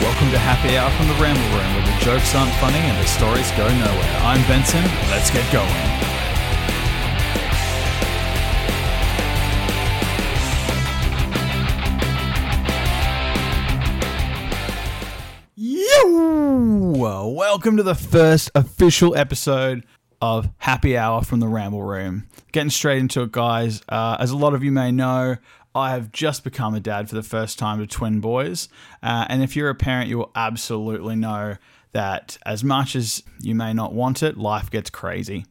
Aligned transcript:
Welcome 0.00 0.30
to 0.32 0.38
Happy 0.38 0.76
Hour 0.76 0.90
from 0.90 1.06
the 1.06 1.14
Ramble 1.14 1.40
Room, 1.56 1.72
where 1.74 1.86
the 1.86 2.04
jokes 2.04 2.34
aren't 2.34 2.52
funny 2.56 2.78
and 2.78 2.98
the 2.98 3.06
stories 3.06 3.50
go 3.52 3.68
nowhere. 3.68 4.16
I'm 4.22 4.42
Benson. 4.48 4.82
Let's 5.08 5.30
get 5.30 5.50
going. 5.52 5.70
Yo! 15.54 17.28
Welcome 17.28 17.76
to 17.76 17.84
the 17.84 17.94
first 17.94 18.50
official 18.56 19.16
episode 19.16 19.86
of 20.20 20.50
Happy 20.58 20.96
Hour 20.98 21.22
from 21.22 21.38
the 21.38 21.48
Ramble 21.48 21.82
Room. 21.82 22.26
Getting 22.50 22.70
straight 22.70 22.98
into 22.98 23.22
it, 23.22 23.32
guys. 23.32 23.80
Uh, 23.88 24.16
as 24.18 24.32
a 24.32 24.36
lot 24.36 24.54
of 24.54 24.64
you 24.64 24.72
may 24.72 24.90
know, 24.90 25.36
I 25.74 25.90
have 25.90 26.12
just 26.12 26.44
become 26.44 26.74
a 26.74 26.80
dad 26.80 27.08
for 27.08 27.16
the 27.16 27.22
first 27.22 27.58
time 27.58 27.80
to 27.80 27.86
twin 27.86 28.20
boys. 28.20 28.68
Uh, 29.02 29.26
and 29.28 29.42
if 29.42 29.56
you're 29.56 29.70
a 29.70 29.74
parent, 29.74 30.08
you 30.08 30.18
will 30.18 30.30
absolutely 30.34 31.16
know 31.16 31.56
that 31.92 32.38
as 32.46 32.62
much 32.62 32.94
as 32.94 33.22
you 33.40 33.54
may 33.54 33.72
not 33.72 33.92
want 33.92 34.22
it, 34.22 34.36
life 34.36 34.70
gets 34.70 34.90
crazy. 34.90 35.46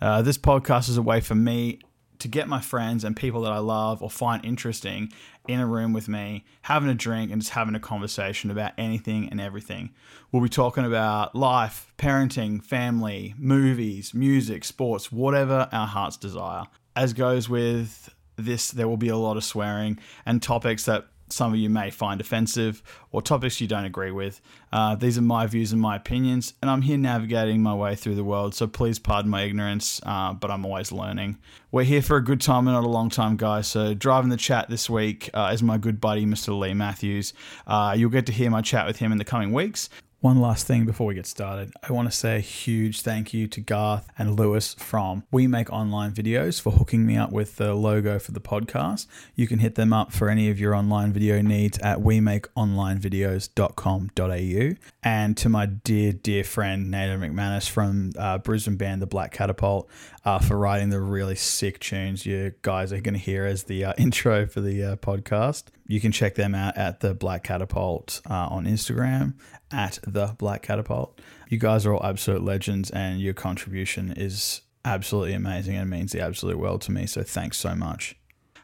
Uh, 0.00 0.22
this 0.22 0.38
podcast 0.38 0.88
is 0.88 0.96
a 0.96 1.02
way 1.02 1.20
for 1.20 1.34
me 1.34 1.80
to 2.18 2.28
get 2.28 2.48
my 2.48 2.60
friends 2.60 3.04
and 3.04 3.16
people 3.16 3.42
that 3.42 3.52
I 3.52 3.58
love 3.58 4.02
or 4.02 4.10
find 4.10 4.44
interesting 4.44 5.12
in 5.46 5.60
a 5.60 5.66
room 5.66 5.92
with 5.92 6.08
me, 6.08 6.44
having 6.62 6.88
a 6.88 6.94
drink 6.94 7.30
and 7.30 7.40
just 7.40 7.52
having 7.52 7.74
a 7.74 7.80
conversation 7.80 8.50
about 8.50 8.72
anything 8.76 9.28
and 9.30 9.40
everything. 9.40 9.90
We'll 10.32 10.42
be 10.42 10.48
talking 10.48 10.84
about 10.84 11.34
life, 11.34 11.92
parenting, 11.96 12.62
family, 12.62 13.34
movies, 13.38 14.12
music, 14.14 14.64
sports, 14.64 15.12
whatever 15.12 15.68
our 15.72 15.86
hearts 15.86 16.16
desire. 16.16 16.64
As 16.96 17.12
goes 17.12 17.48
with 17.48 18.12
this, 18.38 18.70
there 18.70 18.88
will 18.88 18.96
be 18.96 19.08
a 19.08 19.16
lot 19.16 19.36
of 19.36 19.44
swearing 19.44 19.98
and 20.24 20.42
topics 20.42 20.84
that 20.84 21.06
some 21.30 21.52
of 21.52 21.58
you 21.58 21.68
may 21.68 21.90
find 21.90 22.20
offensive 22.20 22.82
or 23.12 23.22
topics 23.22 23.60
you 23.60 23.66
don't 23.66 23.84
agree 23.84 24.10
with. 24.10 24.40
Uh, 24.72 24.94
these 24.94 25.18
are 25.18 25.22
my 25.22 25.46
views 25.46 25.72
and 25.72 25.80
my 25.80 25.96
opinions, 25.96 26.54
and 26.60 26.70
I'm 26.70 26.82
here 26.82 26.98
navigating 26.98 27.62
my 27.62 27.74
way 27.74 27.94
through 27.94 28.14
the 28.14 28.24
world, 28.24 28.54
so 28.54 28.66
please 28.66 28.98
pardon 28.98 29.30
my 29.30 29.42
ignorance, 29.42 30.00
uh, 30.04 30.32
but 30.32 30.50
I'm 30.50 30.64
always 30.64 30.92
learning. 30.92 31.38
We're 31.70 31.84
here 31.84 32.02
for 32.02 32.16
a 32.16 32.24
good 32.24 32.40
time 32.40 32.66
and 32.66 32.74
not 32.74 32.84
a 32.84 32.88
long 32.88 33.10
time, 33.10 33.36
guys, 33.36 33.66
so 33.66 33.94
driving 33.94 34.30
the 34.30 34.36
chat 34.36 34.68
this 34.68 34.88
week 34.88 35.30
uh, 35.34 35.50
is 35.52 35.62
my 35.62 35.78
good 35.78 36.00
buddy, 36.00 36.24
Mr. 36.26 36.58
Leigh 36.58 36.74
Matthews. 36.74 37.32
Uh, 37.66 37.94
you'll 37.96 38.10
get 38.10 38.26
to 38.26 38.32
hear 38.32 38.50
my 38.50 38.62
chat 38.62 38.86
with 38.86 38.98
him 38.98 39.12
in 39.12 39.18
the 39.18 39.24
coming 39.24 39.52
weeks. 39.52 39.88
One 40.20 40.40
last 40.40 40.66
thing 40.66 40.84
before 40.84 41.06
we 41.06 41.14
get 41.14 41.26
started. 41.26 41.72
I 41.88 41.92
want 41.92 42.10
to 42.10 42.16
say 42.16 42.38
a 42.38 42.40
huge 42.40 43.02
thank 43.02 43.32
you 43.32 43.46
to 43.46 43.60
Garth 43.60 44.08
and 44.18 44.36
Lewis 44.36 44.74
from 44.74 45.22
We 45.30 45.46
Make 45.46 45.72
Online 45.72 46.10
Videos 46.10 46.60
for 46.60 46.72
hooking 46.72 47.06
me 47.06 47.16
up 47.16 47.30
with 47.30 47.54
the 47.54 47.72
logo 47.72 48.18
for 48.18 48.32
the 48.32 48.40
podcast. 48.40 49.06
You 49.36 49.46
can 49.46 49.60
hit 49.60 49.76
them 49.76 49.92
up 49.92 50.12
for 50.12 50.28
any 50.28 50.50
of 50.50 50.58
your 50.58 50.74
online 50.74 51.12
video 51.12 51.40
needs 51.40 51.78
at 51.78 51.98
wemakeonlinevideos.com.au. 51.98 54.76
And 55.04 55.36
to 55.36 55.48
my 55.48 55.66
dear, 55.66 56.12
dear 56.12 56.42
friend 56.42 56.90
Nathan 56.90 57.20
McManus 57.20 57.70
from 57.70 58.10
uh, 58.18 58.38
Brisbane 58.38 58.74
band 58.74 59.00
The 59.00 59.06
Black 59.06 59.30
Catapult 59.30 59.88
uh, 60.24 60.40
for 60.40 60.58
writing 60.58 60.90
the 60.90 61.00
really 61.00 61.36
sick 61.36 61.78
tunes 61.78 62.26
you 62.26 62.54
guys 62.62 62.92
are 62.92 63.00
going 63.00 63.14
to 63.14 63.20
hear 63.20 63.46
as 63.46 63.62
the 63.64 63.84
uh, 63.84 63.92
intro 63.98 64.48
for 64.48 64.60
the 64.60 64.82
uh, 64.82 64.96
podcast. 64.96 65.66
You 65.86 66.00
can 66.00 66.10
check 66.10 66.34
them 66.34 66.56
out 66.56 66.76
at 66.76 66.98
The 67.00 67.14
Black 67.14 67.44
Catapult 67.44 68.20
uh, 68.28 68.48
on 68.50 68.66
Instagram 68.66 69.34
at 69.70 69.98
the 70.06 70.34
Black 70.38 70.62
Catapult. 70.62 71.20
You 71.48 71.58
guys 71.58 71.86
are 71.86 71.94
all 71.94 72.04
absolute 72.04 72.42
legends, 72.42 72.90
and 72.90 73.20
your 73.20 73.34
contribution 73.34 74.12
is 74.12 74.62
absolutely 74.84 75.34
amazing 75.34 75.76
and 75.76 75.90
means 75.90 76.12
the 76.12 76.20
absolute 76.20 76.58
world 76.58 76.80
to 76.82 76.92
me. 76.92 77.06
So 77.06 77.22
thanks 77.22 77.58
so 77.58 77.74
much. 77.74 78.16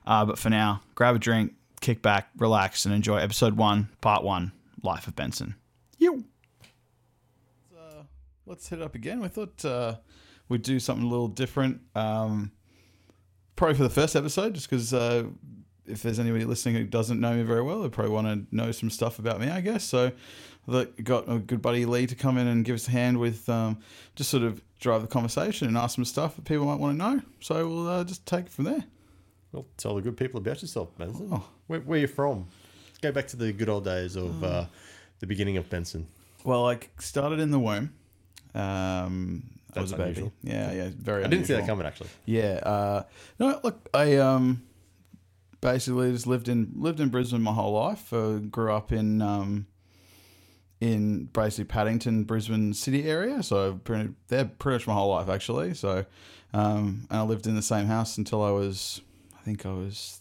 Uh, 0.06 0.24
but 0.24 0.38
for 0.38 0.50
now, 0.50 0.82
grab 0.94 1.16
a 1.16 1.18
drink, 1.18 1.54
kick 1.80 2.02
back, 2.02 2.28
relax, 2.36 2.84
and 2.84 2.94
enjoy 2.94 3.18
episode 3.18 3.56
one, 3.56 3.88
part 4.00 4.22
one, 4.22 4.52
Life 4.82 5.06
of 5.06 5.16
Benson. 5.16 5.54
You. 5.98 6.24
Uh, 7.76 8.02
let's 8.46 8.68
hit 8.68 8.80
it 8.80 8.82
up 8.82 8.94
again. 8.94 9.20
We 9.20 9.28
thought 9.28 9.64
uh, 9.64 9.96
we'd 10.48 10.62
do 10.62 10.78
something 10.78 11.04
a 11.04 11.08
little 11.08 11.28
different. 11.28 11.80
Um, 11.94 12.52
probably 13.56 13.76
for 13.76 13.84
the 13.84 13.90
first 13.90 14.16
episode, 14.16 14.54
just 14.54 14.68
because 14.68 14.92
uh, 14.92 15.24
if 15.86 16.02
there's 16.02 16.18
anybody 16.18 16.44
listening 16.44 16.74
who 16.74 16.84
doesn't 16.84 17.20
know 17.20 17.34
me 17.34 17.42
very 17.42 17.62
well, 17.62 17.82
they 17.82 17.88
probably 17.88 18.12
want 18.12 18.26
to 18.26 18.56
know 18.56 18.72
some 18.72 18.90
stuff 18.90 19.18
about 19.18 19.40
me, 19.40 19.48
I 19.48 19.60
guess. 19.60 19.84
So 19.84 20.12
that 20.68 21.04
got 21.04 21.28
a 21.28 21.38
good 21.38 21.60
buddy 21.60 21.84
Leigh 21.84 22.06
to 22.06 22.14
come 22.14 22.38
in 22.38 22.46
and 22.46 22.64
give 22.64 22.74
us 22.74 22.88
a 22.88 22.90
hand 22.90 23.18
with 23.18 23.48
um, 23.48 23.78
just 24.16 24.30
sort 24.30 24.42
of 24.42 24.62
drive 24.80 25.02
the 25.02 25.08
conversation 25.08 25.68
and 25.68 25.76
ask 25.76 25.94
some 25.94 26.04
stuff 26.04 26.36
that 26.36 26.44
people 26.44 26.66
might 26.66 26.78
want 26.78 26.98
to 26.98 26.98
know. 26.98 27.22
So 27.40 27.68
we'll 27.68 27.88
uh, 27.88 28.04
just 28.04 28.24
take 28.26 28.46
it 28.46 28.52
from 28.52 28.64
there. 28.64 28.84
Well, 29.52 29.66
tell 29.76 29.94
the 29.94 30.02
good 30.02 30.16
people 30.16 30.40
about 30.40 30.62
yourself, 30.62 30.96
Benson. 30.98 31.28
Oh. 31.32 31.44
Where, 31.66 31.80
where 31.80 31.98
you 31.98 32.06
from? 32.06 32.46
Go 33.02 33.12
back 33.12 33.28
to 33.28 33.36
the 33.36 33.52
good 33.52 33.68
old 33.68 33.84
days 33.84 34.16
of 34.16 34.42
uh, 34.42 34.64
the 35.20 35.26
beginning 35.26 35.56
of 35.56 35.68
Benson. 35.70 36.06
Well, 36.44 36.68
I 36.68 36.78
started 36.98 37.40
in 37.40 37.50
the 37.50 37.58
womb. 37.58 37.94
Um, 38.54 39.44
I 39.74 39.80
was 39.80 39.90
That's 39.90 39.92
a 39.92 39.96
baby. 40.04 40.10
unusual. 40.20 40.32
Yeah, 40.42 40.72
yeah, 40.72 40.90
very. 40.96 41.24
I 41.24 41.28
didn't 41.28 41.46
see 41.46 41.54
that 41.54 41.66
coming 41.66 41.86
actually. 41.86 42.10
Yeah. 42.26 42.60
Uh, 42.62 43.02
no, 43.38 43.60
look, 43.62 43.88
I 43.92 44.16
um, 44.16 44.62
basically 45.60 46.12
just 46.12 46.26
lived 46.26 46.48
in 46.48 46.72
lived 46.76 47.00
in 47.00 47.08
Brisbane 47.08 47.42
my 47.42 47.52
whole 47.52 47.72
life. 47.72 48.12
Uh, 48.12 48.38
grew 48.38 48.72
up 48.72 48.92
in 48.92 49.22
um, 49.22 49.66
in 50.84 51.24
basically 51.32 51.64
Paddington, 51.64 52.24
Brisbane 52.24 52.74
city 52.74 53.08
area. 53.08 53.42
So 53.42 53.72
been 53.72 54.16
there 54.28 54.44
pretty 54.44 54.76
much 54.76 54.86
my 54.86 54.92
whole 54.92 55.08
life 55.08 55.30
actually. 55.30 55.72
So 55.72 56.04
um, 56.52 57.06
and 57.10 57.18
I 57.18 57.22
lived 57.22 57.46
in 57.46 57.56
the 57.56 57.62
same 57.62 57.86
house 57.86 58.18
until 58.18 58.42
I 58.42 58.50
was, 58.50 59.00
I 59.36 59.42
think 59.42 59.64
I 59.64 59.72
was. 59.72 60.20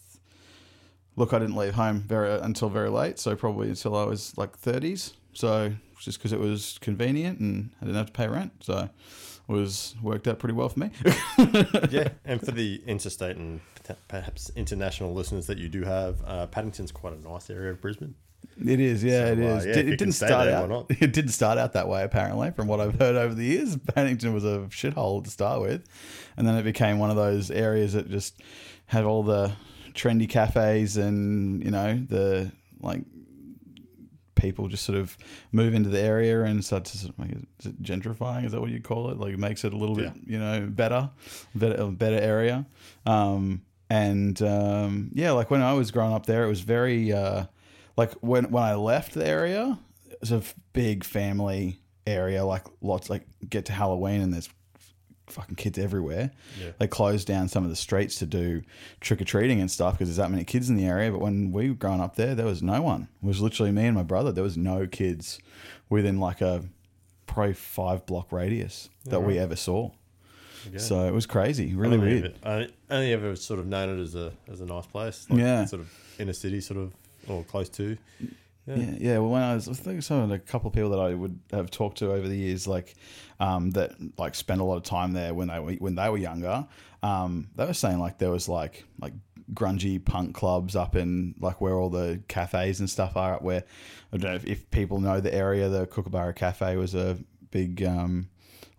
Look, 1.16 1.32
I 1.32 1.38
didn't 1.38 1.54
leave 1.54 1.74
home 1.74 2.00
very 2.00 2.40
until 2.40 2.68
very 2.68 2.88
late, 2.88 3.20
so 3.20 3.36
probably 3.36 3.68
until 3.68 3.94
I 3.94 4.04
was 4.04 4.36
like 4.36 4.56
thirties. 4.56 5.12
So 5.32 5.72
just 6.00 6.18
because 6.18 6.32
it 6.32 6.40
was 6.40 6.78
convenient 6.80 7.38
and 7.38 7.70
I 7.80 7.84
didn't 7.84 7.98
have 7.98 8.06
to 8.06 8.12
pay 8.12 8.26
rent, 8.26 8.52
so 8.60 8.88
it 9.48 9.52
was 9.52 9.94
worked 10.02 10.26
out 10.26 10.38
pretty 10.38 10.54
well 10.54 10.70
for 10.70 10.80
me. 10.80 10.90
yeah, 11.90 12.08
and 12.24 12.40
for 12.40 12.50
the 12.50 12.82
interstate 12.86 13.36
and 13.36 13.60
perhaps 14.08 14.50
international 14.56 15.12
listeners 15.14 15.46
that 15.46 15.58
you 15.58 15.68
do 15.68 15.84
have, 15.84 16.16
uh, 16.26 16.46
Paddington's 16.46 16.90
quite 16.90 17.12
a 17.12 17.20
nice 17.20 17.48
area 17.48 17.70
of 17.70 17.80
Brisbane. 17.80 18.16
It 18.64 18.80
is, 18.80 19.02
yeah, 19.04 19.26
So, 19.26 19.32
it 19.32 19.38
uh, 19.38 19.42
yeah, 19.66 19.74
Di- 19.74 19.80
it 19.92 19.98
didn't 19.98 20.12
start 20.12 20.48
out. 20.48 20.68
not? 20.68 20.86
It 21.00 21.12
didn't 21.12 21.30
start 21.32 21.58
out 21.58 21.72
that 21.74 21.88
way, 21.88 22.02
apparently, 22.04 22.50
from 22.52 22.66
what 22.68 22.80
I've 22.80 22.98
heard 22.98 23.16
over 23.16 23.34
the 23.34 23.44
years. 23.44 23.76
Paddington 23.94 24.32
was 24.32 24.44
a 24.44 24.66
shithole 24.70 25.22
to 25.24 25.30
start 25.30 25.60
with, 25.60 25.84
and 26.36 26.46
then 26.46 26.56
it 26.56 26.62
became 26.62 26.98
one 26.98 27.10
of 27.10 27.16
those 27.16 27.50
areas 27.50 27.92
that 27.94 28.10
just 28.10 28.40
had 28.86 29.04
all 29.04 29.22
the 29.22 29.52
trendy 29.94 30.28
cafes 30.28 30.96
and 30.96 31.62
you 31.64 31.70
know 31.70 32.04
the 32.08 32.50
like 32.80 33.02
people 34.34 34.66
just 34.68 34.84
sort 34.84 34.98
of 34.98 35.16
move 35.52 35.74
into 35.74 35.88
the 35.88 36.00
area 36.00 36.42
and 36.42 36.64
start 36.64 36.84
to 36.84 36.98
sort 36.98 37.12
of 37.12 37.18
make 37.18 37.30
it 37.32 37.82
gentrifying. 37.82 38.44
Is 38.44 38.52
that 38.52 38.60
what 38.60 38.70
you 38.70 38.80
call 38.80 39.10
it? 39.10 39.18
Like 39.18 39.32
it 39.32 39.38
makes 39.38 39.64
it 39.64 39.72
a 39.72 39.76
little 39.76 39.94
bit, 39.94 40.12
you 40.26 40.38
know, 40.38 40.66
better, 40.68 41.10
better, 41.54 41.80
a 41.82 41.86
better 41.88 42.18
area. 42.18 42.66
Um, 43.06 43.62
and 43.88 44.40
um, 44.42 45.10
yeah, 45.14 45.30
like 45.32 45.50
when 45.50 45.62
I 45.62 45.74
was 45.74 45.90
growing 45.92 46.12
up 46.12 46.26
there, 46.26 46.44
it 46.44 46.48
was 46.48 46.60
very 46.60 47.12
uh, 47.12 47.44
like 47.96 48.12
when 48.14 48.50
when 48.50 48.62
I 48.62 48.74
left 48.74 49.14
the 49.14 49.26
area, 49.26 49.78
it 50.10 50.18
was 50.20 50.32
a 50.32 50.42
big 50.72 51.04
family 51.04 51.80
area. 52.06 52.44
Like 52.44 52.64
lots, 52.80 53.10
like 53.10 53.26
get 53.48 53.66
to 53.66 53.72
Halloween 53.72 54.20
and 54.20 54.32
there's 54.32 54.48
fucking 55.26 55.56
kids 55.56 55.78
everywhere. 55.78 56.30
Yeah. 56.60 56.72
They 56.78 56.86
closed 56.86 57.26
down 57.26 57.48
some 57.48 57.64
of 57.64 57.70
the 57.70 57.76
streets 57.76 58.16
to 58.16 58.26
do 58.26 58.62
trick 59.00 59.20
or 59.22 59.24
treating 59.24 59.60
and 59.60 59.70
stuff 59.70 59.94
because 59.94 60.08
there's 60.08 60.18
that 60.18 60.30
many 60.30 60.44
kids 60.44 60.68
in 60.68 60.76
the 60.76 60.86
area. 60.86 61.10
But 61.10 61.20
when 61.20 61.50
we 61.52 61.70
were 61.70 61.76
growing 61.76 62.00
up 62.00 62.16
there, 62.16 62.34
there 62.34 62.46
was 62.46 62.62
no 62.62 62.82
one. 62.82 63.08
It 63.22 63.26
was 63.26 63.40
literally 63.40 63.72
me 63.72 63.86
and 63.86 63.94
my 63.96 64.02
brother. 64.02 64.32
There 64.32 64.44
was 64.44 64.56
no 64.56 64.86
kids 64.86 65.38
within 65.88 66.20
like 66.20 66.40
a 66.40 66.64
probably 67.26 67.54
five 67.54 68.04
block 68.06 68.32
radius 68.32 68.90
that 69.06 69.20
we 69.20 69.38
ever 69.38 69.56
saw. 69.56 69.90
Okay. 70.68 70.78
So 70.78 71.06
it 71.06 71.12
was 71.12 71.26
crazy, 71.26 71.72
I 71.72 71.74
really 71.76 71.96
don't 71.96 72.06
weird. 72.06 72.38
I 72.42 72.68
only 72.90 73.12
ever 73.12 73.36
sort 73.36 73.60
of 73.60 73.66
known 73.66 73.98
it 73.98 74.02
as 74.02 74.14
a 74.14 74.32
as 74.50 74.60
a 74.60 74.66
nice 74.66 74.86
place. 74.86 75.26
Like 75.28 75.40
Yeah. 75.40 75.64
Sort 75.66 75.82
of 75.82 75.92
inner 76.18 76.32
city, 76.32 76.60
sort 76.60 76.80
of, 76.80 76.94
or 77.28 77.44
close 77.44 77.68
to. 77.70 77.96
Yeah. 78.20 78.28
Yeah, 78.66 78.94
yeah. 78.98 79.18
Well, 79.18 79.28
when 79.28 79.42
I 79.42 79.54
was, 79.54 79.68
I 79.68 79.74
think 79.74 80.02
some 80.02 80.20
of 80.20 80.30
the 80.30 80.38
couple 80.38 80.68
of 80.68 80.74
people 80.74 80.90
that 80.90 80.98
I 80.98 81.12
would 81.12 81.38
have 81.52 81.70
talked 81.70 81.98
to 81.98 82.12
over 82.12 82.26
the 82.26 82.36
years, 82.36 82.66
like 82.66 82.94
um, 83.38 83.70
that, 83.72 83.92
like 84.18 84.34
spent 84.34 84.60
a 84.60 84.64
lot 84.64 84.76
of 84.76 84.84
time 84.84 85.12
there 85.12 85.34
when 85.34 85.48
they 85.48 85.60
were 85.60 85.72
when 85.72 85.94
they 85.94 86.08
were 86.08 86.16
younger. 86.16 86.66
Um, 87.02 87.48
they 87.56 87.66
were 87.66 87.74
saying 87.74 87.98
like 87.98 88.16
there 88.16 88.30
was 88.30 88.48
like 88.48 88.84
like 88.98 89.12
grungy 89.52 90.02
punk 90.02 90.34
clubs 90.34 90.74
up 90.74 90.96
in 90.96 91.34
like 91.38 91.60
where 91.60 91.74
all 91.74 91.90
the 91.90 92.22
cafes 92.28 92.80
and 92.80 92.88
stuff 92.88 93.16
are. 93.16 93.34
Up 93.34 93.42
where 93.42 93.64
I 94.12 94.16
don't 94.16 94.30
know 94.30 94.36
if, 94.36 94.46
if 94.46 94.70
people 94.70 94.98
know 94.98 95.20
the 95.20 95.34
area. 95.34 95.68
The 95.68 95.86
Kookaburra 95.86 96.32
Cafe 96.32 96.76
was 96.76 96.94
a 96.94 97.18
big 97.50 97.82
um, 97.82 98.30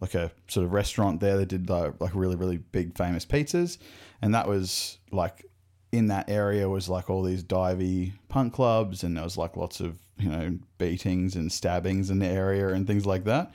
like 0.02 0.16
a 0.16 0.32
sort 0.48 0.66
of 0.66 0.74
restaurant 0.74 1.20
there 1.20 1.38
that 1.38 1.48
did 1.48 1.70
like, 1.70 1.94
like 2.02 2.16
really 2.16 2.36
really 2.36 2.58
big 2.58 2.98
famous 2.98 3.24
pizzas, 3.24 3.78
and 4.24 4.34
that 4.34 4.48
was 4.48 4.98
like 5.12 5.46
in 5.92 6.08
that 6.08 6.30
area 6.30 6.68
was 6.68 6.90
like 6.90 7.10
all 7.10 7.24
these 7.24 7.44
divey 7.44 8.14
punk 8.28 8.54
clubs 8.54 9.04
and 9.04 9.16
there 9.16 9.24
was 9.24 9.38
like 9.38 9.56
lots 9.56 9.80
of 9.80 9.98
you 10.18 10.30
know 10.30 10.58
beatings 10.78 11.36
and 11.36 11.52
stabbings 11.52 12.10
in 12.10 12.20
the 12.20 12.26
area 12.26 12.70
and 12.70 12.88
things 12.88 13.06
like 13.06 13.26
that 13.26 13.52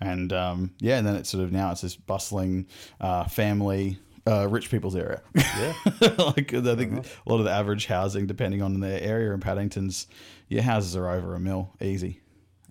and 0.00 0.32
um, 0.32 0.70
yeah 0.78 0.98
and 0.98 1.06
then 1.06 1.16
it's 1.16 1.30
sort 1.30 1.42
of 1.42 1.52
now 1.52 1.70
it's 1.70 1.80
this 1.80 1.96
bustling 1.96 2.66
uh, 3.00 3.24
family 3.24 3.98
uh, 4.26 4.46
rich 4.48 4.70
people's 4.70 4.96
area. 4.96 5.22
Yeah. 5.34 5.72
like 6.18 6.52
I 6.54 6.76
think 6.76 7.06
a 7.06 7.28
lot 7.28 7.38
of 7.38 7.44
the 7.44 7.50
average 7.50 7.86
housing, 7.86 8.26
depending 8.26 8.62
on 8.62 8.78
their 8.80 9.00
area 9.00 9.32
in 9.32 9.40
Paddington's, 9.40 10.06
your 10.48 10.62
houses 10.62 10.94
are 10.96 11.08
over 11.08 11.34
a 11.34 11.40
mil, 11.40 11.70
easy, 11.80 12.20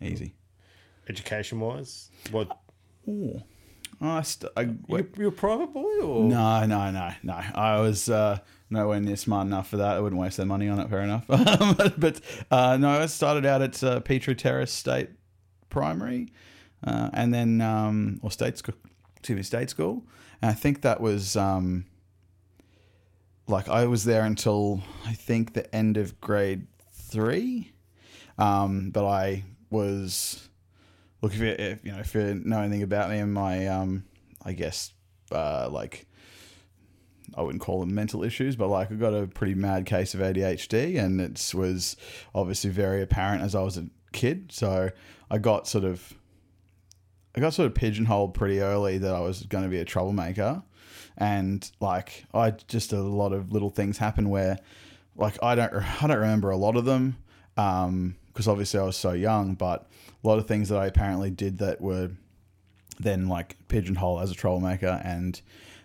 easy. 0.01 0.35
Education 1.07 1.59
wise, 1.59 2.11
what 2.31 2.59
Ooh. 3.07 3.41
I 4.01 4.21
st- 4.21 4.51
I, 4.55 4.61
you, 4.61 5.09
you're 5.17 5.29
a 5.29 5.31
private 5.31 5.73
boy 5.73 5.99
or 6.01 6.23
No, 6.23 6.65
no, 6.65 6.89
no, 6.91 7.11
no. 7.21 7.33
I 7.33 7.79
was 7.81 8.09
uh, 8.09 8.39
nowhere 8.69 8.99
near 8.99 9.15
smart 9.15 9.47
enough 9.47 9.69
for 9.69 9.77
that. 9.77 9.97
I 9.97 9.99
wouldn't 9.99 10.21
waste 10.21 10.37
their 10.37 10.45
money 10.45 10.69
on 10.69 10.79
it. 10.79 10.89
Fair 10.89 11.01
enough. 11.01 11.25
but 11.27 12.21
uh, 12.49 12.77
no, 12.77 12.89
I 12.89 13.05
started 13.07 13.45
out 13.45 13.61
at 13.61 13.83
uh, 13.83 13.99
Petrie 13.99 14.35
Terrace 14.35 14.71
State 14.71 15.09
Primary, 15.69 16.31
uh, 16.83 17.09
and 17.13 17.33
then 17.33 17.61
um, 17.61 18.19
or 18.23 18.31
state 18.31 18.57
school, 18.57 18.75
excuse 19.17 19.35
me, 19.35 19.43
state 19.43 19.69
school. 19.69 20.05
And 20.41 20.49
I 20.49 20.53
think 20.53 20.81
that 20.81 21.01
was 21.01 21.35
um, 21.35 21.85
like 23.47 23.67
I 23.67 23.85
was 23.85 24.05
there 24.05 24.23
until 24.23 24.81
I 25.05 25.13
think 25.13 25.53
the 25.53 25.73
end 25.75 25.97
of 25.97 26.19
grade 26.21 26.67
three. 26.93 27.73
Um, 28.37 28.91
but 28.91 29.05
I 29.05 29.43
was 29.69 30.48
look 31.21 31.33
if 31.33 31.39
you, 31.39 31.47
if 31.47 31.79
you 31.83 31.91
know 31.91 31.99
if 31.99 32.13
you 32.13 32.41
know 32.45 32.61
anything 32.61 32.83
about 32.83 33.09
me 33.09 33.19
and 33.19 33.33
my 33.33 33.67
um, 33.67 34.03
I 34.43 34.53
guess 34.53 34.93
uh, 35.31 35.69
like 35.69 36.07
I 37.35 37.41
wouldn't 37.41 37.61
call 37.61 37.79
them 37.79 37.93
mental 37.93 38.23
issues, 38.23 38.55
but 38.55 38.67
like 38.67 38.91
I 38.91 38.95
got 38.95 39.13
a 39.13 39.27
pretty 39.27 39.55
mad 39.55 39.85
case 39.85 40.13
of 40.13 40.19
ADHD, 40.21 40.99
and 40.99 41.21
it 41.21 41.53
was 41.53 41.95
obviously 42.33 42.69
very 42.69 43.01
apparent 43.01 43.43
as 43.43 43.55
I 43.55 43.61
was 43.61 43.77
a 43.77 43.87
kid. 44.11 44.51
So 44.51 44.89
I 45.29 45.37
got 45.37 45.67
sort 45.67 45.83
of 45.83 46.13
I 47.35 47.39
got 47.39 47.53
sort 47.53 47.67
of 47.67 47.75
pigeonholed 47.75 48.33
pretty 48.33 48.59
early 48.59 48.97
that 48.97 49.13
I 49.13 49.19
was 49.19 49.43
going 49.43 49.63
to 49.63 49.69
be 49.69 49.79
a 49.79 49.85
troublemaker, 49.85 50.63
and 51.17 51.69
like 51.79 52.25
I 52.33 52.51
just 52.51 52.93
a 52.93 53.01
lot 53.01 53.33
of 53.33 53.51
little 53.51 53.69
things 53.69 53.97
happen 53.97 54.29
where 54.29 54.57
like 55.15 55.37
I 55.43 55.55
don't 55.55 55.73
I 55.73 56.07
don't 56.07 56.17
remember 56.17 56.49
a 56.49 56.57
lot 56.57 56.75
of 56.75 56.85
them 56.85 57.17
because 58.33 58.47
obviously 58.47 58.79
I 58.79 58.83
was 58.83 58.97
so 58.97 59.11
young, 59.13 59.55
but 59.55 59.87
a 60.23 60.27
lot 60.27 60.39
of 60.39 60.47
things 60.47 60.69
that 60.69 60.77
I 60.77 60.87
apparently 60.87 61.29
did 61.29 61.57
that 61.59 61.81
were 61.81 62.11
then 62.99 63.27
like 63.27 63.57
pigeonhole 63.67 64.19
as 64.19 64.31
a 64.31 64.35
troublemaker, 64.35 65.01
and 65.03 65.41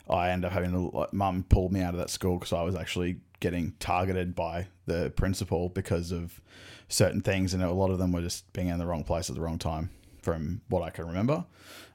I 0.08 0.30
ended 0.30 0.46
up 0.46 0.52
having 0.52 0.72
to. 0.72 0.96
Like, 0.96 1.12
Mum 1.12 1.44
pulled 1.48 1.72
me 1.72 1.80
out 1.80 1.94
of 1.94 2.00
that 2.00 2.10
school 2.10 2.38
because 2.38 2.52
I 2.52 2.62
was 2.62 2.74
actually 2.74 3.16
getting 3.40 3.74
targeted 3.78 4.34
by 4.34 4.68
the 4.86 5.12
principal 5.16 5.68
because 5.68 6.12
of 6.12 6.40
certain 6.88 7.20
things, 7.20 7.54
and 7.54 7.62
a 7.62 7.72
lot 7.72 7.90
of 7.90 7.98
them 7.98 8.12
were 8.12 8.22
just 8.22 8.52
being 8.52 8.68
in 8.68 8.78
the 8.78 8.86
wrong 8.86 9.04
place 9.04 9.28
at 9.30 9.36
the 9.36 9.42
wrong 9.42 9.58
time, 9.58 9.90
from 10.22 10.60
what 10.68 10.82
I 10.82 10.90
can 10.90 11.06
remember. 11.06 11.44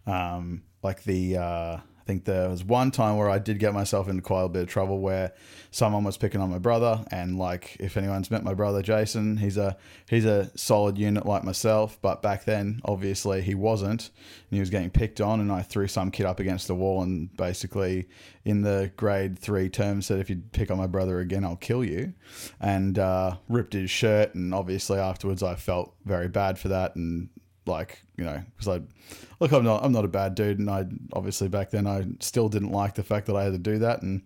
Um, 0.05 0.63
like 0.83 1.03
the. 1.03 1.37
Uh, 1.37 1.77
think 2.09 2.25
there 2.25 2.50
was 2.50 2.63
one 2.63 2.89
time 2.89 3.17
where 3.17 3.29
I 3.29 3.38
did 3.38 3.59
get 3.59 3.71
myself 3.71 4.09
into 4.09 4.23
quite 4.23 4.41
a 4.41 4.50
bit 4.50 4.63
of 4.63 4.67
trouble 4.67 5.00
where 5.00 5.31
someone 5.69 6.03
was 6.03 6.17
picking 6.17 6.41
on 6.41 6.50
my 6.50 6.57
brother, 6.57 7.06
and 7.11 7.38
like 7.38 7.77
if 7.79 7.97
anyone's 7.97 8.31
met 8.31 8.44
my 8.44 8.56
brother 8.56 8.81
Jason, 8.81 9.38
he's 9.38 9.57
a 9.57 9.77
he's 10.09 10.25
a 10.25 10.50
solid 10.57 10.97
unit 10.97 11.27
like 11.27 11.44
myself, 11.44 12.00
but 12.01 12.23
back 12.23 12.45
then 12.45 12.81
obviously 12.83 13.44
he 13.44 13.53
wasn't, 13.53 14.09
and 14.50 14.57
he 14.57 14.59
was 14.59 14.71
getting 14.71 14.89
picked 14.89 15.21
on, 15.21 15.39
and 15.39 15.51
I 15.51 15.61
threw 15.61 15.88
some 15.88 16.09
kid 16.09 16.25
up 16.25 16.39
against 16.39 16.65
the 16.67 16.73
wall, 16.73 17.03
and 17.03 17.31
basically 17.38 18.09
in 18.44 18.63
the 18.63 18.91
grade 18.97 19.38
three 19.38 19.69
term 19.69 20.01
said 20.01 20.19
if 20.19 20.31
you 20.31 20.41
pick 20.51 20.71
on 20.71 20.79
my 20.79 20.88
brother 20.88 21.19
again, 21.19 21.45
I'll 21.45 21.57
kill 21.57 21.83
you, 21.83 22.13
and 22.59 22.97
uh, 22.97 23.35
ripped 23.47 23.73
his 23.73 23.91
shirt, 23.91 24.33
and 24.33 24.51
obviously 24.51 24.97
afterwards 24.97 25.44
I 25.44 25.53
felt 25.53 25.94
very 26.06 26.27
bad 26.27 26.57
for 26.57 26.69
that, 26.69 26.95
and 26.95 27.29
like 27.69 28.04
you 28.18 28.25
know 28.25 28.42
because 28.57 28.68
I 28.68 28.81
look 29.39 29.51
I'm 29.51 29.63
not 29.63 29.83
I'm 29.83 29.92
not 29.92 30.06
a 30.06 30.10
bad 30.10 30.36
dude 30.36 30.60
and 30.60 30.69
I 30.69 30.86
obviously 31.13 31.48
back 31.48 31.69
then 31.69 31.88
I 31.88 32.06
still 32.19 32.50
didn't 32.50 32.71
like 32.71 32.95
the 32.95 33.04
fact 33.04 33.27
that 33.27 33.36
I 33.36 33.44
had 33.44 33.54
to 33.54 33.60
do 33.60 33.80
that 33.80 34.01
and 34.01 34.24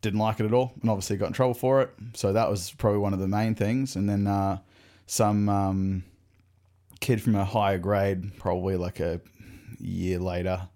didn't 0.00 0.20
like 0.20 0.38
it 0.38 0.46
at 0.46 0.52
all 0.52 0.74
and 0.80 0.90
obviously 0.90 1.16
got 1.16 1.28
in 1.28 1.32
trouble 1.32 1.54
for 1.54 1.80
it. 1.80 1.90
So 2.12 2.32
that 2.34 2.50
was 2.50 2.70
probably 2.72 2.98
one 2.98 3.14
of 3.14 3.20
the 3.20 3.28
main 3.28 3.54
things 3.54 3.96
and 3.96 4.08
then 4.08 4.26
uh, 4.26 4.58
some 5.06 5.48
um, 5.48 6.04
kid 7.00 7.22
from 7.22 7.34
a 7.34 7.44
higher 7.44 7.78
grade 7.78 8.38
probably 8.38 8.76
like 8.76 9.00
a 9.00 9.20
year 9.78 10.18
later 10.18 10.68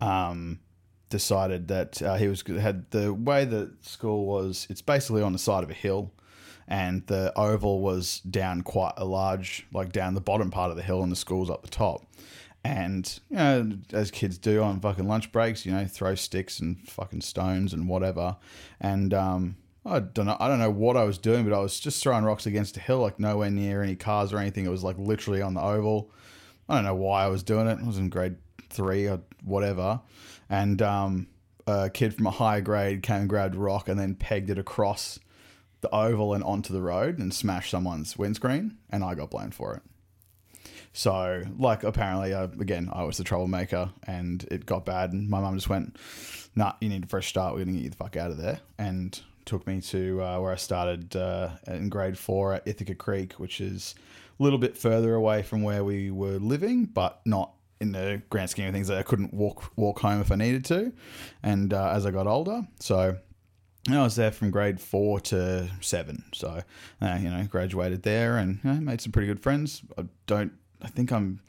um, 0.00 0.58
decided 1.10 1.68
that 1.68 2.00
uh, 2.02 2.16
he 2.16 2.28
was 2.28 2.42
had 2.46 2.90
the 2.90 3.12
way 3.12 3.44
that 3.44 3.84
school 3.84 4.24
was 4.24 4.66
it's 4.70 4.82
basically 4.82 5.22
on 5.22 5.32
the 5.32 5.38
side 5.38 5.62
of 5.62 5.70
a 5.70 5.74
hill 5.74 6.10
and 6.68 7.06
the 7.06 7.32
oval 7.36 7.80
was 7.80 8.20
down 8.20 8.62
quite 8.62 8.94
a 8.96 9.04
large, 9.04 9.66
like 9.72 9.92
down 9.92 10.14
the 10.14 10.20
bottom 10.20 10.50
part 10.50 10.70
of 10.70 10.76
the 10.76 10.82
hill, 10.82 11.02
and 11.02 11.10
the 11.10 11.16
school's 11.16 11.50
up 11.50 11.62
the 11.62 11.68
top. 11.68 12.06
And 12.64 13.20
you 13.28 13.36
know, 13.36 13.72
as 13.92 14.10
kids 14.10 14.38
do 14.38 14.62
on 14.62 14.80
fucking 14.80 15.08
lunch 15.08 15.32
breaks, 15.32 15.66
you 15.66 15.72
know, 15.72 15.84
throw 15.86 16.14
sticks 16.14 16.60
and 16.60 16.78
fucking 16.88 17.22
stones 17.22 17.72
and 17.72 17.88
whatever. 17.88 18.36
And 18.80 19.12
um, 19.12 19.56
I 19.84 19.98
don't 19.98 20.26
know, 20.26 20.36
I 20.38 20.48
don't 20.48 20.60
know 20.60 20.70
what 20.70 20.96
I 20.96 21.04
was 21.04 21.18
doing, 21.18 21.44
but 21.44 21.52
I 21.52 21.58
was 21.58 21.80
just 21.80 22.02
throwing 22.02 22.24
rocks 22.24 22.46
against 22.46 22.76
a 22.76 22.80
hill, 22.80 23.00
like 23.00 23.18
nowhere 23.18 23.50
near 23.50 23.82
any 23.82 23.96
cars 23.96 24.32
or 24.32 24.38
anything. 24.38 24.64
It 24.64 24.70
was 24.70 24.84
like 24.84 24.96
literally 24.96 25.42
on 25.42 25.54
the 25.54 25.62
oval. 25.62 26.10
I 26.68 26.76
don't 26.76 26.84
know 26.84 26.94
why 26.94 27.24
I 27.24 27.28
was 27.28 27.42
doing 27.42 27.66
it. 27.66 27.78
I 27.82 27.86
was 27.86 27.98
in 27.98 28.08
grade 28.08 28.36
three 28.70 29.08
or 29.08 29.20
whatever, 29.44 30.00
and 30.48 30.80
um, 30.80 31.26
a 31.66 31.90
kid 31.90 32.14
from 32.14 32.26
a 32.26 32.30
higher 32.30 32.60
grade 32.60 33.02
came 33.02 33.22
and 33.22 33.28
grabbed 33.28 33.56
a 33.56 33.58
rock 33.58 33.88
and 33.88 33.98
then 33.98 34.14
pegged 34.14 34.50
it 34.50 34.58
across 34.58 35.18
the 35.82 35.94
oval 35.94 36.32
and 36.32 36.42
onto 36.42 36.72
the 36.72 36.80
road 36.80 37.18
and 37.18 37.34
smashed 37.34 37.70
someone's 37.70 38.16
windscreen, 38.16 38.78
and 38.88 39.04
I 39.04 39.14
got 39.14 39.30
blamed 39.30 39.54
for 39.54 39.74
it. 39.74 39.82
So, 40.94 41.42
like, 41.58 41.84
apparently, 41.84 42.32
uh, 42.32 42.48
again, 42.60 42.88
I 42.92 43.02
was 43.02 43.16
the 43.16 43.24
troublemaker, 43.24 43.90
and 44.04 44.44
it 44.50 44.64
got 44.66 44.86
bad, 44.86 45.12
and 45.12 45.28
my 45.28 45.40
mum 45.40 45.54
just 45.54 45.68
went, 45.68 45.96
"Nah, 46.54 46.74
you 46.80 46.88
need 46.88 47.04
a 47.04 47.06
fresh 47.06 47.28
start. 47.28 47.54
We're 47.54 47.64
gonna 47.64 47.72
get 47.72 47.82
you 47.82 47.90
the 47.90 47.96
fuck 47.96 48.16
out 48.16 48.30
of 48.30 48.36
there," 48.36 48.60
and 48.78 49.20
took 49.44 49.66
me 49.66 49.80
to 49.80 50.22
uh, 50.22 50.38
where 50.38 50.52
I 50.52 50.56
started 50.56 51.16
uh, 51.16 51.50
in 51.66 51.88
grade 51.88 52.16
four 52.16 52.54
at 52.54 52.62
Ithaca 52.66 52.94
Creek, 52.94 53.34
which 53.34 53.60
is 53.60 53.94
a 54.38 54.42
little 54.42 54.58
bit 54.58 54.76
further 54.76 55.14
away 55.14 55.42
from 55.42 55.62
where 55.62 55.82
we 55.82 56.10
were 56.10 56.38
living, 56.38 56.84
but 56.84 57.20
not 57.24 57.54
in 57.80 57.92
the 57.92 58.22
grand 58.30 58.50
scheme 58.50 58.68
of 58.68 58.74
things. 58.74 58.88
I 58.90 59.02
couldn't 59.02 59.34
walk 59.34 59.72
walk 59.76 59.98
home 60.00 60.20
if 60.20 60.30
I 60.30 60.36
needed 60.36 60.64
to, 60.66 60.92
and 61.42 61.72
uh, 61.72 61.90
as 61.90 62.06
I 62.06 62.10
got 62.10 62.26
older, 62.26 62.68
so 62.78 63.18
I 63.88 64.02
was 64.02 64.16
there 64.16 64.30
from 64.30 64.50
grade 64.50 64.80
four 64.80 65.18
to 65.20 65.68
seven. 65.80 66.24
So, 66.32 66.62
uh, 67.00 67.18
you 67.20 67.28
know, 67.28 67.44
graduated 67.44 68.02
there 68.02 68.36
and 68.36 68.60
you 68.62 68.72
know, 68.72 68.80
made 68.80 69.00
some 69.00 69.12
pretty 69.12 69.26
good 69.26 69.40
friends. 69.40 69.82
I 69.98 70.04
don't, 70.26 70.52
I 70.80 70.88
think 70.88 71.10
I'm 71.12 71.40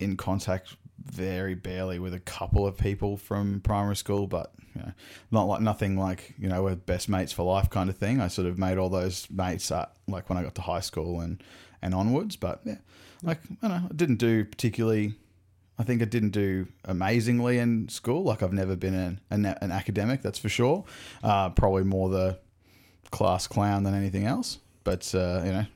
in 0.00 0.16
contact 0.16 0.76
very 1.04 1.54
barely 1.54 1.98
with 1.98 2.14
a 2.14 2.20
couple 2.20 2.66
of 2.66 2.76
people 2.76 3.16
from 3.16 3.60
primary 3.60 3.96
school, 3.96 4.26
but 4.26 4.52
you 4.74 4.82
know, 4.82 4.92
not 5.30 5.44
like 5.44 5.60
nothing 5.60 5.98
like 5.98 6.34
you 6.38 6.48
know 6.48 6.62
we're 6.62 6.76
best 6.76 7.08
mates 7.08 7.32
for 7.32 7.42
life 7.42 7.70
kind 7.70 7.90
of 7.90 7.96
thing. 7.96 8.20
I 8.20 8.28
sort 8.28 8.46
of 8.46 8.58
made 8.58 8.78
all 8.78 8.88
those 8.88 9.28
mates 9.30 9.70
at 9.70 9.92
like 10.06 10.28
when 10.28 10.38
I 10.38 10.42
got 10.42 10.54
to 10.56 10.62
high 10.62 10.80
school 10.80 11.20
and 11.20 11.42
and 11.82 11.94
onwards. 11.94 12.36
But 12.36 12.60
yeah, 12.64 12.78
like 13.22 13.40
I 13.62 13.68
know, 13.68 13.82
I 13.90 13.94
didn't 13.94 14.16
do 14.16 14.44
particularly 14.44 15.14
I 15.78 15.84
think 15.84 16.02
I 16.02 16.06
didn't 16.06 16.30
do 16.30 16.66
amazingly 16.84 17.58
in 17.58 17.88
school. 17.88 18.24
Like 18.24 18.42
I've 18.42 18.52
never 18.52 18.74
been 18.74 18.94
an, 18.94 19.20
an, 19.30 19.46
an 19.46 19.70
academic, 19.70 20.22
that's 20.22 20.38
for 20.38 20.48
sure. 20.48 20.84
Uh, 21.22 21.50
probably 21.50 21.84
more 21.84 22.08
the 22.08 22.38
class 23.10 23.46
clown 23.46 23.84
than 23.84 23.94
anything 23.94 24.24
else. 24.24 24.58
But 24.84 25.14
uh, 25.14 25.42
you 25.44 25.52
know, 25.52 25.66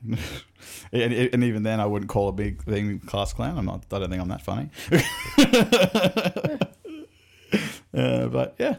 and, 0.91 1.13
and, 1.13 1.43
even 1.43 1.63
then, 1.63 1.79
I 1.79 1.85
wouldn't 1.85 2.09
call 2.09 2.29
a 2.29 2.31
big 2.31 2.63
thing 2.63 2.99
class 2.99 3.31
clown. 3.31 3.59
I'm 3.59 3.65
not. 3.65 3.85
I 3.91 3.99
don't 3.99 4.09
think 4.09 4.21
I'm 4.21 4.29
that 4.29 4.41
funny. 4.41 4.69
uh, 7.93 8.27
but 8.27 8.55
yeah, 8.57 8.77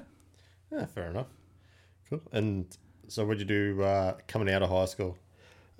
yeah, 0.73 0.87
fair 0.87 1.11
enough. 1.11 1.29
Cool. 2.11 2.21
And 2.33 2.67
so, 3.07 3.25
what'd 3.25 3.39
you 3.39 3.47
do 3.47 3.83
uh, 3.83 4.15
coming 4.27 4.53
out 4.53 4.63
of 4.63 4.71
high 4.71 4.87
school? 4.87 5.17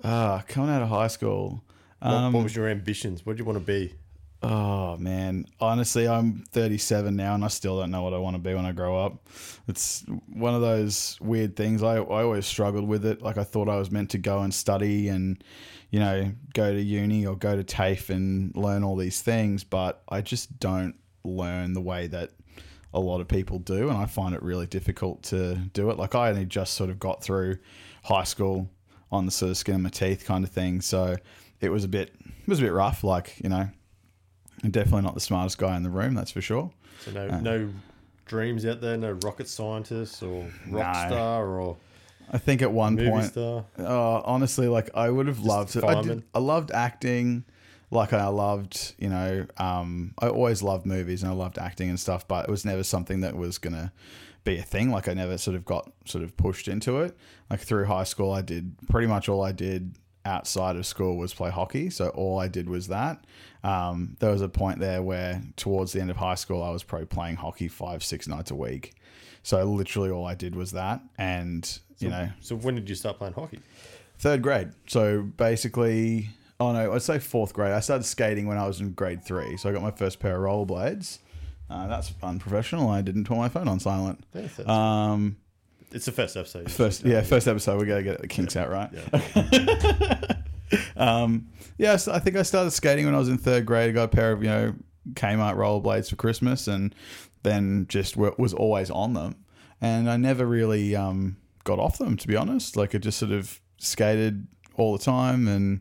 Ah, 0.03 0.43
coming 0.47 0.69
out 0.69 0.81
of 0.81 0.87
high 0.87 1.07
school. 1.07 1.61
What, 1.99 2.13
um, 2.13 2.33
what 2.33 2.43
was 2.43 2.55
your 2.55 2.69
ambitions? 2.69 3.25
What 3.25 3.33
did 3.33 3.39
you 3.39 3.45
want 3.45 3.59
to 3.59 3.65
be? 3.65 3.93
Oh 4.47 4.95
man, 4.97 5.47
honestly, 5.59 6.07
I'm 6.07 6.43
37 6.51 7.15
now, 7.15 7.33
and 7.33 7.43
I 7.43 7.47
still 7.47 7.79
don't 7.79 7.89
know 7.89 8.03
what 8.03 8.13
I 8.13 8.19
want 8.19 8.35
to 8.35 8.39
be 8.39 8.53
when 8.53 8.63
I 8.63 8.73
grow 8.73 9.03
up. 9.03 9.27
It's 9.67 10.05
one 10.31 10.53
of 10.53 10.61
those 10.61 11.17
weird 11.19 11.55
things. 11.55 11.81
I 11.81 11.95
I 11.95 12.21
always 12.21 12.45
struggled 12.45 12.87
with 12.87 13.07
it. 13.07 13.23
Like 13.23 13.39
I 13.39 13.43
thought 13.43 13.67
I 13.67 13.77
was 13.77 13.89
meant 13.89 14.11
to 14.11 14.19
go 14.19 14.41
and 14.41 14.53
study 14.53 15.07
and 15.07 15.43
you 15.89 15.99
know 15.99 16.31
go 16.53 16.71
to 16.71 16.79
uni 16.79 17.25
or 17.25 17.35
go 17.35 17.55
to 17.55 17.63
TAFE 17.63 18.11
and 18.11 18.55
learn 18.55 18.83
all 18.83 18.95
these 18.95 19.19
things, 19.19 19.63
but 19.63 20.03
I 20.09 20.21
just 20.21 20.59
don't 20.59 20.93
learn 21.23 21.73
the 21.73 21.81
way 21.81 22.05
that 22.05 22.29
a 22.93 22.99
lot 22.99 23.21
of 23.21 23.27
people 23.27 23.57
do, 23.57 23.89
and 23.89 23.97
I 23.97 24.05
find 24.05 24.35
it 24.35 24.43
really 24.43 24.67
difficult 24.67 25.23
to 25.23 25.55
do 25.73 25.89
it. 25.89 25.97
Like 25.97 26.13
I 26.13 26.29
only 26.29 26.45
just 26.45 26.75
sort 26.75 26.91
of 26.91 26.99
got 26.99 27.23
through 27.23 27.57
high 28.03 28.25
school 28.25 28.69
on 29.11 29.25
the 29.25 29.31
sort 29.31 29.49
of 29.49 29.57
skin 29.57 29.73
of 29.73 29.81
my 29.81 29.89
teeth 29.89 30.23
kind 30.23 30.43
of 30.43 30.51
thing, 30.51 30.81
so 30.81 31.15
it 31.61 31.69
was 31.69 31.83
a 31.83 31.87
bit 31.87 32.13
it 32.23 32.47
was 32.47 32.59
a 32.59 32.61
bit 32.61 32.73
rough. 32.73 33.03
Like 33.03 33.39
you 33.43 33.49
know 33.49 33.69
definitely 34.63 35.01
not 35.01 35.13
the 35.13 35.19
smartest 35.19 35.57
guy 35.57 35.75
in 35.77 35.83
the 35.83 35.89
room, 35.89 36.13
that's 36.13 36.31
for 36.31 36.41
sure. 36.41 36.71
So 37.01 37.11
no, 37.11 37.27
uh, 37.27 37.39
no 37.39 37.69
dreams 38.25 38.65
out 38.65 38.81
there, 38.81 38.97
no 38.97 39.11
rocket 39.23 39.47
scientist 39.47 40.21
or 40.23 40.47
rock 40.69 41.09
no. 41.09 41.15
star 41.15 41.47
or. 41.47 41.77
I 42.31 42.39
think 42.39 42.63
at 42.63 42.71
one 42.71 42.97
point, 42.97 43.37
uh, 43.37 43.61
honestly, 43.77 44.67
like 44.67 44.89
I 44.95 45.11
would 45.11 45.27
have 45.27 45.41
loved 45.41 45.73
to. 45.73 45.85
I, 45.85 46.01
did, 46.01 46.23
I, 46.33 46.39
loved 46.39 46.71
acting, 46.71 47.43
like 47.91 48.13
I 48.13 48.25
loved, 48.27 48.95
you 48.97 49.09
know, 49.09 49.45
um, 49.57 50.15
I 50.17 50.29
always 50.29 50.63
loved 50.63 50.87
movies 50.87 51.21
and 51.21 51.31
I 51.31 51.35
loved 51.35 51.59
acting 51.59 51.89
and 51.89 51.99
stuff, 51.99 52.27
but 52.27 52.47
it 52.47 52.51
was 52.51 52.65
never 52.65 52.81
something 52.81 53.21
that 53.21 53.35
was 53.35 53.59
gonna 53.59 53.93
be 54.43 54.57
a 54.57 54.63
thing. 54.63 54.89
Like 54.89 55.07
I 55.07 55.13
never 55.13 55.37
sort 55.37 55.55
of 55.55 55.65
got 55.65 55.91
sort 56.05 56.23
of 56.23 56.35
pushed 56.35 56.67
into 56.67 57.01
it. 57.01 57.15
Like 57.49 57.59
through 57.59 57.85
high 57.85 58.05
school, 58.05 58.31
I 58.31 58.41
did 58.41 58.75
pretty 58.89 59.07
much 59.07 59.29
all 59.29 59.43
I 59.43 59.51
did 59.51 59.95
outside 60.25 60.75
of 60.75 60.85
school 60.85 61.17
was 61.17 61.33
play 61.33 61.49
hockey. 61.51 61.89
So 61.89 62.09
all 62.09 62.39
I 62.39 62.47
did 62.47 62.67
was 62.69 62.87
that. 62.87 63.23
Um, 63.63 64.15
there 64.19 64.31
was 64.31 64.41
a 64.41 64.49
point 64.49 64.79
there 64.79 65.01
where 65.01 65.41
towards 65.55 65.91
the 65.93 66.01
end 66.01 66.09
of 66.11 66.17
high 66.17 66.35
school, 66.35 66.61
I 66.63 66.69
was 66.71 66.83
probably 66.83 67.07
playing 67.07 67.35
hockey 67.37 67.67
five, 67.67 68.03
six 68.03 68.27
nights 68.27 68.51
a 68.51 68.55
week. 68.55 68.93
So 69.43 69.63
literally 69.63 70.09
all 70.09 70.25
I 70.25 70.35
did 70.35 70.55
was 70.55 70.71
that. 70.71 71.01
And, 71.17 71.79
you 71.99 72.09
know, 72.09 72.29
So 72.41 72.55
when 72.55 72.75
did 72.75 72.89
you 72.89 72.95
start 72.95 73.17
playing 73.17 73.33
hockey? 73.33 73.59
third 74.17 74.41
grade. 74.41 74.69
So 74.87 75.21
basically, 75.23 76.29
oh 76.59 76.71
no, 76.71 76.93
I'd 76.93 77.01
say 77.01 77.19
fourth 77.19 77.53
grade. 77.53 77.71
I 77.73 77.79
started 77.79 78.03
skating 78.05 78.47
when 78.47 78.57
I 78.57 78.65
was 78.65 78.79
in 78.81 78.93
grade 78.93 79.23
three. 79.23 79.57
So 79.57 79.69
I 79.69 79.73
got 79.73 79.81
my 79.81 79.91
first 79.91 80.19
pair 80.19 80.35
of 80.35 80.41
rollerblades. 80.41 81.19
Uh, 81.69 81.87
that's 81.87 82.13
unprofessional. 82.21 82.89
I 82.89 83.01
didn't 83.01 83.25
turn 83.25 83.37
my 83.37 83.49
phone 83.49 83.67
on 83.67 83.79
silent. 83.79 84.23
Um, 84.67 85.37
it's 85.95 86.05
the 86.05 86.11
first 86.11 86.35
episode. 86.35 86.69
first, 86.69 87.05
yeah, 87.05 87.21
first 87.21 87.47
episode. 87.47 87.79
We 87.79 87.87
gotta 87.87 88.03
get 88.03 88.21
the 88.21 88.27
kinks 88.27 88.57
out 88.57 88.69
right. 88.69 88.89
Yeah. 88.91 90.33
um, 90.97 91.47
yeah, 91.77 91.95
so 91.95 92.11
I 92.11 92.19
think 92.19 92.35
I 92.35 92.43
started 92.43 92.71
skating 92.71 93.05
when 93.05 93.15
I 93.15 93.17
was 93.17 93.29
in 93.29 93.37
third 93.37 93.65
grade. 93.65 93.89
I 93.89 93.93
got 93.93 94.03
a 94.03 94.07
pair 94.09 94.33
of 94.33 94.43
you 94.43 94.49
know 94.49 94.75
Kmart 95.13 95.55
rollerblades 95.55 96.09
for 96.09 96.17
Christmas, 96.17 96.67
and 96.67 96.93
then 97.43 97.85
just 97.87 98.17
wa- 98.17 98.35
was 98.37 98.53
always 98.53 98.91
on 98.91 99.13
them. 99.13 99.37
And 99.79 100.09
I 100.09 100.17
never 100.17 100.45
really 100.45 100.97
um, 100.97 101.37
got 101.63 101.79
off 101.79 101.97
them, 101.97 102.17
to 102.17 102.27
be 102.27 102.35
honest. 102.35 102.75
Like 102.75 102.93
I 102.93 102.97
just 102.97 103.17
sort 103.17 103.31
of 103.31 103.61
skated 103.77 104.47
all 104.75 104.97
the 104.97 105.03
time, 105.03 105.47
and 105.47 105.79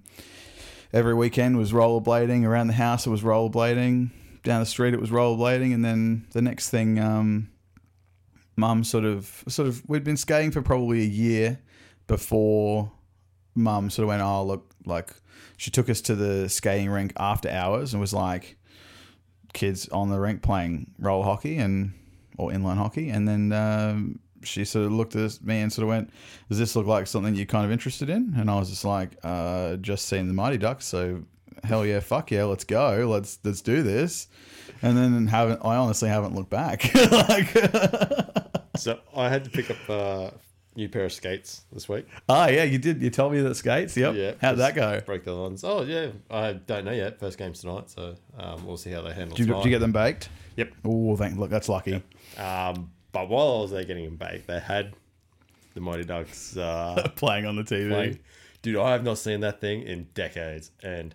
every 0.92 1.14
weekend 1.14 1.58
was 1.58 1.72
rollerblading 1.72 2.44
around 2.44 2.68
the 2.68 2.74
house. 2.74 3.04
It 3.04 3.10
was 3.10 3.22
rollerblading 3.22 4.10
down 4.44 4.60
the 4.60 4.66
street. 4.66 4.94
It 4.94 5.00
was 5.00 5.10
rollerblading, 5.10 5.74
and 5.74 5.84
then 5.84 6.28
the 6.30 6.42
next 6.42 6.70
thing. 6.70 7.00
Um, 7.00 7.48
mum 8.56 8.84
sort 8.84 9.04
of 9.04 9.44
sort 9.48 9.68
of 9.68 9.82
we'd 9.88 10.04
been 10.04 10.16
skating 10.16 10.50
for 10.50 10.62
probably 10.62 11.02
a 11.02 11.06
year 11.06 11.58
before 12.06 12.92
mum 13.54 13.90
sort 13.90 14.04
of 14.04 14.08
went 14.08 14.22
oh 14.22 14.44
look 14.44 14.74
like 14.86 15.12
she 15.56 15.70
took 15.70 15.88
us 15.88 16.00
to 16.00 16.14
the 16.14 16.48
skating 16.48 16.90
rink 16.90 17.12
after 17.16 17.48
hours 17.48 17.92
and 17.92 18.00
was 18.00 18.12
like 18.12 18.56
kids 19.52 19.88
on 19.88 20.10
the 20.10 20.18
rink 20.18 20.42
playing 20.42 20.90
roller 20.98 21.24
hockey 21.24 21.58
and 21.58 21.92
or 22.36 22.50
inline 22.50 22.76
hockey. 22.76 23.10
And 23.10 23.26
then 23.26 23.52
um, 23.52 24.18
she 24.42 24.64
sort 24.64 24.86
of 24.86 24.92
looked 24.92 25.16
at 25.16 25.42
me 25.42 25.60
and 25.60 25.72
sort 25.72 25.84
of 25.84 25.88
went 25.88 26.10
does 26.48 26.58
this 26.58 26.76
look 26.76 26.86
like 26.86 27.06
something 27.06 27.34
you're 27.34 27.46
kind 27.46 27.64
of 27.64 27.72
interested 27.72 28.10
in? 28.10 28.34
And 28.36 28.50
i 28.50 28.58
was 28.58 28.68
just 28.68 28.84
like 28.84 29.16
uh, 29.22 29.76
just 29.76 30.06
seen 30.06 30.28
the 30.28 30.34
mighty 30.34 30.58
ducks 30.58 30.86
so 30.86 31.22
hell 31.62 31.86
yeah 31.86 32.00
fuck 32.00 32.30
yeah 32.30 32.44
let's 32.44 32.64
go 32.64 33.06
let's 33.08 33.38
let's 33.42 33.62
do 33.62 33.82
this 33.82 34.28
and 34.84 34.96
then 34.96 35.26
haven't 35.26 35.60
i 35.64 35.76
honestly 35.76 36.08
haven't 36.08 36.34
looked 36.34 36.50
back 36.50 36.92
like 37.28 37.48
So 38.76 38.98
I 39.16 39.28
had 39.28 39.44
to 39.44 39.50
pick 39.50 39.70
up 39.70 39.88
a 39.88 40.32
new 40.76 40.88
pair 40.88 41.04
of 41.04 41.12
skates 41.12 41.62
this 41.72 41.88
week. 41.88 42.06
Oh 42.28 42.48
yeah, 42.48 42.64
you 42.64 42.78
did. 42.78 43.00
You 43.00 43.08
told 43.10 43.32
me 43.32 43.40
that 43.40 43.54
skates. 43.54 43.96
Yep. 43.96 44.14
Yeah. 44.16 44.32
How'd 44.40 44.58
that 44.58 44.74
go? 44.74 45.00
Break 45.06 45.22
the 45.22 45.32
lines. 45.32 45.62
Oh 45.62 45.82
yeah, 45.82 46.08
I 46.28 46.54
don't 46.54 46.84
know 46.84 46.90
yet. 46.90 47.20
First 47.20 47.38
game's 47.38 47.60
tonight, 47.60 47.88
so 47.88 48.16
um, 48.36 48.66
we'll 48.66 48.76
see 48.76 48.90
how 48.90 49.02
they 49.02 49.12
handle. 49.12 49.36
Did 49.36 49.46
you, 49.46 49.54
did 49.54 49.64
you 49.64 49.70
get 49.70 49.78
them 49.78 49.92
baked? 49.92 50.28
Yep. 50.56 50.72
Oh, 50.84 51.14
thank. 51.16 51.38
Look, 51.38 51.50
that's 51.50 51.68
lucky. 51.68 52.02
Um, 52.36 52.90
but 53.12 53.28
while 53.28 53.58
I 53.58 53.60
was 53.62 53.70
there 53.70 53.84
getting 53.84 54.06
them 54.06 54.16
baked, 54.16 54.48
they 54.48 54.58
had 54.58 54.94
the 55.74 55.80
Mighty 55.80 56.04
Ducks 56.04 56.56
uh, 56.56 57.08
Playing 57.16 57.46
on 57.46 57.54
the 57.54 57.62
TV. 57.62 57.88
playing. 57.90 58.18
Dude, 58.62 58.76
I 58.76 58.90
have 58.90 59.04
not 59.04 59.18
seen 59.18 59.38
that 59.40 59.60
thing 59.60 59.82
in 59.82 60.08
decades, 60.14 60.72
and 60.82 61.14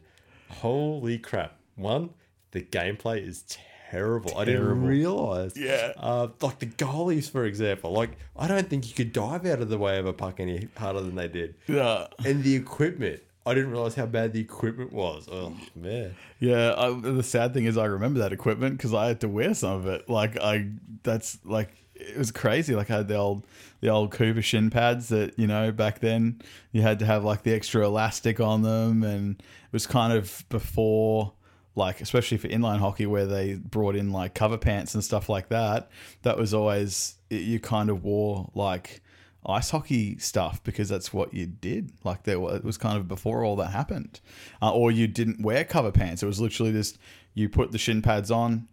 holy 0.50 1.18
crap! 1.20 1.58
One, 1.76 2.12
the 2.52 2.62
gameplay 2.62 3.26
is 3.28 3.44
terrible. 3.92 4.38
I 4.38 4.46
didn't 4.46 4.62
Terrible. 4.62 4.88
realize. 4.88 5.58
Yeah. 5.58 5.94
Uh, 5.98 6.28
like 6.42 6.60
the 6.60 6.68
goalies, 6.68 7.30
for 7.30 7.46
example. 7.46 7.92
Like 7.92 8.12
I 8.38 8.48
don't 8.48 8.70
think 8.70 8.88
you 8.88 8.94
could 8.94 9.14
dive 9.14 9.46
out 9.46 9.62
of 9.62 9.70
the 9.70 9.78
way 9.78 9.98
of 10.00 10.06
a 10.06 10.14
puck 10.14 10.40
any 10.40 10.68
harder 10.78 11.02
than 11.02 11.16
they 11.16 11.28
did. 11.28 11.56
Yeah. 11.68 12.08
And 12.26 12.44
the 12.44 12.56
equipment. 12.56 13.22
I 13.46 13.56
didn't 13.56 13.72
realize 13.72 13.96
how 13.96 14.06
bad 14.06 14.34
the 14.34 14.40
equipment 14.42 14.94
was. 14.94 15.28
Oh 15.32 15.56
man. 15.76 16.16
Yeah. 16.40 16.74
I, 16.78 16.92
the 17.00 17.24
sad 17.24 17.54
thing 17.54 17.66
is, 17.66 17.78
I 17.78 17.86
remember 17.86 18.20
that 18.20 18.32
equipment 18.34 18.78
because 18.78 18.94
I 18.94 19.08
had 19.08 19.22
to 19.22 19.28
wear 19.28 19.54
some 19.56 19.72
of 19.74 19.88
it. 19.88 20.08
Like 20.10 20.40
I, 20.40 20.70
that's 21.04 21.40
like 21.44 21.70
it 21.96 22.18
was 22.18 22.32
crazy. 22.32 22.76
Like 22.76 22.92
I 22.92 22.98
had 22.98 23.08
the 23.08 23.16
old, 23.16 23.46
the 23.82 23.90
old 23.90 24.12
Cooper 24.12 24.42
shin 24.42 24.70
pads 24.70 25.10
that 25.10 25.38
you 25.40 25.48
know 25.48 25.72
back 25.72 26.00
then 26.00 26.42
you 26.72 26.82
had 26.82 27.00
to 27.00 27.06
have 27.06 27.24
like 27.24 27.44
the 27.44 27.54
extra 27.54 27.86
elastic 27.86 28.40
on 28.40 28.62
them, 28.62 29.04
and 29.04 29.40
it 29.40 29.74
was 29.74 29.88
kind 29.88 30.14
of 30.14 30.46
before. 30.50 31.34
Like 31.80 32.02
especially 32.02 32.38
for 32.38 32.50
inline 32.50 32.80
hockey, 32.80 33.06
where 33.06 33.26
they 33.26 33.56
brought 33.56 33.96
in 33.96 34.12
like 34.12 34.34
cover 34.34 34.58
pants 34.58 34.94
and 34.94 35.04
stuff 35.04 35.30
like 35.30 35.48
that, 35.48 35.90
that 36.24 36.38
was 36.38 36.54
always 36.54 37.16
you 37.30 37.60
kind 37.60 37.90
of 37.90 38.04
wore 38.04 38.52
like 38.54 39.02
ice 39.46 39.70
hockey 39.70 40.18
stuff 40.18 40.62
because 40.66 40.90
that's 40.90 41.14
what 41.14 41.34
you 41.34 41.46
did. 41.46 41.94
Like 42.04 42.24
there 42.24 42.38
was, 42.38 42.58
it 42.58 42.66
was 42.66 42.78
kind 42.78 42.98
of 42.98 43.08
before 43.08 43.46
all 43.46 43.56
that 43.56 43.72
happened, 43.72 44.20
uh, 44.62 44.74
or 44.74 44.92
you 44.92 45.08
didn't 45.08 45.42
wear 45.42 45.64
cover 45.64 45.92
pants. 45.92 46.22
It 46.22 46.26
was 46.26 46.42
literally 46.42 46.74
just 46.74 46.98
you 47.34 47.48
put 47.48 47.72
the 47.72 47.78
shin 47.78 48.02
pads 48.02 48.30
on, 48.30 48.68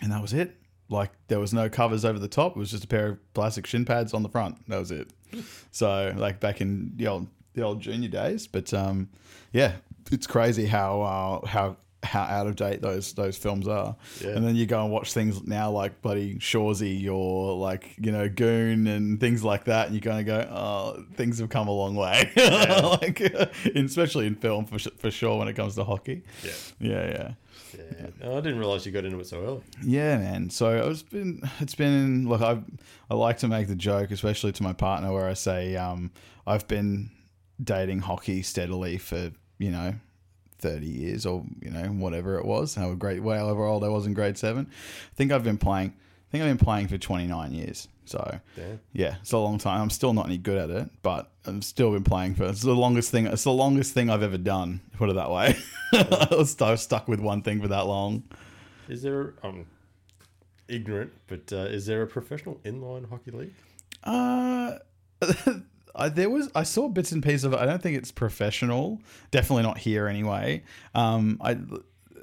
and 0.00 0.10
that 0.10 0.22
was 0.22 0.32
it. 0.32 0.56
Like 0.88 1.10
there 1.28 1.38
was 1.38 1.52
no 1.52 1.68
covers 1.68 2.02
over 2.04 2.18
the 2.18 2.28
top. 2.28 2.56
It 2.56 2.58
was 2.58 2.70
just 2.70 2.84
a 2.84 2.88
pair 2.88 3.08
of 3.08 3.34
plastic 3.34 3.66
shin 3.66 3.84
pads 3.84 4.14
on 4.14 4.22
the 4.22 4.30
front. 4.30 4.66
That 4.68 4.78
was 4.78 4.90
it. 4.90 5.10
So 5.70 6.14
like 6.16 6.40
back 6.40 6.62
in 6.62 6.92
the 6.96 7.08
old 7.08 7.28
the 7.52 7.62
old 7.62 7.80
junior 7.80 8.08
days, 8.08 8.46
but 8.46 8.72
um, 8.72 9.10
yeah, 9.52 9.72
it's 10.10 10.26
crazy 10.26 10.66
how 10.66 11.02
uh, 11.02 11.46
how 11.46 11.76
how 12.02 12.22
out 12.22 12.46
of 12.46 12.56
date 12.56 12.82
those 12.82 13.12
those 13.12 13.36
films 13.36 13.68
are. 13.68 13.96
Yeah. 14.20 14.30
And 14.30 14.44
then 14.46 14.56
you 14.56 14.66
go 14.66 14.82
and 14.82 14.92
watch 14.92 15.12
things 15.12 15.42
now 15.44 15.70
like 15.70 16.02
bloody 16.02 16.36
Shoresy 16.36 17.08
or 17.08 17.56
like 17.56 17.94
you 17.98 18.12
know 18.12 18.28
Goon 18.28 18.86
and 18.86 19.20
things 19.20 19.44
like 19.44 19.64
that, 19.64 19.86
and 19.86 19.94
you're 19.94 20.00
going 20.00 20.18
to 20.18 20.24
go, 20.24 20.48
oh, 20.50 21.04
things 21.14 21.38
have 21.38 21.48
come 21.48 21.68
a 21.68 21.72
long 21.72 21.94
way. 21.94 22.30
like 22.36 23.20
especially 23.76 24.26
in 24.26 24.34
film 24.34 24.66
for 24.66 24.78
for 24.78 25.10
sure 25.10 25.38
when 25.38 25.48
it 25.48 25.54
comes 25.54 25.74
to 25.76 25.84
hockey. 25.84 26.22
Yeah. 26.42 26.52
Yeah, 26.80 27.06
yeah. 27.06 27.32
Yeah. 27.74 28.06
No, 28.20 28.36
I 28.36 28.40
didn't 28.40 28.58
realize 28.58 28.84
you 28.84 28.92
got 28.92 29.04
into 29.04 29.18
it 29.20 29.26
so 29.26 29.42
early. 29.42 29.62
Yeah, 29.82 30.18
man. 30.18 30.50
So 30.50 30.90
it's 30.90 31.02
been 31.02 31.42
it's 31.60 31.74
been 31.74 32.28
look. 32.28 32.42
I 32.42 32.60
I 33.10 33.14
like 33.14 33.38
to 33.38 33.48
make 33.48 33.68
the 33.68 33.76
joke, 33.76 34.10
especially 34.10 34.52
to 34.52 34.62
my 34.62 34.72
partner, 34.72 35.12
where 35.12 35.28
I 35.28 35.34
say 35.34 35.76
um, 35.76 36.10
I've 36.46 36.66
been 36.68 37.10
dating 37.62 38.00
hockey 38.00 38.42
steadily 38.42 38.98
for 38.98 39.30
you 39.58 39.70
know 39.70 39.94
thirty 40.62 40.86
years 40.86 41.26
or 41.26 41.44
you 41.60 41.70
know 41.70 41.84
whatever 41.88 42.38
it 42.38 42.44
was, 42.46 42.74
however 42.74 42.94
great, 42.94 43.18
however 43.22 43.64
old 43.66 43.84
I 43.84 43.88
was 43.88 44.06
in 44.06 44.14
grade 44.14 44.38
seven. 44.38 44.66
I 44.70 45.14
think 45.16 45.30
I've 45.32 45.44
been 45.44 45.58
playing. 45.58 45.90
I 45.90 46.30
think 46.32 46.44
I've 46.44 46.56
been 46.56 46.64
playing 46.64 46.88
for 46.88 46.96
twenty 46.96 47.26
nine 47.26 47.52
years. 47.52 47.88
So 48.04 48.40
Yeah. 48.56 48.64
yeah, 48.92 49.16
it's 49.20 49.32
a 49.32 49.38
long 49.38 49.58
time. 49.58 49.80
I'm 49.82 49.90
still 49.90 50.12
not 50.12 50.26
any 50.26 50.38
good 50.38 50.58
at 50.58 50.70
it, 50.70 50.90
but 51.02 51.30
I've 51.46 51.62
still 51.64 51.92
been 51.92 52.02
playing 52.04 52.34
for. 52.34 52.44
It's 52.44 52.62
the 52.62 52.74
longest 52.74 53.10
thing. 53.10 53.26
It's 53.26 53.44
the 53.44 53.52
longest 53.52 53.92
thing 53.94 54.08
I've 54.10 54.22
ever 54.24 54.38
done. 54.38 54.80
Put 54.96 55.10
it 55.10 55.14
that 55.16 55.30
way. 55.30 55.56
I 55.92 56.28
was 56.32 56.50
stu- 56.56 56.76
stuck 56.78 57.06
with 57.08 57.20
one 57.20 57.42
thing 57.42 57.60
for 57.60 57.68
that 57.68 57.86
long. 57.86 58.22
Is 58.88 59.02
there 59.02 59.34
um 59.42 59.66
ignorant, 60.68 61.12
but 61.28 61.52
uh, 61.52 61.56
is 61.76 61.86
there 61.86 62.02
a 62.02 62.06
professional 62.06 62.60
inline 62.64 63.08
hockey 63.08 63.30
league? 63.30 63.54
Uh, 64.02 64.78
I, 65.94 66.08
there 66.08 66.30
was 66.30 66.50
I 66.54 66.62
saw 66.62 66.88
bits 66.88 67.12
and 67.12 67.22
pieces 67.22 67.44
of 67.44 67.52
it. 67.52 67.58
I 67.58 67.66
don't 67.66 67.82
think 67.82 67.96
it's 67.96 68.10
professional. 68.10 69.00
Definitely 69.30 69.64
not 69.64 69.78
here 69.78 70.06
anyway. 70.06 70.62
Um, 70.94 71.38
I 71.40 71.54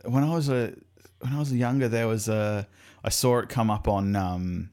when 0.06 0.24
I 0.24 0.34
was 0.34 0.50
a 0.50 0.74
when 1.20 1.34
I 1.34 1.40
was 1.40 1.54
younger, 1.54 1.88
there 1.88 2.08
was 2.08 2.28
a 2.28 2.68
I 3.04 3.10
saw 3.10 3.40
it 3.40 3.50
come 3.50 3.70
up 3.70 3.88
on 3.88 4.16
um, 4.16 4.70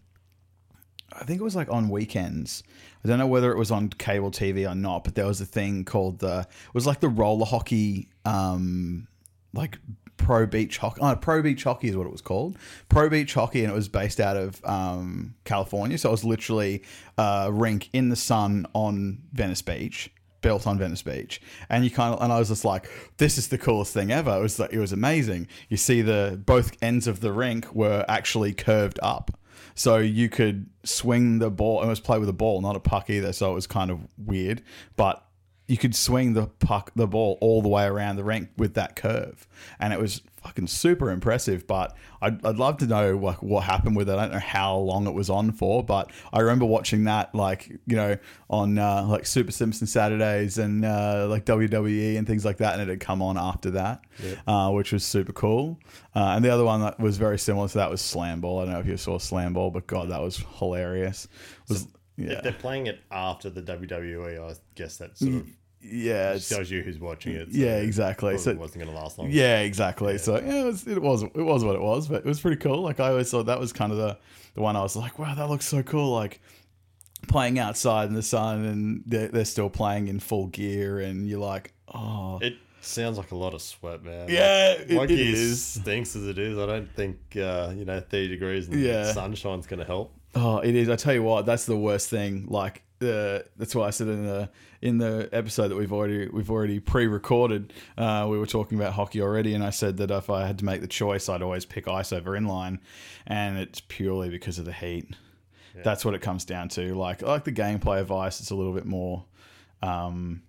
I 1.12 1.24
think 1.24 1.40
it 1.40 1.44
was 1.44 1.56
like 1.56 1.70
on 1.70 1.88
weekends. 1.88 2.62
I 3.04 3.08
don't 3.08 3.18
know 3.18 3.26
whether 3.26 3.52
it 3.52 3.58
was 3.58 3.70
on 3.70 3.88
cable 3.88 4.30
TV 4.30 4.68
or 4.68 4.74
not, 4.74 5.04
but 5.04 5.14
there 5.14 5.26
was 5.26 5.40
a 5.40 5.46
thing 5.46 5.84
called 5.84 6.18
the 6.18 6.40
it 6.40 6.74
was 6.74 6.86
like 6.86 7.00
the 7.00 7.08
roller 7.08 7.46
hockey 7.46 8.08
um 8.24 9.06
like 9.52 9.78
pro 10.16 10.46
beach 10.46 10.78
hockey. 10.78 11.00
Oh, 11.00 11.14
pro 11.16 11.42
beach 11.42 11.64
hockey 11.64 11.88
is 11.88 11.96
what 11.96 12.06
it 12.06 12.12
was 12.12 12.20
called. 12.20 12.56
Pro 12.88 13.08
beach 13.08 13.34
hockey, 13.34 13.62
and 13.62 13.72
it 13.72 13.74
was 13.74 13.88
based 13.88 14.20
out 14.20 14.36
of 14.36 14.64
um, 14.64 15.34
California. 15.44 15.98
So 15.98 16.10
it 16.10 16.12
was 16.12 16.24
literally 16.24 16.82
a 17.18 17.50
rink 17.52 17.88
in 17.92 18.08
the 18.08 18.16
sun 18.16 18.66
on 18.72 19.18
Venice 19.32 19.62
Beach, 19.62 20.10
built 20.40 20.66
on 20.66 20.78
Venice 20.78 21.02
Beach. 21.02 21.40
And 21.68 21.84
you 21.84 21.90
kind 21.90 22.14
of, 22.14 22.22
and 22.22 22.32
I 22.32 22.38
was 22.38 22.48
just 22.48 22.64
like, 22.64 22.88
this 23.18 23.38
is 23.38 23.48
the 23.48 23.58
coolest 23.58 23.92
thing 23.92 24.10
ever. 24.10 24.36
It 24.36 24.42
was 24.42 24.58
like, 24.58 24.72
it 24.72 24.78
was 24.78 24.92
amazing. 24.92 25.48
You 25.68 25.76
see 25.76 26.02
the 26.02 26.40
both 26.44 26.72
ends 26.82 27.06
of 27.06 27.20
the 27.20 27.32
rink 27.32 27.74
were 27.74 28.04
actually 28.08 28.52
curved 28.52 28.98
up. 29.02 29.38
So 29.74 29.98
you 29.98 30.30
could 30.30 30.70
swing 30.84 31.38
the 31.38 31.50
ball. 31.50 31.82
It 31.82 31.86
was 31.86 32.00
play 32.00 32.18
with 32.18 32.30
a 32.30 32.34
ball, 32.34 32.62
not 32.62 32.76
a 32.76 32.80
puck 32.80 33.10
either. 33.10 33.32
So 33.32 33.50
it 33.50 33.54
was 33.54 33.66
kind 33.66 33.90
of 33.90 34.00
weird, 34.16 34.62
but 34.96 35.25
you 35.68 35.76
could 35.76 35.94
swing 35.94 36.34
the 36.34 36.46
puck, 36.46 36.92
the 36.94 37.06
ball 37.06 37.38
all 37.40 37.60
the 37.60 37.68
way 37.68 37.84
around 37.84 38.16
the 38.16 38.24
rink 38.24 38.50
with 38.56 38.74
that 38.74 38.94
curve, 38.94 39.48
and 39.80 39.92
it 39.92 39.98
was 39.98 40.22
fucking 40.42 40.68
super 40.68 41.10
impressive. 41.10 41.66
But 41.66 41.96
I'd, 42.22 42.44
I'd 42.46 42.56
love 42.56 42.76
to 42.78 42.86
know 42.86 43.16
like 43.16 43.42
what 43.42 43.64
happened 43.64 43.96
with 43.96 44.08
it. 44.08 44.12
I 44.12 44.22
don't 44.22 44.32
know 44.32 44.38
how 44.38 44.76
long 44.76 45.08
it 45.08 45.14
was 45.14 45.28
on 45.28 45.50
for, 45.50 45.82
but 45.82 46.10
I 46.32 46.40
remember 46.40 46.66
watching 46.66 47.04
that 47.04 47.34
like 47.34 47.68
you 47.86 47.96
know 47.96 48.16
on 48.48 48.78
uh, 48.78 49.04
like 49.08 49.26
Super 49.26 49.50
Simpson 49.50 49.88
Saturdays 49.88 50.58
and 50.58 50.84
uh, 50.84 51.26
like 51.28 51.44
WWE 51.44 52.16
and 52.16 52.26
things 52.26 52.44
like 52.44 52.58
that, 52.58 52.74
and 52.74 52.82
it 52.82 52.88
had 52.88 53.00
come 53.00 53.20
on 53.20 53.36
after 53.36 53.72
that, 53.72 54.02
uh, 54.46 54.70
which 54.70 54.92
was 54.92 55.04
super 55.04 55.32
cool. 55.32 55.80
Uh, 56.14 56.34
and 56.36 56.44
the 56.44 56.50
other 56.50 56.64
one 56.64 56.80
that 56.80 57.00
was 57.00 57.18
very 57.18 57.38
similar 57.38 57.66
to 57.68 57.78
that 57.78 57.90
was 57.90 58.00
Slam 58.00 58.40
Ball. 58.40 58.60
I 58.60 58.64
don't 58.66 58.74
know 58.74 58.80
if 58.80 58.86
you 58.86 58.96
saw 58.96 59.18
Slam 59.18 59.52
Ball, 59.52 59.72
but 59.72 59.88
God, 59.88 60.10
that 60.10 60.22
was 60.22 60.44
hilarious. 60.58 61.26
Was 61.68 61.88
yeah. 62.16 62.32
If 62.32 62.42
they're 62.42 62.52
playing 62.52 62.86
it 62.86 63.00
after 63.10 63.50
the 63.50 63.62
WWE, 63.62 64.50
I 64.50 64.54
guess 64.74 64.96
that 64.98 65.16
sort 65.18 65.34
of 65.34 65.46
yeah, 65.82 66.32
it's, 66.32 66.48
shows 66.48 66.70
you 66.70 66.82
who's 66.82 66.98
watching 66.98 67.34
it. 67.34 67.52
so 67.52 67.58
yeah, 67.58 67.76
exactly. 67.76 68.30
Probably 68.30 68.42
So 68.42 68.50
it 68.50 68.58
wasn't 68.58 68.84
going 68.84 68.94
to 68.96 69.00
last 69.00 69.18
long. 69.18 69.28
yeah, 69.30 69.60
exactly. 69.60 70.18
So 70.18 70.36
yeah, 70.40 70.62
it 70.62 70.64
was, 70.64 70.86
it 70.86 71.00
was 71.00 71.22
it 71.22 71.34
was 71.36 71.64
what 71.64 71.76
it 71.76 71.82
was, 71.82 72.08
but 72.08 72.16
it 72.18 72.24
was 72.24 72.40
pretty 72.40 72.56
cool. 72.56 72.80
Like 72.82 72.98
I 73.00 73.08
always 73.10 73.30
thought 73.30 73.46
that 73.46 73.60
was 73.60 73.72
kind 73.72 73.92
of 73.92 73.98
the 73.98 74.16
the 74.54 74.62
one 74.62 74.74
I 74.76 74.80
was 74.82 74.96
like, 74.96 75.18
wow, 75.18 75.34
that 75.34 75.48
looks 75.48 75.66
so 75.66 75.82
cool. 75.82 76.12
Like 76.12 76.40
playing 77.28 77.58
outside 77.58 78.08
in 78.08 78.14
the 78.14 78.22
sun, 78.22 78.64
and 78.64 79.02
they're, 79.06 79.28
they're 79.28 79.44
still 79.44 79.70
playing 79.70 80.08
in 80.08 80.20
full 80.20 80.46
gear, 80.46 81.00
and 81.00 81.28
you're 81.28 81.40
like, 81.40 81.72
oh, 81.94 82.38
It 82.40 82.54
sounds 82.80 83.18
like 83.18 83.32
a 83.32 83.36
lot 83.36 83.52
of 83.54 83.60
sweat, 83.62 84.02
man. 84.04 84.28
Yeah, 84.28 84.76
Like, 84.90 85.10
it- 85.10 85.20
it 85.20 85.56
stinks 85.56 86.14
as 86.16 86.26
it 86.26 86.38
is. 86.38 86.56
I 86.58 86.66
don't 86.66 86.90
think 86.94 87.18
uh, 87.36 87.72
you 87.76 87.84
know 87.84 88.00
thirty 88.00 88.28
degrees 88.28 88.68
and 88.68 88.80
Yeah. 88.80 89.12
sunshine's 89.12 89.66
going 89.66 89.80
to 89.80 89.86
help. 89.86 90.12
Oh, 90.38 90.58
it 90.58 90.74
is. 90.74 90.90
I 90.90 90.96
tell 90.96 91.14
you 91.14 91.22
what, 91.22 91.46
that's 91.46 91.64
the 91.64 91.76
worst 91.76 92.10
thing. 92.10 92.46
Like, 92.48 92.82
uh, 93.00 93.40
that's 93.56 93.74
why 93.74 93.86
I 93.86 93.90
said 93.90 94.08
in 94.08 94.26
the 94.26 94.50
in 94.82 94.98
the 94.98 95.30
episode 95.32 95.68
that 95.68 95.76
we've 95.76 95.92
already 95.92 96.28
we've 96.28 96.50
already 96.50 96.78
pre-recorded, 96.78 97.72
uh, 97.96 98.26
we 98.28 98.38
were 98.38 98.46
talking 98.46 98.78
about 98.78 98.92
hockey 98.92 99.22
already, 99.22 99.54
and 99.54 99.64
I 99.64 99.70
said 99.70 99.96
that 99.96 100.10
if 100.10 100.28
I 100.28 100.46
had 100.46 100.58
to 100.58 100.64
make 100.66 100.82
the 100.82 100.86
choice, 100.86 101.30
I'd 101.30 101.40
always 101.40 101.64
pick 101.64 101.88
ice 101.88 102.12
over 102.12 102.32
inline, 102.32 102.80
and 103.26 103.56
it's 103.56 103.80
purely 103.80 104.28
because 104.28 104.58
of 104.58 104.66
the 104.66 104.74
heat. 104.74 105.08
That's 105.82 106.04
what 106.04 106.14
it 106.14 106.22
comes 106.22 106.44
down 106.46 106.68
to. 106.70 106.94
Like, 106.94 107.22
I 107.22 107.26
like 107.26 107.44
the 107.44 107.52
gameplay 107.52 108.00
of 108.00 108.10
ice. 108.10 108.40
It's 108.40 108.50
a 108.50 108.54
little 108.54 108.72
bit 108.72 108.86
more. 108.86 109.24
Um, 109.82 110.42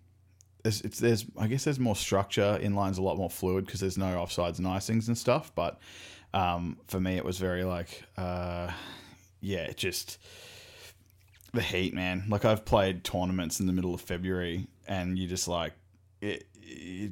it's, 0.63 0.81
it's 0.81 0.99
there's 0.99 1.25
I 1.37 1.47
guess 1.47 1.63
there's 1.63 1.79
more 1.79 1.95
structure. 1.95 2.59
Inline's 2.61 2.97
a 2.97 3.01
lot 3.01 3.17
more 3.17 3.29
fluid 3.29 3.65
because 3.65 3.79
there's 3.79 3.97
no 3.97 4.15
offsides 4.17 4.57
and 4.57 4.67
icings 4.67 5.07
and 5.07 5.17
stuff. 5.17 5.53
But 5.55 5.79
um, 6.33 6.77
for 6.87 6.99
me, 6.99 7.15
it 7.15 7.23
was 7.23 7.39
very 7.39 7.63
like. 7.63 8.03
Uh, 8.17 8.71
yeah, 9.41 9.71
just 9.73 10.17
the 11.53 11.61
heat, 11.61 11.93
man. 11.93 12.25
Like 12.29 12.45
I've 12.45 12.65
played 12.65 13.03
tournaments 13.03 13.59
in 13.59 13.67
the 13.67 13.73
middle 13.73 13.93
of 13.93 14.01
February, 14.01 14.67
and 14.87 15.17
you 15.17 15.27
just 15.27 15.47
like 15.47 15.73
it. 16.21 16.47
it 16.55 17.11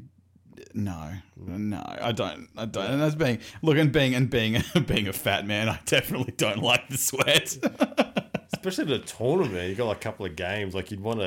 no, 0.73 1.11
no, 1.35 1.83
I 1.85 2.11
don't. 2.11 2.47
I 2.55 2.65
don't. 2.65 2.85
And 2.85 3.01
that's 3.01 3.15
being 3.15 3.39
look 3.61 3.77
and 3.77 3.91
being 3.91 4.15
and 4.15 4.29
being 4.29 4.63
being 4.85 5.07
a 5.07 5.13
fat 5.13 5.45
man. 5.45 5.67
I 5.67 5.79
definitely 5.85 6.33
don't 6.37 6.59
like 6.59 6.87
the 6.89 6.97
sweat. 6.97 7.57
Especially 8.53 8.93
at 8.93 9.01
a 9.01 9.03
tournament, 9.03 9.69
you 9.69 9.75
got 9.75 9.87
like 9.87 9.97
a 9.97 9.99
couple 9.99 10.25
of 10.25 10.35
games. 10.35 10.73
Like 10.73 10.91
you'd 10.91 11.01
want 11.01 11.19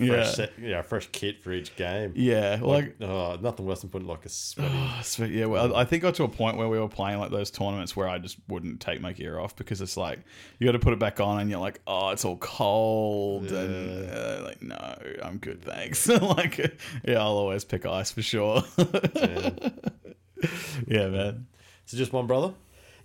a 0.00 0.06
fresh 0.06 0.26
Yeah. 0.26 0.32
set, 0.32 0.58
know, 0.58 0.82
fresh 0.82 1.08
kit 1.12 1.42
for 1.42 1.52
each 1.52 1.74
game. 1.76 2.12
yeah, 2.16 2.58
like 2.62 2.94
Like, 3.00 3.08
oh, 3.10 3.36
nothing 3.40 3.66
worse 3.66 3.80
than 3.80 3.90
putting 3.90 4.06
like 4.08 4.24
a 4.24 4.28
sweaty. 4.28 4.70
Oh, 4.74 5.00
sweet. 5.02 5.30
Yeah, 5.32 5.46
well, 5.46 5.74
I 5.74 5.84
think 5.84 6.04
I 6.04 6.08
got 6.08 6.14
to 6.16 6.24
a 6.24 6.28
point 6.28 6.56
where 6.56 6.68
we 6.68 6.78
were 6.78 6.88
playing 6.88 7.18
like 7.18 7.30
those 7.30 7.50
tournaments 7.50 7.96
where 7.96 8.08
I 8.08 8.18
just 8.18 8.36
wouldn't 8.48 8.80
take 8.80 9.00
my 9.00 9.12
gear 9.12 9.38
off 9.38 9.56
because 9.56 9.80
it's 9.80 9.96
like 9.96 10.20
you 10.58 10.66
got 10.66 10.72
to 10.72 10.78
put 10.78 10.92
it 10.92 10.98
back 10.98 11.20
on 11.20 11.40
and 11.40 11.50
you're 11.50 11.60
like, 11.60 11.80
oh, 11.86 12.10
it's 12.10 12.24
all 12.24 12.36
cold 12.36 13.50
and 13.50 14.10
uh, 14.10 14.40
like, 14.44 14.62
no, 14.62 14.98
I'm 15.22 15.38
good, 15.38 15.62
thanks. 15.62 16.06
like, 16.22 16.58
yeah, 17.04 17.18
I'll 17.18 17.36
always 17.36 17.64
pick 17.64 17.84
ice 17.86 18.10
for 18.10 18.22
sure. 18.22 18.62
Yeah. 19.14 19.50
yeah, 20.86 21.08
man. 21.08 21.46
So 21.86 21.96
just 21.96 22.12
one 22.12 22.26
brother. 22.26 22.54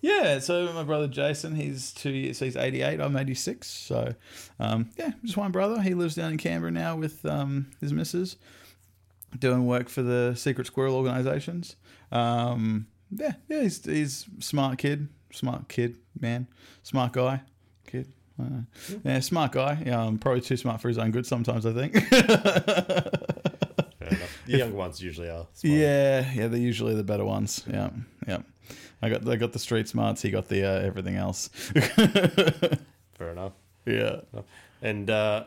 Yeah, 0.03 0.39
so 0.39 0.71
my 0.73 0.83
brother 0.83 1.07
Jason, 1.07 1.55
he's 1.55 1.93
two 1.93 2.09
years, 2.09 2.37
he's 2.37 2.57
88, 2.57 2.99
I'm 2.99 3.15
86. 3.15 3.65
So, 3.65 4.13
um, 4.59 4.89
yeah, 4.97 5.11
just 5.23 5.37
one 5.37 5.53
brother. 5.53 5.81
He 5.81 5.93
lives 5.93 6.13
down 6.13 6.33
in 6.33 6.37
Canberra 6.37 6.71
now 6.71 6.97
with 6.97 7.25
um, 7.25 7.67
his 7.79 7.93
missus, 7.93 8.35
doing 9.39 9.65
work 9.65 9.87
for 9.87 10.01
the 10.01 10.33
Secret 10.35 10.67
Squirrel 10.67 10.95
organizations. 10.97 11.77
Um, 12.11 12.87
yeah, 13.11 13.35
yeah, 13.47 13.61
he's, 13.61 13.85
he's 13.85 14.25
a 14.37 14.41
smart 14.41 14.77
kid, 14.77 15.07
smart 15.31 15.69
kid, 15.69 15.95
man, 16.19 16.47
smart 16.83 17.13
guy, 17.13 17.39
kid. 17.87 18.11
I. 18.37 18.63
Yeah, 19.05 19.21
smart 19.21 19.53
guy. 19.53 19.83
Um, 19.85 20.17
probably 20.17 20.41
too 20.41 20.57
smart 20.57 20.81
for 20.81 20.89
his 20.89 20.97
own 20.97 21.11
good 21.11 21.25
sometimes, 21.25 21.65
I 21.65 21.71
think. 21.71 21.93
Fair 22.09 22.27
enough. 24.09 24.41
The 24.47 24.57
younger 24.57 24.75
ones 24.75 25.01
usually 25.01 25.29
are. 25.29 25.47
smart. 25.53 25.77
yeah, 25.77 26.29
yeah, 26.33 26.47
they're 26.47 26.59
usually 26.59 26.93
the 26.93 27.05
better 27.05 27.23
ones. 27.23 27.63
Yeah, 27.71 27.91
yeah. 28.27 28.39
I 29.03 29.09
got, 29.09 29.27
I 29.27 29.35
got 29.35 29.51
the 29.51 29.59
street 29.59 29.89
smarts. 29.89 30.21
He 30.21 30.31
got 30.31 30.47
the 30.47 30.63
uh, 30.63 30.79
everything 30.79 31.17
else. 31.17 31.49
Fair 33.15 33.31
enough. 33.31 33.51
yeah. 33.85 34.21
And 34.81 35.09
uh, 35.09 35.43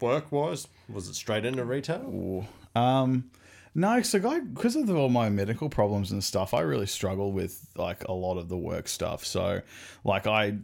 work 0.00 0.32
wise, 0.32 0.66
was 0.88 1.06
it 1.06 1.14
straight 1.14 1.44
into 1.44 1.66
retail? 1.66 2.00
Ooh. 2.06 2.46
Um, 2.80 3.30
no, 3.74 4.00
so 4.00 4.26
I 4.26 4.40
because 4.40 4.74
of 4.74 4.88
all 4.88 5.10
my 5.10 5.28
medical 5.28 5.68
problems 5.68 6.12
and 6.12 6.24
stuff, 6.24 6.54
I 6.54 6.60
really 6.60 6.86
struggle 6.86 7.30
with 7.30 7.66
like 7.76 8.04
a 8.04 8.12
lot 8.12 8.38
of 8.38 8.48
the 8.48 8.56
work 8.56 8.88
stuff. 8.88 9.22
So, 9.22 9.60
like 10.02 10.26
I, 10.26 10.56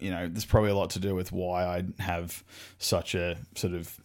you 0.00 0.10
know, 0.10 0.26
there's 0.26 0.44
probably 0.44 0.70
a 0.70 0.74
lot 0.74 0.90
to 0.90 0.98
do 0.98 1.14
with 1.14 1.30
why 1.30 1.64
I 1.64 1.84
have 2.02 2.42
such 2.78 3.14
a 3.14 3.38
sort 3.54 3.74
of 3.74 3.96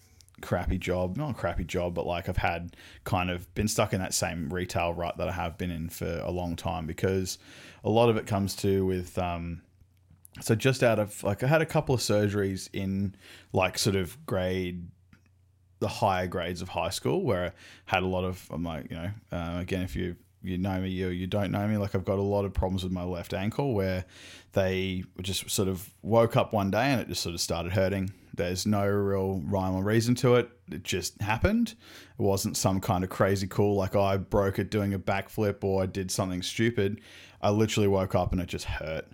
crappy 0.45 0.77
job, 0.77 1.17
not 1.17 1.31
a 1.31 1.33
crappy 1.33 1.63
job, 1.63 1.95
but 1.95 2.05
like 2.05 2.29
I've 2.29 2.37
had 2.37 2.75
kind 3.03 3.31
of 3.31 3.53
been 3.55 3.67
stuck 3.67 3.93
in 3.93 3.99
that 3.99 4.13
same 4.13 4.53
retail 4.53 4.93
rut 4.93 5.17
that 5.17 5.27
I 5.27 5.31
have 5.31 5.57
been 5.57 5.71
in 5.71 5.89
for 5.89 6.19
a 6.23 6.29
long 6.29 6.55
time 6.55 6.85
because 6.85 7.39
a 7.83 7.89
lot 7.89 8.09
of 8.09 8.17
it 8.17 8.27
comes 8.27 8.55
to 8.57 8.85
with 8.85 9.17
um, 9.17 9.61
so 10.41 10.53
just 10.53 10.83
out 10.83 10.99
of 10.99 11.23
like 11.23 11.43
I 11.43 11.47
had 11.47 11.61
a 11.61 11.65
couple 11.65 11.95
of 11.95 12.01
surgeries 12.01 12.69
in 12.73 13.15
like 13.53 13.77
sort 13.77 13.95
of 13.95 14.23
grade 14.25 14.87
the 15.79 15.87
higher 15.87 16.27
grades 16.27 16.61
of 16.61 16.69
high 16.69 16.89
school 16.89 17.23
where 17.23 17.45
I 17.45 17.51
had 17.85 18.03
a 18.03 18.07
lot 18.07 18.23
of 18.23 18.47
I'm 18.51 18.63
like 18.63 18.91
you 18.91 18.97
know 18.97 19.11
uh, 19.31 19.59
again 19.59 19.81
if 19.81 19.95
you 19.95 20.15
you 20.43 20.59
know 20.59 20.79
me 20.79 21.03
or 21.03 21.09
you 21.09 21.25
don't 21.25 21.51
know 21.51 21.67
me 21.67 21.77
like 21.77 21.95
I've 21.95 22.05
got 22.05 22.19
a 22.19 22.21
lot 22.21 22.45
of 22.45 22.53
problems 22.53 22.83
with 22.83 22.91
my 22.91 23.03
left 23.03 23.33
ankle 23.33 23.73
where 23.73 24.05
they 24.53 25.03
just 25.21 25.49
sort 25.49 25.67
of 25.67 25.89
woke 26.03 26.35
up 26.35 26.53
one 26.53 26.69
day 26.69 26.85
and 26.85 27.01
it 27.01 27.07
just 27.07 27.23
sort 27.23 27.33
of 27.33 27.41
started 27.41 27.71
hurting 27.71 28.11
there's 28.35 28.65
no 28.65 28.85
real 28.85 29.41
rhyme 29.45 29.75
or 29.75 29.83
reason 29.83 30.15
to 30.15 30.35
it 30.35 30.49
it 30.71 30.83
just 30.83 31.19
happened 31.21 31.75
it 32.17 32.21
wasn't 32.21 32.55
some 32.55 32.79
kind 32.79 33.03
of 33.03 33.09
crazy 33.09 33.47
cool 33.47 33.75
like 33.75 33.95
I 33.95 34.17
broke 34.17 34.59
it 34.59 34.69
doing 34.69 34.93
a 34.93 34.99
backflip 34.99 35.63
or 35.63 35.83
I 35.83 35.85
did 35.85 36.11
something 36.11 36.41
stupid 36.41 37.01
I 37.41 37.49
literally 37.49 37.87
woke 37.87 38.15
up 38.15 38.31
and 38.31 38.41
it 38.41 38.47
just 38.47 38.65
hurt 38.65 39.07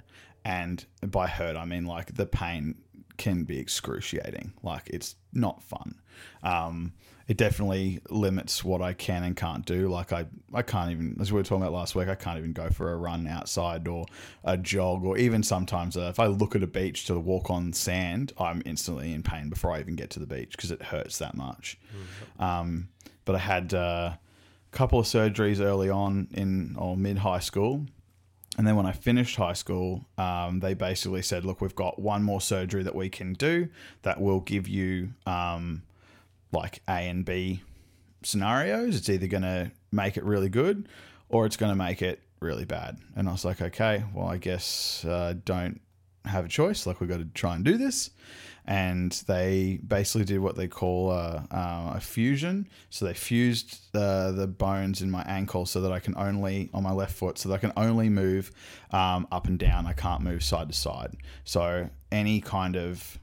and 0.43 0.85
by 1.05 1.27
hurt 1.27 1.55
I 1.55 1.65
mean 1.65 1.85
like 1.85 2.15
the 2.15 2.25
pain 2.25 2.75
can 3.21 3.43
be 3.43 3.59
excruciating. 3.59 4.51
Like 4.63 4.89
it's 4.89 5.15
not 5.31 5.61
fun. 5.61 5.95
Um, 6.43 6.93
it 7.27 7.37
definitely 7.37 7.99
limits 8.09 8.63
what 8.63 8.81
I 8.81 8.93
can 8.93 9.23
and 9.23 9.35
can't 9.35 9.65
do. 9.65 9.87
Like 9.87 10.11
I, 10.11 10.25
I 10.53 10.61
can't 10.61 10.91
even, 10.91 11.17
as 11.19 11.31
we 11.31 11.37
were 11.37 11.43
talking 11.43 11.61
about 11.61 11.73
last 11.73 11.95
week, 11.95 12.07
I 12.07 12.15
can't 12.15 12.37
even 12.37 12.53
go 12.53 12.69
for 12.69 12.91
a 12.91 12.97
run 12.97 13.27
outside 13.27 13.87
or 13.87 14.05
a 14.43 14.57
jog, 14.57 15.03
or 15.03 15.17
even 15.17 15.43
sometimes 15.43 15.97
uh, 15.97 16.09
if 16.09 16.19
I 16.19 16.27
look 16.27 16.55
at 16.55 16.63
a 16.63 16.67
beach 16.67 17.05
to 17.05 17.19
walk 17.19 17.49
on 17.49 17.73
sand, 17.73 18.33
I'm 18.37 18.61
instantly 18.65 19.13
in 19.13 19.23
pain 19.23 19.49
before 19.49 19.71
I 19.71 19.79
even 19.79 19.95
get 19.95 20.09
to 20.11 20.19
the 20.19 20.27
beach 20.27 20.51
because 20.51 20.71
it 20.71 20.81
hurts 20.81 21.17
that 21.19 21.35
much. 21.35 21.79
Um, 22.43 22.89
but 23.25 23.35
I 23.35 23.39
had 23.39 23.73
uh, 23.73 24.13
a 24.15 24.19
couple 24.71 24.99
of 24.99 25.05
surgeries 25.05 25.59
early 25.59 25.89
on 25.89 26.27
in 26.31 26.75
or 26.77 26.97
mid 26.97 27.19
high 27.19 27.39
school 27.39 27.85
and 28.57 28.67
then 28.67 28.75
when 28.75 28.85
I 28.85 28.91
finished 28.91 29.37
high 29.37 29.53
school, 29.53 30.05
um, 30.17 30.59
they 30.59 30.73
basically 30.73 31.21
said, 31.21 31.45
"Look, 31.45 31.61
we've 31.61 31.75
got 31.75 31.99
one 31.99 32.21
more 32.21 32.41
surgery 32.41 32.83
that 32.83 32.93
we 32.93 33.09
can 33.09 33.33
do 33.33 33.69
that 34.01 34.19
will 34.19 34.41
give 34.41 34.67
you 34.67 35.13
um, 35.25 35.83
like 36.51 36.81
A 36.87 37.07
and 37.09 37.25
B 37.25 37.61
scenarios. 38.23 38.95
It's 38.95 39.09
either 39.09 39.27
going 39.27 39.43
to 39.43 39.71
make 39.91 40.17
it 40.17 40.23
really 40.23 40.49
good 40.49 40.87
or 41.29 41.45
it's 41.45 41.57
going 41.57 41.71
to 41.71 41.75
make 41.75 42.01
it 42.01 42.21
really 42.39 42.65
bad." 42.65 42.97
And 43.15 43.27
I 43.27 43.31
was 43.31 43.45
like, 43.45 43.61
"Okay, 43.61 44.03
well, 44.13 44.27
I 44.27 44.37
guess 44.37 45.05
uh, 45.05 45.35
don't 45.45 45.81
have 46.25 46.45
a 46.45 46.49
choice. 46.49 46.85
Like, 46.85 46.99
we've 46.99 47.09
got 47.09 47.19
to 47.19 47.25
try 47.25 47.55
and 47.55 47.65
do 47.65 47.77
this." 47.77 48.11
And 48.63 49.11
they 49.27 49.79
basically 49.85 50.23
did 50.23 50.39
what 50.39 50.55
they 50.55 50.67
call 50.67 51.11
a, 51.11 51.47
uh, 51.49 51.93
a 51.95 51.99
fusion. 51.99 52.69
So 52.91 53.05
they 53.05 53.15
fused 53.15 53.79
uh, 53.95 54.31
the 54.31 54.45
bones 54.45 55.01
in 55.01 55.09
my 55.09 55.23
ankle 55.23 55.65
so 55.65 55.81
that 55.81 55.91
I 55.91 55.99
can 55.99 56.15
only, 56.15 56.69
on 56.71 56.83
my 56.83 56.91
left 56.91 57.15
foot, 57.15 57.39
so 57.39 57.49
that 57.49 57.55
I 57.55 57.57
can 57.57 57.73
only 57.75 58.07
move 58.07 58.51
um, 58.91 59.27
up 59.31 59.47
and 59.47 59.57
down. 59.57 59.87
I 59.87 59.93
can't 59.93 60.21
move 60.21 60.43
side 60.43 60.67
to 60.67 60.75
side. 60.75 61.17
So 61.43 61.89
any 62.11 62.39
kind 62.39 62.75
of 62.75 63.17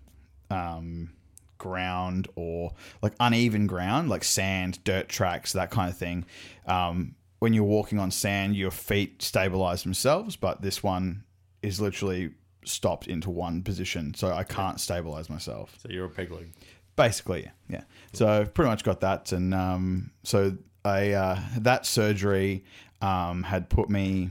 um, 0.50 1.10
ground 1.58 2.28
or 2.36 2.72
like 3.02 3.14
uneven 3.20 3.66
ground, 3.66 4.08
like 4.08 4.24
sand, 4.24 4.82
dirt 4.84 5.08
tracks, 5.08 5.52
that 5.52 5.70
kind 5.70 5.90
of 5.90 5.96
thing. 5.96 6.24
Um, 6.66 7.14
when 7.40 7.52
you're 7.52 7.64
walking 7.64 7.98
on 7.98 8.10
sand, 8.10 8.56
your 8.56 8.70
feet 8.70 9.22
stabilize 9.22 9.82
themselves, 9.82 10.36
but 10.36 10.62
this 10.62 10.82
one 10.82 11.24
is 11.62 11.80
literally 11.80 12.30
stopped 12.64 13.06
into 13.06 13.30
one 13.30 13.62
position, 13.62 14.14
so 14.14 14.32
I 14.32 14.44
can't 14.44 14.80
stabilize 14.80 15.30
myself. 15.30 15.76
So 15.82 15.88
you're 15.90 16.06
a 16.06 16.10
peg 16.10 16.30
leg. 16.30 16.52
basically, 16.96 17.42
yeah, 17.42 17.50
yeah. 17.68 17.82
So 18.12 18.28
I've 18.28 18.52
pretty 18.54 18.70
much 18.70 18.84
got 18.84 19.00
that, 19.00 19.32
and 19.32 19.54
um, 19.54 20.10
so 20.24 20.56
I 20.84 21.12
uh, 21.12 21.40
that 21.58 21.86
surgery 21.86 22.64
um, 23.00 23.42
had 23.42 23.68
put 23.68 23.88
me. 23.88 24.30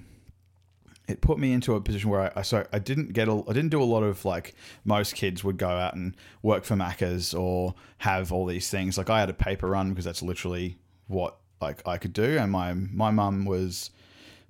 It 1.07 1.21
put 1.21 1.39
me 1.39 1.53
into 1.53 1.75
a 1.75 1.81
position 1.81 2.09
where 2.09 2.21
I, 2.21 2.39
I 2.39 2.41
so 2.41 2.67
I 2.73 2.79
didn't 2.79 3.13
get 3.13 3.27
a, 3.27 3.43
I 3.47 3.53
didn't 3.53 3.69
do 3.69 3.81
a 3.81 3.85
lot 3.85 4.03
of 4.03 4.25
like 4.25 4.55
most 4.83 5.15
kids 5.15 5.43
would 5.43 5.57
go 5.57 5.69
out 5.69 5.95
and 5.95 6.15
work 6.41 6.65
for 6.65 6.75
Macca's 6.75 7.33
or 7.33 7.75
have 7.99 8.31
all 8.31 8.45
these 8.45 8.69
things. 8.69 8.97
Like 8.97 9.09
I 9.09 9.19
had 9.19 9.29
a 9.29 9.33
paper 9.33 9.67
run 9.67 9.89
because 9.89 10.05
that's 10.05 10.21
literally 10.21 10.77
what 11.07 11.37
like 11.61 11.87
I 11.87 11.97
could 11.97 12.13
do, 12.13 12.37
and 12.37 12.51
my 12.51 12.73
my 12.73 13.11
mum 13.11 13.45
was 13.45 13.91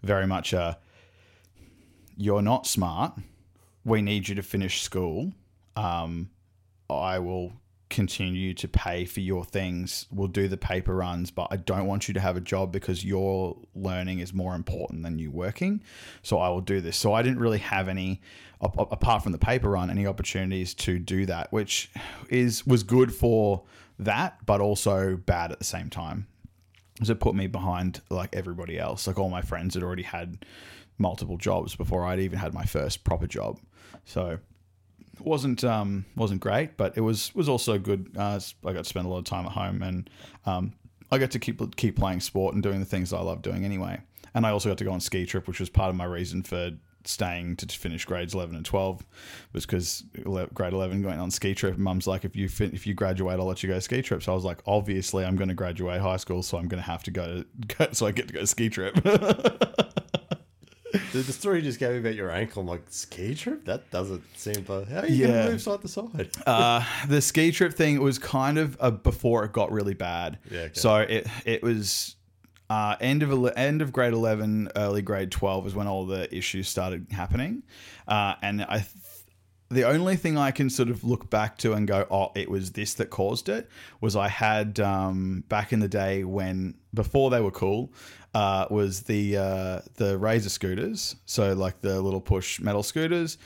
very 0.01 0.27
much 0.27 0.53
a 0.53 0.77
you're 2.17 2.41
not 2.41 2.65
smart. 2.65 3.13
We 3.85 4.01
need 4.01 4.27
you 4.27 4.35
to 4.35 4.43
finish 4.43 4.81
school. 4.81 5.33
Um, 5.75 6.31
I 6.89 7.19
will 7.19 7.53
continue 7.89 8.53
to 8.53 8.67
pay 8.67 9.05
for 9.05 9.21
your 9.21 9.45
things. 9.45 10.07
We'll 10.11 10.27
do 10.27 10.47
the 10.47 10.57
paper 10.57 10.95
runs, 10.95 11.31
but 11.31 11.47
I 11.51 11.57
don't 11.57 11.85
want 11.85 12.07
you 12.07 12.13
to 12.15 12.19
have 12.19 12.35
a 12.35 12.41
job 12.41 12.71
because 12.71 13.05
your 13.05 13.57
learning 13.75 14.19
is 14.19 14.33
more 14.33 14.55
important 14.55 15.03
than 15.03 15.19
you 15.19 15.31
working. 15.31 15.81
So 16.21 16.39
I 16.39 16.49
will 16.49 16.61
do 16.61 16.81
this. 16.81 16.97
So 16.97 17.13
I 17.13 17.21
didn't 17.21 17.39
really 17.39 17.59
have 17.59 17.87
any, 17.87 18.21
apart 18.61 19.23
from 19.23 19.31
the 19.31 19.37
paper 19.37 19.69
run, 19.69 19.89
any 19.89 20.05
opportunities 20.05 20.73
to 20.75 20.99
do 20.99 21.25
that, 21.27 21.51
which 21.51 21.89
is 22.29 22.65
was 22.67 22.83
good 22.83 23.13
for 23.13 23.63
that, 23.99 24.45
but 24.45 24.61
also 24.61 25.15
bad 25.15 25.51
at 25.51 25.59
the 25.59 25.65
same 25.65 25.89
time. 25.89 26.27
Because 26.93 27.09
it 27.09 27.19
put 27.19 27.35
me 27.35 27.47
behind 27.47 28.01
like 28.09 28.35
everybody 28.35 28.79
else. 28.79 29.07
Like 29.07 29.19
all 29.19 29.29
my 29.29 29.41
friends 29.41 29.75
had 29.75 29.83
already 29.83 30.03
had 30.03 30.45
multiple 30.97 31.37
jobs 31.37 31.75
before 31.75 32.05
I'd 32.05 32.19
even 32.19 32.39
had 32.39 32.53
my 32.53 32.65
first 32.65 33.03
proper 33.03 33.27
job. 33.27 33.59
So 34.03 34.39
wasn't 35.19 35.63
um, 35.63 36.05
wasn't 36.15 36.41
great, 36.41 36.77
but 36.77 36.97
it 36.97 37.01
was 37.01 37.33
was 37.35 37.49
also 37.49 37.77
good. 37.77 38.11
Uh, 38.17 38.39
I 38.65 38.73
got 38.73 38.83
to 38.83 38.89
spend 38.89 39.05
a 39.05 39.09
lot 39.09 39.19
of 39.19 39.25
time 39.25 39.45
at 39.45 39.51
home, 39.51 39.81
and 39.81 40.09
um, 40.45 40.73
I 41.11 41.17
got 41.17 41.31
to 41.31 41.39
keep 41.39 41.75
keep 41.75 41.95
playing 41.95 42.21
sport 42.21 42.53
and 42.53 42.63
doing 42.63 42.79
the 42.79 42.85
things 42.85 43.13
I 43.13 43.19
love 43.19 43.41
doing 43.41 43.65
anyway. 43.65 43.99
And 44.33 44.45
I 44.45 44.51
also 44.51 44.69
got 44.69 44.77
to 44.79 44.83
go 44.83 44.91
on 44.91 44.99
ski 44.99 45.25
trip, 45.25 45.47
which 45.47 45.59
was 45.59 45.69
part 45.69 45.89
of 45.89 45.95
my 45.95 46.05
reason 46.05 46.43
for 46.43 46.71
staying 47.07 47.55
to 47.55 47.65
finish 47.67 48.05
grades 48.05 48.33
11 48.33 48.55
and 48.55 48.65
12 48.65 49.05
was 49.53 49.65
because 49.65 50.03
grade 50.53 50.73
11 50.73 51.01
going 51.01 51.19
on 51.19 51.31
ski 51.31 51.55
trip 51.55 51.77
mum's 51.77 52.05
like 52.05 52.25
if 52.25 52.35
you 52.35 52.49
fin- 52.49 52.73
if 52.73 52.85
you 52.85 52.93
graduate 52.93 53.39
I'll 53.39 53.45
let 53.45 53.63
you 53.63 53.69
go 53.69 53.79
ski 53.79 54.01
trip 54.01 54.21
so 54.21 54.33
I 54.33 54.35
was 54.35 54.43
like 54.43 54.59
obviously 54.65 55.23
I'm 55.23 55.37
going 55.37 55.47
to 55.47 55.53
graduate 55.53 56.01
high 56.01 56.17
school 56.17 56.43
so 56.43 56.57
I'm 56.57 56.67
going 56.67 56.83
to 56.83 56.89
have 56.89 57.03
to 57.03 57.11
go, 57.11 57.43
to, 57.69 57.95
so 57.95 58.07
I 58.07 58.11
get 58.11 58.27
to 58.27 58.33
go 58.33 58.45
ski 58.45 58.69
trip 58.69 58.95
the, 61.13 61.19
the 61.19 61.33
story 61.33 61.57
you 61.59 61.63
just 61.63 61.79
gave 61.79 61.91
me 61.91 61.99
about 61.99 62.15
your 62.15 62.31
ankle, 62.31 62.61
I'm 62.61 62.67
like, 62.67 62.83
ski 62.89 63.35
trip? 63.35 63.65
That 63.65 63.89
doesn't 63.91 64.23
seem 64.37 64.65
to. 64.65 64.85
How 64.85 64.99
are 65.01 65.07
you 65.07 65.27
Yeah. 65.27 65.45
to 65.45 65.51
move 65.51 65.61
side 65.61 65.81
to 65.81 65.87
side? 65.87 66.29
uh, 66.45 66.83
the 67.07 67.21
ski 67.21 67.51
trip 67.51 67.73
thing 67.73 67.99
was 68.01 68.19
kind 68.19 68.57
of 68.57 68.77
uh 68.79 68.91
before 68.91 69.43
it 69.45 69.53
got 69.53 69.71
really 69.71 69.93
bad. 69.93 70.39
Yeah, 70.51 70.59
okay. 70.61 70.71
So 70.73 70.97
it 70.97 71.27
it 71.45 71.63
was 71.63 72.15
uh, 72.69 72.95
end 72.99 73.23
of 73.23 73.51
end 73.57 73.81
of 73.81 73.93
grade 73.93 74.13
eleven, 74.13 74.69
early 74.75 75.01
grade 75.01 75.31
twelve 75.31 75.63
was 75.63 75.73
when 75.73 75.87
all 75.87 76.05
the 76.05 76.33
issues 76.35 76.67
started 76.67 77.07
happening, 77.11 77.63
uh, 78.07 78.35
and 78.41 78.61
I. 78.63 78.77
Th- 78.79 78.87
the 79.69 79.83
only 79.83 80.15
thing 80.15 80.37
I 80.37 80.51
can 80.51 80.69
sort 80.69 80.87
of 80.87 81.03
look 81.03 81.29
back 81.29 81.57
to 81.57 81.73
and 81.73 81.85
go, 81.85 82.07
oh, 82.09 82.31
it 82.35 82.49
was 82.49 82.71
this 82.71 82.93
that 82.93 83.09
caused 83.09 83.49
it, 83.49 83.69
was 83.99 84.15
I 84.15 84.29
had 84.29 84.79
um, 84.79 85.43
back 85.49 85.73
in 85.73 85.81
the 85.81 85.89
day 85.89 86.23
when 86.23 86.75
before 86.93 87.29
they 87.29 87.41
were 87.41 87.51
cool, 87.51 87.91
uh, 88.37 88.67
was 88.69 89.01
the 89.01 89.35
uh, 89.35 89.81
the 89.95 90.15
Razor 90.15 90.49
scooters, 90.49 91.15
so 91.25 91.53
like 91.53 91.81
the 91.81 91.99
little 91.99 92.21
push 92.21 92.59
metal 92.59 92.83
scooters. 92.83 93.39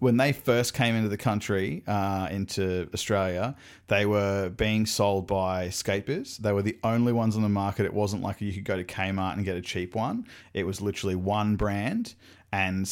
When 0.00 0.18
they 0.18 0.32
first 0.32 0.74
came 0.74 0.94
into 0.94 1.08
the 1.08 1.16
country, 1.16 1.82
uh, 1.86 2.28
into 2.30 2.86
Australia, 2.92 3.56
they 3.86 4.04
were 4.04 4.50
being 4.50 4.84
sold 4.84 5.26
by 5.26 5.68
Skatebiz. 5.68 6.36
They 6.36 6.52
were 6.52 6.60
the 6.60 6.76
only 6.84 7.14
ones 7.14 7.34
on 7.36 7.42
the 7.42 7.48
market. 7.48 7.86
It 7.86 7.94
wasn't 7.94 8.22
like 8.22 8.42
you 8.42 8.52
could 8.52 8.64
go 8.64 8.76
to 8.76 8.84
Kmart 8.84 9.36
and 9.36 9.44
get 9.44 9.56
a 9.56 9.62
cheap 9.62 9.94
one. 9.94 10.26
It 10.52 10.66
was 10.66 10.82
literally 10.82 11.14
one 11.14 11.56
brand, 11.56 12.14
and 12.52 12.82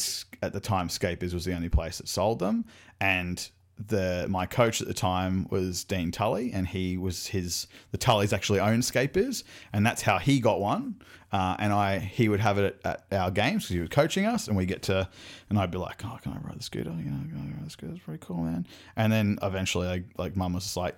at 0.41 0.51
the 0.51 0.59
time, 0.59 0.87
Skatebiz 0.87 1.31
was 1.31 1.45
the 1.45 1.53
only 1.53 1.69
place 1.69 1.99
that 1.99 2.07
sold 2.07 2.39
them. 2.39 2.65
And 2.99 3.47
the 3.77 4.25
my 4.29 4.45
coach 4.45 4.81
at 4.81 4.87
the 4.87 4.93
time 4.93 5.47
was 5.49 5.83
Dean 5.83 6.11
Tully, 6.11 6.51
and 6.53 6.67
he 6.67 6.97
was 6.97 7.27
his 7.27 7.67
the 7.91 7.97
Tullys 7.97 8.33
actually 8.33 8.59
owned 8.59 8.83
Skatebiz, 8.83 9.43
and 9.73 9.85
that's 9.85 10.01
how 10.01 10.17
he 10.17 10.39
got 10.39 10.59
one. 10.59 11.01
Uh, 11.31 11.55
and 11.59 11.73
I 11.73 11.99
he 11.99 12.29
would 12.29 12.39
have 12.39 12.57
it 12.57 12.79
at, 12.85 13.05
our 13.11 13.31
games 13.31 13.63
because 13.63 13.73
he 13.73 13.79
was 13.79 13.89
coaching 13.89 14.25
us, 14.25 14.47
and 14.47 14.55
we 14.55 14.65
get 14.65 14.83
to, 14.83 15.09
and 15.49 15.59
I'd 15.59 15.71
be 15.71 15.77
like, 15.77 16.03
oh, 16.05 16.17
can 16.21 16.31
I 16.33 16.37
ride 16.47 16.59
the 16.59 16.63
scooter? 16.63 16.91
You 16.91 17.11
know, 17.11 17.27
can 17.27 17.53
I 17.53 17.57
ride 17.57 17.65
the 17.65 17.69
scooter? 17.69 17.93
It's 17.93 18.03
pretty 18.03 18.23
cool, 18.25 18.37
man. 18.37 18.65
And 18.95 19.11
then 19.11 19.39
eventually, 19.41 19.87
I, 19.87 20.03
like, 20.17 20.37
mum 20.37 20.53
was 20.53 20.63
just 20.63 20.77
like, 20.77 20.95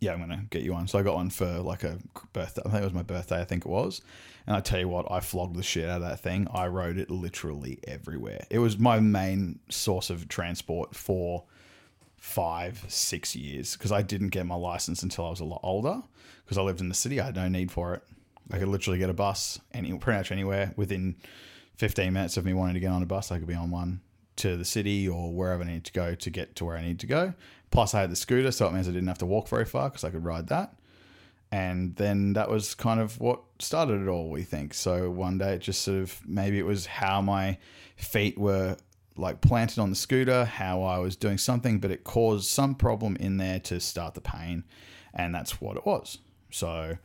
yeah, 0.00 0.12
I'm 0.12 0.20
gonna 0.20 0.44
get 0.50 0.62
you 0.62 0.72
one. 0.72 0.88
So 0.88 0.98
I 0.98 1.02
got 1.02 1.14
one 1.14 1.30
for 1.30 1.58
like 1.58 1.84
a 1.84 1.98
birthday. 2.32 2.62
I 2.64 2.70
think 2.70 2.82
it 2.82 2.84
was 2.84 2.94
my 2.94 3.02
birthday. 3.02 3.40
I 3.40 3.44
think 3.44 3.66
it 3.66 3.68
was. 3.68 4.00
And 4.46 4.56
I 4.56 4.60
tell 4.60 4.80
you 4.80 4.88
what, 4.88 5.10
I 5.10 5.20
flogged 5.20 5.56
the 5.56 5.62
shit 5.62 5.88
out 5.88 6.02
of 6.02 6.08
that 6.08 6.20
thing. 6.20 6.48
I 6.52 6.66
rode 6.66 6.98
it 6.98 7.10
literally 7.10 7.78
everywhere. 7.84 8.44
It 8.50 8.58
was 8.58 8.78
my 8.78 9.00
main 9.00 9.60
source 9.68 10.10
of 10.10 10.28
transport 10.28 10.94
for 10.94 11.44
five, 12.16 12.84
six 12.88 13.34
years 13.34 13.76
because 13.76 13.92
I 13.92 14.02
didn't 14.02 14.28
get 14.28 14.46
my 14.46 14.54
license 14.54 15.02
until 15.02 15.26
I 15.26 15.30
was 15.30 15.40
a 15.40 15.44
lot 15.44 15.60
older. 15.62 16.02
Because 16.44 16.58
I 16.58 16.62
lived 16.62 16.80
in 16.80 16.88
the 16.88 16.94
city, 16.94 17.20
I 17.20 17.26
had 17.26 17.36
no 17.36 17.48
need 17.48 17.70
for 17.70 17.94
it. 17.94 18.02
I 18.50 18.58
could 18.58 18.68
literally 18.68 18.98
get 18.98 19.10
a 19.10 19.14
bus 19.14 19.60
any 19.72 19.96
pretty 19.96 20.18
much 20.18 20.32
anywhere 20.32 20.72
within 20.76 21.16
15 21.76 22.12
minutes 22.12 22.36
of 22.36 22.44
me 22.44 22.52
wanting 22.52 22.74
to 22.74 22.80
get 22.80 22.90
on 22.90 23.02
a 23.02 23.06
bus. 23.06 23.30
I 23.30 23.38
could 23.38 23.48
be 23.48 23.54
on 23.54 23.70
one 23.70 24.00
to 24.36 24.56
the 24.56 24.64
city 24.64 25.08
or 25.08 25.32
wherever 25.32 25.62
I 25.62 25.66
need 25.66 25.84
to 25.84 25.92
go 25.92 26.14
to 26.14 26.30
get 26.30 26.56
to 26.56 26.64
where 26.64 26.76
I 26.76 26.82
need 26.82 26.98
to 27.00 27.06
go. 27.06 27.34
Plus, 27.70 27.94
I 27.94 28.00
had 28.00 28.10
the 28.10 28.16
scooter, 28.16 28.50
so 28.50 28.66
it 28.66 28.72
means 28.72 28.88
I 28.88 28.92
didn't 28.92 29.08
have 29.08 29.18
to 29.18 29.26
walk 29.26 29.48
very 29.48 29.64
far 29.64 29.88
because 29.88 30.04
I 30.04 30.10
could 30.10 30.24
ride 30.24 30.48
that. 30.48 30.74
And 31.52 31.94
then 31.96 32.32
that 32.32 32.48
was 32.48 32.74
kind 32.74 32.98
of 32.98 33.20
what 33.20 33.42
started 33.58 34.00
it 34.00 34.08
all, 34.08 34.30
we 34.30 34.42
think. 34.42 34.72
So 34.72 35.10
one 35.10 35.36
day 35.36 35.54
it 35.54 35.60
just 35.60 35.82
sort 35.82 35.98
of 35.98 36.18
maybe 36.26 36.58
it 36.58 36.64
was 36.64 36.86
how 36.86 37.20
my 37.20 37.58
feet 37.96 38.38
were 38.38 38.78
like 39.18 39.42
planted 39.42 39.78
on 39.78 39.90
the 39.90 39.96
scooter, 39.96 40.46
how 40.46 40.82
I 40.82 40.98
was 40.98 41.14
doing 41.14 41.36
something, 41.36 41.78
but 41.78 41.90
it 41.90 42.04
caused 42.04 42.48
some 42.48 42.74
problem 42.74 43.16
in 43.16 43.36
there 43.36 43.60
to 43.60 43.80
start 43.80 44.14
the 44.14 44.22
pain. 44.22 44.64
And 45.12 45.34
that's 45.34 45.60
what 45.60 45.76
it 45.76 45.84
was. 45.84 46.18
So 46.50 46.96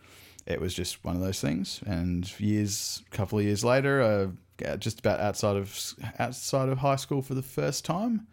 it 0.45 0.61
was 0.61 0.73
just 0.73 1.03
one 1.03 1.17
of 1.17 1.21
those 1.21 1.41
things. 1.41 1.81
And 1.85 2.39
years, 2.39 3.03
a 3.11 3.15
couple 3.15 3.37
of 3.37 3.43
years 3.43 3.65
later, 3.65 4.01
uh, 4.01 4.77
just 4.77 4.99
about 4.99 5.19
outside 5.19 5.57
of 5.57 5.77
outside 6.19 6.69
of 6.69 6.77
high 6.77 6.95
school 6.95 7.21
for 7.21 7.33
the 7.33 7.43
first 7.43 7.83
time, 7.83 8.27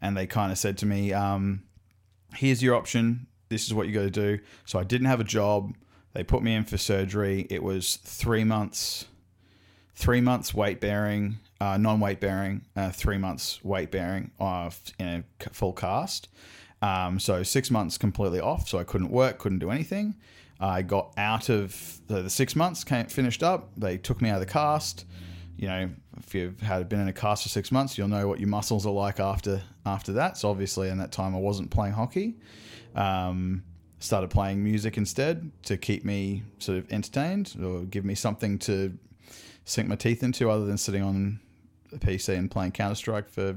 and 0.00 0.16
they 0.16 0.26
kind 0.26 0.50
of 0.50 0.58
said 0.58 0.78
to 0.78 0.86
me, 0.86 1.12
um, 1.12 1.62
"Here's 2.34 2.62
your 2.62 2.74
option. 2.74 3.26
This 3.50 3.66
is 3.66 3.74
what 3.74 3.86
you 3.86 3.92
got 3.92 4.02
to 4.02 4.10
do." 4.10 4.38
So 4.64 4.78
I 4.78 4.84
didn't 4.84 5.08
have 5.08 5.20
a 5.20 5.24
job. 5.24 5.74
They 6.14 6.24
put 6.24 6.42
me 6.42 6.54
in 6.54 6.64
for 6.64 6.78
surgery. 6.78 7.46
It 7.50 7.62
was 7.62 7.96
three 7.96 8.44
months, 8.44 9.06
three 9.94 10.20
months 10.20 10.54
weight 10.54 10.80
bearing, 10.80 11.38
uh, 11.60 11.76
non 11.76 12.00
weight 12.00 12.20
bearing, 12.20 12.62
uh, 12.74 12.90
three 12.90 13.18
months 13.18 13.62
weight 13.62 13.90
bearing 13.90 14.30
uh, 14.40 14.70
in 14.98 15.24
a 15.46 15.50
full 15.50 15.72
cast. 15.72 16.28
Um, 16.82 17.20
so 17.20 17.42
six 17.42 17.70
months 17.70 17.98
completely 17.98 18.40
off. 18.40 18.68
So 18.68 18.78
I 18.78 18.84
couldn't 18.84 19.10
work, 19.10 19.38
couldn't 19.38 19.58
do 19.58 19.70
anything. 19.70 20.16
I 20.58 20.82
got 20.82 21.12
out 21.16 21.48
of 21.48 22.00
the, 22.06 22.22
the 22.22 22.30
six 22.30 22.54
months, 22.54 22.84
came, 22.84 23.06
finished 23.06 23.42
up. 23.42 23.70
They 23.76 23.96
took 23.96 24.20
me 24.20 24.28
out 24.30 24.34
of 24.34 24.46
the 24.46 24.52
cast. 24.52 25.04
You 25.60 25.68
know, 25.68 25.90
if 26.16 26.34
you've 26.34 26.58
had 26.62 26.88
been 26.88 27.00
in 27.00 27.08
a 27.08 27.12
cast 27.12 27.42
for 27.42 27.50
six 27.50 27.70
months, 27.70 27.98
you'll 27.98 28.08
know 28.08 28.26
what 28.26 28.40
your 28.40 28.48
muscles 28.48 28.86
are 28.86 28.92
like 28.92 29.20
after 29.20 29.60
after 29.84 30.14
that. 30.14 30.38
So 30.38 30.48
obviously, 30.48 30.88
in 30.88 30.96
that 30.96 31.12
time, 31.12 31.36
I 31.36 31.38
wasn't 31.38 31.70
playing 31.70 31.92
hockey. 31.92 32.38
Um, 32.94 33.62
started 33.98 34.30
playing 34.30 34.64
music 34.64 34.96
instead 34.96 35.50
to 35.64 35.76
keep 35.76 36.02
me 36.02 36.44
sort 36.60 36.78
of 36.78 36.90
entertained 36.90 37.56
or 37.62 37.82
give 37.82 38.06
me 38.06 38.14
something 38.14 38.58
to 38.60 38.96
sink 39.66 39.86
my 39.86 39.96
teeth 39.96 40.22
into, 40.22 40.48
other 40.48 40.64
than 40.64 40.78
sitting 40.78 41.02
on 41.02 41.40
a 41.92 41.98
PC 41.98 42.38
and 42.38 42.50
playing 42.50 42.72
Counter 42.72 42.94
Strike 42.94 43.28
for 43.28 43.56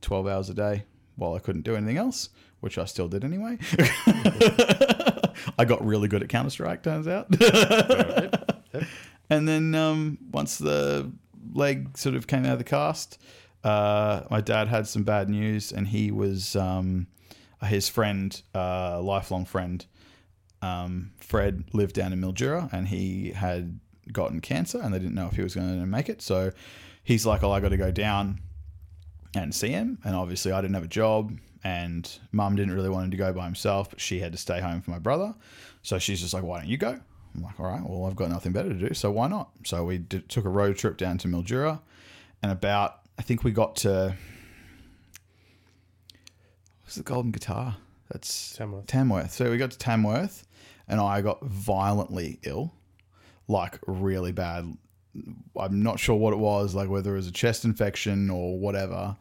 twelve 0.00 0.26
hours 0.26 0.48
a 0.48 0.54
day 0.54 0.84
while 1.16 1.34
I 1.34 1.40
couldn't 1.40 1.60
do 1.60 1.76
anything 1.76 1.98
else, 1.98 2.30
which 2.60 2.78
I 2.78 2.86
still 2.86 3.06
did 3.06 3.22
anyway. 3.22 3.58
I 5.58 5.66
got 5.66 5.84
really 5.84 6.08
good 6.08 6.22
at 6.22 6.30
Counter 6.30 6.48
Strike, 6.48 6.82
turns 6.82 7.06
out. 7.06 7.26
And 9.30 9.46
then 9.46 9.74
um, 9.74 10.18
once 10.32 10.58
the 10.58 11.12
leg 11.52 11.96
sort 11.96 12.14
of 12.14 12.26
came 12.26 12.44
out 12.44 12.52
of 12.52 12.58
the 12.58 12.64
cast, 12.64 13.18
uh, 13.64 14.22
my 14.30 14.40
dad 14.40 14.68
had 14.68 14.86
some 14.86 15.02
bad 15.02 15.28
news, 15.28 15.72
and 15.72 15.88
he 15.88 16.10
was 16.10 16.56
um, 16.56 17.06
his 17.64 17.88
friend, 17.88 18.40
uh, 18.54 19.00
lifelong 19.00 19.44
friend, 19.44 19.84
um, 20.62 21.12
Fred, 21.18 21.64
lived 21.72 21.94
down 21.94 22.12
in 22.12 22.20
Mildura, 22.20 22.72
and 22.72 22.88
he 22.88 23.32
had 23.32 23.80
gotten 24.12 24.40
cancer, 24.40 24.80
and 24.80 24.94
they 24.94 24.98
didn't 24.98 25.14
know 25.14 25.26
if 25.26 25.36
he 25.36 25.42
was 25.42 25.54
going 25.54 25.78
to 25.78 25.86
make 25.86 26.08
it. 26.08 26.22
So 26.22 26.52
he's 27.04 27.26
like, 27.26 27.42
"Oh, 27.42 27.50
I 27.50 27.60
got 27.60 27.70
to 27.70 27.76
go 27.76 27.90
down 27.90 28.40
and 29.34 29.54
see 29.54 29.70
him." 29.70 29.98
And 30.04 30.14
obviously, 30.16 30.52
I 30.52 30.60
didn't 30.60 30.74
have 30.74 30.84
a 30.84 30.88
job, 30.88 31.36
and 31.64 32.10
Mum 32.32 32.56
didn't 32.56 32.74
really 32.74 32.88
want 32.88 33.04
him 33.04 33.10
to 33.10 33.16
go 33.16 33.32
by 33.32 33.44
himself, 33.44 33.90
but 33.90 34.00
she 34.00 34.20
had 34.20 34.32
to 34.32 34.38
stay 34.38 34.60
home 34.60 34.80
for 34.80 34.90
my 34.90 34.98
brother. 34.98 35.34
So 35.82 35.98
she's 35.98 36.20
just 36.20 36.32
like, 36.32 36.44
"Why 36.44 36.60
don't 36.60 36.68
you 36.68 36.78
go?" 36.78 37.00
I'm 37.34 37.42
like, 37.42 37.58
all 37.60 37.66
right, 37.66 37.82
well, 37.84 38.06
I've 38.06 38.16
got 38.16 38.30
nothing 38.30 38.52
better 38.52 38.70
to 38.70 38.88
do, 38.88 38.94
so 38.94 39.10
why 39.10 39.28
not? 39.28 39.50
So 39.64 39.84
we 39.84 39.98
did, 39.98 40.28
took 40.28 40.44
a 40.44 40.50
road 40.50 40.76
trip 40.76 40.96
down 40.96 41.18
to 41.18 41.28
Mildura, 41.28 41.80
and 42.42 42.52
about 42.52 43.00
I 43.18 43.22
think 43.22 43.44
we 43.44 43.50
got 43.50 43.76
to 43.76 44.14
what 46.80 46.86
was 46.86 46.94
the 46.94 47.02
Golden 47.02 47.30
Guitar? 47.30 47.76
That's 48.10 48.56
Tamworth. 48.56 48.86
Tamworth. 48.86 49.32
So 49.32 49.50
we 49.50 49.58
got 49.58 49.70
to 49.72 49.78
Tamworth, 49.78 50.46
and 50.88 51.00
I 51.00 51.20
got 51.20 51.42
violently 51.44 52.38
ill, 52.44 52.72
like 53.46 53.78
really 53.86 54.32
bad. 54.32 54.76
I'm 55.56 55.82
not 55.82 55.98
sure 55.98 56.16
what 56.16 56.32
it 56.32 56.38
was, 56.38 56.74
like 56.74 56.88
whether 56.88 57.12
it 57.12 57.16
was 57.16 57.26
a 57.26 57.32
chest 57.32 57.64
infection 57.64 58.30
or 58.30 58.58
whatever. 58.58 59.16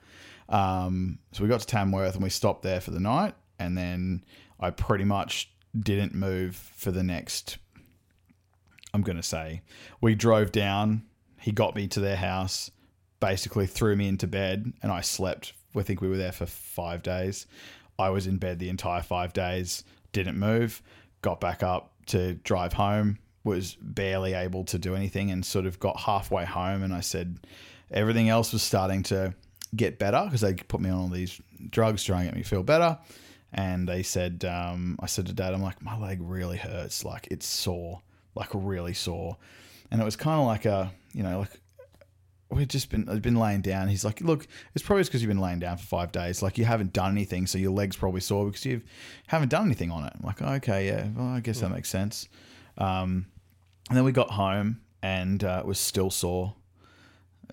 Um, 0.49 1.19
so 1.33 1.43
we 1.43 1.49
got 1.49 1.59
to 1.59 1.67
Tamworth 1.67 2.13
and 2.13 2.23
we 2.23 2.29
stopped 2.29 2.61
there 2.61 2.79
for 2.79 2.91
the 2.91 2.99
night, 2.99 3.35
and 3.59 3.77
then 3.77 4.23
I 4.59 4.69
pretty 4.69 5.03
much 5.03 5.51
didn't 5.77 6.15
move 6.15 6.55
for 6.55 6.91
the 6.91 7.03
next. 7.03 7.57
I'm 8.97 9.03
gonna 9.03 9.21
say 9.21 9.61
we 10.01 10.15
drove 10.15 10.51
down. 10.51 11.03
He 11.39 11.51
got 11.51 11.75
me 11.75 11.87
to 11.89 11.99
their 11.99 12.15
house, 12.15 12.71
basically 13.19 13.67
threw 13.67 13.95
me 13.95 14.07
into 14.07 14.25
bed, 14.25 14.73
and 14.81 14.91
I 14.91 15.01
slept. 15.01 15.53
I 15.75 15.83
think 15.83 16.01
we 16.01 16.07
were 16.07 16.17
there 16.17 16.31
for 16.31 16.47
five 16.47 17.03
days. 17.03 17.45
I 17.99 18.09
was 18.09 18.25
in 18.25 18.37
bed 18.37 18.57
the 18.57 18.69
entire 18.69 19.03
five 19.03 19.33
days, 19.33 19.83
didn't 20.13 20.39
move, 20.39 20.81
got 21.21 21.39
back 21.39 21.61
up 21.61 21.93
to 22.07 22.33
drive 22.33 22.73
home, 22.73 23.19
was 23.43 23.77
barely 23.79 24.33
able 24.33 24.63
to 24.65 24.79
do 24.79 24.95
anything, 24.95 25.29
and 25.29 25.45
sort 25.45 25.67
of 25.67 25.79
got 25.79 25.99
halfway 25.99 26.43
home. 26.45 26.81
And 26.81 26.91
I 26.91 27.01
said, 27.01 27.37
everything 27.91 28.29
else 28.29 28.51
was 28.51 28.63
starting 28.63 29.03
to 29.03 29.35
get 29.75 29.99
better 29.99 30.23
because 30.25 30.41
they 30.41 30.55
put 30.55 30.81
me 30.81 30.89
on 30.89 31.01
all 31.01 31.07
these 31.07 31.39
drugs 31.69 32.03
trying 32.03 32.21
to 32.21 32.25
get 32.31 32.35
me 32.35 32.41
feel 32.41 32.63
better. 32.63 32.97
And 33.53 33.87
they 33.87 34.01
said, 34.01 34.43
um, 34.43 34.97
I 34.99 35.05
said 35.05 35.27
to 35.27 35.33
dad, 35.33 35.53
I'm 35.53 35.61
like, 35.61 35.83
my 35.83 35.99
leg 35.99 36.17
really 36.19 36.57
hurts. 36.57 37.05
Like 37.05 37.27
it's 37.29 37.45
sore, 37.45 38.01
like 38.37 38.49
really 38.53 38.93
sore. 38.93 39.37
And 39.91 40.01
it 40.01 40.05
was 40.05 40.15
kind 40.15 40.39
of 40.39 40.47
like 40.47 40.65
a, 40.65 40.91
you 41.13 41.23
know, 41.23 41.39
like 41.39 41.61
we've 42.49 42.67
just 42.67 42.89
been 42.89 43.07
I've 43.09 43.21
been 43.21 43.35
laying 43.35 43.61
down. 43.61 43.87
He's 43.87 44.05
like, 44.05 44.21
look, 44.21 44.47
it's 44.73 44.83
probably 44.83 45.03
because 45.03 45.21
you've 45.21 45.29
been 45.29 45.39
laying 45.41 45.59
down 45.59 45.77
for 45.77 45.85
five 45.85 46.11
days. 46.11 46.41
Like 46.41 46.57
you 46.57 46.65
haven't 46.65 46.93
done 46.93 47.11
anything, 47.11 47.47
so 47.47 47.57
your 47.57 47.71
leg's 47.71 47.95
probably 47.95 48.21
sore 48.21 48.45
because 48.45 48.65
you 48.65 48.81
haven't 49.27 49.49
done 49.49 49.65
anything 49.65 49.91
on 49.91 50.05
it. 50.05 50.13
I'm 50.15 50.25
like, 50.25 50.41
okay, 50.41 50.87
yeah, 50.87 51.07
well, 51.15 51.27
I 51.27 51.39
guess 51.39 51.59
that 51.61 51.69
makes 51.69 51.89
sense. 51.89 52.27
Um, 52.77 53.27
and 53.89 53.97
then 53.97 54.03
we 54.03 54.11
got 54.11 54.31
home 54.31 54.81
and 55.01 55.43
uh, 55.43 55.61
it 55.63 55.67
was 55.67 55.79
still 55.79 56.09
sore. 56.09 56.53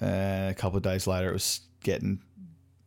Uh, 0.00 0.48
a 0.50 0.54
couple 0.56 0.76
of 0.76 0.82
days 0.82 1.06
later, 1.06 1.30
it 1.30 1.32
was 1.32 1.60
getting 1.82 2.20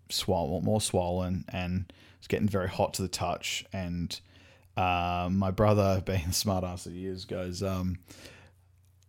swollen, 0.10 0.64
more 0.64 0.82
swollen, 0.82 1.46
and 1.50 1.92
it's 2.18 2.28
getting 2.28 2.50
very 2.50 2.68
hot 2.68 2.94
to 2.96 3.02
the 3.02 3.08
touch. 3.08 3.66
And 3.72 4.20
uh, 4.78 5.28
my 5.32 5.52
brother, 5.52 6.02
being 6.06 6.28
the 6.28 6.34
smart 6.34 6.64
ass 6.64 6.86
that 6.86 6.94
he 6.94 7.06
is, 7.06 7.26
goes, 7.26 7.64
um, 7.64 7.98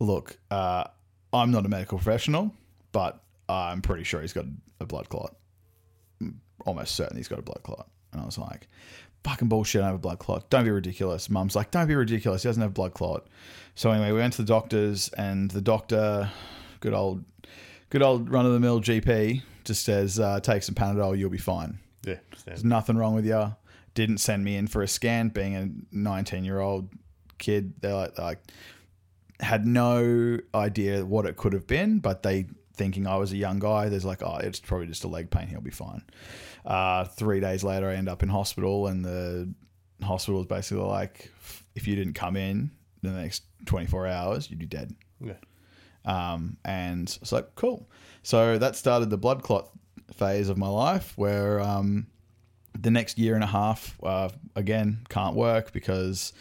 "Look, 0.00 0.38
uh, 0.50 0.84
I'm 1.32 1.50
not 1.50 1.66
a 1.66 1.68
medical 1.68 1.98
professional, 1.98 2.54
but 2.90 3.22
I'm 3.48 3.82
pretty 3.82 4.04
sure 4.04 4.20
he's 4.20 4.32
got 4.32 4.46
a 4.80 4.86
blood 4.86 5.08
clot. 5.08 5.36
Almost 6.66 6.94
certain 6.94 7.16
he's 7.16 7.28
got 7.28 7.38
a 7.38 7.42
blood 7.42 7.62
clot." 7.62 7.88
And 8.12 8.22
I 8.22 8.24
was 8.24 8.38
like, 8.38 8.66
"Fucking 9.24 9.48
bullshit! 9.48 9.82
I 9.82 9.86
have 9.86 9.94
a 9.94 9.98
blood 9.98 10.18
clot. 10.18 10.48
Don't 10.50 10.64
be 10.64 10.70
ridiculous." 10.70 11.28
Mum's 11.28 11.54
like, 11.54 11.70
"Don't 11.70 11.86
be 11.86 11.94
ridiculous. 11.94 12.42
He 12.42 12.48
doesn't 12.48 12.62
have 12.62 12.70
a 12.70 12.74
blood 12.74 12.94
clot." 12.94 13.26
So 13.74 13.90
anyway, 13.90 14.10
we 14.12 14.18
went 14.18 14.32
to 14.34 14.42
the 14.42 14.48
doctors, 14.48 15.10
and 15.10 15.50
the 15.50 15.60
doctor, 15.60 16.30
good 16.80 16.94
old, 16.94 17.24
good 17.90 18.02
old 18.02 18.30
run 18.30 18.46
of 18.46 18.52
the 18.52 18.60
mill 18.60 18.80
GP, 18.80 19.42
just 19.64 19.84
says, 19.84 20.18
uh, 20.18 20.40
"Take 20.40 20.62
some 20.62 20.74
Panadol, 20.74 21.18
you'll 21.18 21.30
be 21.30 21.38
fine. 21.38 21.78
Yeah. 22.04 22.20
There's 22.46 22.64
nothing 22.64 22.96
wrong 22.96 23.14
with 23.14 23.26
you." 23.26 23.54
Didn't 23.98 24.18
send 24.18 24.44
me 24.44 24.54
in 24.54 24.68
for 24.68 24.80
a 24.82 24.86
scan, 24.86 25.30
being 25.30 25.56
a 25.56 25.68
19 25.90 26.44
year 26.44 26.60
old 26.60 26.88
kid. 27.38 27.72
They're 27.80 27.94
like, 27.94 28.16
like, 28.16 28.38
had 29.40 29.66
no 29.66 30.38
idea 30.54 31.04
what 31.04 31.26
it 31.26 31.36
could 31.36 31.52
have 31.52 31.66
been, 31.66 31.98
but 31.98 32.22
they 32.22 32.46
thinking 32.74 33.08
I 33.08 33.16
was 33.16 33.32
a 33.32 33.36
young 33.36 33.58
guy. 33.58 33.88
There's 33.88 34.04
like, 34.04 34.22
oh, 34.22 34.36
it's 34.36 34.60
probably 34.60 34.86
just 34.86 35.02
a 35.02 35.08
leg 35.08 35.30
pain. 35.32 35.48
He'll 35.48 35.60
be 35.60 35.72
fine. 35.72 36.04
Uh, 36.64 37.06
three 37.06 37.40
days 37.40 37.64
later, 37.64 37.88
I 37.88 37.96
end 37.96 38.08
up 38.08 38.22
in 38.22 38.28
hospital, 38.28 38.86
and 38.86 39.04
the 39.04 39.52
hospital 40.00 40.40
is 40.42 40.46
basically 40.46 40.84
like, 40.84 41.32
if 41.74 41.88
you 41.88 41.96
didn't 41.96 42.14
come 42.14 42.36
in 42.36 42.70
the 43.02 43.10
next 43.10 43.42
24 43.66 44.06
hours, 44.06 44.48
you'd 44.48 44.60
be 44.60 44.66
dead. 44.66 44.94
Yeah. 45.20 45.32
Um, 46.04 46.56
and 46.64 47.18
it's 47.20 47.32
like, 47.32 47.56
cool. 47.56 47.90
So 48.22 48.58
that 48.58 48.76
started 48.76 49.10
the 49.10 49.18
blood 49.18 49.42
clot 49.42 49.70
phase 50.12 50.50
of 50.50 50.56
my 50.56 50.68
life 50.68 51.14
where 51.16 51.60
um, 51.60 52.06
the 52.78 52.90
next 52.90 53.18
year 53.18 53.34
and 53.34 53.44
a 53.44 53.48
half, 53.48 53.98
uh, 54.02 54.28
again, 54.56 54.98
can't 55.08 55.34
work 55.34 55.72
because 55.72 56.32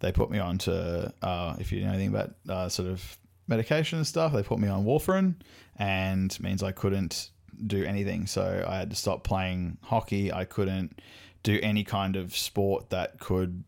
they 0.00 0.12
put 0.12 0.30
me 0.30 0.38
on 0.38 0.58
to, 0.58 1.12
uh, 1.22 1.56
if 1.58 1.72
you 1.72 1.82
know 1.82 1.88
anything 1.88 2.08
about 2.08 2.34
uh, 2.48 2.68
sort 2.68 2.88
of 2.88 3.18
medication 3.46 3.98
and 3.98 4.06
stuff, 4.06 4.32
they 4.32 4.42
put 4.42 4.58
me 4.58 4.68
on 4.68 4.84
warfarin 4.84 5.34
and 5.76 6.38
means 6.40 6.62
I 6.62 6.72
couldn't 6.72 7.30
do 7.66 7.84
anything. 7.84 8.26
So 8.26 8.64
I 8.66 8.76
had 8.76 8.90
to 8.90 8.96
stop 8.96 9.24
playing 9.24 9.78
hockey. 9.82 10.32
I 10.32 10.44
couldn't 10.44 11.00
do 11.42 11.58
any 11.62 11.84
kind 11.84 12.16
of 12.16 12.36
sport 12.36 12.90
that 12.90 13.18
could 13.18 13.64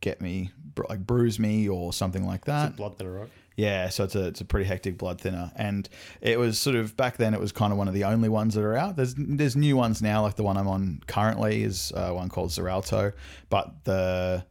get 0.00 0.20
me, 0.20 0.50
like 0.88 1.06
bruise 1.06 1.38
me 1.38 1.68
or 1.68 1.92
something 1.92 2.26
like 2.26 2.44
that. 2.46 2.76
Blood 2.76 2.98
thinner, 2.98 3.12
right? 3.12 3.30
Yeah, 3.56 3.90
so 3.90 4.04
it's 4.04 4.14
a 4.14 4.26
it's 4.28 4.40
a 4.40 4.44
pretty 4.44 4.66
hectic 4.66 4.96
blood 4.96 5.20
thinner, 5.20 5.52
and 5.56 5.88
it 6.20 6.38
was 6.38 6.58
sort 6.58 6.76
of 6.76 6.96
back 6.96 7.18
then. 7.18 7.34
It 7.34 7.40
was 7.40 7.52
kind 7.52 7.72
of 7.72 7.78
one 7.78 7.88
of 7.88 7.94
the 7.94 8.04
only 8.04 8.28
ones 8.28 8.54
that 8.54 8.62
are 8.62 8.76
out. 8.76 8.96
There's 8.96 9.14
there's 9.16 9.56
new 9.56 9.76
ones 9.76 10.00
now, 10.00 10.22
like 10.22 10.36
the 10.36 10.42
one 10.42 10.56
I'm 10.56 10.68
on 10.68 11.02
currently 11.06 11.62
is 11.62 11.92
uh, 11.94 12.12
one 12.12 12.28
called 12.28 12.50
Xarelto, 12.50 13.12
but 13.50 13.84
the 13.84 14.46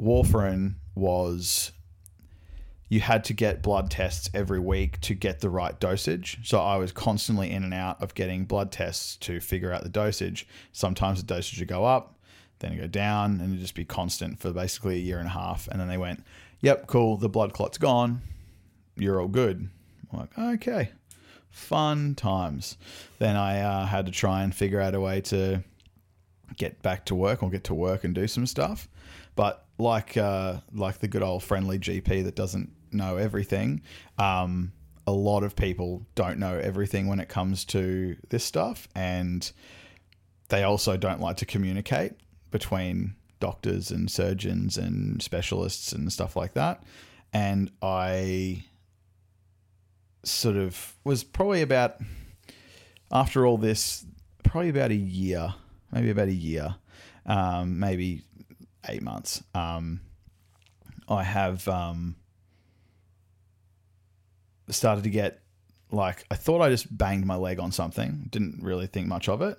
warfarin 0.00 0.74
was 0.94 1.72
you 2.90 3.00
had 3.00 3.22
to 3.24 3.32
get 3.32 3.62
blood 3.62 3.90
tests 3.90 4.28
every 4.34 4.58
week 4.58 5.00
to 5.00 5.14
get 5.14 5.40
the 5.40 5.48
right 5.48 5.78
dosage. 5.78 6.38
So 6.42 6.60
I 6.60 6.76
was 6.76 6.90
constantly 6.90 7.50
in 7.50 7.62
and 7.62 7.72
out 7.72 8.02
of 8.02 8.14
getting 8.14 8.44
blood 8.44 8.72
tests 8.72 9.16
to 9.18 9.40
figure 9.40 9.72
out 9.72 9.84
the 9.84 9.88
dosage. 9.88 10.46
Sometimes 10.72 11.20
the 11.20 11.26
dosage 11.26 11.60
would 11.60 11.68
go 11.68 11.84
up, 11.84 12.18
then 12.58 12.72
it 12.72 12.80
go 12.80 12.88
down, 12.88 13.40
and 13.40 13.50
it'd 13.50 13.60
just 13.60 13.76
be 13.76 13.84
constant 13.84 14.40
for 14.40 14.52
basically 14.52 14.96
a 14.96 15.00
year 15.00 15.18
and 15.18 15.28
a 15.28 15.30
half. 15.30 15.68
And 15.68 15.80
then 15.80 15.86
they 15.86 15.98
went, 15.98 16.24
"Yep, 16.60 16.86
cool, 16.86 17.16
the 17.16 17.28
blood 17.28 17.52
clot's 17.52 17.78
gone. 17.78 18.22
You're 18.96 19.20
all 19.20 19.28
good." 19.28 19.68
I'm 20.12 20.18
like, 20.18 20.38
okay, 20.38 20.90
fun 21.50 22.14
times. 22.14 22.76
Then 23.18 23.36
I 23.36 23.60
uh, 23.60 23.86
had 23.86 24.06
to 24.06 24.12
try 24.12 24.42
and 24.42 24.54
figure 24.54 24.80
out 24.80 24.94
a 24.94 25.00
way 25.00 25.20
to 25.22 25.62
get 26.56 26.82
back 26.82 27.04
to 27.06 27.14
work 27.14 27.42
or 27.42 27.50
get 27.50 27.64
to 27.64 27.74
work 27.74 28.04
and 28.04 28.14
do 28.14 28.26
some 28.26 28.46
stuff. 28.46 28.88
But 29.36 29.64
like 29.78 30.16
uh, 30.16 30.60
like 30.72 30.98
the 30.98 31.08
good 31.08 31.22
old 31.22 31.42
friendly 31.42 31.78
GP 31.78 32.24
that 32.24 32.34
doesn't 32.34 32.70
know 32.92 33.16
everything, 33.16 33.82
um, 34.18 34.72
a 35.06 35.12
lot 35.12 35.42
of 35.42 35.56
people 35.56 36.06
don't 36.14 36.38
know 36.38 36.58
everything 36.58 37.06
when 37.06 37.20
it 37.20 37.28
comes 37.28 37.64
to 37.66 38.16
this 38.28 38.44
stuff, 38.44 38.88
and 38.94 39.50
they 40.48 40.62
also 40.62 40.96
don't 40.96 41.20
like 41.20 41.36
to 41.38 41.46
communicate 41.46 42.12
between 42.50 43.14
doctors 43.40 43.90
and 43.90 44.10
surgeons 44.10 44.76
and 44.76 45.22
specialists 45.22 45.92
and 45.92 46.12
stuff 46.12 46.36
like 46.36 46.54
that. 46.54 46.82
And 47.32 47.70
I 47.82 48.64
sort 50.22 50.56
of 50.56 50.94
was 51.04 51.24
probably 51.24 51.62
about 51.62 51.96
after 53.10 53.46
all 53.46 53.56
this, 53.56 54.04
probably 54.44 54.68
about 54.68 54.90
a 54.90 54.96
year, 54.96 55.54
maybe 55.90 56.10
about 56.10 56.28
a 56.28 56.32
year, 56.32 56.76
um, 57.26 57.78
maybe 57.78 58.22
eight 58.88 59.02
months. 59.02 59.42
Um, 59.54 60.00
I 61.08 61.24
have 61.24 61.66
um, 61.66 62.16
started 64.68 65.04
to 65.04 65.10
get 65.10 65.40
like 65.92 66.24
I 66.30 66.36
thought 66.36 66.60
I 66.60 66.68
just 66.68 66.96
banged 66.96 67.26
my 67.26 67.36
leg 67.36 67.58
on 67.58 67.72
something. 67.72 68.26
Didn't 68.30 68.62
really 68.62 68.86
think 68.86 69.08
much 69.08 69.28
of 69.28 69.42
it. 69.42 69.58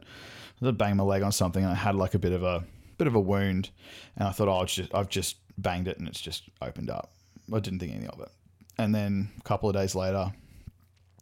I 0.63 0.71
banged 0.71 0.97
my 0.97 1.03
leg 1.03 1.23
on 1.23 1.31
something, 1.31 1.63
and 1.63 1.71
I 1.71 1.75
had 1.75 1.95
like 1.95 2.13
a 2.13 2.19
bit 2.19 2.31
of 2.31 2.43
a 2.43 2.63
bit 3.01 3.07
of 3.07 3.15
a 3.15 3.19
wound, 3.19 3.71
and 4.15 4.27
I 4.27 4.31
thought, 4.31 4.47
oh, 4.47 4.63
just 4.63 4.93
I've 4.93 5.09
just 5.09 5.37
banged 5.57 5.87
it, 5.87 5.97
and 5.97 6.07
it's 6.07 6.21
just 6.21 6.43
opened 6.61 6.91
up. 6.91 7.11
I 7.51 7.59
didn't 7.59 7.79
think 7.79 7.93
anything 7.93 8.09
of 8.09 8.19
it. 8.19 8.29
And 8.77 8.93
then 8.93 9.29
a 9.39 9.41
couple 9.41 9.67
of 9.67 9.75
days 9.75 9.95
later, 9.95 10.31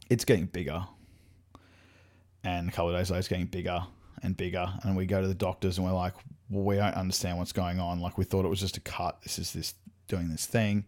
it's 0.10 0.26
getting 0.26 0.46
bigger. 0.46 0.86
And 2.44 2.68
a 2.68 2.72
couple 2.72 2.90
of 2.90 3.00
days 3.00 3.10
later, 3.10 3.20
it's 3.20 3.28
getting 3.30 3.46
bigger 3.46 3.82
and 4.24 4.36
bigger. 4.36 4.68
And 4.84 4.98
we 4.98 5.06
go 5.06 5.22
to 5.22 5.28
the 5.28 5.34
doctors 5.34 5.78
and 5.78 5.88
we're 5.88 5.94
like, 5.94 6.14
well, 6.50 6.64
we 6.64 6.76
don't 6.76 6.96
understand 6.96 7.38
what's 7.38 7.54
going 7.54 7.80
on. 7.80 8.02
Like, 8.02 8.18
we 8.18 8.26
thought 8.26 8.44
it 8.44 8.50
was 8.50 8.60
just 8.60 8.76
a 8.76 8.82
cut. 8.82 9.22
This 9.24 9.40
is 9.40 9.54
this 9.54 9.74
doing 10.08 10.30
this 10.30 10.46
thing. 10.46 10.86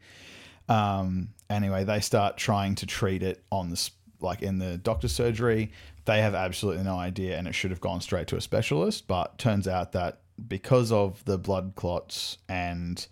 Um, 0.67 1.29
anyway, 1.49 1.85
they 1.85 2.01
start 2.01 2.37
trying 2.37 2.75
to 2.75 2.85
treat 2.85 3.23
it 3.23 3.43
on 3.51 3.69
this, 3.69 3.91
like 4.19 4.41
in 4.41 4.59
the 4.59 4.77
doctor's 4.77 5.13
surgery. 5.13 5.71
They 6.05 6.21
have 6.21 6.35
absolutely 6.35 6.83
no 6.83 6.95
idea, 6.95 7.37
and 7.37 7.47
it 7.47 7.55
should 7.55 7.71
have 7.71 7.81
gone 7.81 8.01
straight 8.01 8.27
to 8.27 8.35
a 8.35 8.41
specialist. 8.41 9.07
But 9.07 9.37
turns 9.37 9.67
out 9.67 9.93
that 9.93 10.19
because 10.47 10.91
of 10.91 11.23
the 11.25 11.37
blood 11.37 11.73
clots 11.75 12.37
and 12.49 13.05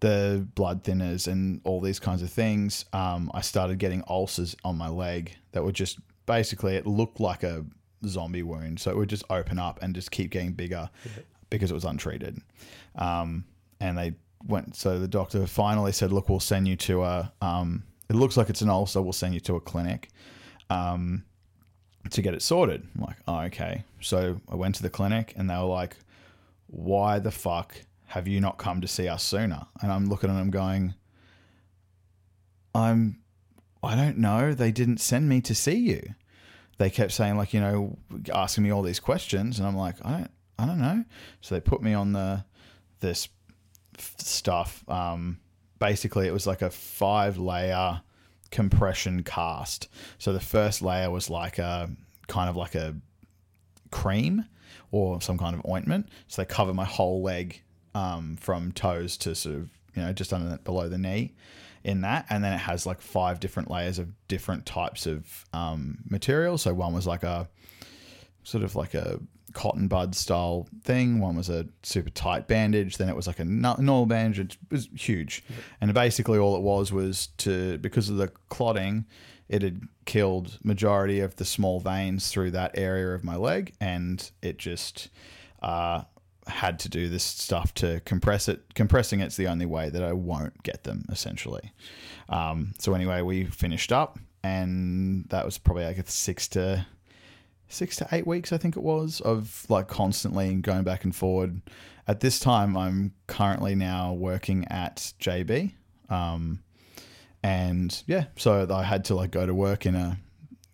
the 0.00 0.46
blood 0.54 0.82
thinners 0.82 1.28
and 1.28 1.60
all 1.64 1.80
these 1.80 2.00
kinds 2.00 2.22
of 2.22 2.30
things, 2.30 2.84
um, 2.92 3.30
I 3.34 3.40
started 3.40 3.78
getting 3.78 4.02
ulcers 4.08 4.56
on 4.64 4.76
my 4.76 4.88
leg 4.88 5.36
that 5.52 5.62
were 5.62 5.72
just 5.72 5.98
basically 6.26 6.76
it 6.76 6.86
looked 6.86 7.20
like 7.20 7.42
a 7.42 7.64
zombie 8.06 8.42
wound. 8.42 8.80
So 8.80 8.90
it 8.90 8.96
would 8.96 9.08
just 9.08 9.24
open 9.30 9.58
up 9.58 9.78
and 9.82 9.94
just 9.94 10.10
keep 10.10 10.30
getting 10.30 10.52
bigger 10.52 10.90
because 11.50 11.70
it 11.70 11.74
was 11.74 11.84
untreated. 11.84 12.40
Um, 12.96 13.44
and 13.80 13.96
they 13.96 14.14
went, 14.46 14.76
so 14.76 14.98
the 14.98 15.08
doctor 15.08 15.46
finally 15.46 15.92
said, 15.92 16.12
Look, 16.12 16.28
we'll 16.28 16.40
send 16.40 16.66
you 16.66 16.76
to 16.76 17.04
a, 17.04 17.32
um, 17.40 17.84
it 18.08 18.16
looks 18.16 18.36
like 18.36 18.50
it's 18.50 18.62
an 18.62 18.70
ulcer, 18.70 19.00
we'll 19.00 19.12
send 19.12 19.34
you 19.34 19.40
to 19.40 19.56
a 19.56 19.60
clinic. 19.60 20.10
Um, 20.70 21.24
to 22.10 22.22
get 22.22 22.34
it 22.34 22.42
sorted. 22.42 22.86
I'm 22.94 23.02
like, 23.02 23.16
oh, 23.28 23.40
okay. 23.42 23.84
So 24.00 24.40
I 24.48 24.56
went 24.56 24.74
to 24.76 24.82
the 24.82 24.90
clinic 24.90 25.34
and 25.36 25.48
they 25.48 25.54
were 25.54 25.62
like, 25.62 25.96
why 26.72 27.18
the 27.18 27.30
fuck 27.30 27.76
have 28.06 28.26
you 28.26 28.40
not 28.40 28.56
come 28.56 28.80
to 28.80 28.88
see 28.88 29.06
us 29.06 29.22
sooner? 29.22 29.66
And 29.82 29.92
I'm 29.92 30.08
looking 30.08 30.30
at 30.30 30.40
him 30.40 30.50
going, 30.50 30.94
I'm, 32.74 33.20
I 33.82 33.94
don't 33.94 34.16
know. 34.16 34.54
They 34.54 34.72
didn't 34.72 34.98
send 34.98 35.28
me 35.28 35.42
to 35.42 35.54
see 35.54 35.76
you. 35.76 36.14
They 36.78 36.88
kept 36.88 37.12
saying 37.12 37.36
like, 37.36 37.52
you 37.52 37.60
know, 37.60 37.98
asking 38.32 38.64
me 38.64 38.70
all 38.70 38.82
these 38.82 39.00
questions, 39.00 39.58
and 39.58 39.68
I'm 39.68 39.76
like, 39.76 39.96
I 40.02 40.10
don't, 40.12 40.30
I 40.58 40.66
don't 40.66 40.80
know. 40.80 41.04
So 41.42 41.54
they 41.54 41.60
put 41.60 41.82
me 41.82 41.92
on 41.92 42.12
the 42.12 42.44
this 43.00 43.28
stuff. 44.18 44.82
Um, 44.88 45.38
basically, 45.78 46.26
it 46.26 46.32
was 46.32 46.46
like 46.46 46.62
a 46.62 46.70
five 46.70 47.36
layer 47.36 48.00
compression 48.50 49.22
cast. 49.22 49.88
So 50.18 50.32
the 50.32 50.40
first 50.40 50.80
layer 50.80 51.10
was 51.10 51.28
like 51.28 51.58
a 51.58 51.90
kind 52.28 52.48
of 52.48 52.56
like 52.56 52.74
a 52.74 52.96
cream 53.90 54.46
or 54.92 55.20
some 55.20 55.36
kind 55.36 55.56
of 55.56 55.66
ointment. 55.68 56.08
So 56.28 56.42
they 56.42 56.46
cover 56.46 56.72
my 56.72 56.84
whole 56.84 57.22
leg 57.22 57.60
um, 57.94 58.36
from 58.36 58.70
toes 58.72 59.16
to 59.18 59.34
sort 59.34 59.56
of 59.56 59.70
you 59.96 60.02
know 60.02 60.12
just 60.12 60.32
under 60.32 60.56
below 60.58 60.88
the 60.88 60.98
knee 60.98 61.34
in 61.82 62.02
that, 62.02 62.26
and 62.30 62.44
then 62.44 62.52
it 62.52 62.58
has 62.58 62.86
like 62.86 63.00
five 63.00 63.40
different 63.40 63.70
layers 63.70 63.98
of 63.98 64.08
different 64.28 64.64
types 64.64 65.06
of 65.06 65.44
um, 65.52 65.98
material. 66.08 66.56
So 66.56 66.72
one 66.72 66.94
was 66.94 67.06
like 67.06 67.24
a 67.24 67.48
sort 68.44 68.62
of 68.62 68.76
like 68.76 68.94
a 68.94 69.18
cotton 69.52 69.88
bud 69.88 70.14
style 70.14 70.68
thing. 70.82 71.20
One 71.20 71.36
was 71.36 71.48
a 71.48 71.66
super 71.82 72.10
tight 72.10 72.48
bandage. 72.48 72.96
Then 72.96 73.08
it 73.08 73.16
was 73.16 73.26
like 73.26 73.38
a 73.38 73.44
normal 73.44 74.06
bandage. 74.06 74.58
It 74.70 74.70
was 74.70 74.88
huge, 74.94 75.44
and 75.80 75.92
basically 75.92 76.38
all 76.38 76.56
it 76.56 76.62
was 76.62 76.92
was 76.92 77.28
to 77.38 77.78
because 77.78 78.08
of 78.08 78.16
the 78.16 78.28
clotting, 78.48 79.06
it 79.52 79.60
had 79.60 79.82
killed 80.06 80.58
majority 80.64 81.20
of 81.20 81.36
the 81.36 81.44
small 81.44 81.78
veins 81.78 82.28
through 82.28 82.50
that 82.52 82.70
area 82.74 83.14
of 83.14 83.22
my 83.22 83.36
leg, 83.36 83.74
and 83.82 84.30
it 84.40 84.56
just 84.56 85.10
uh, 85.60 86.02
had 86.46 86.78
to 86.78 86.88
do 86.88 87.10
this 87.10 87.22
stuff 87.22 87.74
to 87.74 88.00
compress 88.06 88.48
it. 88.48 88.74
Compressing 88.74 89.20
it's 89.20 89.36
the 89.36 89.46
only 89.46 89.66
way 89.66 89.90
that 89.90 90.02
I 90.02 90.14
won't 90.14 90.62
get 90.62 90.84
them 90.84 91.04
essentially. 91.10 91.70
Um, 92.30 92.72
so 92.78 92.94
anyway, 92.94 93.20
we 93.20 93.44
finished 93.44 93.92
up, 93.92 94.18
and 94.42 95.26
that 95.28 95.44
was 95.44 95.58
probably 95.58 95.84
like 95.84 95.98
a 95.98 96.10
six 96.10 96.48
to 96.48 96.86
six 97.68 97.96
to 97.96 98.08
eight 98.10 98.26
weeks, 98.26 98.52
I 98.54 98.56
think 98.56 98.78
it 98.78 98.82
was, 98.82 99.20
of 99.20 99.66
like 99.68 99.86
constantly 99.86 100.54
going 100.54 100.82
back 100.82 101.04
and 101.04 101.14
forward. 101.14 101.60
At 102.08 102.20
this 102.20 102.40
time, 102.40 102.74
I'm 102.74 103.12
currently 103.26 103.74
now 103.74 104.14
working 104.14 104.66
at 104.68 105.12
JB. 105.20 105.72
Um, 106.08 106.62
and 107.42 108.02
yeah, 108.06 108.26
so 108.36 108.66
I 108.70 108.82
had 108.82 109.04
to 109.06 109.14
like 109.14 109.30
go 109.30 109.46
to 109.46 109.54
work 109.54 109.86
in 109.86 109.94
a, 109.94 110.18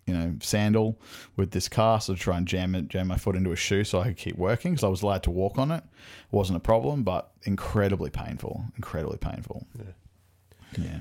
you 0.05 0.13
know, 0.13 0.35
sandal 0.41 0.99
with 1.35 1.51
this 1.51 1.67
cast 1.67 2.07
to 2.07 2.15
try 2.15 2.37
and 2.37 2.47
jam 2.47 2.75
it, 2.75 2.87
jam 2.87 3.07
my 3.07 3.17
foot 3.17 3.35
into 3.35 3.51
a 3.51 3.55
shoe 3.55 3.83
so 3.83 3.99
I 3.99 4.05
could 4.05 4.17
keep 4.17 4.37
working 4.37 4.73
because 4.73 4.83
I 4.83 4.87
was 4.87 5.01
allowed 5.01 5.23
to 5.23 5.31
walk 5.31 5.57
on 5.57 5.71
it. 5.71 5.83
It 5.83 6.31
wasn't 6.31 6.57
a 6.57 6.61
problem, 6.61 7.03
but 7.03 7.31
incredibly 7.43 8.09
painful, 8.09 8.65
incredibly 8.75 9.17
painful. 9.17 9.67
Yeah. 9.77 10.83
Yeah. 10.83 10.99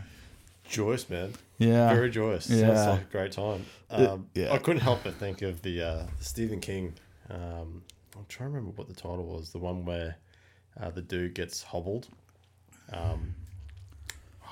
Joyous, 0.69 1.09
man. 1.09 1.33
Yeah. 1.59 1.93
Very 1.93 2.11
joyous. 2.11 2.49
Yeah. 2.49 2.75
Sounds 2.75 2.87
like 2.87 3.01
a 3.03 3.13
great 3.13 3.33
time. 3.33 3.65
Um, 3.91 4.29
yeah. 4.35 4.53
I 4.53 4.59
couldn't 4.59 4.83
help 4.83 5.05
but 5.05 5.15
think 5.15 5.43
of 5.43 5.63
the 5.63 5.83
uh, 5.83 6.03
Stephen 6.21 6.61
King. 6.61 6.95
Um, 7.31 7.83
I'm 8.17 8.27
trying 8.29 8.51
to 8.51 8.57
remember 8.57 8.73
what 8.77 8.89
the 8.89 8.95
title 8.95 9.25
was. 9.25 9.51
The 9.51 9.59
one 9.59 9.85
where 9.85 10.17
uh, 10.81 10.91
the 10.91 11.03
dude 11.03 11.35
gets 11.35 11.63
hobbled. 11.63 12.09
Um, 12.93 13.35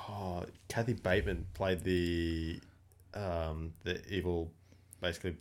oh, 0.09 0.45
Kathy 0.69 0.95
Bateman 0.95 1.47
played 1.55 1.83
the 1.83 2.61
um, 3.14 3.73
the 3.85 4.03
evil, 4.12 4.53
basically. 5.01 5.37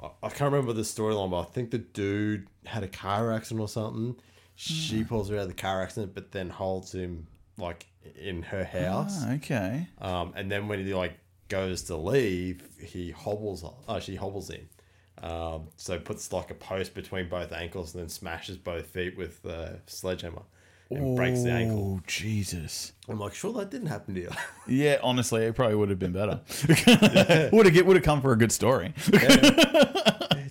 I, 0.00 0.10
I 0.22 0.28
can't 0.28 0.52
remember 0.52 0.72
the 0.72 0.82
storyline, 0.82 1.30
but 1.30 1.40
I 1.40 1.44
think 1.44 1.70
the 1.70 1.78
dude 1.78 2.46
had 2.66 2.82
a 2.82 2.88
car 2.88 3.32
accident 3.32 3.60
or 3.60 3.68
something. 3.68 4.16
She 4.56 5.04
pulls 5.04 5.30
her 5.30 5.36
out 5.36 5.42
of 5.42 5.48
the 5.48 5.54
car 5.54 5.82
accident, 5.82 6.14
but 6.14 6.32
then 6.32 6.50
holds 6.50 6.92
him 6.92 7.26
like 7.56 7.86
in 8.14 8.42
her 8.42 8.64
house. 8.64 9.22
Ah, 9.22 9.32
okay. 9.34 9.88
Um, 9.98 10.34
and 10.36 10.50
then 10.50 10.68
when 10.68 10.84
he 10.84 10.92
like 10.92 11.18
goes 11.48 11.82
to 11.84 11.96
leave, 11.96 12.62
he 12.78 13.10
hobbles. 13.10 13.64
Oh, 13.88 14.00
she 14.00 14.16
hobbles 14.16 14.50
him. 14.50 14.68
Um, 15.22 15.68
so 15.76 15.98
puts 15.98 16.32
like 16.32 16.50
a 16.50 16.54
post 16.54 16.94
between 16.94 17.28
both 17.28 17.52
ankles 17.52 17.94
and 17.94 18.02
then 18.02 18.08
smashes 18.08 18.56
both 18.56 18.86
feet 18.86 19.16
with 19.18 19.44
a 19.44 19.80
sledgehammer 19.86 20.42
and 20.90 21.16
breaks 21.16 21.42
the 21.42 21.50
ankle. 21.50 21.98
Oh, 21.98 22.02
Jesus. 22.06 22.92
I'm 23.08 23.18
like, 23.18 23.34
sure 23.34 23.52
that 23.54 23.70
didn't 23.70 23.88
happen 23.88 24.14
to 24.14 24.20
you. 24.20 24.30
Yeah, 24.68 24.98
honestly, 25.02 25.42
it 25.42 25.56
probably 25.56 25.74
would 25.74 25.90
have 25.90 25.98
been 25.98 26.12
better. 26.12 26.40
would 27.52 27.66
have 27.66 27.86
would 27.86 27.96
have 27.96 28.04
come 28.04 28.22
for 28.22 28.32
a 28.32 28.38
good 28.38 28.52
story. 28.52 28.92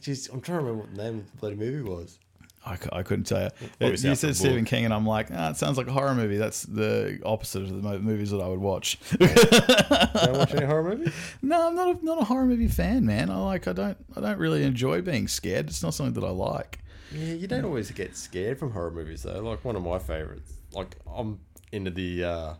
Jeez, 0.02 0.32
I'm 0.34 0.42
trying 0.42 0.60
to 0.60 0.64
remember 0.66 0.82
what 0.82 0.96
the 0.96 1.04
name 1.04 1.20
of 1.20 1.32
the 1.32 1.38
bloody 1.38 1.56
movie 1.56 1.82
was. 1.90 2.20
I, 2.66 2.78
I 2.92 3.04
couldn't 3.04 3.24
tell 3.26 3.44
you. 3.44 3.50
Obviously 3.82 4.10
you 4.10 4.16
said 4.16 4.36
Stephen. 4.36 4.66
King, 4.66 4.84
and 4.84 4.94
I'm 4.94 5.06
like, 5.06 5.30
ah, 5.34 5.52
it 5.52 5.56
sounds 5.58 5.78
like 5.78 5.88
a 5.88 5.92
horror 5.94 6.14
movie. 6.14 6.36
That's 6.36 6.64
the 6.64 7.20
opposite 7.26 7.62
of 7.64 7.70
the 7.70 7.76
mo- 7.82 8.00
movies 8.00 8.32
that 8.32 8.42
I 8.42 8.48
would 8.50 8.60
watch. 8.60 9.00
Don't 9.18 10.38
watch 10.38 10.54
any 10.54 10.66
horror 10.66 10.84
movies? 10.84 11.14
no, 11.42 11.68
I'm 11.70 11.76
not 11.76 12.02
a, 12.02 12.06
not 12.06 12.22
a 12.22 12.26
horror 12.26 12.46
movie 12.46 12.68
fan, 12.68 13.06
man. 13.06 13.30
I 13.30 13.38
like 13.38 13.68
I 13.70 13.74
don't 13.74 13.98
I 14.18 14.22
don't 14.22 14.38
really 14.38 14.64
enjoy 14.64 15.02
being 15.02 15.30
scared. 15.30 15.68
It's 15.70 15.82
not 15.82 15.94
something 15.94 16.20
that 16.22 16.28
I 16.28 16.32
like. 16.32 16.80
Yeah, 17.12 17.34
you 17.34 17.48
don't 17.48 17.66
always 17.66 17.90
get 17.92 18.16
scared 18.16 18.60
from 18.60 18.72
horror 18.72 18.92
movies 18.92 19.24
though. 19.24 19.40
Like 19.42 19.64
one 19.66 19.76
of 19.76 19.84
my 19.84 20.00
favorites. 20.00 20.54
Like 20.74 20.96
I'm 21.12 21.40
into 21.72 21.92
the 21.92 22.24
uh, 22.24 22.54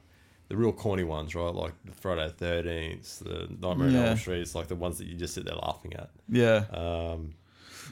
the 0.48 0.58
real 0.58 0.72
corny 0.72 1.04
ones, 1.04 1.36
right? 1.36 1.54
Like 1.54 1.74
the 1.86 1.92
Friday 1.92 2.28
the 2.28 2.34
Thirteenth, 2.34 3.20
the 3.20 3.48
Nightmare 3.60 3.88
on 3.88 3.94
Yeah. 3.94 4.06
Elm 4.10 4.18
Street. 4.18 4.42
It's 4.42 4.56
like 4.56 4.68
the 4.68 4.76
ones 4.76 4.98
that 4.98 5.08
you 5.08 5.16
just 5.16 5.34
sit 5.36 5.46
there 5.46 5.56
laughing 5.56 5.94
at. 5.94 6.10
Yeah. 6.28 6.66
Um, 6.72 7.34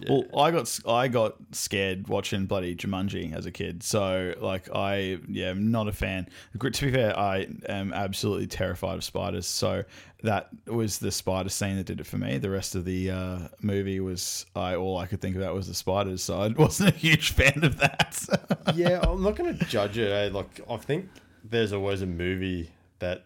Well, 0.08 0.26
I 0.38 0.52
got 0.52 0.80
I 0.88 1.08
got 1.08 1.36
scared 1.52 2.08
watching 2.08 2.46
bloody 2.46 2.76
Jumanji 2.76 3.34
as 3.34 3.46
a 3.46 3.52
kid. 3.52 3.84
So 3.84 4.34
like 4.40 4.70
I 4.74 5.20
yeah, 5.28 5.50
I'm 5.50 5.72
not 5.72 5.88
a 5.88 5.92
fan. 5.92 6.28
To 6.60 6.86
be 6.86 6.92
fair, 6.92 7.18
I 7.18 7.48
am 7.68 7.94
absolutely 7.94 8.48
terrified 8.48 8.96
of 8.96 9.04
spiders. 9.04 9.48
So 9.48 9.84
that 10.24 10.50
was 10.66 10.98
the 11.00 11.12
spider 11.12 11.50
scene 11.50 11.78
that 11.78 11.86
did 11.86 12.00
it 12.00 12.06
for 12.06 12.18
me. 12.18 12.38
The 12.38 12.50
rest 12.50 12.76
of 12.76 12.86
the 12.86 13.12
uh, 13.12 13.40
movie 13.62 14.00
was 14.00 14.46
I 14.56 14.76
all 14.76 14.98
I 14.98 15.06
could 15.06 15.22
think 15.22 15.36
about 15.36 15.54
was 15.54 15.68
the 15.68 15.74
spiders. 15.74 16.24
So 16.24 16.42
I 16.42 16.48
wasn't 16.58 16.96
a 16.96 16.98
huge 16.98 17.32
fan 17.32 17.64
of 17.64 17.78
that. 17.80 18.26
yeah, 18.76 19.00
I'm 19.02 19.24
not 19.24 19.36
going 19.36 19.58
to 19.58 19.66
judge 19.66 19.98
it. 19.98 20.12
Eh? 20.12 20.30
Like 20.34 20.62
I 20.70 20.78
think 20.78 21.10
there's 21.44 21.74
always 21.74 22.02
a 22.02 22.08
movie 22.08 22.72
that 23.00 23.26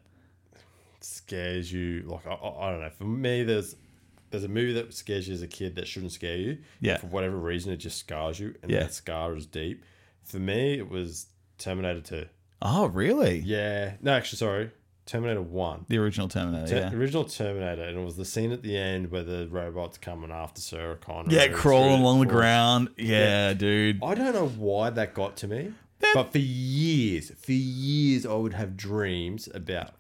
scares 1.00 1.72
you. 1.72 2.04
Like 2.06 2.28
I, 2.28 2.34
I 2.34 2.72
don't 2.72 2.82
know. 2.82 2.92
For 2.98 3.06
me, 3.06 3.44
there's 3.44 3.76
there's 4.32 4.44
a 4.44 4.48
movie 4.50 4.74
that 4.74 4.94
scares 4.94 5.28
you 5.28 5.34
as 5.34 5.42
a 5.42 5.48
kid 5.48 5.76
that 5.76 5.88
shouldn't 5.88 6.12
scare 6.14 6.38
you. 6.38 6.58
Yeah. 6.80 6.98
For 6.98 7.08
whatever 7.08 7.38
reason, 7.38 7.72
it 7.72 7.78
just 7.78 7.98
scars 8.00 8.40
you, 8.40 8.56
and 8.64 8.72
Yeah. 8.72 8.80
that 8.82 8.94
scar 8.94 9.36
is 9.36 9.46
deep. 9.46 9.84
For 10.24 10.40
me, 10.40 10.78
it 10.78 10.90
was 10.90 11.28
Terminator 11.58 12.02
Two. 12.02 12.26
oh, 12.62 12.88
really? 12.88 13.40
Yeah. 13.40 13.94
No, 14.02 14.14
actually, 14.14 14.38
sorry. 14.38 14.72
Terminator 15.08 15.42
One. 15.42 15.86
The 15.90 15.98
original 15.98 16.28
Terminator. 16.28 16.68
Ter- 16.68 16.78
yeah. 16.78 16.94
Original 16.94 17.24
Terminator, 17.26 17.84
and 17.84 17.98
it 18.00 18.04
was 18.06 18.16
the 18.18 18.24
scene 18.26 18.52
at 18.52 18.62
the 18.62 18.78
end 18.78 19.12
where 19.12 19.24
the 19.24 19.48
robots 19.50 19.98
coming 19.98 20.32
after 20.32 20.62
Sarah 20.62 20.96
Connor. 20.96 21.34
Yeah, 21.34 21.48
crawling 21.50 22.00
along 22.02 22.20
the 22.22 22.28
ground. 22.28 22.90
Yeah, 22.98 23.54
dude. 23.54 24.02
I 24.04 24.14
don't 24.16 24.34
know 24.34 24.48
why 24.48 24.90
that 24.92 25.14
got 25.16 25.36
to 25.38 25.48
me, 25.48 25.74
but 26.14 26.32
for 26.32 26.38
years, 26.38 27.32
for 27.32 27.52
years, 27.52 28.26
I 28.26 28.34
would 28.36 28.54
have 28.54 28.78
dreams 28.78 29.50
about 29.54 29.96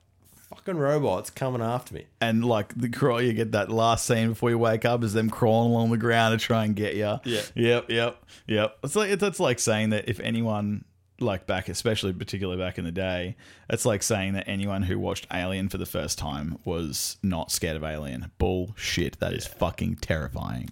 fucking 0.55 0.77
robots 0.77 1.29
coming 1.29 1.61
after 1.61 1.93
me. 1.93 2.05
And 2.19 2.43
like 2.45 2.73
the 2.75 2.89
crawl, 2.89 3.21
you 3.21 3.33
get 3.33 3.53
that 3.53 3.71
last 3.71 4.05
scene 4.05 4.29
before 4.29 4.49
you 4.49 4.57
wake 4.57 4.85
up 4.85 5.03
is 5.03 5.13
them 5.13 5.29
crawling 5.29 5.71
along 5.71 5.91
the 5.91 5.97
ground 5.97 6.39
to 6.39 6.45
try 6.45 6.65
and 6.65 6.75
get 6.75 6.95
you. 6.95 7.19
Yeah. 7.23 7.41
Yep. 7.55 7.89
Yep. 7.89 8.25
Yep. 8.47 8.77
It's 8.83 8.95
like 8.95 9.19
that's 9.19 9.39
like 9.39 9.59
saying 9.59 9.91
that 9.91 10.09
if 10.09 10.19
anyone 10.19 10.85
like 11.19 11.47
back, 11.47 11.69
especially 11.69 12.13
particularly 12.13 12.61
back 12.61 12.77
in 12.77 12.83
the 12.83 12.91
day, 12.91 13.35
it's 13.69 13.85
like 13.85 14.03
saying 14.03 14.33
that 14.33 14.47
anyone 14.47 14.83
who 14.83 14.99
watched 14.99 15.27
Alien 15.31 15.69
for 15.69 15.77
the 15.77 15.85
first 15.85 16.17
time 16.17 16.57
was 16.65 17.17
not 17.23 17.51
scared 17.51 17.77
of 17.77 17.83
Alien. 17.83 18.31
Bullshit. 18.37 19.19
That 19.19 19.33
is 19.33 19.47
fucking 19.47 19.97
terrifying. 19.97 20.69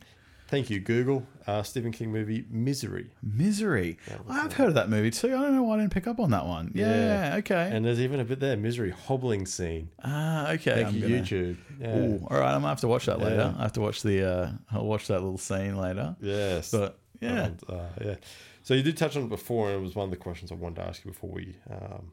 Thank 0.49 0.69
you, 0.71 0.79
Google. 0.79 1.25
Uh, 1.45 1.62
Stephen 1.63 1.91
King 1.91 2.12
movie 2.12 2.45
Misery, 2.49 3.09
Misery. 3.21 3.97
I've 4.27 4.53
heard 4.53 4.67
of 4.69 4.73
that 4.75 4.89
movie 4.89 5.12
too. 5.12 5.27
I 5.27 5.41
don't 5.41 5.55
know 5.55 5.63
why 5.63 5.75
I 5.75 5.79
didn't 5.79 5.93
pick 5.93 6.07
up 6.07 6.19
on 6.19 6.31
that 6.31 6.45
one. 6.45 6.71
Yeah. 6.73 7.29
Yeah. 7.31 7.35
Okay. 7.38 7.69
and 7.71 7.85
there's 7.85 7.99
even 7.99 8.19
a 8.19 8.25
bit 8.25 8.39
there 8.39 8.57
Misery 8.57 8.89
hobbling 8.91 9.45
scene. 9.45 9.89
Ah. 10.03 10.51
okay. 10.53 10.75
Thank 10.83 10.88
I'm 10.88 10.95
you, 10.95 11.01
gonna- 11.01 11.21
YouTube. 11.21 11.57
Yeah. 11.79 11.97
Ooh, 11.97 12.27
all 12.29 12.39
right. 12.39 12.53
I'm 12.53 12.62
gonna 12.62 12.69
have 12.69 12.81
to 12.81 12.88
watch 12.88 13.05
that 13.05 13.19
later. 13.19 13.35
Yeah. 13.35 13.59
I 13.59 13.62
have 13.63 13.73
to 13.73 13.81
watch 13.81 14.01
the. 14.01 14.27
Uh, 14.27 14.51
I'll 14.71 14.85
watch 14.85 15.07
that 15.07 15.21
little 15.21 15.38
scene 15.38 15.77
later. 15.77 16.15
Yes. 16.19 16.71
But 16.71 16.99
yeah, 17.21 17.45
And, 17.45 17.62
uh, 17.69 17.85
yeah. 18.03 18.15
So 18.63 18.73
you 18.73 18.83
did 18.83 18.97
touch 18.97 19.15
on 19.17 19.23
it 19.23 19.29
before, 19.29 19.69
and 19.69 19.79
it 19.79 19.83
was 19.83 19.95
one 19.95 20.05
of 20.05 20.12
the 20.12 20.17
questions 20.17 20.51
I 20.51 20.55
wanted 20.55 20.77
to 20.77 20.83
ask 20.88 21.03
you 21.05 21.12
before 21.12 21.29
we, 21.31 21.55
um, 21.69 22.12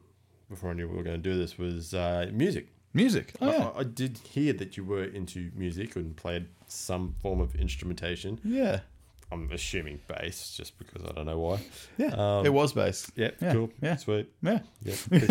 before 0.49 0.69
I 0.71 0.73
knew 0.73 0.87
we 0.87 0.95
were 0.97 1.03
going 1.03 1.21
to 1.21 1.29
do 1.29 1.37
this 1.37 1.57
was 1.57 1.93
uh, 1.93 2.29
music. 2.33 2.67
Music. 2.93 3.33
Oh 3.41 3.51
yeah, 3.51 3.69
I, 3.75 3.79
I 3.79 3.83
did 3.83 4.17
hear 4.19 4.53
that 4.53 4.77
you 4.77 4.83
were 4.83 5.03
into 5.03 5.51
music 5.55 5.95
and 5.95 6.15
played 6.15 6.47
some 6.67 7.15
form 7.21 7.39
of 7.41 7.55
instrumentation. 7.55 8.39
yeah, 8.43 8.79
I'm 9.31 9.49
assuming 9.51 9.99
bass, 10.07 10.55
just 10.55 10.77
because 10.79 11.03
I 11.05 11.11
don't 11.13 11.25
know 11.25 11.39
why. 11.39 11.59
yeah. 11.97 12.07
Um, 12.15 12.45
it 12.45 12.53
was 12.53 12.73
bass. 12.73 13.11
Yeah, 13.15 13.31
Yeah, 13.41 13.53
cool. 13.53 13.69
yeah. 13.81 13.95
Sweet. 13.97 14.29
Yeah, 14.41 14.59
Yeah. 14.83 14.95
Picked, 15.09 15.27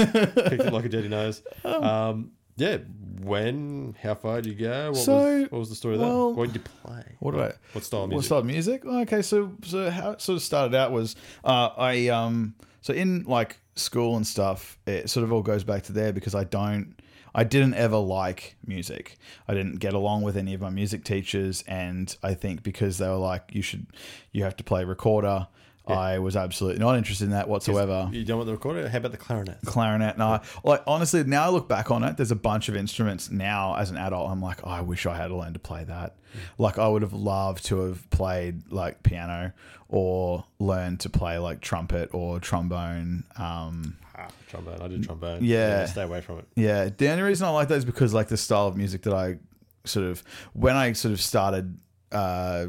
picked 0.50 0.62
it 0.64 0.72
like 0.72 0.84
a 0.84 0.88
dirty 0.88 1.08
nose. 1.08 1.42
Oh. 1.64 1.82
Um, 1.82 2.32
Yeah. 2.56 2.78
When? 3.22 3.96
How 4.02 4.14
far 4.14 4.40
did 4.42 4.52
you 4.52 4.66
go? 4.66 4.88
What, 4.90 4.96
So, 4.98 5.14
was, 5.40 5.50
what 5.50 5.58
was 5.58 5.68
the 5.70 5.74
story 5.74 5.96
there? 5.96 6.06
well, 6.06 6.34
What 6.34 6.46
did 6.52 6.56
you 6.56 6.60
play? 6.82 7.16
What 7.20 7.32
do 7.32 7.40
I? 7.40 7.52
What 7.72 7.84
style 7.84 8.04
of 8.04 8.10
music? 8.10 8.16
What 8.16 8.24
style 8.26 8.38
of 8.38 8.46
music? 8.46 8.84
Okay, 8.84 9.22
so 9.22 9.52
so 9.64 9.90
how 9.90 10.10
it 10.12 10.20
sort 10.20 10.36
of 10.36 10.42
started 10.42 10.74
out 10.74 10.92
was 10.92 11.16
uh, 11.44 11.70
I 11.76 12.08
um 12.08 12.54
so 12.82 12.92
in 12.92 13.24
like 13.24 13.56
school 13.74 14.16
and 14.16 14.26
stuff, 14.26 14.78
it 14.86 15.08
sort 15.10 15.24
of 15.24 15.32
all 15.32 15.42
goes 15.42 15.64
back 15.64 15.82
to 15.84 15.92
there 15.92 16.12
because 16.12 16.34
I 16.34 16.44
don't 16.44 16.94
I 17.38 17.44
didn't 17.44 17.74
ever 17.74 17.98
like 17.98 18.56
music. 18.66 19.18
I 19.46 19.52
didn't 19.52 19.78
get 19.78 19.92
along 19.92 20.22
with 20.22 20.38
any 20.38 20.54
of 20.54 20.62
my 20.62 20.70
music 20.70 21.04
teachers, 21.04 21.62
and 21.68 22.16
I 22.22 22.32
think 22.32 22.62
because 22.62 22.96
they 22.96 23.06
were 23.08 23.16
like, 23.16 23.50
you 23.52 23.60
should 23.60 23.86
you 24.32 24.42
have 24.44 24.56
to 24.56 24.64
play 24.64 24.84
recorder. 24.84 25.46
I 25.86 26.18
was 26.18 26.34
absolutely 26.36 26.80
not 26.80 26.96
interested 26.96 27.24
in 27.26 27.30
that 27.30 27.48
whatsoever 27.48 28.08
You 28.12 28.24
don't 28.24 28.38
want 28.38 28.46
the 28.46 28.52
recorder? 28.52 28.88
How 28.88 28.98
about 28.98 29.12
the 29.12 29.18
clarinet? 29.18 29.58
clarinet. 29.64 30.18
No, 30.18 30.40
like 30.64 30.82
honestly, 30.86 31.22
now 31.24 31.44
I 31.44 31.48
look 31.50 31.68
back 31.68 31.90
on 31.90 32.02
it, 32.02 32.16
there's 32.16 32.30
a 32.32 32.36
bunch 32.36 32.68
of 32.68 32.76
instruments 32.76 33.30
now 33.30 33.76
as 33.76 33.90
an 33.90 33.96
adult. 33.96 34.30
I'm 34.30 34.42
like, 34.42 34.58
oh, 34.64 34.70
I 34.70 34.80
wish 34.80 35.06
I 35.06 35.16
had 35.16 35.30
learned 35.30 35.54
to 35.54 35.60
play 35.60 35.84
that. 35.84 36.16
Like, 36.58 36.78
I 36.78 36.86
would 36.88 37.02
have 37.02 37.12
loved 37.14 37.64
to 37.66 37.78
have 37.86 38.10
played 38.10 38.70
like 38.70 39.02
piano 39.02 39.52
or 39.88 40.44
learned 40.58 41.00
to 41.00 41.08
play 41.08 41.38
like 41.38 41.60
trumpet 41.60 42.10
or 42.12 42.40
trombone. 42.40 43.24
Um, 43.38 43.96
Ah, 44.18 44.28
trombone. 44.48 44.80
I 44.80 44.88
did 44.88 45.04
trombone. 45.04 45.44
Yeah. 45.44 45.84
Stay 45.86 46.02
away 46.02 46.20
from 46.22 46.38
it. 46.38 46.46
yeah, 46.56 46.88
the 46.96 47.08
only 47.10 47.22
reason 47.22 47.46
I 47.46 47.50
like 47.50 47.68
that 47.68 47.76
is 47.76 47.84
because 47.84 48.12
like 48.14 48.28
the 48.28 48.36
style 48.36 48.66
of 48.66 48.76
music 48.76 49.02
that 49.02 49.12
I 49.14 49.36
sort 49.84 50.06
of 50.06 50.22
when 50.52 50.74
I 50.74 50.92
sort 50.94 51.12
of 51.12 51.20
started. 51.20 51.78
Uh, 52.12 52.66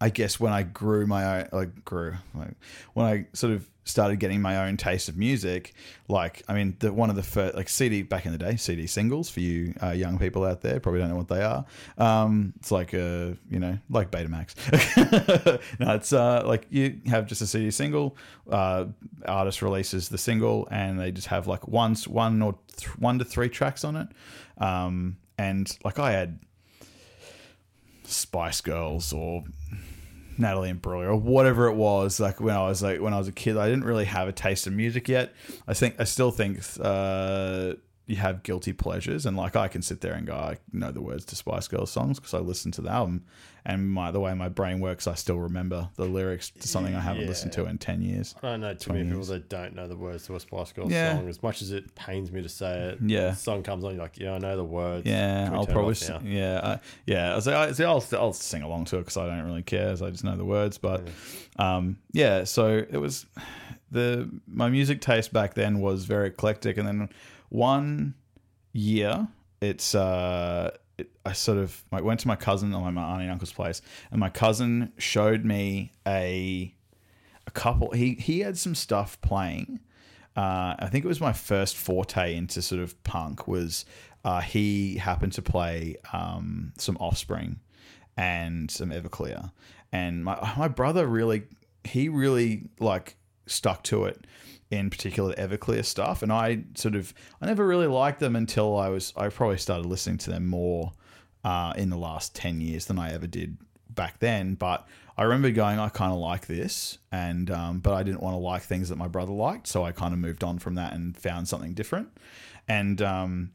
I 0.00 0.08
guess 0.08 0.40
when 0.40 0.52
I 0.52 0.62
grew 0.62 1.06
my 1.06 1.40
own, 1.40 1.48
like 1.52 1.84
grew, 1.84 2.14
like 2.34 2.54
when 2.94 3.06
I 3.06 3.26
sort 3.34 3.52
of 3.52 3.68
started 3.84 4.16
getting 4.16 4.40
my 4.40 4.66
own 4.66 4.76
taste 4.78 5.08
of 5.10 5.16
music, 5.16 5.74
like 6.08 6.42
I 6.48 6.54
mean, 6.54 6.76
the 6.78 6.90
one 6.90 7.10
of 7.10 7.16
the 7.16 7.22
first 7.22 7.54
like 7.54 7.68
CD 7.68 8.02
back 8.02 8.24
in 8.24 8.32
the 8.32 8.38
day, 8.38 8.56
CD 8.56 8.86
singles 8.86 9.28
for 9.28 9.40
you 9.40 9.74
uh, 9.82 9.90
young 9.90 10.18
people 10.18 10.44
out 10.44 10.62
there 10.62 10.80
probably 10.80 11.00
don't 11.00 11.10
know 11.10 11.16
what 11.16 11.28
they 11.28 11.42
are. 11.42 11.66
Um, 11.98 12.54
it's 12.60 12.70
like 12.70 12.94
a 12.94 13.36
you 13.50 13.58
know 13.58 13.78
like 13.90 14.10
Betamax. 14.10 15.60
no, 15.80 15.94
it's 15.94 16.14
uh, 16.14 16.44
like 16.46 16.66
you 16.70 16.98
have 17.06 17.26
just 17.26 17.42
a 17.42 17.46
CD 17.46 17.70
single. 17.70 18.16
Uh, 18.50 18.86
artist 19.26 19.60
releases 19.60 20.08
the 20.08 20.18
single, 20.18 20.66
and 20.70 20.98
they 20.98 21.12
just 21.12 21.26
have 21.26 21.46
like 21.46 21.68
one 21.68 21.94
one 22.06 22.40
or 22.40 22.54
th- 22.76 22.98
one 22.98 23.18
to 23.18 23.24
three 23.24 23.50
tracks 23.50 23.84
on 23.84 23.96
it. 23.96 24.08
Um, 24.56 25.18
and 25.36 25.76
like 25.84 25.98
I 25.98 26.12
had 26.12 26.38
Spice 28.04 28.60
Girls 28.60 29.12
or 29.12 29.44
Natalie 30.40 30.70
and 30.70 30.80
Imbruglia 30.80 31.08
or 31.08 31.16
whatever 31.16 31.66
it 31.66 31.74
was. 31.74 32.18
Like 32.18 32.40
when 32.40 32.54
I 32.54 32.66
was 32.66 32.82
like 32.82 33.00
when 33.00 33.12
I 33.12 33.18
was 33.18 33.28
a 33.28 33.32
kid, 33.32 33.56
I 33.56 33.66
didn't 33.68 33.84
really 33.84 34.06
have 34.06 34.28
a 34.28 34.32
taste 34.32 34.66
of 34.66 34.72
music 34.72 35.08
yet. 35.08 35.32
I 35.68 35.74
think 35.74 35.96
I 35.98 36.04
still 36.04 36.30
think 36.30 36.60
uh, 36.80 37.74
you 38.10 38.16
have 38.16 38.42
guilty 38.42 38.72
pleasures, 38.72 39.24
and 39.26 39.36
like 39.36 39.56
I 39.56 39.68
can 39.68 39.82
sit 39.82 40.00
there 40.00 40.14
and 40.14 40.26
go, 40.26 40.34
I 40.34 40.58
know 40.72 40.90
the 40.90 41.00
words 41.00 41.24
to 41.26 41.36
Spice 41.36 41.68
Girls 41.68 41.90
songs 41.90 42.18
because 42.18 42.34
I 42.34 42.38
listened 42.38 42.74
to 42.74 42.82
the 42.82 42.90
album, 42.90 43.24
and 43.64 43.88
my 43.88 44.10
the 44.10 44.18
way 44.20 44.34
my 44.34 44.48
brain 44.48 44.80
works, 44.80 45.06
I 45.06 45.14
still 45.14 45.38
remember 45.38 45.88
the 45.96 46.06
lyrics 46.06 46.50
to 46.50 46.66
something 46.66 46.94
I 46.94 47.00
haven't 47.00 47.26
listened 47.26 47.52
to 47.52 47.66
in 47.66 47.78
ten 47.78 48.02
years. 48.02 48.34
I 48.42 48.48
don't 48.50 48.60
know 48.62 48.74
too 48.74 48.92
many 48.92 49.08
people 49.08 49.24
that 49.26 49.48
don't 49.48 49.74
know 49.76 49.86
the 49.86 49.96
words 49.96 50.26
to 50.26 50.34
a 50.34 50.40
Spice 50.40 50.72
Girls 50.72 50.90
Yeah. 50.90 51.16
song. 51.16 51.28
As 51.28 51.42
much 51.42 51.62
as 51.62 51.70
it 51.72 51.94
pains 51.94 52.32
me 52.32 52.42
to 52.42 52.48
say 52.48 52.90
it, 52.90 52.98
Yeah. 53.04 53.30
the 53.30 53.36
song 53.36 53.62
comes 53.62 53.84
on, 53.84 53.92
you're 53.94 54.02
like, 54.02 54.18
yeah, 54.18 54.32
I 54.34 54.38
know 54.38 54.56
the 54.56 54.64
words. 54.64 55.06
Yeah, 55.06 55.50
I'll 55.52 55.66
probably 55.66 55.94
sing, 55.94 56.20
yeah 56.26 56.60
I, 56.62 56.80
yeah. 57.06 57.34
I 57.46 57.62
I, 57.68 57.72
see, 57.72 57.84
I'll 57.84 58.04
I'll 58.14 58.32
sing 58.32 58.62
along 58.62 58.86
to 58.86 58.96
it 58.96 59.00
because 59.00 59.16
I 59.16 59.26
don't 59.26 59.44
really 59.46 59.62
care. 59.62 59.88
as 59.90 60.02
I 60.02 60.10
just 60.10 60.24
know 60.24 60.36
the 60.36 60.44
words. 60.44 60.78
But 60.78 61.06
um, 61.58 61.98
yeah, 62.12 62.44
so 62.44 62.78
it 62.78 62.96
was 62.98 63.26
the 63.92 64.28
my 64.46 64.68
music 64.68 65.00
taste 65.00 65.32
back 65.32 65.54
then 65.54 65.80
was 65.80 66.04
very 66.04 66.28
eclectic, 66.28 66.76
and 66.78 66.86
then 66.88 67.08
one 67.50 68.14
year 68.72 69.28
it's 69.60 69.94
uh. 69.94 70.70
It, 70.98 71.10
I 71.24 71.32
sort 71.32 71.58
of 71.58 71.82
I 71.92 72.00
went 72.00 72.20
to 72.20 72.28
my 72.28 72.36
cousin 72.36 72.74
or 72.74 72.90
my 72.92 73.02
auntie 73.02 73.24
and 73.24 73.32
uncle's 73.32 73.52
place, 73.52 73.80
and 74.10 74.20
my 74.20 74.28
cousin 74.28 74.92
showed 74.98 75.44
me 75.44 75.92
a 76.06 76.74
a 77.46 77.50
couple. 77.50 77.90
He 77.92 78.14
he 78.14 78.40
had 78.40 78.58
some 78.58 78.74
stuff 78.74 79.20
playing. 79.20 79.80
Uh, 80.36 80.76
I 80.78 80.88
think 80.90 81.04
it 81.04 81.08
was 81.08 81.20
my 81.20 81.32
first 81.32 81.76
forte 81.76 82.34
into 82.34 82.62
sort 82.62 82.80
of 82.80 83.02
punk. 83.02 83.48
Was 83.48 83.84
uh, 84.24 84.40
he 84.40 84.96
happened 84.96 85.32
to 85.34 85.42
play 85.42 85.96
um, 86.12 86.72
some 86.76 86.96
Offspring 86.98 87.60
and 88.16 88.70
some 88.70 88.90
Everclear, 88.90 89.52
and 89.92 90.24
my 90.24 90.54
my 90.56 90.68
brother 90.68 91.06
really 91.06 91.44
he 91.84 92.08
really 92.08 92.68
like 92.78 93.16
stuck 93.46 93.82
to 93.84 94.04
it 94.04 94.26
in 94.70 94.90
particular 94.90 95.34
Everclear 95.34 95.84
stuff 95.84 96.22
and 96.22 96.32
I 96.32 96.62
sort 96.74 96.94
of 96.94 97.12
I 97.40 97.46
never 97.46 97.66
really 97.66 97.86
liked 97.86 98.20
them 98.20 98.36
until 98.36 98.76
I 98.76 98.88
was 98.88 99.12
I 99.16 99.28
probably 99.28 99.58
started 99.58 99.86
listening 99.86 100.18
to 100.18 100.30
them 100.30 100.46
more 100.46 100.92
uh, 101.42 101.72
in 101.76 101.90
the 101.90 101.96
last 101.96 102.34
10 102.34 102.60
years 102.60 102.86
than 102.86 102.98
I 102.98 103.12
ever 103.12 103.26
did 103.26 103.56
back 103.88 104.20
then 104.20 104.54
but 104.54 104.86
I 105.18 105.24
remember 105.24 105.50
going 105.50 105.78
I 105.78 105.88
kind 105.88 106.12
of 106.12 106.18
like 106.18 106.46
this 106.46 106.98
and 107.10 107.50
um, 107.50 107.80
but 107.80 107.94
I 107.94 108.02
didn't 108.02 108.22
want 108.22 108.34
to 108.34 108.38
like 108.38 108.62
things 108.62 108.88
that 108.90 108.96
my 108.96 109.08
brother 109.08 109.32
liked 109.32 109.66
so 109.66 109.84
I 109.84 109.92
kind 109.92 110.12
of 110.12 110.20
moved 110.20 110.44
on 110.44 110.58
from 110.58 110.76
that 110.76 110.92
and 110.92 111.16
found 111.16 111.48
something 111.48 111.74
different 111.74 112.08
and 112.68 113.02
um, 113.02 113.50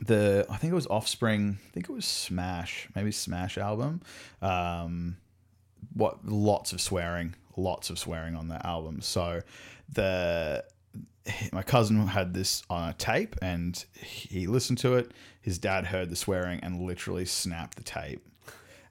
the 0.00 0.44
I 0.50 0.56
think 0.56 0.72
it 0.72 0.76
was 0.76 0.86
Offspring 0.88 1.58
I 1.66 1.70
think 1.70 1.88
it 1.88 1.92
was 1.92 2.04
Smash 2.04 2.88
maybe 2.94 3.10
Smash 3.10 3.56
album 3.56 4.02
um, 4.42 5.16
what 5.94 6.24
lots 6.26 6.72
of 6.72 6.80
swearing, 6.80 7.34
lots 7.56 7.90
of 7.90 7.98
swearing 7.98 8.34
on 8.34 8.48
that 8.48 8.64
album. 8.64 9.00
So 9.00 9.40
the 9.92 10.64
my 11.52 11.62
cousin 11.62 12.06
had 12.08 12.34
this 12.34 12.62
on 12.68 12.88
a 12.88 12.92
tape 12.94 13.36
and 13.40 13.84
he 13.94 14.46
listened 14.46 14.78
to 14.78 14.94
it. 14.94 15.12
His 15.40 15.58
dad 15.58 15.86
heard 15.86 16.10
the 16.10 16.16
swearing 16.16 16.60
and 16.62 16.80
literally 16.82 17.24
snapped 17.24 17.76
the 17.76 17.84
tape 17.84 18.26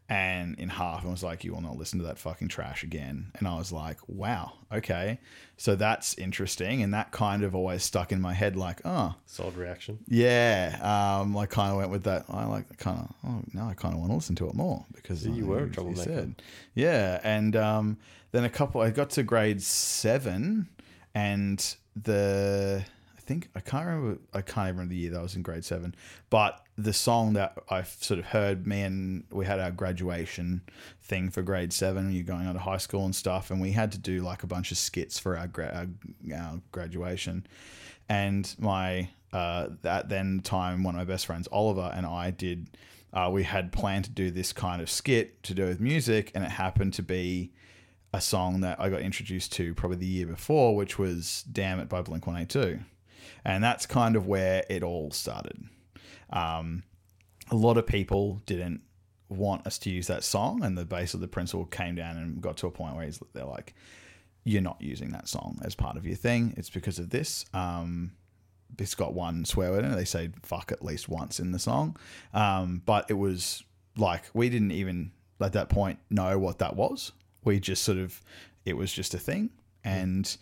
and 0.08 0.58
in 0.60 0.68
half 0.70 1.04
and 1.04 1.12
was 1.12 1.24
like, 1.24 1.44
You 1.44 1.54
will 1.54 1.62
not 1.62 1.78
listen 1.78 2.00
to 2.00 2.06
that 2.06 2.18
fucking 2.18 2.48
trash 2.48 2.84
again. 2.84 3.32
And 3.36 3.48
I 3.48 3.56
was 3.58 3.72
like, 3.74 3.98
Wow, 4.08 4.54
okay. 4.72 5.20
So 5.58 5.76
that's 5.76 6.14
interesting. 6.18 6.82
And 6.82 6.94
that 6.94 7.12
kind 7.12 7.44
of 7.44 7.54
always 7.56 7.84
stuck 7.84 8.12
in 8.12 8.20
my 8.22 8.34
head 8.34 8.56
like, 8.56 8.82
oh, 8.86 9.16
Solid 9.26 9.56
reaction. 9.58 10.00
yeah, 10.08 11.20
um, 11.22 11.38
I 11.38 11.46
kind 11.46 11.72
of 11.72 11.78
went 11.78 11.92
with 11.92 12.04
that. 12.04 12.26
I 12.30 12.46
like 12.46 12.78
kind 12.78 13.00
of. 13.00 13.16
Oh, 13.28 13.42
now 13.54 13.70
I 13.70 13.74
kind 13.74 13.94
of 13.94 14.00
want 14.00 14.12
to 14.12 14.16
listen 14.16 14.36
to 14.38 14.48
it 14.50 14.56
more 14.56 14.86
because 14.94 15.26
you 15.28 15.46
I- 15.46 15.48
were 15.50 15.64
a 15.66 15.70
troublemaker. 15.70 16.30
Yeah, 16.76 17.20
and 17.24 17.56
um, 17.56 17.98
then 18.32 18.44
a 18.46 18.50
couple. 18.50 18.82
I 18.82 18.90
got 18.90 19.12
to 19.12 19.24
grade 19.24 19.62
seven, 19.62 20.68
and 21.14 21.76
the 21.96 22.84
I 23.18 23.22
think 23.22 23.50
I 23.56 23.60
can't 23.60 23.86
remember. 23.86 24.20
I 24.34 24.42
can't 24.42 24.68
even 24.68 24.78
remember 24.78 24.94
the 24.94 25.00
year 25.00 25.12
that 25.12 25.20
I 25.20 25.24
was 25.24 25.36
in 25.36 25.42
grade 25.42 25.64
seven, 25.66 25.96
but 26.30 26.66
the 26.78 26.94
song 26.94 27.34
that 27.34 27.58
I 27.70 27.84
sort 27.84 28.20
of 28.20 28.26
heard. 28.26 28.66
Me 28.66 28.82
and 28.82 29.24
we 29.32 29.46
had 29.46 29.60
our 29.60 29.72
graduation 29.72 30.62
thing 31.02 31.30
for 31.30 31.42
grade 31.42 31.72
seven. 31.74 32.12
You're 32.12 32.24
going 32.24 32.48
on 32.48 32.56
to 32.56 32.60
high 32.60 32.78
school 32.78 33.06
and 33.06 33.16
stuff, 33.16 33.52
and 33.52 33.62
we 33.62 33.72
had 33.72 33.92
to 33.92 33.98
do 33.98 34.22
like 34.22 34.44
a 34.44 34.48
bunch 34.48 34.72
of 34.72 34.78
skits 34.78 35.20
for 35.20 35.38
our, 35.38 35.48
gra- 35.48 35.88
our, 36.32 36.36
our 36.36 36.62
graduation 36.72 37.46
and 38.12 38.54
my 38.60 39.08
uh, 39.32 39.68
at 39.86 40.10
then 40.10 40.42
time 40.44 40.84
one 40.84 40.96
of 40.96 41.00
my 41.00 41.06
best 41.06 41.26
friends 41.26 41.48
Oliver 41.50 41.92
and 41.96 42.06
I 42.06 42.32
did 42.32 42.68
uh, 43.14 43.30
we 43.32 43.44
had 43.44 43.72
planned 43.72 44.06
to 44.06 44.12
do 44.12 44.32
this 44.32 44.52
kind 44.52 44.82
of 44.82 44.90
skit 44.90 45.42
to 45.44 45.54
do 45.54 45.66
with 45.66 45.80
music 45.80 46.32
and 46.36 46.44
it 46.44 46.52
happened 46.52 46.94
to 46.96 47.04
be 47.04 47.52
a 48.14 48.22
song 48.22 48.62
that 48.62 48.80
I 48.80 48.90
got 48.90 49.02
introduced 49.02 49.54
to 49.54 49.74
probably 49.74 49.98
the 49.98 50.06
year 50.06 50.28
before 50.28 50.76
which 50.76 51.00
was 51.00 51.44
Damn 51.52 51.80
It 51.80 51.90
by 51.90 52.02
Blink 52.02 52.28
182 52.28 52.84
and 53.46 53.64
that's 53.64 53.86
kind 53.86 54.16
of 54.16 54.28
where 54.28 54.64
it 54.70 54.84
all 54.84 55.12
started 55.12 55.64
um, 56.32 56.84
a 57.50 57.56
lot 57.56 57.78
of 57.78 57.86
people 57.86 58.42
didn't 58.46 58.82
want 59.30 59.66
us 59.66 59.78
to 59.80 59.90
use 59.90 60.08
that 60.08 60.24
song 60.24 60.64
and 60.64 60.78
the 60.78 60.86
base 60.86 61.14
of 61.14 61.22
the 61.22 61.28
principal 61.28 61.66
came 61.66 61.96
down 61.96 62.18
and 62.18 62.42
got 62.42 62.58
to 62.58 62.68
a 62.68 62.72
point 62.72 62.96
where 62.96 63.06
he's, 63.06 63.20
they're 63.34 63.46
like 63.46 63.74
you're 64.44 64.62
not 64.62 64.82
using 64.82 65.12
that 65.12 65.28
song 65.28 65.60
as 65.64 65.76
part 65.76 65.98
of 65.98 66.06
your 66.06 66.16
thing. 66.16 66.54
It's 66.58 66.70
because 66.70 67.00
of 67.00 67.10
this. 67.10 67.46
Um, 67.54 68.12
it's 68.80 68.96
got 68.96 69.14
one 69.14 69.46
swear 69.46 69.72
word 69.72 69.86
in 69.86 69.92
it. 69.92 69.96
They 69.96 70.06
say 70.06 70.30
fuck 70.44 70.72
at 70.72 70.84
least 70.84 71.10
once 71.10 71.40
in 71.40 71.52
the 71.52 71.60
song. 71.60 71.98
Um, 72.34 72.82
but 72.86 73.06
it 73.10 73.16
was 73.16 73.64
like, 73.98 74.24
we 74.34 74.50
didn't 74.50 74.72
even 74.72 75.12
at 75.40 75.54
that 75.54 75.70
point 75.70 76.00
know 76.10 76.38
what 76.40 76.60
that 76.60 76.76
was. 76.76 77.12
We 77.44 77.60
just 77.60 77.84
sort 77.84 77.98
of, 77.98 78.22
it 78.66 78.78
was 78.78 78.92
just 78.92 79.14
a 79.14 79.18
thing. 79.18 79.50
And 79.84 80.36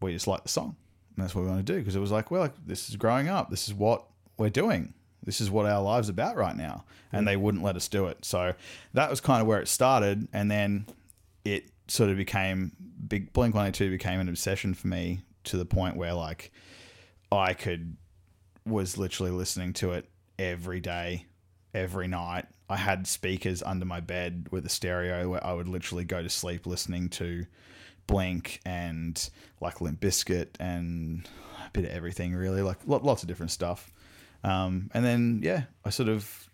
we 0.00 0.12
just 0.12 0.26
liked 0.26 0.44
the 0.44 0.50
song. 0.50 0.76
And 1.16 1.24
that's 1.24 1.34
what 1.34 1.42
we 1.42 1.48
want 1.48 1.66
to 1.66 1.72
do. 1.72 1.78
Because 1.78 1.96
it 1.96 2.00
was 2.00 2.10
like, 2.10 2.30
well, 2.30 2.50
this 2.66 2.88
is 2.88 2.96
growing 2.96 3.28
up. 3.28 3.50
This 3.50 3.68
is 3.68 3.74
what 3.74 4.04
we're 4.36 4.50
doing. 4.50 4.94
This 5.22 5.40
is 5.40 5.50
what 5.50 5.66
our 5.66 5.82
lives 5.82 6.08
about 6.08 6.36
right 6.36 6.56
now. 6.56 6.84
And 7.12 7.26
they 7.26 7.36
wouldn't 7.36 7.64
let 7.64 7.76
us 7.76 7.88
do 7.88 8.06
it. 8.06 8.24
So 8.24 8.54
that 8.94 9.10
was 9.10 9.20
kind 9.20 9.40
of 9.40 9.46
where 9.46 9.60
it 9.60 9.68
started. 9.68 10.28
And 10.32 10.50
then 10.50 10.86
it 11.44 11.70
sort 11.90 12.10
of 12.10 12.16
became 12.16 12.72
big 13.06 13.32
blink 13.32 13.54
182 13.54 13.90
became 13.90 14.20
an 14.20 14.28
obsession 14.28 14.74
for 14.74 14.86
me 14.86 15.20
to 15.44 15.56
the 15.56 15.64
point 15.64 15.96
where 15.96 16.14
like 16.14 16.52
i 17.32 17.52
could 17.52 17.96
was 18.64 18.96
literally 18.96 19.32
listening 19.32 19.72
to 19.72 19.92
it 19.92 20.08
every 20.38 20.80
day 20.80 21.26
every 21.74 22.08
night 22.08 22.46
i 22.68 22.76
had 22.76 23.06
speakers 23.06 23.62
under 23.62 23.84
my 23.84 24.00
bed 24.00 24.46
with 24.50 24.66
a 24.66 24.68
stereo 24.68 25.28
where 25.28 25.44
i 25.46 25.52
would 25.52 25.68
literally 25.68 26.04
go 26.04 26.22
to 26.22 26.28
sleep 26.28 26.66
listening 26.66 27.08
to 27.08 27.46
blink 28.06 28.60
and 28.66 29.30
like 29.60 29.80
Limp 29.80 30.00
Bizkit 30.00 30.48
and 30.58 31.28
a 31.64 31.70
bit 31.70 31.84
of 31.84 31.90
everything 31.90 32.34
really 32.34 32.60
like 32.62 32.78
lo- 32.86 33.00
lots 33.02 33.22
of 33.22 33.28
different 33.28 33.52
stuff 33.52 33.88
Um, 34.42 34.90
and 34.94 35.04
then 35.04 35.40
yeah, 35.44 35.64
I 35.84 35.90
sort 35.90 36.08
of 36.08 36.48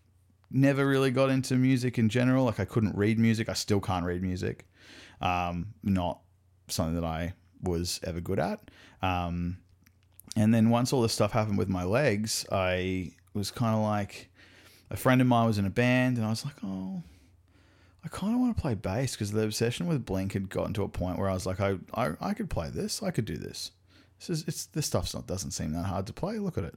never 0.50 0.86
really 0.86 1.10
got 1.10 1.30
into 1.30 1.54
music 1.54 1.98
in 1.98 2.08
general. 2.08 2.44
Like 2.44 2.60
I 2.60 2.64
couldn't 2.64 2.96
read 2.96 3.18
music. 3.18 3.48
I 3.48 3.54
still 3.54 3.80
can't 3.80 4.04
read 4.04 4.22
music. 4.22 4.66
Um, 5.20 5.68
not 5.82 6.20
something 6.68 6.94
that 6.96 7.04
I 7.04 7.34
was 7.62 8.00
ever 8.04 8.20
good 8.20 8.38
at. 8.38 8.60
Um, 9.02 9.58
and 10.36 10.52
then 10.52 10.68
once 10.70 10.92
all 10.92 11.00
this 11.02 11.12
stuff 11.12 11.32
happened 11.32 11.58
with 11.58 11.68
my 11.68 11.84
legs, 11.84 12.44
I 12.52 13.12
was 13.34 13.50
kind 13.50 13.74
of 13.74 13.82
like, 13.82 14.30
a 14.90 14.96
friend 14.96 15.20
of 15.20 15.26
mine 15.26 15.46
was 15.46 15.58
in 15.58 15.66
a 15.66 15.70
band, 15.70 16.16
and 16.16 16.26
I 16.26 16.30
was 16.30 16.44
like, 16.44 16.56
oh, 16.64 17.02
I 18.04 18.08
kind 18.08 18.34
of 18.34 18.40
want 18.40 18.56
to 18.56 18.62
play 18.62 18.74
bass 18.74 19.12
because 19.12 19.32
the 19.32 19.42
obsession 19.42 19.86
with 19.86 20.04
Blink 20.04 20.32
had 20.32 20.48
gotten 20.48 20.72
to 20.74 20.84
a 20.84 20.88
point 20.88 21.18
where 21.18 21.28
I 21.28 21.34
was 21.34 21.44
like, 21.46 21.60
I, 21.60 21.76
I, 21.94 22.12
I 22.20 22.34
could 22.34 22.48
play 22.48 22.70
this, 22.70 23.02
I 23.02 23.10
could 23.10 23.24
do 23.24 23.36
this. 23.36 23.72
This 24.18 24.30
is 24.30 24.44
it's 24.46 24.66
this 24.66 24.86
stuff's 24.86 25.14
not 25.14 25.26
doesn't 25.26 25.50
seem 25.50 25.72
that 25.72 25.84
hard 25.84 26.06
to 26.06 26.12
play. 26.12 26.38
Look 26.38 26.56
at 26.56 26.64
it, 26.64 26.74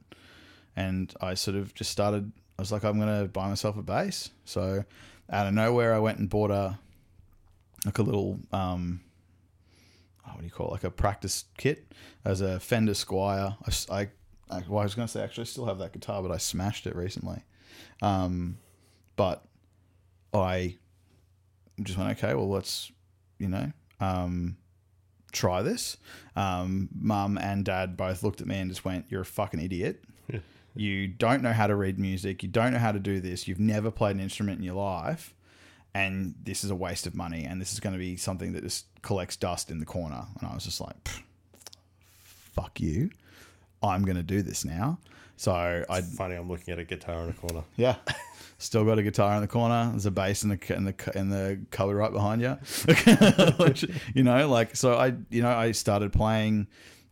and 0.76 1.14
I 1.22 1.36
sort 1.36 1.55
of 1.55 1.74
just 1.74 1.91
started. 1.91 2.32
I 2.57 2.62
was 2.62 2.72
like, 2.72 2.84
I'm 2.84 2.99
gonna 2.99 3.26
buy 3.26 3.47
myself 3.47 3.78
a 3.78 3.82
bass. 3.82 4.32
So 4.43 4.84
out 5.30 5.47
of 5.47 5.53
nowhere, 5.53 5.93
I 5.93 5.99
went 5.99 6.20
and 6.20 6.30
bought 6.30 6.51
a 6.51 6.80
like 7.86 7.97
a 7.97 8.01
little 8.01 8.39
um, 8.51 8.99
oh, 10.28 10.32
what 10.32 10.39
do 10.39 10.45
you 10.45 10.51
call 10.51 10.68
it? 10.68 10.72
like 10.72 10.84
a 10.84 10.91
practice 10.91 11.45
kit 11.57 11.93
as 12.26 12.41
a 12.41 12.60
Fender 12.60 12.93
Squier. 12.93 13.55
I, 13.89 14.01
I, 14.01 14.10
I, 14.49 14.64
well, 14.68 14.80
I 14.80 14.84
was 14.84 14.95
gonna 14.95 15.07
say 15.07 15.24
actually 15.24 15.43
I 15.43 15.45
still 15.45 15.66
have 15.66 15.78
that 15.78 15.93
guitar, 15.93 16.22
but 16.22 16.32
I 16.32 16.38
smashed 16.38 16.88
it 16.88 16.95
recently. 16.95 17.43
Um, 18.02 18.58
but 19.16 19.44
I 20.34 20.78
just 21.82 21.98
went, 21.98 22.18
okay, 22.18 22.34
well, 22.34 22.50
let's, 22.50 22.92
you 23.38 23.50
know, 23.50 23.72
um, 24.00 24.58
try 25.32 25.62
this. 25.62 25.98
Um, 26.36 26.90
Mum 27.00 27.38
and 27.38 27.66
dad 27.66 27.98
both 27.98 28.24
looked 28.24 28.42
at 28.42 28.48
me 28.48 28.58
and 28.58 28.70
just 28.70 28.86
went, 28.86 29.06
you're 29.10 29.22
a 29.22 29.26
fucking 29.26 29.60
idiot. 29.60 30.04
you 30.76 31.08
don't 31.08 31.42
know 31.42 31.54
how 31.54 31.68
to 31.68 31.76
read 31.76 32.00
music. 32.00 32.44
You 32.44 32.50
don't 32.50 32.74
know 32.74 32.80
how 32.80 32.92
to 32.92 33.00
do 33.00 33.20
this. 33.20 33.48
You've 33.48 33.60
never 33.60 33.92
played 33.92 34.16
an 34.16 34.22
instrument 34.22 34.60
in 34.60 34.64
your 34.64 34.76
life. 34.76 35.34
And 35.94 36.36
this 36.44 36.64
is 36.64 36.70
a 36.70 36.76
waste 36.76 37.08
of 37.08 37.16
money. 37.16 37.46
And 37.46 37.60
this 37.60 37.74
is 37.74 37.80
going 37.80 37.94
to 37.94 38.00
be 38.00 38.16
something 38.16 38.54
that 38.54 38.64
just 38.64 38.86
collects 39.02 39.36
dust 39.36 39.72
in 39.72 39.80
the 39.80 39.86
corner. 39.86 40.26
And 40.40 40.50
I 40.50 40.54
was 40.54 40.64
just 40.64 40.80
like, 40.80 40.96
fuck 42.54 42.80
you. 42.80 43.10
I'm 43.82 44.04
going 44.04 44.18
to 44.18 44.24
do 44.24 44.42
this 44.42 44.66
now. 44.66 45.00
So 45.40 45.54
I 45.90 46.02
Funny, 46.02 46.36
I'm 46.36 46.50
looking 46.50 46.74
at 46.74 46.80
a 46.80 46.84
guitar 46.84 47.24
in 47.24 47.30
a 47.30 47.34
corner. 47.34 47.64
yeah. 47.78 47.96
Still 48.58 48.84
got 48.84 49.00
a 49.00 49.04
guitar 49.04 49.36
in 49.36 49.42
the 49.42 49.48
corner. 49.48 49.88
There's 49.92 50.06
a 50.06 50.12
bass 50.12 50.44
in 50.44 50.50
the 50.50 50.76
in 50.76 50.84
the 50.84 51.12
in 51.16 51.30
the 51.30 51.62
cupboard 51.72 51.96
right 51.96 52.12
behind 52.12 52.42
you. 52.42 52.50
Which, 53.58 53.86
you 54.14 54.24
know, 54.26 54.50
like 54.50 54.76
so 54.76 54.96
I 54.96 55.14
you 55.30 55.42
know 55.42 55.50
I 55.50 55.72
started 55.72 56.12
playing 56.12 56.68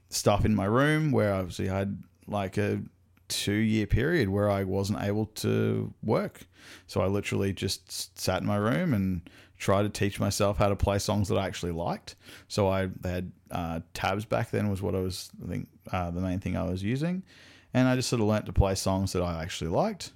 stuff 0.09 0.43
in 0.43 0.55
my 0.55 0.65
room 0.65 1.13
where 1.13 1.33
obviously 1.33 1.69
I 1.69 1.77
had 1.77 2.03
like 2.27 2.57
a 2.57 2.81
two 3.29 3.53
year 3.53 3.87
period 3.87 4.27
where 4.27 4.49
I 4.49 4.65
wasn't 4.65 5.01
able 5.03 5.27
to 5.27 5.93
work. 6.03 6.41
So 6.87 6.99
I 6.99 7.07
literally 7.07 7.53
just 7.53 8.19
sat 8.19 8.41
in 8.41 8.47
my 8.47 8.57
room 8.57 8.93
and 8.93 9.21
tried 9.57 9.83
to 9.83 9.89
teach 9.89 10.19
myself 10.19 10.57
how 10.57 10.67
to 10.67 10.75
play 10.75 10.99
songs 10.99 11.29
that 11.29 11.37
I 11.37 11.47
actually 11.47 11.71
liked. 11.71 12.15
So 12.49 12.67
I 12.67 12.89
had 13.05 13.31
uh, 13.51 13.79
tabs 13.93 14.25
back 14.25 14.51
then 14.51 14.69
was 14.69 14.81
what 14.81 14.95
I 14.95 14.99
was 14.99 15.29
I 15.41 15.47
think 15.47 15.69
uh, 15.93 16.11
the 16.11 16.19
main 16.19 16.41
thing 16.41 16.57
I 16.57 16.63
was 16.63 16.83
using, 16.83 17.23
and 17.77 17.87
I 17.87 17.95
just 17.95 18.09
sort 18.09 18.21
of 18.21 18.27
learnt 18.27 18.45
to 18.47 18.53
play 18.53 18.75
songs 18.75 19.13
that 19.13 19.21
I 19.21 19.41
actually 19.41 19.69
liked. 19.69 20.11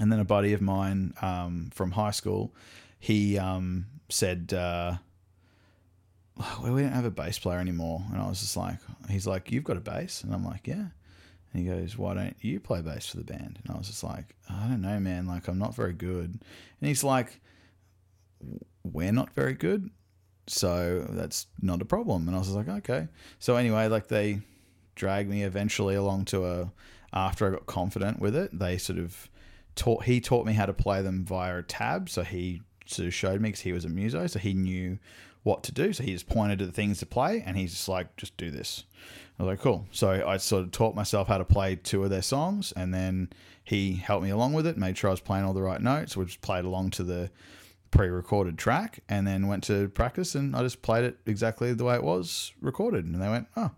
And 0.00 0.12
then 0.12 0.20
a 0.20 0.24
buddy 0.24 0.52
of 0.52 0.60
mine 0.60 1.14
um, 1.22 1.70
from 1.72 1.92
high 1.92 2.12
school, 2.12 2.54
he 3.00 3.38
um, 3.38 3.86
said, 4.08 4.52
uh, 4.52 4.94
well, 6.36 6.72
we 6.72 6.82
don't 6.82 6.92
have 6.92 7.04
a 7.04 7.10
bass 7.10 7.38
player 7.38 7.58
anymore. 7.58 8.04
And 8.12 8.20
I 8.20 8.28
was 8.28 8.40
just 8.40 8.56
like, 8.56 8.78
he's 9.08 9.26
like, 9.26 9.50
you've 9.50 9.64
got 9.64 9.76
a 9.76 9.80
bass? 9.80 10.22
And 10.22 10.32
I'm 10.32 10.44
like, 10.44 10.66
yeah. 10.66 10.86
And 11.52 11.62
he 11.62 11.64
goes, 11.64 11.96
why 11.96 12.14
don't 12.14 12.36
you 12.40 12.60
play 12.60 12.82
bass 12.82 13.06
for 13.06 13.16
the 13.16 13.24
band? 13.24 13.58
And 13.62 13.74
I 13.74 13.78
was 13.78 13.88
just 13.88 14.04
like, 14.04 14.36
I 14.48 14.68
don't 14.68 14.82
know, 14.82 15.00
man. 15.00 15.26
Like, 15.26 15.48
I'm 15.48 15.58
not 15.58 15.74
very 15.74 15.94
good. 15.94 16.38
And 16.80 16.88
he's 16.88 17.02
like, 17.02 17.40
we're 18.84 19.12
not 19.12 19.30
very 19.34 19.54
good. 19.54 19.90
So 20.46 21.06
that's 21.10 21.46
not 21.60 21.82
a 21.82 21.86
problem. 21.86 22.28
And 22.28 22.36
I 22.36 22.38
was 22.38 22.50
like, 22.50 22.68
okay. 22.68 23.08
So 23.38 23.56
anyway, 23.56 23.88
like 23.88 24.08
they 24.08 24.40
dragged 24.98 25.30
me 25.30 25.42
eventually 25.42 25.94
along 25.94 26.26
to 26.26 26.44
a, 26.44 26.72
after 27.12 27.46
I 27.46 27.50
got 27.50 27.66
confident 27.66 28.20
with 28.20 28.36
it, 28.36 28.58
they 28.58 28.76
sort 28.76 28.98
of 28.98 29.30
taught, 29.74 30.04
he 30.04 30.20
taught 30.20 30.44
me 30.44 30.52
how 30.52 30.66
to 30.66 30.74
play 30.74 31.00
them 31.00 31.24
via 31.24 31.58
a 31.58 31.62
tab. 31.62 32.10
So 32.10 32.22
he 32.22 32.62
sort 32.84 33.06
of 33.06 33.14
showed 33.14 33.40
me 33.40 33.48
because 33.48 33.62
he 33.62 33.72
was 33.72 33.84
a 33.84 33.88
muso. 33.88 34.26
So 34.26 34.38
he 34.38 34.52
knew 34.52 34.98
what 35.42 35.62
to 35.64 35.72
do. 35.72 35.92
So 35.92 36.02
he 36.02 36.12
just 36.12 36.28
pointed 36.28 36.58
to 36.58 36.66
the 36.66 36.72
things 36.72 36.98
to 36.98 37.06
play 37.06 37.42
and 37.46 37.56
he's 37.56 37.70
just 37.72 37.88
like, 37.88 38.14
just 38.16 38.36
do 38.36 38.50
this. 38.50 38.84
I 39.38 39.44
was 39.44 39.50
like, 39.50 39.60
cool. 39.60 39.86
So 39.92 40.22
I 40.26 40.36
sort 40.36 40.64
of 40.64 40.72
taught 40.72 40.94
myself 40.94 41.28
how 41.28 41.38
to 41.38 41.44
play 41.44 41.76
two 41.76 42.02
of 42.04 42.10
their 42.10 42.22
songs 42.22 42.72
and 42.76 42.92
then 42.92 43.30
he 43.64 43.94
helped 43.94 44.24
me 44.24 44.30
along 44.30 44.52
with 44.52 44.66
it, 44.66 44.76
made 44.76 44.98
sure 44.98 45.08
I 45.08 45.12
was 45.12 45.20
playing 45.20 45.44
all 45.44 45.54
the 45.54 45.62
right 45.62 45.80
notes. 45.80 46.16
We 46.16 46.24
just 46.24 46.40
played 46.40 46.64
along 46.64 46.90
to 46.90 47.04
the 47.04 47.30
pre-recorded 47.90 48.58
track 48.58 49.00
and 49.08 49.26
then 49.26 49.46
went 49.46 49.64
to 49.64 49.88
practice 49.90 50.34
and 50.34 50.54
I 50.54 50.62
just 50.62 50.82
played 50.82 51.04
it 51.04 51.18
exactly 51.26 51.72
the 51.72 51.84
way 51.84 51.94
it 51.94 52.02
was 52.02 52.52
recorded 52.60 53.04
and 53.04 53.20
they 53.20 53.28
went 53.28 53.46
oh 53.56 53.70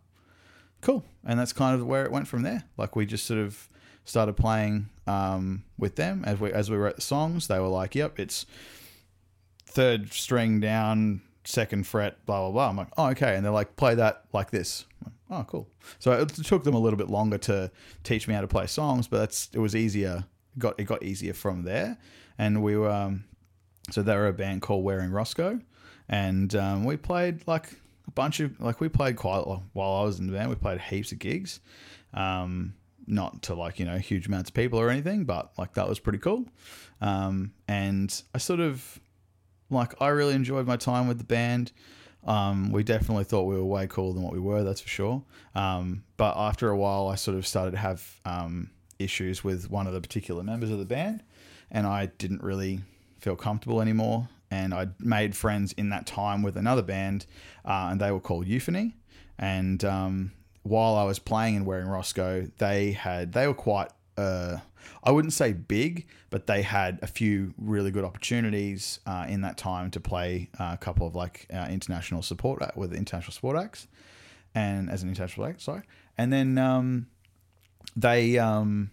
cool. 0.80 1.04
And 1.24 1.38
that's 1.38 1.52
kind 1.52 1.78
of 1.78 1.86
where 1.86 2.04
it 2.04 2.12
went 2.12 2.28
from 2.28 2.42
there. 2.42 2.64
Like 2.76 2.96
we 2.96 3.06
just 3.06 3.26
sort 3.26 3.40
of 3.40 3.68
started 4.04 4.34
playing 4.34 4.88
um, 5.06 5.64
with 5.78 5.96
them 5.96 6.24
as 6.26 6.40
we 6.40 6.52
as 6.52 6.70
we 6.70 6.76
wrote 6.76 6.96
the 6.96 7.02
songs. 7.02 7.46
They 7.46 7.58
were 7.58 7.68
like 7.68 7.94
yep 7.94 8.18
it's 8.18 8.46
third 9.66 10.12
string 10.12 10.60
down 10.60 11.22
second 11.44 11.86
fret 11.86 12.24
blah 12.26 12.40
blah 12.40 12.50
blah. 12.50 12.68
I'm 12.68 12.76
like 12.76 12.88
oh 12.96 13.08
okay. 13.10 13.36
And 13.36 13.44
they're 13.44 13.52
like 13.52 13.76
play 13.76 13.94
that 13.94 14.24
like 14.32 14.50
this. 14.50 14.86
Like, 15.04 15.14
oh 15.30 15.44
cool. 15.44 15.68
So 15.98 16.12
it 16.12 16.28
took 16.28 16.64
them 16.64 16.74
a 16.74 16.80
little 16.80 16.98
bit 16.98 17.08
longer 17.08 17.38
to 17.38 17.70
teach 18.04 18.26
me 18.26 18.34
how 18.34 18.40
to 18.40 18.48
play 18.48 18.66
songs 18.66 19.06
but 19.06 19.18
that's 19.18 19.48
it 19.52 19.58
was 19.58 19.76
easier 19.76 20.24
got 20.58 20.78
it 20.78 20.84
got 20.84 21.02
easier 21.02 21.34
from 21.34 21.64
there. 21.64 21.98
And 22.38 22.62
we 22.62 22.76
were 22.76 22.90
um, 22.90 23.24
so 23.90 24.02
they 24.02 24.14
were 24.14 24.28
a 24.28 24.32
band 24.32 24.62
called 24.62 24.84
Wearing 24.84 25.10
Roscoe, 25.10 25.60
and 26.08 26.54
um, 26.54 26.84
we 26.84 26.96
played 26.96 27.46
like 27.46 27.74
a 28.10 28.12
bunch 28.12 28.40
of 28.40 28.60
like 28.60 28.80
we 28.80 28.88
played 28.88 29.16
quite 29.16 29.44
while 29.72 29.92
I 29.92 30.02
was 30.02 30.18
in 30.18 30.26
the 30.26 30.32
band. 30.32 30.50
We 30.50 30.56
played 30.56 30.80
heaps 30.80 31.12
of 31.12 31.20
gigs, 31.20 31.60
um, 32.12 32.74
not 33.06 33.42
to 33.42 33.54
like 33.54 33.78
you 33.78 33.84
know 33.84 33.98
huge 33.98 34.26
amounts 34.26 34.50
of 34.50 34.54
people 34.54 34.80
or 34.80 34.90
anything, 34.90 35.24
but 35.24 35.52
like 35.56 35.74
that 35.74 35.88
was 35.88 36.00
pretty 36.00 36.18
cool. 36.18 36.46
Um, 37.00 37.52
and 37.68 38.22
I 38.34 38.38
sort 38.38 38.60
of 38.60 38.98
like 39.70 39.94
I 40.02 40.08
really 40.08 40.34
enjoyed 40.34 40.66
my 40.66 40.76
time 40.76 41.06
with 41.06 41.18
the 41.18 41.24
band. 41.24 41.72
Um, 42.24 42.72
we 42.72 42.82
definitely 42.82 43.24
thought 43.24 43.44
we 43.44 43.54
were 43.54 43.64
way 43.64 43.86
cooler 43.86 44.12
than 44.12 44.22
what 44.22 44.32
we 44.32 44.40
were, 44.40 44.62
that's 44.62 44.80
for 44.82 44.88
sure. 44.88 45.22
Um, 45.54 46.02
but 46.18 46.36
after 46.36 46.68
a 46.68 46.76
while, 46.76 47.08
I 47.08 47.14
sort 47.14 47.38
of 47.38 47.46
started 47.46 47.70
to 47.70 47.78
have 47.78 48.20
um, 48.26 48.70
issues 48.98 49.42
with 49.42 49.70
one 49.70 49.86
of 49.86 49.94
the 49.94 50.02
particular 50.02 50.42
members 50.42 50.70
of 50.70 50.78
the 50.78 50.84
band, 50.84 51.22
and 51.70 51.86
I 51.86 52.06
didn't 52.06 52.42
really 52.42 52.80
feel 53.20 53.36
comfortable 53.36 53.80
anymore. 53.80 54.28
And 54.50 54.74
I 54.74 54.88
made 54.98 55.36
friends 55.36 55.72
in 55.72 55.90
that 55.90 56.06
time 56.06 56.42
with 56.42 56.56
another 56.56 56.82
band, 56.82 57.26
uh, 57.64 57.88
and 57.90 58.00
they 58.00 58.10
were 58.10 58.20
called 58.20 58.46
Euphony. 58.46 58.96
And 59.38 59.84
um, 59.84 60.32
while 60.62 60.96
I 60.96 61.04
was 61.04 61.18
playing 61.18 61.56
and 61.56 61.66
wearing 61.66 61.86
Roscoe, 61.86 62.50
they 62.58 62.92
had 62.92 63.32
they 63.32 63.46
were 63.46 63.54
quite 63.54 63.90
uh, 64.16 64.58
I 65.02 65.10
wouldn't 65.10 65.32
say 65.32 65.52
big, 65.52 66.06
but 66.30 66.46
they 66.46 66.62
had 66.62 66.98
a 67.02 67.06
few 67.06 67.54
really 67.58 67.90
good 67.90 68.04
opportunities 68.04 69.00
uh, 69.06 69.26
in 69.28 69.40
that 69.42 69.56
time 69.56 69.90
to 69.92 70.00
play 70.00 70.50
uh, 70.58 70.70
a 70.74 70.78
couple 70.78 71.06
of 71.06 71.14
like 71.14 71.46
uh, 71.52 71.66
international 71.70 72.22
support 72.22 72.62
with 72.76 72.92
international 72.92 73.32
support 73.32 73.56
acts, 73.56 73.88
and 74.54 74.90
as 74.90 75.02
an 75.02 75.08
international 75.08 75.46
act, 75.46 75.62
sorry. 75.62 75.82
And 76.18 76.32
then 76.32 76.58
um, 76.58 77.06
they 77.96 78.38
um, 78.38 78.90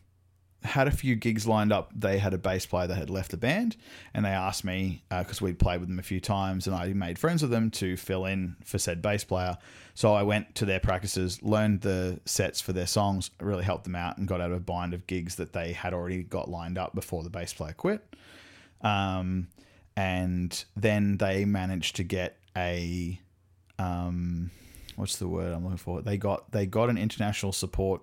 had 0.68 0.88
a 0.88 0.92
few 0.92 1.16
gigs 1.16 1.48
lined 1.48 1.74
up. 1.74 1.92
They 1.96 2.20
had 2.20 2.34
a 2.34 2.38
bass 2.38 2.66
player 2.66 2.88
that 2.88 2.96
had 2.96 3.10
left 3.10 3.32
the 3.32 3.38
band, 3.38 3.76
and 4.14 4.26
they 4.26 4.30
asked 4.30 4.64
me 4.64 5.04
because 5.10 5.42
uh, 5.42 5.46
we'd 5.46 5.60
played 5.60 5.80
with 5.80 5.90
them 5.90 6.00
a 6.00 6.04
few 6.04 6.20
times, 6.20 6.68
and 6.68 6.76
I 6.76 6.94
made 6.94 7.18
friends 7.18 7.42
with 7.42 7.52
them 7.52 7.72
to 7.72 7.98
fill 7.98 8.26
in 8.26 8.56
for 8.64 8.78
said 8.78 9.02
bass 9.02 9.24
player. 9.24 9.58
So 9.96 10.14
I 10.14 10.24
went 10.24 10.54
to 10.56 10.66
their 10.66 10.80
practices, 10.80 11.42
learned 11.42 11.82
the 11.82 12.20
sets 12.26 12.62
for 12.62 12.74
their 12.74 12.86
songs, 12.86 13.32
really 13.40 13.64
helped 13.64 13.86
them 13.86 13.96
out, 13.96 14.18
and 14.18 14.28
got 14.28 14.42
out 14.42 14.52
of 14.52 14.58
a 14.58 14.62
bind 14.62 14.94
of 14.94 15.08
gigs 15.08 15.36
that 15.36 15.54
they 15.54 15.74
had 15.74 15.94
already 15.94 16.24
got 16.24 16.50
lined 16.50 16.78
up 16.78 16.94
before 16.94 17.24
the 17.24 17.30
bass 17.30 17.54
player 17.54 17.74
quit. 17.74 18.04
Um, 18.82 19.48
and 19.96 20.64
then 20.76 21.18
they 21.18 21.46
managed 21.46 21.96
to 21.96 22.04
get 22.04 22.38
a 22.56 23.20
um, 23.80 24.52
what's 24.98 25.18
the 25.18 25.28
word 25.28 25.54
I'm 25.54 25.64
looking 25.64 25.78
for? 25.78 26.02
They 26.02 26.18
got 26.18 26.52
they 26.52 26.66
got 26.66 26.90
an 26.90 26.98
international 26.98 27.52
support 27.52 28.02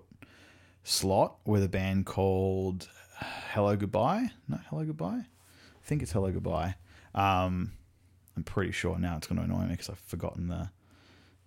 slot 0.85 1.37
with 1.45 1.63
a 1.63 1.67
band 1.67 2.05
called 2.05 2.87
Hello 3.51 3.75
Goodbye. 3.75 4.29
No, 4.47 4.59
Hello 4.69 4.85
Goodbye. 4.85 5.25
I 5.25 5.85
think 5.87 6.01
it's 6.01 6.11
Hello 6.11 6.31
Goodbye. 6.31 6.75
Um, 7.13 7.73
I'm 8.37 8.43
pretty 8.43 8.71
sure 8.71 8.97
now 8.97 9.17
it's 9.17 9.27
going 9.27 9.37
to 9.37 9.43
annoy 9.43 9.63
me 9.63 9.71
because 9.71 9.89
I've 9.89 9.99
forgotten 9.99 10.47
the 10.47 10.69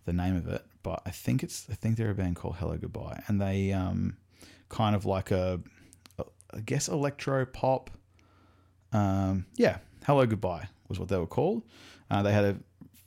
the 0.04 0.12
name 0.12 0.36
of 0.36 0.48
it. 0.48 0.64
But 0.82 1.02
I 1.06 1.10
think 1.10 1.42
it's 1.42 1.66
I 1.70 1.74
think 1.74 1.96
they're 1.96 2.10
a 2.10 2.14
band 2.14 2.36
called 2.36 2.56
Hello 2.56 2.76
Goodbye, 2.76 3.22
and 3.28 3.40
they 3.40 3.72
um, 3.72 4.16
kind 4.68 4.96
of 4.96 5.06
like 5.06 5.30
a, 5.30 5.60
a 6.18 6.24
I 6.52 6.60
guess 6.60 6.88
electro 6.88 7.46
pop. 7.46 7.90
Um, 8.92 9.46
yeah, 9.56 9.78
Hello 10.04 10.26
Goodbye 10.26 10.68
was 10.88 10.98
what 10.98 11.08
they 11.08 11.18
were 11.18 11.26
called. 11.26 11.62
Uh, 12.10 12.22
they 12.22 12.32
had 12.32 12.44
a 12.44 12.56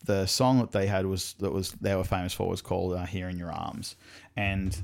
the 0.06 0.26
song 0.26 0.60
that 0.60 0.72
they 0.72 0.88
had 0.88 1.06
was 1.06 1.34
that 1.40 1.52
was 1.52 1.72
they 1.74 1.96
were 1.96 2.04
famous 2.04 2.34
for 2.34 2.48
was 2.48 2.62
called 2.62 2.94
uh, 2.94 3.06
"Here 3.06 3.30
in 3.30 3.38
Your 3.38 3.52
Arms," 3.52 3.96
and 4.36 4.82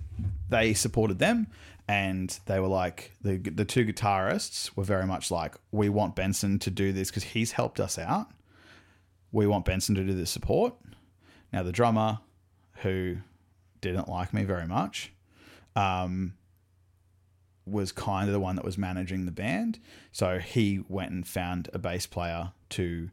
they 0.50 0.74
supported 0.74 1.20
them. 1.20 1.48
and 1.88 2.40
they 2.48 2.60
were 2.60 2.68
like 2.68 3.12
the 3.22 3.38
the 3.38 3.64
two 3.66 3.86
guitarists 3.86 4.76
were 4.76 4.84
very 4.84 5.06
much 5.06 5.32
like 5.32 5.56
we 5.72 5.88
want 5.90 6.16
Benson 6.16 6.60
to 6.60 6.70
do 6.70 6.92
this 6.92 7.10
because 7.10 7.24
he's 7.24 7.54
helped 7.54 7.80
us 7.80 7.98
out. 7.98 8.28
We 9.32 9.48
want 9.48 9.66
Benson 9.66 9.96
to 9.96 10.04
do 10.04 10.14
the 10.14 10.26
support. 10.26 10.74
Now 11.54 11.64
the 11.64 11.72
drummer, 11.72 12.20
who 12.82 13.18
didn't 13.80 14.10
like 14.10 14.34
me 14.34 14.44
very 14.44 14.68
much, 14.68 15.14
um, 15.76 16.34
was 17.66 17.92
kind 17.92 18.28
of 18.28 18.34
the 18.34 18.40
one 18.40 18.56
that 18.58 18.66
was 18.66 18.78
managing 18.78 19.26
the 19.26 19.32
band. 19.32 19.80
So 20.12 20.40
he 20.40 20.84
went 20.90 21.12
and 21.12 21.28
found 21.28 21.70
a 21.74 21.80
bass 21.80 22.06
player 22.06 22.52
to 22.72 23.10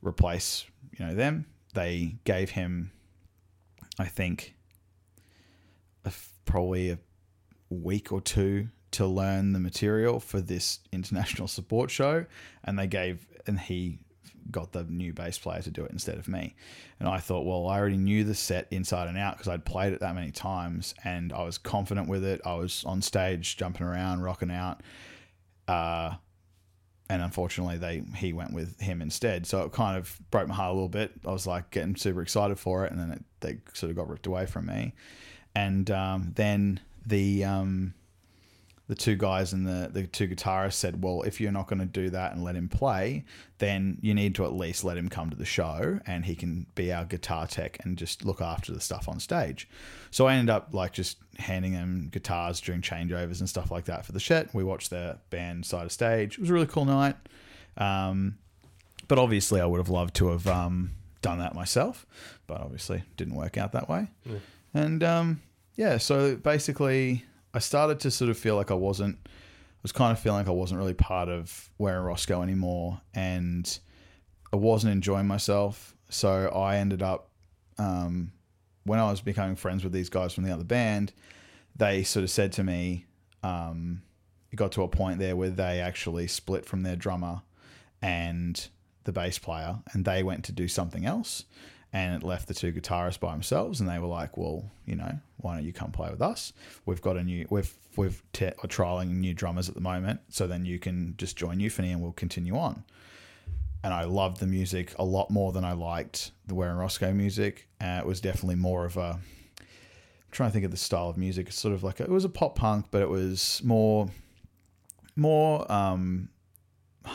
replace, 0.00 0.64
you 0.98 1.04
know, 1.04 1.14
them. 1.14 1.46
They 1.74 2.16
gave 2.24 2.50
him, 2.50 2.92
I 3.98 4.06
think, 4.06 4.54
a, 6.04 6.12
probably 6.44 6.90
a 6.90 6.98
week 7.68 8.12
or 8.12 8.20
two 8.20 8.68
to 8.92 9.06
learn 9.06 9.52
the 9.52 9.60
material 9.60 10.20
for 10.20 10.40
this 10.40 10.80
international 10.92 11.48
support 11.48 11.90
show, 11.90 12.26
and 12.64 12.78
they 12.78 12.86
gave 12.86 13.26
and 13.46 13.58
he 13.58 13.98
got 14.50 14.72
the 14.72 14.84
new 14.84 15.12
bass 15.12 15.38
player 15.38 15.62
to 15.62 15.70
do 15.70 15.84
it 15.84 15.92
instead 15.92 16.18
of 16.18 16.28
me. 16.28 16.54
And 16.98 17.08
I 17.08 17.18
thought, 17.18 17.46
well, 17.46 17.68
I 17.68 17.78
already 17.78 17.96
knew 17.96 18.24
the 18.24 18.34
set 18.34 18.66
inside 18.70 19.08
and 19.08 19.16
out 19.16 19.36
because 19.36 19.48
I'd 19.48 19.64
played 19.64 19.92
it 19.92 20.00
that 20.00 20.14
many 20.14 20.32
times 20.32 20.94
and 21.04 21.32
I 21.32 21.44
was 21.44 21.58
confident 21.58 22.08
with 22.08 22.24
it. 22.24 22.40
I 22.44 22.54
was 22.54 22.84
on 22.84 23.02
stage 23.02 23.56
jumping 23.56 23.86
around, 23.86 24.22
rocking 24.22 24.50
out. 24.50 24.82
Uh, 25.68 26.14
and 27.08 27.22
unfortunately, 27.22 27.76
they 27.76 28.02
he 28.16 28.32
went 28.32 28.52
with 28.52 28.80
him 28.80 29.02
instead. 29.02 29.44
So 29.44 29.62
it 29.62 29.72
kind 29.72 29.98
of 29.98 30.16
broke 30.30 30.46
my 30.46 30.54
heart 30.54 30.70
a 30.70 30.74
little 30.74 30.88
bit. 30.88 31.12
I 31.26 31.32
was 31.32 31.44
like 31.44 31.70
getting 31.70 31.96
super 31.96 32.22
excited 32.22 32.56
for 32.56 32.84
it, 32.86 32.92
and 32.92 33.00
then 33.00 33.10
it, 33.10 33.24
they 33.40 33.58
sort 33.74 33.90
of 33.90 33.96
got 33.96 34.08
ripped 34.08 34.28
away 34.28 34.46
from 34.46 34.66
me. 34.66 34.94
And 35.54 35.90
um, 35.90 36.32
then 36.36 36.80
the 37.04 37.44
um, 37.44 37.94
the 38.90 38.96
two 38.96 39.14
guys 39.14 39.52
and 39.52 39.64
the, 39.64 39.88
the 39.92 40.04
two 40.08 40.26
guitarists 40.26 40.72
said, 40.72 41.00
well, 41.00 41.22
if 41.22 41.40
you're 41.40 41.52
not 41.52 41.68
going 41.68 41.78
to 41.78 41.86
do 41.86 42.10
that 42.10 42.32
and 42.32 42.42
let 42.42 42.56
him 42.56 42.68
play, 42.68 43.24
then 43.58 43.96
you 44.00 44.12
need 44.12 44.34
to 44.34 44.44
at 44.44 44.52
least 44.52 44.82
let 44.82 44.96
him 44.96 45.08
come 45.08 45.30
to 45.30 45.36
the 45.36 45.44
show 45.44 46.00
and 46.06 46.24
he 46.24 46.34
can 46.34 46.66
be 46.74 46.92
our 46.92 47.04
guitar 47.04 47.46
tech 47.46 47.78
and 47.84 47.96
just 47.96 48.24
look 48.24 48.40
after 48.40 48.72
the 48.72 48.80
stuff 48.80 49.08
on 49.08 49.20
stage. 49.20 49.68
So 50.10 50.26
I 50.26 50.34
ended 50.34 50.50
up 50.50 50.70
like 50.72 50.92
just 50.92 51.18
handing 51.38 51.72
them 51.72 52.08
guitars 52.10 52.60
during 52.60 52.80
changeovers 52.80 53.38
and 53.38 53.48
stuff 53.48 53.70
like 53.70 53.84
that 53.84 54.04
for 54.04 54.10
the 54.10 54.18
set. 54.18 54.52
We 54.52 54.64
watched 54.64 54.90
the 54.90 55.18
band 55.30 55.66
side 55.66 55.84
of 55.84 55.92
stage. 55.92 56.34
It 56.34 56.40
was 56.40 56.50
a 56.50 56.52
really 56.52 56.66
cool 56.66 56.84
night. 56.84 57.14
Um, 57.76 58.38
but 59.06 59.20
obviously, 59.20 59.60
I 59.60 59.66
would 59.66 59.78
have 59.78 59.88
loved 59.88 60.16
to 60.16 60.30
have 60.30 60.48
um, 60.48 60.90
done 61.22 61.38
that 61.38 61.54
myself, 61.54 62.06
but 62.48 62.60
obviously 62.60 63.04
didn't 63.16 63.36
work 63.36 63.56
out 63.56 63.70
that 63.70 63.88
way. 63.88 64.08
Yeah. 64.26 64.38
And 64.74 65.02
um, 65.02 65.42
yeah, 65.76 65.98
so 65.98 66.36
basically, 66.36 67.24
I 67.54 67.58
started 67.58 68.00
to 68.00 68.10
sort 68.10 68.30
of 68.30 68.38
feel 68.38 68.56
like 68.56 68.70
I 68.70 68.74
wasn't, 68.74 69.18
I 69.24 69.82
was 69.82 69.92
kind 69.92 70.12
of 70.12 70.18
feeling 70.18 70.40
like 70.40 70.48
I 70.48 70.52
wasn't 70.52 70.78
really 70.78 70.94
part 70.94 71.28
of 71.28 71.70
Wearing 71.78 72.04
Roscoe 72.04 72.42
anymore, 72.42 73.00
and 73.14 73.78
I 74.52 74.56
wasn't 74.56 74.92
enjoying 74.92 75.26
myself. 75.26 75.94
So 76.10 76.48
I 76.48 76.76
ended 76.76 77.02
up, 77.02 77.30
um, 77.78 78.32
when 78.84 78.98
I 78.98 79.10
was 79.10 79.20
becoming 79.20 79.56
friends 79.56 79.84
with 79.84 79.92
these 79.92 80.08
guys 80.08 80.32
from 80.32 80.44
the 80.44 80.52
other 80.52 80.64
band, 80.64 81.12
they 81.76 82.02
sort 82.02 82.24
of 82.24 82.30
said 82.30 82.52
to 82.52 82.64
me, 82.64 83.06
um, 83.42 84.02
it 84.52 84.56
got 84.56 84.72
to 84.72 84.82
a 84.82 84.88
point 84.88 85.18
there 85.18 85.36
where 85.36 85.50
they 85.50 85.80
actually 85.80 86.26
split 86.26 86.66
from 86.66 86.82
their 86.82 86.96
drummer 86.96 87.42
and 88.02 88.68
the 89.04 89.12
bass 89.12 89.38
player, 89.38 89.78
and 89.92 90.04
they 90.04 90.22
went 90.22 90.44
to 90.44 90.52
do 90.52 90.68
something 90.68 91.06
else 91.06 91.44
and 91.92 92.14
it 92.14 92.26
left 92.26 92.48
the 92.48 92.54
two 92.54 92.72
guitarists 92.72 93.18
by 93.18 93.32
themselves 93.32 93.80
and 93.80 93.88
they 93.88 93.98
were 93.98 94.06
like 94.06 94.36
well 94.36 94.64
you 94.86 94.94
know 94.94 95.12
why 95.38 95.54
don't 95.54 95.64
you 95.64 95.72
come 95.72 95.90
play 95.90 96.10
with 96.10 96.22
us 96.22 96.52
we've 96.86 97.02
got 97.02 97.16
a 97.16 97.24
new 97.24 97.46
we've 97.50 97.72
we've 97.96 98.22
te- 98.32 98.46
are 98.46 98.68
trialing 98.68 99.08
new 99.08 99.34
drummers 99.34 99.68
at 99.68 99.74
the 99.74 99.80
moment 99.80 100.20
so 100.28 100.46
then 100.46 100.64
you 100.64 100.78
can 100.78 101.14
just 101.16 101.36
join 101.36 101.58
euphony 101.58 101.90
and 101.90 102.00
we'll 102.00 102.12
continue 102.12 102.56
on 102.56 102.84
and 103.82 103.94
I 103.94 104.04
loved 104.04 104.40
the 104.40 104.46
music 104.46 104.94
a 104.98 105.04
lot 105.04 105.30
more 105.30 105.52
than 105.52 105.64
I 105.64 105.72
liked 105.72 106.32
the 106.46 106.54
and 106.54 106.78
Roscoe 106.78 107.12
music. 107.12 107.68
Uh, 107.80 108.00
it 108.00 108.06
was 108.06 108.20
definitely 108.20 108.56
more 108.56 108.84
of 108.84 108.96
a. 108.96 109.18
I'm 109.18 110.32
trying 110.32 110.50
to 110.50 110.52
think 110.52 110.64
of 110.64 110.70
the 110.70 110.76
style 110.76 111.08
of 111.08 111.16
music. 111.16 111.48
It's 111.48 111.58
sort 111.58 111.74
of 111.74 111.82
like 111.82 112.00
a, 112.00 112.04
it 112.04 112.10
was 112.10 112.24
a 112.24 112.28
pop 112.28 112.56
punk, 112.56 112.86
but 112.90 113.02
it 113.02 113.08
was 113.08 113.60
more, 113.64 114.08
more 115.16 115.70
um, 115.72 116.28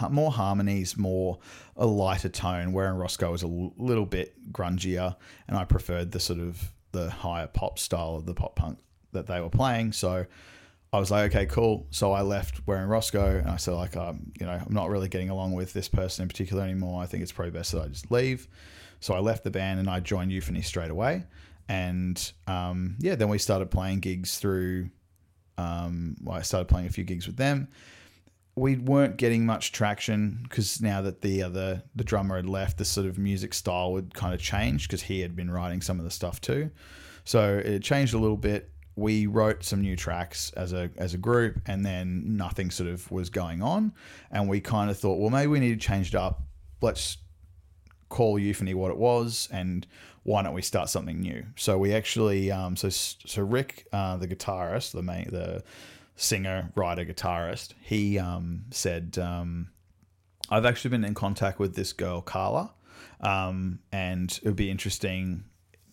more 0.10 0.32
harmonies, 0.32 0.98
more 0.98 1.40
a 1.76 1.86
lighter 1.86 2.30
tone. 2.30 2.74
Wearing 2.74 2.98
Roscoe 2.98 3.32
was 3.32 3.44
a 3.44 3.48
little 3.48 4.06
bit 4.06 4.52
grungier, 4.52 5.16
and 5.48 5.58
I 5.58 5.66
preferred 5.66 6.12
the 6.12 6.20
sort 6.20 6.40
of 6.40 6.72
the 6.92 7.10
higher 7.10 7.48
pop 7.48 7.78
style 7.80 8.16
of 8.16 8.26
the 8.26 8.34
pop 8.34 8.56
punk 8.56 8.80
that 9.12 9.28
they 9.28 9.42
were 9.42 9.50
playing. 9.50 9.92
So 9.92 10.26
I 10.94 11.00
was 11.00 11.12
like, 11.12 11.34
okay, 11.34 11.46
cool. 11.46 11.88
So 11.90 12.14
I 12.14 12.22
left 12.22 12.62
wearing 12.66 12.88
Roscoe, 12.88 13.40
and 13.40 13.50
I 13.50 13.58
said, 13.58 13.74
like, 13.74 13.98
um, 13.98 14.32
you 14.40 14.46
know, 14.46 14.54
I'm 14.54 14.74
not 14.74 14.90
really 14.90 15.10
getting 15.10 15.30
along 15.30 15.54
with 15.54 15.74
this 15.74 15.90
person 15.90 16.24
in 16.24 16.30
particular 16.30 16.64
anymore. 16.64 17.02
I 17.02 17.06
think 17.06 17.24
it's 17.24 17.32
probably 17.32 17.52
best 17.52 17.72
that 17.74 17.82
I 17.82 17.88
just 17.88 18.12
leave. 18.12 18.48
So 19.00 19.14
I 19.14 19.20
left 19.20 19.44
the 19.44 19.52
band 19.52 19.80
and 19.80 19.90
I 19.90 20.00
joined 20.00 20.32
Euphony 20.32 20.62
straight 20.62 20.90
away. 20.90 21.26
And 21.68 22.32
um, 22.48 22.96
yeah, 23.00 23.16
then 23.16 23.30
we 23.30 23.38
started 23.38 23.72
playing 23.72 24.00
gigs 24.00 24.38
through. 24.38 24.90
Um, 25.58 26.16
well, 26.24 26.38
I 26.38 26.42
started 26.42 26.68
playing 26.68 26.88
a 26.88 26.90
few 26.90 27.04
gigs 27.04 27.28
with 27.28 27.38
them. 27.38 27.68
We 28.56 28.78
weren't 28.78 29.18
getting 29.18 29.46
much 29.46 29.72
traction 29.72 30.40
because 30.44 30.82
now 30.82 31.02
that 31.02 31.22
the 31.22 31.44
other 31.44 31.84
the 31.96 32.04
drummer 32.04 32.38
had 32.38 32.48
left, 32.48 32.78
the 32.78 32.86
sort 32.86 33.06
of 33.06 33.18
music 33.18 33.54
style 33.54 33.92
would 33.92 34.14
kind 34.14 34.34
of 34.34 34.40
change 34.40 34.88
because 34.88 35.02
he 35.02 35.20
had 35.20 35.36
been 35.36 35.52
writing 35.52 35.82
some 35.82 36.00
of 36.00 36.06
the 36.06 36.12
stuff 36.12 36.40
too. 36.40 36.72
So 37.26 37.62
it 37.64 37.84
changed 37.84 38.14
a 38.14 38.18
little 38.18 38.38
bit. 38.38 38.72
We 38.96 39.28
wrote 39.28 39.64
some 39.66 39.82
new 39.82 39.98
tracks 39.98 40.52
as 40.56 40.72
a 40.72 40.90
as 40.98 41.14
a 41.14 41.18
group 41.18 41.60
and 41.66 41.86
then 41.86 42.38
nothing 42.38 42.72
sort 42.72 42.90
of 42.90 43.12
was 43.12 43.30
going 43.30 43.62
on. 43.62 43.94
And 44.32 44.48
we 44.48 44.62
kind 44.62 44.90
of 44.90 44.98
thought 44.98 45.20
well 45.20 45.30
maybe 45.30 45.48
we 45.48 45.60
need 45.60 45.80
to 45.80 45.88
change 45.88 46.10
it 46.10 46.16
up. 46.16 46.42
Let's 46.82 47.18
call 48.08 48.40
euphony 48.40 48.74
what 48.74 48.92
it 48.92 48.98
was 48.98 49.50
and 49.52 49.86
why 50.24 50.42
don't 50.42 50.54
we 50.54 50.62
start 50.62 50.90
something 50.90 51.20
new? 51.20 51.46
So 51.56 51.78
we 51.78 51.94
actually 51.94 52.52
um, 52.52 52.76
so 52.76 52.90
so 52.90 53.44
rick 53.44 53.86
uh, 53.92 54.18
the 54.18 54.28
guitarist 54.28 54.92
the 54.92 55.04
main 55.04 55.30
the 55.30 55.64
singer 56.16 56.72
writer 56.76 57.06
guitarist 57.06 57.74
he 57.82 58.18
um, 58.18 58.64
said 58.72 59.18
um, 59.22 59.68
i've 60.50 60.66
actually 60.66 60.90
been 60.90 61.04
in 61.04 61.14
contact 61.14 61.60
with 61.60 61.76
this 61.76 61.94
girl 61.94 62.22
carla 62.22 62.72
um, 63.22 63.80
and 63.92 64.40
it 64.44 64.46
would 64.46 64.56
be 64.56 64.70
interesting 64.70 65.44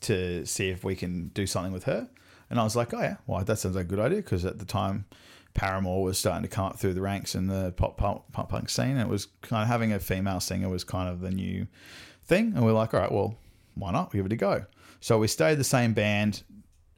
to 0.01 0.45
see 0.45 0.71
if 0.71 0.85
we 0.85 0.97
can 0.97 1.29
do 1.29 1.47
something 1.47 1.73
with 1.73 1.85
her 1.85 2.09
and 2.53 2.61
I 2.61 2.65
was 2.65 2.77
like, 2.77 2.93
oh 2.93 3.01
yeah, 3.01 3.17
well 3.27 3.43
that 3.43 3.59
sounds 3.59 3.77
like 3.77 3.87
a 3.87 3.89
good 3.89 3.99
idea 3.99 4.19
because 4.19 4.45
at 4.45 4.59
the 4.59 4.67
time 4.67 5.07
Paramore 5.55 6.03
was 6.03 6.19
starting 6.19 6.43
to 6.43 6.49
come 6.49 6.67
up 6.67 6.79
through 6.79 6.93
the 6.93 7.01
ranks 7.01 7.35
in 7.35 7.47
the 7.47 7.73
pop 7.79 7.97
pop, 7.97 8.31
pop 8.31 8.51
punk 8.51 8.69
scene. 8.69 8.91
And 8.91 9.01
it 9.01 9.09
was 9.09 9.29
kind 9.41 9.63
of 9.63 9.69
having 9.69 9.91
a 9.91 9.99
female 9.99 10.39
singer 10.39 10.69
was 10.69 10.85
kind 10.85 11.09
of 11.09 11.21
the 11.21 11.31
new 11.31 11.67
thing, 12.25 12.53
and 12.55 12.63
we 12.63 12.71
are 12.71 12.75
like, 12.75 12.93
all 12.93 13.01
right, 13.01 13.11
well, 13.11 13.39
why 13.75 13.91
not? 13.91 14.13
We 14.13 14.19
give 14.19 14.27
it 14.27 14.33
a 14.33 14.37
go. 14.37 14.67
So 15.01 15.19
we 15.19 15.29
stayed 15.29 15.57
the 15.57 15.65
same 15.65 15.95
band, 15.95 16.43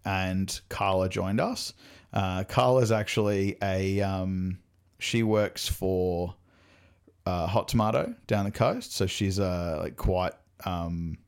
and 0.05 0.61
Carla 0.69 1.09
joined 1.09 1.41
us. 1.41 1.73
Uh, 2.15 2.45
Carla's 2.45 2.93
actually 2.93 3.57
a 3.61 4.01
um, 4.01 4.59
she 5.01 5.25
works 5.25 5.69
for 5.69 6.35
uh, 7.27 7.47
Hot 7.47 7.69
Tomato 7.69 8.15
down 8.29 8.45
the 8.45 8.53
coast, 8.53 8.95
so 8.95 9.07
she's 9.07 9.41
uh, 9.41 9.79
like 9.83 9.97
quite 9.97 10.33
um, 10.65 11.19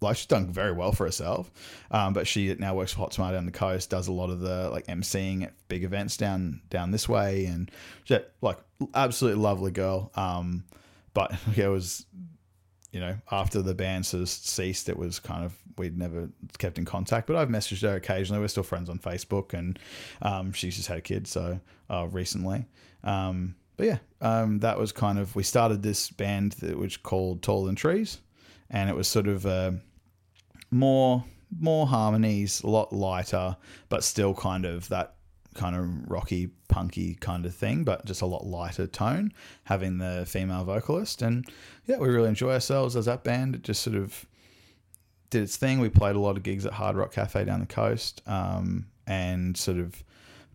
like 0.00 0.16
she's 0.16 0.26
done 0.26 0.46
very 0.52 0.70
well 0.70 0.92
for 0.92 1.04
herself. 1.04 1.50
Um, 1.90 2.12
but 2.12 2.28
she 2.28 2.54
now 2.54 2.76
works 2.76 2.92
for 2.92 3.00
Hot 3.00 3.10
Tomato 3.10 3.34
down 3.34 3.46
the 3.46 3.52
coast, 3.52 3.90
does 3.90 4.06
a 4.06 4.12
lot 4.12 4.30
of 4.30 4.38
the 4.38 4.70
like 4.70 4.86
emceeing 4.86 5.42
at 5.42 5.54
big 5.66 5.82
events 5.82 6.16
down 6.16 6.60
down 6.70 6.92
this 6.92 7.08
way, 7.08 7.46
and 7.46 7.70
she's 8.04 8.20
like 8.40 8.58
absolutely 8.94 9.42
lovely 9.42 9.72
girl. 9.72 10.12
Um, 10.14 10.64
but 11.12 11.32
yeah, 11.56 11.66
it 11.66 11.68
was 11.68 12.06
you 12.94 13.00
know 13.00 13.16
after 13.30 13.60
the 13.60 13.74
band 13.74 14.06
sort 14.06 14.22
of 14.22 14.28
ceased, 14.28 14.88
it 14.88 14.96
was 14.96 15.18
kind 15.18 15.44
of 15.44 15.58
we'd 15.76 15.98
never 15.98 16.30
kept 16.58 16.78
in 16.78 16.84
contact. 16.84 17.26
But 17.26 17.36
I've 17.36 17.48
messaged 17.48 17.82
her 17.82 17.96
occasionally. 17.96 18.40
We're 18.40 18.48
still 18.48 18.62
friends 18.62 18.88
on 18.88 18.98
Facebook, 18.98 19.52
and 19.52 19.78
um, 20.22 20.52
she's 20.52 20.76
just 20.76 20.88
had 20.88 20.98
a 20.98 21.02
kid 21.02 21.26
so 21.26 21.60
uh, 21.90 22.06
recently. 22.10 22.66
Um, 23.02 23.56
but 23.76 23.86
yeah, 23.86 23.98
um, 24.20 24.60
that 24.60 24.78
was 24.78 24.92
kind 24.92 25.18
of 25.18 25.34
we 25.34 25.42
started 25.42 25.82
this 25.82 26.08
band 26.08 26.52
that 26.52 26.78
which 26.78 27.02
called 27.02 27.42
Taller 27.42 27.66
Than 27.66 27.74
Trees, 27.74 28.18
and 28.70 28.88
it 28.88 28.96
was 28.96 29.08
sort 29.08 29.26
of. 29.26 29.44
Uh, 29.44 29.72
more 30.70 31.24
more 31.60 31.86
harmonies, 31.86 32.62
a 32.62 32.66
lot 32.66 32.92
lighter, 32.92 33.56
but 33.88 34.02
still 34.02 34.34
kind 34.34 34.64
of 34.64 34.88
that 34.88 35.14
kind 35.54 35.76
of 35.76 36.10
rocky, 36.10 36.48
punky 36.68 37.14
kind 37.14 37.46
of 37.46 37.54
thing, 37.54 37.84
but 37.84 38.04
just 38.04 38.22
a 38.22 38.26
lot 38.26 38.46
lighter 38.46 38.86
tone, 38.86 39.32
having 39.64 39.98
the 39.98 40.24
female 40.26 40.64
vocalist. 40.64 41.22
And 41.22 41.46
yeah, 41.86 41.98
we 41.98 42.08
really 42.08 42.28
enjoy 42.28 42.52
ourselves 42.52 42.96
as 42.96 43.06
that 43.06 43.24
band. 43.24 43.54
It 43.54 43.62
just 43.62 43.82
sort 43.82 43.96
of 43.96 44.26
did 45.30 45.42
its 45.42 45.56
thing. 45.56 45.80
We 45.80 45.88
played 45.88 46.16
a 46.16 46.20
lot 46.20 46.36
of 46.36 46.42
gigs 46.42 46.66
at 46.66 46.72
Hard 46.72 46.96
Rock 46.96 47.12
Cafe 47.12 47.44
down 47.44 47.60
the 47.60 47.66
coast, 47.66 48.22
um, 48.26 48.86
and 49.06 49.56
sort 49.56 49.78
of 49.78 50.02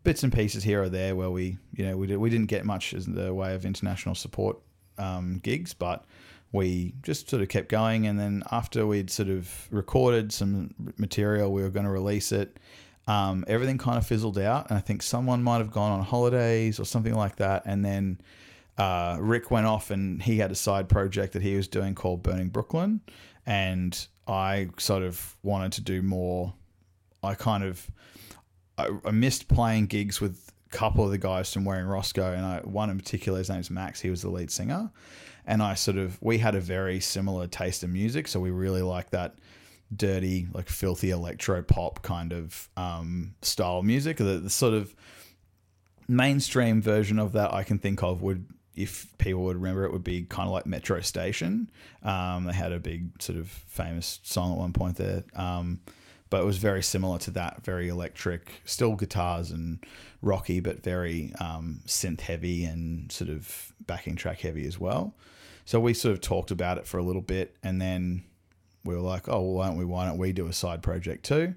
bits 0.04 0.24
and 0.24 0.34
pieces 0.34 0.64
here 0.64 0.82
or 0.82 0.90
there 0.90 1.16
where 1.16 1.30
we, 1.30 1.58
you 1.76 1.86
know, 1.86 1.98
we, 1.98 2.08
did, 2.08 2.18
we 2.18 2.30
didn't 2.30 2.48
get 2.48 2.66
much 2.66 2.94
in 2.94 3.16
the 3.16 3.34
way 3.34 3.54
of 3.54 3.66
international 3.66 4.16
support 4.16 4.58
um, 4.98 5.40
gigs, 5.44 5.74
but 5.74 6.06
we 6.52 6.94
just 7.04 7.30
sort 7.30 7.42
of 7.42 7.50
kept 7.50 7.70
going. 7.70 8.08
And 8.08 8.20
then 8.20 8.44
after 8.52 8.88
we'd 8.88 9.10
sort 9.10 9.30
of 9.30 9.68
recorded 9.72 10.32
some 10.32 10.74
material, 10.98 11.52
we 11.52 11.62
were 11.62 11.70
going 11.70 11.86
to 11.86 11.92
release 11.92 12.32
it. 12.32 12.58
Um, 13.10 13.44
everything 13.48 13.80
kind 13.80 13.98
of 13.98 14.06
fizzled 14.06 14.38
out, 14.38 14.70
and 14.70 14.78
I 14.78 14.82
think 14.82 15.02
someone 15.02 15.42
might 15.42 15.58
have 15.58 15.72
gone 15.72 15.92
on 15.92 16.06
holidays 16.06 16.80
or 16.80 16.86
something 16.86 17.16
like 17.16 17.38
that, 17.38 17.64
and 17.66 17.84
then 17.84 18.22
uh, 18.78 19.18
Rick 19.20 19.50
went 19.50 19.66
off 19.66 19.90
and 19.90 20.22
he 20.22 20.38
had 20.38 20.52
a 20.52 20.56
side 20.56 20.88
project 20.88 21.34
that 21.34 21.42
he 21.42 21.56
was 21.56 21.68
doing 21.68 21.96
called 21.96 22.22
Burning 22.22 22.50
Brooklyn, 22.50 23.02
and 23.48 24.08
I 24.28 24.70
sort 24.78 25.02
of 25.02 25.36
wanted 25.42 25.72
to 25.74 25.82
do 25.82 26.04
more. 26.04 26.54
I 27.24 27.34
kind 27.34 27.64
of 27.64 27.90
I, 28.78 28.90
I 29.04 29.10
missed 29.10 29.48
playing 29.48 29.88
gigs 29.88 30.22
with 30.22 30.54
a 30.72 30.78
couple 30.78 31.04
of 31.04 31.10
the 31.10 31.18
guys 31.18 31.52
from 31.52 31.66
Wearing 31.66 31.88
Roscoe, 31.88 32.32
and 32.32 32.46
I, 32.46 32.60
one 32.60 32.92
in 32.92 32.98
particular, 33.00 33.40
his 33.40 33.50
name's 33.50 33.72
Max. 33.72 34.00
He 34.00 34.12
was 34.12 34.22
the 34.22 34.30
lead 34.30 34.52
singer, 34.52 34.92
and 35.48 35.64
I 35.64 35.74
sort 35.74 35.98
of 35.98 36.22
we 36.22 36.38
had 36.38 36.54
a 36.54 36.62
very 36.62 37.00
similar 37.00 37.48
taste 37.48 37.84
in 37.84 37.92
music, 37.92 38.28
so 38.28 38.40
we 38.40 38.52
really 38.52 38.84
liked 38.84 39.10
that 39.14 39.34
dirty, 39.96 40.48
like 40.54 40.70
filthy 40.70 41.12
electro 41.12 41.62
pop 41.62 42.02
kind 42.02 42.34
of 42.34 42.70
um, 42.78 43.36
style 43.42 43.84
music. 43.84 44.18
The, 44.18 44.40
the 44.40 44.50
sort 44.50 44.74
of 44.74 44.96
mainstream 46.08 46.82
version 46.82 47.20
of 47.20 47.34
that 47.34 47.54
I 47.54 47.64
can 47.64 47.80
think 47.80 48.04
of 48.04 48.22
would 48.22 48.46
if 48.76 49.08
people 49.18 49.44
would 49.44 49.58
remember 49.58 49.84
it, 49.84 49.92
would 49.92 50.06
be 50.06 50.24
kind 50.24 50.48
of 50.48 50.54
like 50.54 50.66
Metro 50.66 51.02
Station. 51.02 51.70
Um, 52.02 52.46
they 52.46 52.54
had 52.54 52.72
a 52.72 52.80
big 52.80 53.22
sort 53.22 53.38
of 53.38 53.50
famous 53.50 54.22
song 54.24 54.54
at 54.54 54.58
one 54.58 54.72
point 54.72 54.96
there. 54.96 55.26
Um, 55.36 55.82
but 56.30 56.42
it 56.42 56.46
was 56.46 56.58
very 56.58 56.82
similar 56.82 57.18
to 57.20 57.32
that, 57.32 57.66
very 57.66 57.90
electric, 57.90 58.62
still 58.64 58.96
guitars 58.96 59.52
and 59.52 59.84
rocky, 60.22 60.62
but 60.62 60.82
very 60.82 61.34
um, 61.42 61.82
synth 61.88 62.22
heavy 62.22 62.64
and 62.64 63.12
sort 63.12 63.30
of 63.30 63.74
backing 63.86 64.16
track 64.16 64.40
heavy 64.40 64.66
as 64.66 64.80
well. 64.80 65.14
So 65.66 65.80
we 65.80 65.94
sort 65.94 66.14
of 66.14 66.22
talked 66.22 66.52
about 66.52 66.78
it 66.78 66.88
for 66.88 67.00
a 67.00 67.04
little 67.04 67.22
bit, 67.22 67.58
and 67.64 67.82
then 67.82 68.24
we 68.90 68.96
were 68.96 69.02
like, 69.02 69.30
"Oh, 69.30 69.42
well, 69.42 69.54
why 69.54 69.68
don't 69.68 69.78
we? 69.78 69.86
Why 69.86 70.06
don't 70.06 70.18
we 70.18 70.34
do 70.34 70.48
a 70.48 70.54
side 70.54 70.82
project 70.82 71.24
too?" 71.24 71.56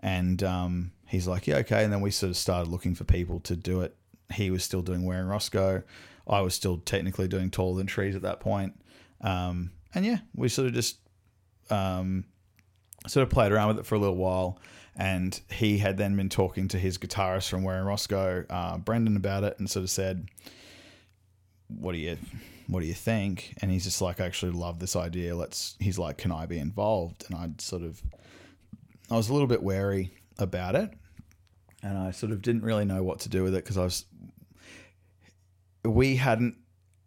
And 0.00 0.42
um, 0.42 0.92
he's 1.06 1.26
like, 1.26 1.46
"Yeah, 1.46 1.56
okay." 1.58 1.84
And 1.84 1.92
then 1.92 2.00
we 2.00 2.10
sort 2.10 2.30
of 2.30 2.36
started 2.36 2.70
looking 2.70 2.94
for 2.94 3.04
people 3.04 3.40
to 3.40 3.56
do 3.56 3.80
it. 3.82 3.96
He 4.32 4.50
was 4.50 4.62
still 4.62 4.82
doing 4.82 5.04
Wearing 5.04 5.26
Roscoe. 5.26 5.82
I 6.26 6.40
was 6.40 6.54
still 6.54 6.78
technically 6.78 7.26
doing 7.26 7.50
Taller 7.50 7.78
Than 7.78 7.86
Trees 7.86 8.14
at 8.14 8.22
that 8.22 8.40
point. 8.40 8.78
Um, 9.20 9.72
and 9.94 10.04
yeah, 10.04 10.18
we 10.34 10.48
sort 10.48 10.68
of 10.68 10.74
just 10.74 10.98
um, 11.70 12.24
sort 13.06 13.22
of 13.22 13.30
played 13.30 13.50
around 13.50 13.68
with 13.68 13.78
it 13.78 13.86
for 13.86 13.94
a 13.94 13.98
little 13.98 14.16
while. 14.16 14.60
And 14.94 15.40
he 15.50 15.78
had 15.78 15.96
then 15.96 16.16
been 16.16 16.28
talking 16.28 16.68
to 16.68 16.78
his 16.78 16.98
guitarist 16.98 17.48
from 17.48 17.62
Wearing 17.62 17.84
Roscoe, 17.84 18.44
uh, 18.50 18.78
Brendan, 18.78 19.16
about 19.16 19.44
it, 19.44 19.58
and 19.58 19.70
sort 19.70 19.84
of 19.84 19.90
said, 19.90 20.28
"What 21.68 21.92
do 21.92 21.98
you, 21.98 22.18
what 22.68 22.80
do 22.80 22.86
you 22.86 22.94
think?" 22.94 23.54
And 23.60 23.70
he's 23.70 23.84
just 23.84 24.00
like, 24.00 24.20
"I 24.20 24.26
actually 24.26 24.52
love 24.52 24.78
this 24.78 24.94
idea. 24.94 25.34
Let's." 25.34 25.76
He's 25.80 25.98
like, 25.98 26.18
"Can 26.18 26.30
I 26.30 26.46
be 26.46 26.58
involved?" 26.58 27.24
And 27.28 27.36
I'd 27.36 27.60
sort 27.60 27.82
of, 27.82 28.00
I 29.10 29.16
was 29.16 29.28
a 29.28 29.32
little 29.32 29.48
bit 29.48 29.62
wary 29.62 30.12
about 30.38 30.76
it, 30.76 30.90
and 31.82 31.98
I 31.98 32.12
sort 32.12 32.32
of 32.32 32.42
didn't 32.42 32.62
really 32.62 32.84
know 32.84 33.02
what 33.02 33.20
to 33.20 33.28
do 33.28 33.42
with 33.42 33.54
it 33.54 33.64
because 33.64 33.76
I 33.76 33.84
was 33.84 34.04
we 35.84 36.16
hadn't 36.16 36.56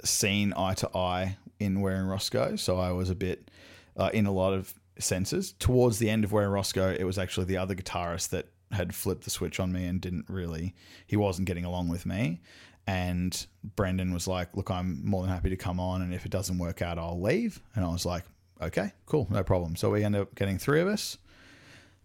seen 0.03 0.53
eye 0.55 0.73
to 0.75 0.97
eye 0.97 1.37
in 1.59 1.81
Wearing 1.81 2.07
Roscoe, 2.07 2.55
so 2.55 2.79
I 2.79 2.91
was 2.91 3.09
a 3.09 3.15
bit 3.15 3.51
uh, 3.97 4.09
in 4.13 4.25
a 4.25 4.31
lot 4.31 4.53
of 4.53 4.73
senses. 4.97 5.53
Towards 5.53 5.99
the 5.99 6.09
end 6.09 6.23
of 6.23 6.31
Wearing 6.31 6.51
Roscoe, 6.51 6.95
it 6.97 7.03
was 7.03 7.17
actually 7.17 7.45
the 7.45 7.57
other 7.57 7.75
guitarist 7.75 8.29
that 8.29 8.47
had 8.71 8.95
flipped 8.95 9.25
the 9.25 9.29
switch 9.29 9.59
on 9.59 9.71
me 9.71 9.85
and 9.85 9.99
didn't 9.99 10.25
really, 10.29 10.73
he 11.05 11.17
wasn't 11.17 11.47
getting 11.47 11.65
along 11.65 11.89
with 11.89 12.05
me. 12.05 12.41
And 12.87 13.45
Brendan 13.75 14.13
was 14.13 14.27
like, 14.27 14.55
Look, 14.55 14.69
I'm 14.69 15.05
more 15.05 15.21
than 15.21 15.31
happy 15.31 15.49
to 15.49 15.57
come 15.57 15.79
on, 15.79 16.01
and 16.01 16.13
if 16.13 16.25
it 16.25 16.31
doesn't 16.31 16.57
work 16.57 16.81
out, 16.81 16.97
I'll 16.97 17.21
leave. 17.21 17.61
And 17.75 17.85
I 17.85 17.89
was 17.89 18.05
like, 18.05 18.23
Okay, 18.61 18.91
cool, 19.05 19.27
no 19.29 19.43
problem. 19.43 19.75
So 19.75 19.89
we 19.89 20.03
ended 20.03 20.21
up 20.21 20.35
getting 20.35 20.57
three 20.57 20.81
of 20.81 20.87
us. 20.87 21.17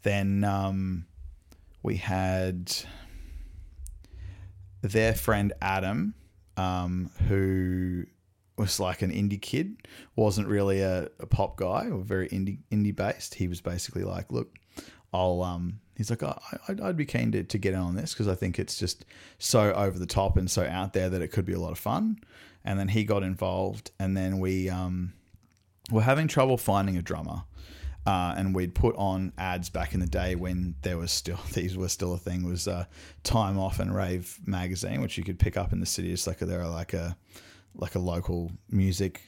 Then 0.03 0.45
um, 0.45 1.07
we 1.83 1.97
had 1.97 2.73
their 4.83 5.15
friend 5.15 5.53
Adam, 5.61 6.15
um, 6.57 7.11
who 7.29 8.05
was 8.57 8.81
like 8.81 9.03
an 9.03 9.11
indie 9.11 9.41
kid, 9.41 9.77
wasn't 10.15 10.49
really 10.49 10.81
a, 10.81 11.09
a 11.21 11.27
pop 11.27 11.57
guy 11.57 11.89
or 11.91 12.01
very 12.01 12.29
indie 12.29 12.59
indie 12.71 12.95
based. 12.95 13.35
He 13.35 13.49
was 13.49 13.61
basically 13.61 14.05
like, 14.05 14.33
look, 14.33 14.55
I'll 15.17 15.43
um. 15.43 15.81
He's 15.97 16.11
like, 16.11 16.23
I'd, 16.69 16.79
I'd 16.79 16.97
be 16.97 17.07
keen 17.07 17.33
to, 17.33 17.43
to 17.43 17.57
get 17.57 17.73
in 17.73 17.81
on 17.81 17.97
this 17.97 18.13
because 18.13 18.29
I 18.29 18.35
think 18.35 18.59
it's 18.59 18.79
just 18.79 19.07
so 19.39 19.73
over 19.73 19.99
the 19.99 20.05
top 20.05 20.37
and 20.37 20.51
so 20.51 20.63
out 20.67 20.93
there 20.93 21.09
that 21.09 21.23
it 21.23 21.29
could 21.29 21.47
be 21.47 21.55
a 21.55 21.59
lot 21.59 21.73
of 21.73 21.79
fun. 21.79 22.19
And 22.67 22.79
then 22.79 22.89
he 22.89 23.03
got 23.03 23.23
involved, 23.23 23.93
and 23.99 24.15
then 24.15 24.39
we 24.39 24.69
um, 24.69 25.15
were 25.91 26.03
having 26.03 26.29
trouble 26.29 26.59
finding 26.59 26.99
a 26.99 27.03
drummer. 27.03 27.45
Uh, 28.07 28.35
and 28.37 28.55
we'd 28.55 28.75
put 28.75 28.95
on 28.97 29.33
ads 29.37 29.69
back 29.69 29.93
in 29.93 29.99
the 30.01 30.07
day 30.07 30.37
when 30.37 30.77
there 30.83 30.97
was 30.97 31.11
still 31.11 31.41
these 31.55 31.77
were 31.77 31.89
still 31.89 32.13
a 32.13 32.19
thing 32.19 32.45
was 32.45 32.69
uh, 32.69 32.85
time 33.25 33.59
off 33.59 33.81
and 33.81 33.93
rave 33.93 34.39
magazine 34.47 35.01
which 35.01 35.19
you 35.19 35.25
could 35.25 35.41
pick 35.41 35.57
up 35.57 35.73
in 35.73 35.81
the 35.81 35.87
city 35.87 36.13
it's 36.13 36.25
like 36.25 36.41
a, 36.41 36.47
they're 36.47 36.69
like 36.69 36.95
a 36.95 37.17
like 37.75 37.97
a 37.97 37.99
local 37.99 38.53
music 38.71 39.23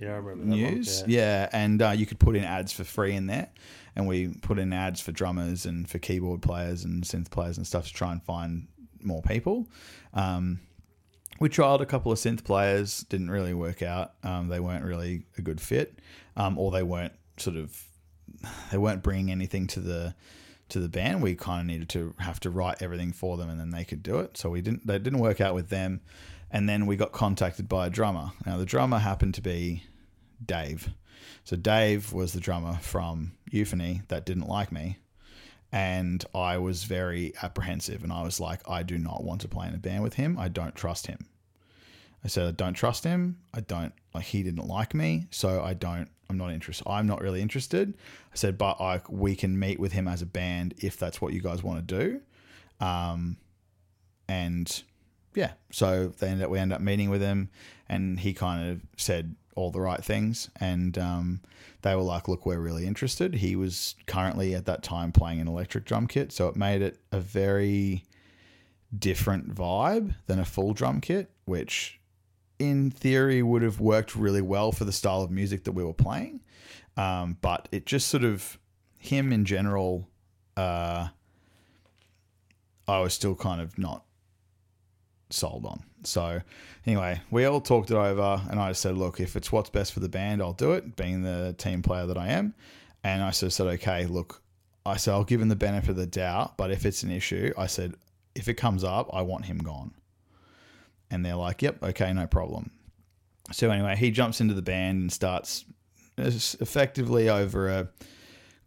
Yeah, 0.00 0.12
I 0.12 0.16
remember 0.16 0.44
that 0.44 0.50
news 0.50 1.02
One. 1.02 1.10
Yeah. 1.10 1.18
yeah, 1.18 1.48
and 1.52 1.82
uh, 1.82 1.90
you 1.90 2.06
could 2.06 2.18
put 2.18 2.36
in 2.36 2.44
ads 2.44 2.72
for 2.72 2.84
free 2.84 3.14
in 3.14 3.26
there 3.26 3.48
and 3.94 4.06
we 4.06 4.28
put 4.28 4.58
in 4.58 4.72
ads 4.72 5.00
for 5.00 5.12
drummers 5.12 5.66
and 5.66 5.88
for 5.88 5.98
keyboard 5.98 6.40
players 6.40 6.84
and 6.84 7.04
synth 7.04 7.30
players 7.30 7.58
and 7.58 7.66
stuff 7.66 7.86
to 7.86 7.92
try 7.92 8.12
and 8.12 8.22
find 8.22 8.68
more 9.02 9.20
people 9.22 9.68
um, 10.14 10.60
we 11.40 11.48
trialed 11.48 11.80
a 11.80 11.86
couple 11.86 12.10
of 12.10 12.18
synth 12.18 12.44
players 12.44 13.00
didn't 13.04 13.30
really 13.30 13.52
work 13.52 13.82
out 13.82 14.14
um, 14.22 14.48
they 14.48 14.60
weren't 14.60 14.84
really 14.84 15.24
a 15.36 15.42
good 15.42 15.60
fit 15.60 15.98
um, 16.36 16.56
or 16.56 16.70
they 16.70 16.82
weren't 16.82 17.12
sort 17.36 17.56
of 17.56 17.84
they 18.70 18.78
weren't 18.78 19.02
bringing 19.02 19.30
anything 19.30 19.66
to 19.66 19.80
the 19.80 20.14
to 20.72 20.80
the 20.80 20.88
band. 20.88 21.22
We 21.22 21.34
kind 21.34 21.60
of 21.60 21.66
needed 21.66 21.88
to 21.90 22.14
have 22.18 22.40
to 22.40 22.50
write 22.50 22.80
everything 22.80 23.12
for 23.12 23.36
them, 23.36 23.48
and 23.50 23.60
then 23.60 23.70
they 23.70 23.84
could 23.84 24.02
do 24.02 24.18
it. 24.20 24.36
So 24.36 24.50
we 24.50 24.60
didn't. 24.60 24.86
They 24.86 24.98
didn't 24.98 25.20
work 25.20 25.40
out 25.40 25.54
with 25.54 25.68
them, 25.68 26.00
and 26.52 26.68
then 26.68 26.86
we 26.86 26.96
got 26.96 27.12
contacted 27.12 27.68
by 27.68 27.86
a 27.86 27.90
drummer. 27.90 28.32
Now 28.46 28.58
the 28.58 28.66
drummer 28.66 28.98
happened 28.98 29.34
to 29.34 29.40
be 29.40 29.84
Dave. 30.44 30.90
So 31.44 31.56
Dave 31.56 32.12
was 32.12 32.32
the 32.32 32.40
drummer 32.40 32.78
from 32.80 33.32
Euphony 33.50 34.02
that 34.08 34.26
didn't 34.26 34.46
like 34.48 34.70
me, 34.70 34.98
and 35.72 36.24
I 36.34 36.58
was 36.58 36.84
very 36.84 37.32
apprehensive, 37.42 38.04
and 38.04 38.12
I 38.12 38.22
was 38.22 38.38
like, 38.38 38.60
I 38.68 38.82
do 38.82 38.98
not 38.98 39.24
want 39.24 39.40
to 39.40 39.48
play 39.48 39.66
in 39.66 39.74
a 39.74 39.78
band 39.78 40.02
with 40.02 40.14
him. 40.14 40.38
I 40.38 40.48
don't 40.48 40.74
trust 40.74 41.06
him. 41.06 41.26
I 42.24 42.28
said, 42.28 42.46
I 42.46 42.52
don't 42.52 42.74
trust 42.74 43.02
him. 43.02 43.38
I 43.52 43.60
don't 43.60 43.92
like 44.14 44.24
he 44.24 44.42
didn't 44.42 44.68
like 44.68 44.94
me, 44.94 45.26
so 45.30 45.62
I 45.62 45.74
don't. 45.74 46.08
I'm 46.30 46.38
not 46.38 46.52
interested. 46.52 46.88
I'm 46.88 47.06
not 47.06 47.20
really 47.20 47.42
interested. 47.42 47.94
I 48.32 48.36
said, 48.36 48.56
but 48.56 48.80
I 48.80 49.00
we 49.08 49.34
can 49.34 49.58
meet 49.58 49.80
with 49.80 49.92
him 49.92 50.06
as 50.06 50.22
a 50.22 50.26
band 50.26 50.74
if 50.78 50.96
that's 50.98 51.20
what 51.20 51.32
you 51.32 51.40
guys 51.40 51.62
want 51.62 51.86
to 51.86 51.98
do. 51.98 52.20
Um, 52.84 53.36
and 54.28 54.82
yeah, 55.34 55.52
so 55.70 56.08
they 56.18 56.28
ended 56.28 56.44
up, 56.44 56.50
we 56.50 56.58
ended 56.58 56.76
up 56.76 56.82
meeting 56.82 57.10
with 57.10 57.22
him, 57.22 57.50
and 57.88 58.20
he 58.20 58.32
kind 58.34 58.70
of 58.70 58.80
said 58.96 59.34
all 59.54 59.70
the 59.70 59.80
right 59.80 60.04
things, 60.04 60.50
and 60.60 60.96
um, 60.98 61.40
they 61.82 61.94
were 61.94 62.02
like, 62.02 62.28
look, 62.28 62.46
we're 62.46 62.58
really 62.58 62.86
interested. 62.86 63.34
He 63.34 63.56
was 63.56 63.94
currently 64.06 64.54
at 64.54 64.66
that 64.66 64.82
time 64.82 65.12
playing 65.12 65.40
an 65.40 65.48
electric 65.48 65.84
drum 65.84 66.06
kit, 66.06 66.32
so 66.32 66.48
it 66.48 66.56
made 66.56 66.82
it 66.82 66.98
a 67.10 67.20
very 67.20 68.04
different 68.96 69.54
vibe 69.54 70.14
than 70.26 70.38
a 70.38 70.44
full 70.44 70.72
drum 70.72 71.00
kit, 71.00 71.30
which 71.44 71.98
in 72.58 72.90
theory 72.90 73.42
would 73.42 73.62
have 73.62 73.80
worked 73.80 74.14
really 74.14 74.42
well 74.42 74.70
for 74.70 74.84
the 74.84 74.92
style 74.92 75.22
of 75.22 75.30
music 75.30 75.64
that 75.64 75.72
we 75.72 75.84
were 75.84 75.92
playing. 75.92 76.40
Um, 76.96 77.38
but 77.40 77.68
it 77.72 77.86
just 77.86 78.08
sort 78.08 78.24
of 78.24 78.58
him 78.98 79.32
in 79.32 79.44
general, 79.44 80.08
uh, 80.56 81.08
I 82.86 83.00
was 83.00 83.14
still 83.14 83.34
kind 83.34 83.60
of 83.60 83.78
not 83.78 84.04
sold 85.32 85.66
on. 85.66 85.82
So 86.04 86.40
anyway, 86.86 87.20
we 87.30 87.44
all 87.44 87.60
talked 87.60 87.90
it 87.90 87.96
over, 87.96 88.40
and 88.50 88.60
I 88.60 88.72
said, 88.72 88.96
look, 88.96 89.20
if 89.20 89.36
it's 89.36 89.52
what's 89.52 89.70
best 89.70 89.92
for 89.92 90.00
the 90.00 90.08
band, 90.08 90.42
I'll 90.42 90.52
do 90.52 90.72
it. 90.72 90.96
Being 90.96 91.22
the 91.22 91.54
team 91.56 91.82
player 91.82 92.06
that 92.06 92.18
I 92.18 92.28
am, 92.28 92.54
and 93.04 93.22
I 93.22 93.30
sort 93.30 93.48
of 93.48 93.52
said, 93.52 93.66
okay, 93.68 94.06
look, 94.06 94.42
I 94.84 94.96
said 94.96 95.12
I'll 95.12 95.24
give 95.24 95.40
him 95.40 95.48
the 95.48 95.56
benefit 95.56 95.90
of 95.90 95.96
the 95.96 96.06
doubt, 96.06 96.56
but 96.56 96.70
if 96.70 96.84
it's 96.84 97.02
an 97.02 97.10
issue, 97.10 97.52
I 97.56 97.66
said 97.66 97.94
if 98.34 98.48
it 98.48 98.54
comes 98.54 98.84
up, 98.84 99.10
I 99.12 99.22
want 99.22 99.44
him 99.44 99.58
gone. 99.58 99.92
And 101.10 101.24
they're 101.24 101.36
like, 101.36 101.62
yep, 101.62 101.82
okay, 101.82 102.12
no 102.12 102.26
problem. 102.26 102.70
So 103.52 103.70
anyway, 103.70 103.96
he 103.96 104.10
jumps 104.10 104.40
into 104.40 104.54
the 104.54 104.62
band 104.62 105.02
and 105.02 105.12
starts 105.12 105.64
effectively 106.16 107.28
over 107.28 107.68
a 107.68 107.88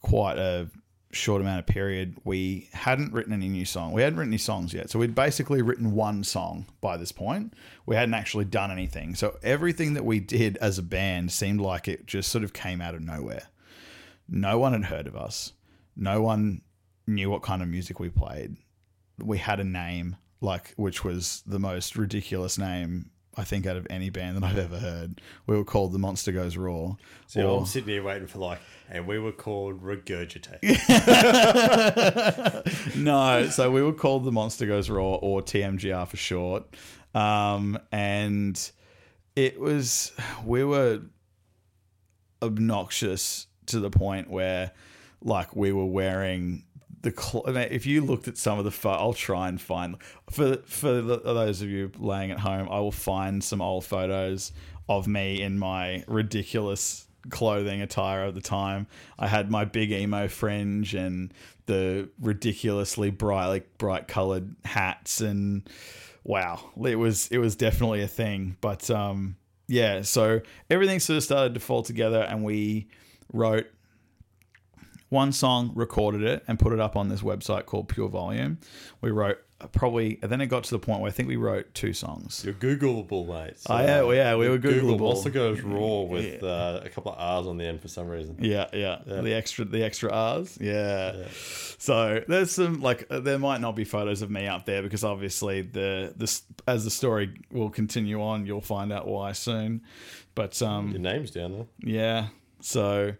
quite 0.01 0.37
a 0.37 0.69
short 1.15 1.41
amount 1.41 1.59
of 1.59 1.65
period. 1.65 2.17
We 2.23 2.69
hadn't 2.73 3.13
written 3.13 3.33
any 3.33 3.47
new 3.47 3.65
song. 3.65 3.93
We 3.93 4.01
hadn't 4.01 4.19
written 4.19 4.33
any 4.33 4.37
songs 4.37 4.73
yet. 4.73 4.89
So 4.89 4.99
we'd 4.99 5.15
basically 5.15 5.61
written 5.61 5.93
one 5.93 6.23
song 6.23 6.65
by 6.81 6.97
this 6.97 7.11
point. 7.11 7.53
We 7.85 7.95
hadn't 7.95 8.13
actually 8.13 8.45
done 8.45 8.71
anything. 8.71 9.15
So 9.15 9.37
everything 9.41 9.93
that 9.93 10.05
we 10.05 10.19
did 10.19 10.57
as 10.57 10.77
a 10.77 10.83
band 10.83 11.31
seemed 11.31 11.61
like 11.61 11.87
it 11.87 12.05
just 12.05 12.29
sort 12.31 12.43
of 12.43 12.53
came 12.53 12.81
out 12.81 12.95
of 12.95 13.01
nowhere. 13.01 13.47
No 14.27 14.59
one 14.59 14.73
had 14.73 14.85
heard 14.85 15.07
of 15.07 15.15
us. 15.15 15.53
No 15.95 16.21
one 16.21 16.61
knew 17.07 17.29
what 17.29 17.43
kind 17.43 17.61
of 17.61 17.69
music 17.69 17.99
we 17.99 18.09
played. 18.09 18.57
We 19.17 19.37
had 19.37 19.59
a 19.59 19.63
name 19.63 20.17
like 20.41 20.73
which 20.75 21.03
was 21.03 21.43
the 21.47 21.59
most 21.59 21.95
ridiculous 21.95 22.57
name 22.57 23.09
I 23.37 23.43
think 23.43 23.65
out 23.65 23.75
of 23.75 23.85
any 23.89 24.09
band 24.09 24.37
that 24.37 24.43
I've 24.43 24.57
ever 24.57 24.79
heard. 24.79 25.19
We 25.47 25.57
were 25.57 25.63
called 25.65 25.91
the 25.91 25.99
Monster 25.99 26.31
Goes 26.31 26.55
Raw. 26.57 26.95
So 27.27 27.49
Or- 27.49 27.59
I'm 27.59 27.65
sitting 27.65 27.89
here 27.89 28.03
waiting 28.03 28.27
for 28.27 28.39
like, 28.39 28.59
and 28.89 29.05
we 29.07 29.19
were 29.19 29.31
called 29.31 29.83
Regurgitate. 29.83 30.61
no, 32.95 33.49
so 33.49 33.71
we 33.71 33.81
were 33.81 33.93
called 33.93 34.23
the 34.25 34.31
Monster 34.31 34.65
Goes 34.67 34.89
Raw 34.89 35.15
or 35.15 35.41
TMGR 35.41 36.07
for 36.07 36.17
short. 36.17 36.63
Um, 37.13 37.79
and 37.91 38.71
it 39.35 39.59
was, 39.59 40.11
we 40.45 40.63
were 40.63 41.01
obnoxious 42.41 43.47
to 43.67 43.79
the 43.79 43.89
point 43.89 44.29
where, 44.29 44.71
like, 45.21 45.55
we 45.55 45.71
were 45.71 45.85
wearing 45.85 46.63
the 47.05 47.11
cl- 47.11 47.43
if 47.45 47.85
you 47.85 48.01
looked 48.01 48.27
at 48.27 48.35
some 48.35 48.57
of 48.57 48.65
the 48.65 48.71
pho- 48.71 48.89
I'll 48.89 49.13
try 49.13 49.47
and 49.47 49.61
find 49.61 49.95
for 50.31 50.57
for 50.65 51.01
the, 51.01 51.17
those 51.19 51.61
of 51.61 51.69
you 51.69 51.91
laying 51.99 52.31
at 52.31 52.39
home 52.39 52.67
I 52.67 52.79
will 52.79 52.91
find 52.91 53.43
some 53.43 53.61
old 53.61 53.85
photos 53.85 54.51
of 54.89 55.07
me 55.07 55.41
in 55.41 55.59
my 55.59 56.03
ridiculous 56.07 57.05
clothing 57.29 57.81
attire 57.81 58.25
of 58.25 58.35
the 58.35 58.41
time. 58.41 58.87
I 59.19 59.27
had 59.27 59.51
my 59.51 59.65
big 59.65 59.91
emo 59.91 60.27
fringe 60.27 60.95
and 60.95 61.31
the 61.67 62.09
ridiculously 62.19 63.11
bright 63.11 63.47
like 63.47 63.77
bright 63.77 64.07
colored 64.07 64.55
hats 64.65 65.21
and 65.21 65.69
wow 66.23 66.59
it 66.85 66.95
was 66.95 67.27
it 67.27 67.37
was 67.37 67.55
definitely 67.55 68.01
a 68.01 68.07
thing. 68.07 68.57
But 68.61 68.89
um 68.89 69.35
yeah 69.67 70.01
so 70.01 70.41
everything 70.71 70.99
sort 70.99 71.17
of 71.17 71.23
started 71.23 71.53
to 71.53 71.59
fall 71.59 71.83
together 71.83 72.21
and 72.21 72.43
we 72.43 72.87
wrote 73.31 73.67
one 75.09 75.31
song, 75.31 75.71
recorded 75.75 76.23
it, 76.23 76.43
and 76.47 76.57
put 76.59 76.73
it 76.73 76.79
up 76.79 76.95
on 76.95 77.09
this 77.09 77.21
website 77.21 77.65
called 77.65 77.87
Pure 77.87 78.09
Volume. 78.09 78.57
We 79.01 79.11
wrote 79.11 79.37
probably, 79.71 80.19
and 80.21 80.29
then 80.29 80.41
it 80.41 80.47
got 80.47 80.65
to 80.65 80.71
the 80.71 80.79
point 80.79 80.99
where 80.99 81.07
I 81.09 81.11
think 81.13 81.29
we 81.29 81.37
wrote 81.37 81.73
two 81.73 81.93
songs. 81.93 82.43
You're 82.43 82.53
Googleable, 82.55 83.25
mate. 83.27 83.57
So, 83.57 83.73
Oh, 83.73 83.79
yeah, 83.79 84.01
well, 84.01 84.13
yeah, 84.15 84.35
we 84.35 84.49
were 84.49 84.57
Google 84.57 84.97
Googleable. 84.97 85.01
also 85.01 85.29
goes 85.29 85.61
raw 85.61 86.01
with 86.01 86.43
uh, 86.43 86.81
a 86.83 86.89
couple 86.89 87.13
of 87.13 87.19
R's 87.19 87.47
on 87.47 87.57
the 87.57 87.63
end 87.65 87.81
for 87.81 87.87
some 87.87 88.07
reason. 88.07 88.35
Yeah, 88.39 88.67
yeah, 88.73 88.99
the 89.05 89.33
extra, 89.33 89.63
the 89.63 89.83
extra 89.83 90.11
R's. 90.11 90.57
Yeah. 90.59 91.27
So 91.77 92.21
there's 92.27 92.51
some 92.51 92.81
like 92.81 93.05
uh, 93.09 93.19
there 93.21 93.39
might 93.39 93.61
not 93.61 93.75
be 93.75 93.85
photos 93.85 94.21
of 94.21 94.29
me 94.29 94.47
up 94.47 94.65
there 94.65 94.81
because 94.81 95.03
obviously 95.03 95.61
the 95.61 96.13
this 96.17 96.43
as 96.67 96.83
the 96.83 96.91
story 96.91 97.33
will 97.51 97.69
continue 97.69 98.21
on, 98.21 98.45
you'll 98.45 98.59
find 98.61 98.91
out 98.91 99.07
why 99.07 99.31
soon. 99.31 99.81
But 100.33 100.61
um, 100.61 100.91
Your 100.91 100.99
name's 100.99 101.31
down 101.31 101.53
there. 101.53 101.65
Yeah. 101.79 102.27
So, 102.59 103.13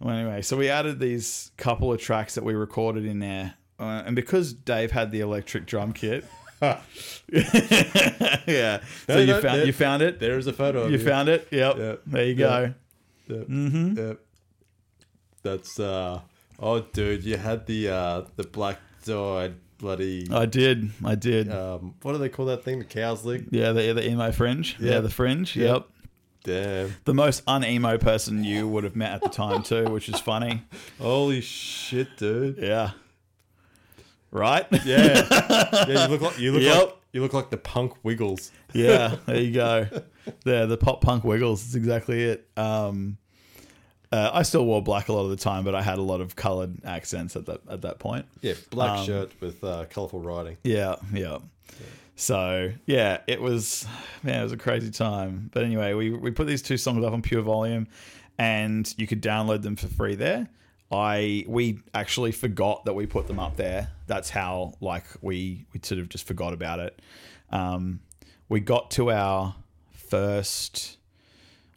well, 0.00 0.14
anyway, 0.16 0.42
so 0.42 0.56
we 0.56 0.68
added 0.68 0.98
these 0.98 1.52
couple 1.56 1.92
of 1.92 2.00
tracks 2.00 2.34
that 2.34 2.44
we 2.44 2.54
recorded 2.54 3.04
in 3.06 3.18
there. 3.20 3.54
Uh, 3.78 4.02
and 4.06 4.16
because 4.16 4.52
Dave 4.52 4.90
had 4.90 5.10
the 5.10 5.20
electric 5.20 5.66
drum 5.66 5.92
kit, 5.92 6.24
yeah. 6.60 6.76
So 9.06 9.18
you 9.18 9.26
no, 9.26 9.40
found 9.40 9.58
there- 9.60 9.66
you 9.66 9.72
found 9.72 10.02
it. 10.02 10.20
There 10.20 10.38
is 10.38 10.46
a 10.46 10.52
photo 10.52 10.82
of 10.82 10.90
You 10.90 10.98
you. 10.98 11.04
found 11.04 11.28
it. 11.28 11.48
Yep. 11.50 11.78
Yep. 11.78 12.02
There 12.06 12.24
you 12.24 12.34
Yep. 12.34 12.36
go. 12.36 12.74
Yep. 13.34 13.46
Mm-hmm. 13.46 13.98
Yep. 13.98 14.20
That's 15.42 15.80
uh 15.80 16.20
oh 16.58 16.80
dude, 16.80 17.24
you 17.24 17.36
had 17.38 17.66
the 17.66 17.88
uh 17.88 18.22
the 18.36 18.44
black 18.44 18.78
dyed 19.04 19.54
bloody 19.78 20.26
I 20.30 20.44
did. 20.46 20.90
I 21.04 21.14
did. 21.14 21.50
um 21.50 21.94
what 22.02 22.12
do 22.12 22.18
they 22.18 22.28
call 22.28 22.46
that 22.46 22.62
thing? 22.64 22.78
The 22.80 22.84
cow's 22.84 23.24
leg? 23.24 23.48
yeah, 23.50 23.72
the 23.72 23.92
the 23.92 24.06
emo 24.08 24.30
fringe. 24.32 24.76
Yeah, 24.78 24.92
Yeah. 24.94 25.00
the 25.00 25.08
fringe. 25.10 25.56
Yep. 25.56 25.86
Damn. 26.44 26.94
The 27.04 27.14
most 27.14 27.42
un-emo 27.46 27.98
person 27.98 28.42
you 28.44 28.66
would 28.68 28.84
have 28.84 28.96
met 28.96 29.12
at 29.12 29.22
the 29.22 29.28
time 29.28 29.62
too, 29.62 29.90
which 29.90 30.08
is 30.08 30.18
funny. 30.20 30.62
Holy 31.00 31.40
shit, 31.40 32.16
dude. 32.16 32.56
Yeah. 32.58 32.92
Right? 34.30 34.66
Yeah. 34.84 35.26
yeah, 35.88 36.02
you 36.02 36.08
look 36.08 36.20
like 36.20 36.38
you 36.38 36.52
look 36.52 36.62
Yep. 36.62 36.76
like 36.76 36.96
you 37.12 37.20
look 37.22 37.32
like 37.32 37.50
the 37.50 37.56
punk 37.56 37.92
wiggles. 38.04 38.50
yeah, 38.72 39.16
there 39.26 39.40
you 39.40 39.52
go. 39.52 39.86
There, 40.44 40.66
the 40.66 40.76
pop 40.76 41.00
punk 41.00 41.24
wiggles. 41.24 41.62
That's 41.64 41.74
exactly 41.74 42.22
it. 42.24 42.48
Um, 42.56 43.18
uh, 44.12 44.30
I 44.32 44.42
still 44.42 44.64
wore 44.64 44.82
black 44.82 45.08
a 45.08 45.12
lot 45.12 45.24
of 45.24 45.30
the 45.30 45.36
time, 45.36 45.64
but 45.64 45.74
I 45.74 45.82
had 45.82 45.98
a 45.98 46.02
lot 46.02 46.20
of 46.20 46.36
coloured 46.36 46.84
accents 46.84 47.34
at 47.36 47.46
that 47.46 47.60
at 47.68 47.82
that 47.82 47.98
point. 47.98 48.26
Yeah, 48.40 48.54
black 48.70 49.00
Um, 49.00 49.06
shirt 49.06 49.32
with 49.40 49.62
uh, 49.64 49.86
colourful 49.90 50.20
writing. 50.20 50.56
Yeah, 50.62 50.96
yeah. 51.12 51.38
So 52.20 52.70
yeah, 52.84 53.22
it 53.26 53.40
was 53.40 53.86
man, 54.22 54.40
it 54.40 54.42
was 54.42 54.52
a 54.52 54.58
crazy 54.58 54.90
time. 54.90 55.48
But 55.54 55.64
anyway, 55.64 55.94
we 55.94 56.10
we 56.10 56.30
put 56.30 56.46
these 56.46 56.60
two 56.60 56.76
songs 56.76 57.02
up 57.02 57.14
on 57.14 57.22
Pure 57.22 57.40
Volume, 57.42 57.88
and 58.38 58.94
you 58.98 59.06
could 59.06 59.22
download 59.22 59.62
them 59.62 59.74
for 59.74 59.86
free 59.86 60.16
there. 60.16 60.46
I 60.92 61.46
we 61.48 61.78
actually 61.94 62.32
forgot 62.32 62.84
that 62.84 62.92
we 62.92 63.06
put 63.06 63.26
them 63.26 63.40
up 63.40 63.56
there. 63.56 63.88
That's 64.06 64.28
how 64.28 64.74
like 64.82 65.04
we 65.22 65.64
we 65.72 65.80
sort 65.82 65.98
of 65.98 66.10
just 66.10 66.26
forgot 66.26 66.52
about 66.52 66.78
it. 66.80 67.00
Um, 67.48 68.00
we 68.50 68.60
got 68.60 68.90
to 68.92 69.10
our 69.10 69.54
first. 69.90 70.98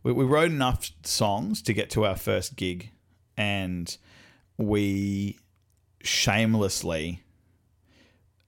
We, 0.04 0.12
we 0.12 0.26
wrote 0.26 0.52
enough 0.52 0.92
songs 1.04 1.62
to 1.62 1.74
get 1.74 1.90
to 1.92 2.06
our 2.06 2.18
first 2.18 2.58
gig, 2.58 2.92
and 3.38 3.96
we 4.58 5.40
shamelessly 6.02 7.24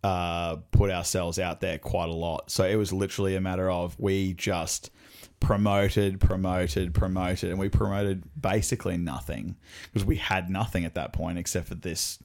uh, 0.06 0.58
put 0.70 0.92
ourselves 0.92 1.40
out 1.40 1.62
there 1.62 1.80
quite 1.80 2.10
a 2.10 2.14
lot. 2.14 2.52
So 2.52 2.64
it 2.64 2.76
was 2.76 2.94
literally 2.94 3.36
a 3.36 3.42
matter 3.42 3.72
of 3.72 4.00
we 4.00 4.34
just 4.36 4.92
promoted, 5.40 6.20
promoted, 6.20 6.94
promoted, 6.94 7.50
and 7.50 7.58
we 7.58 7.70
promoted 7.70 8.24
basically 8.40 8.98
nothing 8.98 9.56
because 9.86 10.06
we 10.06 10.18
had 10.18 10.48
nothing 10.48 10.86
at 10.86 10.94
that 10.94 11.12
point 11.12 11.40
except 11.40 11.70
for 11.70 11.74
this 11.74 12.20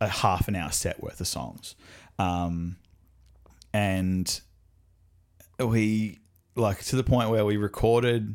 a 0.00 0.08
half 0.08 0.48
an 0.48 0.56
hour 0.56 0.72
set 0.72 1.00
worth 1.00 1.20
of 1.20 1.28
songs. 1.28 1.76
Um, 2.18 2.78
and 3.72 4.40
we 5.60 6.18
like 6.56 6.82
to 6.86 6.96
the 6.96 7.04
point 7.04 7.30
where 7.30 7.44
we 7.44 7.56
recorded 7.56 8.34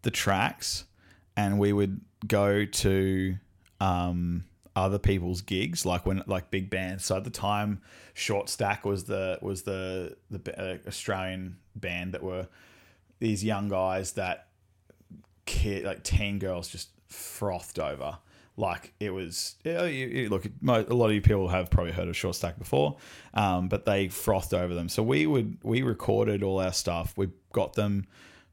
the 0.00 0.10
tracks 0.10 0.84
and 1.36 1.58
we 1.58 1.74
would 1.74 2.00
go 2.26 2.64
to 2.64 3.36
um, 3.80 4.44
other 4.76 4.98
people's 4.98 5.40
gigs 5.40 5.86
like 5.86 6.04
when 6.04 6.22
like 6.26 6.50
big 6.50 6.68
bands. 6.70 7.04
So 7.04 7.16
at 7.16 7.24
the 7.24 7.30
time 7.30 7.80
short 8.12 8.48
stack 8.48 8.84
was 8.84 9.04
the 9.04 9.38
was 9.40 9.62
the 9.62 10.16
the 10.30 10.60
uh, 10.60 10.78
australian 10.88 11.56
band 11.76 12.12
that 12.14 12.22
were 12.22 12.48
these 13.20 13.44
young 13.44 13.68
guys 13.68 14.12
that 14.12 14.48
kid 15.46 15.84
like 15.84 16.02
teen 16.02 16.38
girls 16.38 16.68
just 16.68 16.88
frothed 17.08 17.78
over. 17.78 18.18
Like 18.56 18.92
it 19.00 19.10
was 19.10 19.56
yeah, 19.64 19.84
you, 19.84 20.06
you- 20.06 20.28
look 20.28 20.44
a 20.46 20.94
lot 20.94 21.06
of 21.06 21.12
you 21.12 21.20
people 21.20 21.48
have 21.48 21.70
probably 21.70 21.92
heard 21.92 22.08
of 22.08 22.16
short 22.16 22.36
stack 22.36 22.58
before 22.58 22.96
um, 23.34 23.68
but 23.68 23.84
they 23.84 24.08
frothed 24.08 24.54
over 24.54 24.74
them. 24.74 24.88
So 24.88 25.02
we 25.02 25.26
would 25.26 25.58
we 25.62 25.82
recorded 25.82 26.42
all 26.42 26.60
our 26.60 26.72
stuff. 26.72 27.14
We 27.16 27.28
got 27.52 27.74
them 27.74 28.06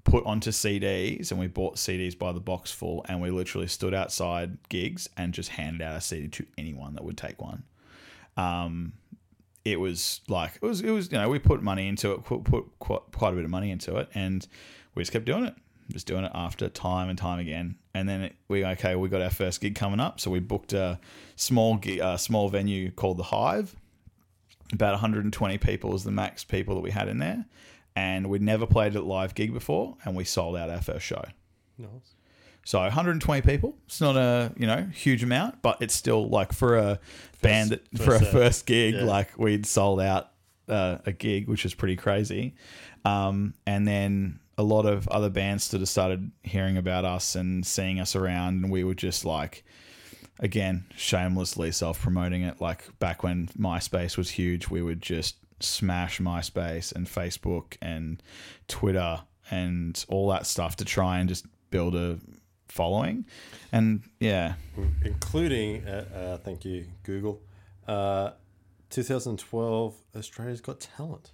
put 0.03 0.25
onto 0.25 0.51
CDs 0.51 1.31
and 1.31 1.39
we 1.39 1.47
bought 1.47 1.75
CDs 1.75 2.17
by 2.17 2.31
the 2.31 2.39
box 2.39 2.71
full 2.71 3.05
and 3.07 3.21
we 3.21 3.29
literally 3.29 3.67
stood 3.67 3.93
outside 3.93 4.57
gigs 4.69 5.09
and 5.17 5.33
just 5.33 5.49
handed 5.49 5.81
out 5.81 5.95
a 5.95 6.01
CD 6.01 6.27
to 6.27 6.45
anyone 6.57 6.95
that 6.95 7.03
would 7.03 7.17
take 7.17 7.41
one. 7.41 7.63
Um, 8.37 8.93
it 9.63 9.79
was 9.79 10.21
like 10.27 10.55
it 10.55 10.65
was 10.65 10.81
it 10.81 10.89
was 10.89 11.11
you 11.11 11.17
know 11.19 11.29
we 11.29 11.37
put 11.37 11.61
money 11.61 11.87
into 11.87 12.11
it 12.13 12.23
put, 12.23 12.43
put 12.43 12.65
quite, 12.79 13.01
quite 13.11 13.33
a 13.33 13.35
bit 13.35 13.45
of 13.45 13.51
money 13.51 13.69
into 13.69 13.97
it 13.97 14.09
and 14.15 14.47
we 14.95 15.03
just 15.03 15.11
kept 15.11 15.25
doing 15.25 15.45
it 15.45 15.53
just 15.91 16.07
doing 16.07 16.23
it 16.23 16.31
after 16.33 16.69
time 16.69 17.09
and 17.09 17.17
time 17.17 17.39
again. 17.39 17.75
And 17.93 18.07
then 18.07 18.21
it, 18.21 18.35
we 18.47 18.65
okay 18.65 18.95
we 18.95 19.09
got 19.09 19.21
our 19.21 19.29
first 19.29 19.61
gig 19.61 19.75
coming 19.75 19.99
up 19.99 20.19
so 20.19 20.31
we 20.31 20.39
booked 20.39 20.73
a 20.73 20.99
small 21.35 21.79
uh, 22.01 22.17
small 22.17 22.49
venue 22.49 22.91
called 22.91 23.17
the 23.17 23.23
Hive. 23.23 23.75
About 24.73 24.93
120 24.93 25.57
people 25.57 25.89
was 25.91 26.05
the 26.05 26.11
max 26.11 26.45
people 26.45 26.75
that 26.75 26.81
we 26.81 26.91
had 26.91 27.09
in 27.09 27.19
there 27.19 27.45
and 27.95 28.29
we'd 28.29 28.41
never 28.41 28.65
played 28.65 28.95
a 28.95 29.01
live 29.01 29.35
gig 29.35 29.53
before 29.53 29.97
and 30.05 30.15
we 30.15 30.23
sold 30.23 30.55
out 30.55 30.69
our 30.69 30.81
first 30.81 31.05
show 31.05 31.23
Nice. 31.77 31.89
so 32.63 32.79
120 32.79 33.41
people. 33.41 33.75
It's 33.87 33.99
not 34.01 34.15
a 34.17 34.53
you 34.57 34.67
know 34.67 34.83
huge 34.93 35.23
amount, 35.23 35.61
but 35.61 35.81
it's 35.81 35.95
still 35.95 36.27
like 36.29 36.53
for 36.53 36.77
a 36.77 36.99
band 37.41 37.71
that 37.71 37.87
for 37.97 38.15
a 38.15 38.19
first 38.19 38.23
set. 38.23 38.31
first 38.31 38.65
gig, 38.65 38.93
Yeah. 38.95 39.03
like 39.03 39.37
we'd 39.37 39.65
sold 39.65 39.99
out 39.99 40.31
uh, 40.69 40.99
a 41.05 41.11
gig, 41.11 41.47
which 41.49 41.65
is 41.65 41.73
pretty 41.73 41.95
crazy. 41.95 42.53
Um, 43.03 43.55
and 43.65 43.87
then 43.87 44.39
a 44.57 44.63
lot 44.63 44.85
of 44.85 45.07
other 45.07 45.29
bands 45.29 45.63
sort 45.63 45.81
of 45.81 45.89
started 45.89 46.31
hearing 46.43 46.77
about 46.77 47.03
us 47.03 47.35
and 47.35 47.65
seeing 47.65 47.99
us 47.99 48.15
around, 48.15 48.63
and 48.63 48.71
we 48.71 48.83
were 48.83 48.93
just 48.93 49.25
like, 49.25 49.63
again, 50.39 50.85
shamelessly 50.95 51.71
self 51.71 51.99
promoting 51.99 52.43
it. 52.43 52.61
Like 52.61 52.87
back 52.99 53.23
when 53.23 53.47
MySpace 53.59 54.17
was 54.17 54.29
huge, 54.29 54.69
we 54.69 54.81
would 54.83 55.01
just 55.01 55.35
smash 55.61 56.19
MySpace 56.19 56.93
and 56.93 57.07
Facebook 57.07 57.77
and 57.81 58.21
Twitter 58.67 59.21
and 59.49 60.03
all 60.07 60.29
that 60.29 60.45
stuff 60.45 60.75
to 60.77 60.85
try 60.85 61.19
and 61.19 61.27
just 61.29 61.45
build 61.69 61.95
a 61.95 62.17
following. 62.67 63.25
And 63.71 64.03
yeah, 64.19 64.53
Including, 65.03 65.85
uh, 65.85 66.05
uh, 66.15 66.37
thank 66.37 66.63
you, 66.65 66.85
Google, 67.03 67.41
uh, 67.87 68.31
2012 68.89 69.95
Australia's 70.15 70.61
Got 70.61 70.79
Talent. 70.79 71.31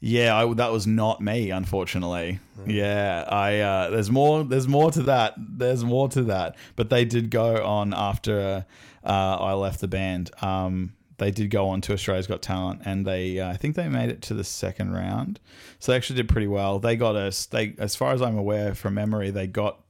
yeah, 0.00 0.36
I, 0.36 0.52
that 0.54 0.72
was 0.72 0.86
not 0.86 1.20
me, 1.20 1.50
unfortunately. 1.50 2.40
Yeah, 2.66 3.24
I 3.28 3.60
uh, 3.60 3.90
there's 3.90 4.10
more 4.10 4.44
there's 4.44 4.68
more 4.68 4.90
to 4.92 5.02
that. 5.04 5.34
There's 5.38 5.84
more 5.84 6.08
to 6.10 6.24
that. 6.24 6.56
But 6.76 6.90
they 6.90 7.04
did 7.04 7.30
go 7.30 7.64
on 7.64 7.94
after 7.94 8.66
uh, 9.04 9.36
I 9.40 9.52
left 9.54 9.80
the 9.80 9.88
band. 9.88 10.30
Um, 10.42 10.94
they 11.18 11.30
did 11.30 11.50
go 11.50 11.68
on 11.68 11.80
to 11.82 11.92
Australia's 11.92 12.26
Got 12.26 12.42
Talent, 12.42 12.82
and 12.84 13.06
they 13.06 13.38
uh, 13.38 13.50
I 13.50 13.56
think 13.56 13.76
they 13.76 13.88
made 13.88 14.10
it 14.10 14.22
to 14.22 14.34
the 14.34 14.44
second 14.44 14.92
round. 14.92 15.40
So 15.78 15.92
they 15.92 15.96
actually 15.96 16.16
did 16.16 16.28
pretty 16.28 16.46
well. 16.46 16.78
They 16.78 16.96
got 16.96 17.16
us. 17.16 17.46
They, 17.46 17.74
as 17.78 17.94
far 17.94 18.12
as 18.12 18.22
I'm 18.22 18.36
aware 18.36 18.74
from 18.74 18.94
memory, 18.94 19.30
they 19.30 19.46
got 19.46 19.80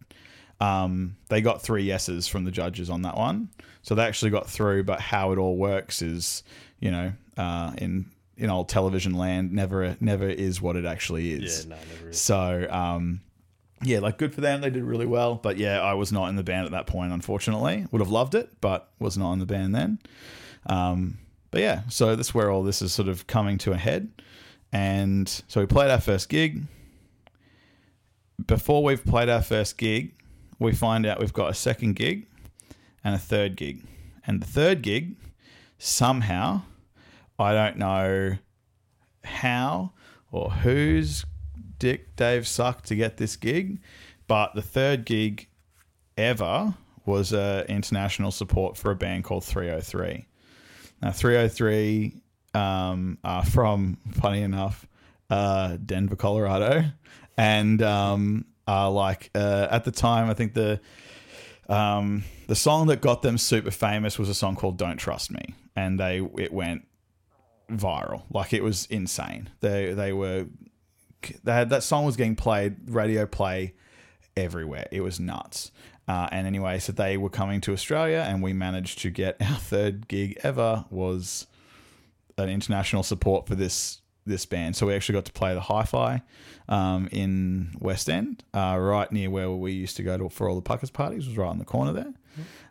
um, 0.60 1.16
they 1.28 1.40
got 1.40 1.62
three 1.62 1.84
yeses 1.84 2.28
from 2.28 2.44
the 2.44 2.50
judges 2.50 2.90
on 2.90 3.02
that 3.02 3.16
one. 3.16 3.48
So 3.82 3.94
they 3.94 4.04
actually 4.04 4.30
got 4.30 4.48
through. 4.48 4.84
But 4.84 5.00
how 5.00 5.32
it 5.32 5.38
all 5.38 5.56
works 5.56 6.02
is, 6.02 6.42
you 6.78 6.90
know, 6.90 7.12
uh, 7.36 7.72
in 7.78 8.06
in 8.36 8.50
old 8.50 8.68
television 8.68 9.14
land, 9.14 9.52
never 9.52 9.96
never 10.00 10.28
is 10.28 10.60
what 10.60 10.76
it 10.76 10.84
actually 10.84 11.32
is. 11.32 11.64
Yeah, 11.64 11.70
no, 11.70 11.80
never 11.94 12.10
is. 12.10 12.20
So, 12.20 12.66
um, 12.70 13.20
yeah, 13.82 14.00
like 14.00 14.18
good 14.18 14.34
for 14.34 14.40
them. 14.40 14.60
They 14.60 14.70
did 14.70 14.82
really 14.82 15.06
well. 15.06 15.36
But 15.36 15.56
yeah, 15.56 15.80
I 15.80 15.94
was 15.94 16.12
not 16.12 16.28
in 16.28 16.36
the 16.36 16.42
band 16.42 16.66
at 16.66 16.72
that 16.72 16.86
point, 16.86 17.12
unfortunately. 17.12 17.86
Would 17.90 18.00
have 18.00 18.10
loved 18.10 18.34
it, 18.34 18.60
but 18.60 18.90
was 18.98 19.16
not 19.16 19.32
in 19.32 19.38
the 19.38 19.46
band 19.46 19.74
then. 19.74 19.98
Um, 20.66 21.18
but 21.50 21.60
yeah, 21.60 21.82
so 21.88 22.16
that's 22.16 22.34
where 22.34 22.50
all 22.50 22.62
this 22.62 22.82
is 22.82 22.92
sort 22.92 23.08
of 23.08 23.26
coming 23.26 23.58
to 23.58 23.72
a 23.72 23.76
head. 23.76 24.10
And 24.72 25.28
so 25.46 25.60
we 25.60 25.66
played 25.66 25.90
our 25.90 26.00
first 26.00 26.28
gig. 26.28 26.64
Before 28.44 28.82
we've 28.82 29.04
played 29.04 29.28
our 29.28 29.42
first 29.42 29.78
gig, 29.78 30.14
we 30.58 30.72
find 30.72 31.06
out 31.06 31.20
we've 31.20 31.32
got 31.32 31.50
a 31.50 31.54
second 31.54 31.94
gig 31.94 32.26
and 33.04 33.14
a 33.14 33.18
third 33.18 33.56
gig. 33.56 33.84
And 34.26 34.42
the 34.42 34.46
third 34.46 34.82
gig, 34.82 35.16
somehow, 35.78 36.62
I 37.38 37.52
don't 37.52 37.76
know 37.76 38.38
how 39.22 39.92
or 40.32 40.50
whose 40.50 41.24
dick 41.78 42.16
Dave 42.16 42.48
sucked 42.48 42.86
to 42.86 42.96
get 42.96 43.16
this 43.16 43.36
gig, 43.36 43.80
but 44.26 44.54
the 44.54 44.62
third 44.62 45.04
gig 45.04 45.48
ever 46.16 46.74
was 47.06 47.32
uh, 47.32 47.64
international 47.68 48.30
support 48.30 48.76
for 48.76 48.90
a 48.90 48.96
band 48.96 49.24
called 49.24 49.42
3OH!3. 49.42 50.24
Now, 51.04 51.10
3OH!3 51.10 52.14
um, 52.54 53.18
are 53.22 53.44
from, 53.44 53.98
funny 54.12 54.40
enough, 54.40 54.86
uh, 55.28 55.76
Denver, 55.84 56.16
Colorado, 56.16 56.84
and 57.36 57.82
um, 57.82 58.46
are 58.66 58.90
like 58.90 59.30
uh, 59.34 59.68
at 59.70 59.84
the 59.84 59.90
time, 59.90 60.30
I 60.30 60.34
think 60.34 60.54
the 60.54 60.80
um, 61.68 62.24
the 62.46 62.54
song 62.54 62.86
that 62.86 63.02
got 63.02 63.20
them 63.20 63.36
super 63.36 63.70
famous 63.70 64.18
was 64.18 64.30
a 64.30 64.34
song 64.34 64.56
called 64.56 64.78
"Don't 64.78 64.96
Trust 64.96 65.30
Me," 65.30 65.42
and 65.76 66.00
they 66.00 66.26
it 66.38 66.54
went 66.54 66.88
viral. 67.70 68.22
Like 68.30 68.54
it 68.54 68.62
was 68.62 68.86
insane. 68.86 69.50
They 69.60 69.92
they 69.92 70.14
were 70.14 70.46
they 71.42 71.52
had 71.52 71.68
that 71.68 71.82
song 71.82 72.06
was 72.06 72.16
getting 72.16 72.36
played 72.36 72.76
radio 72.88 73.26
play 73.26 73.74
everywhere. 74.38 74.86
It 74.90 75.02
was 75.02 75.20
nuts. 75.20 75.70
Uh, 76.06 76.28
and 76.30 76.46
anyway, 76.46 76.78
so 76.78 76.92
they 76.92 77.16
were 77.16 77.30
coming 77.30 77.60
to 77.62 77.72
Australia, 77.72 78.24
and 78.26 78.42
we 78.42 78.52
managed 78.52 78.98
to 79.00 79.10
get 79.10 79.36
our 79.40 79.56
third 79.56 80.08
gig 80.08 80.38
ever 80.42 80.84
was 80.90 81.46
an 82.36 82.48
international 82.48 83.02
support 83.02 83.46
for 83.46 83.54
this 83.54 84.00
this 84.26 84.46
band. 84.46 84.74
So 84.74 84.86
we 84.86 84.94
actually 84.94 85.14
got 85.14 85.26
to 85.26 85.32
play 85.32 85.52
the 85.52 85.60
Hi-Fi 85.60 86.22
um, 86.68 87.08
in 87.12 87.74
West 87.78 88.08
End, 88.08 88.42
uh, 88.54 88.78
right 88.80 89.10
near 89.12 89.28
where 89.28 89.50
we 89.50 89.72
used 89.72 89.96
to 89.98 90.02
go 90.02 90.16
to 90.16 90.28
for 90.30 90.48
all 90.48 90.54
the 90.54 90.62
Puckers 90.62 90.90
parties. 90.90 91.26
Was 91.26 91.36
right 91.36 91.48
on 91.48 91.58
the 91.58 91.64
corner 91.64 91.92
there. 91.92 92.14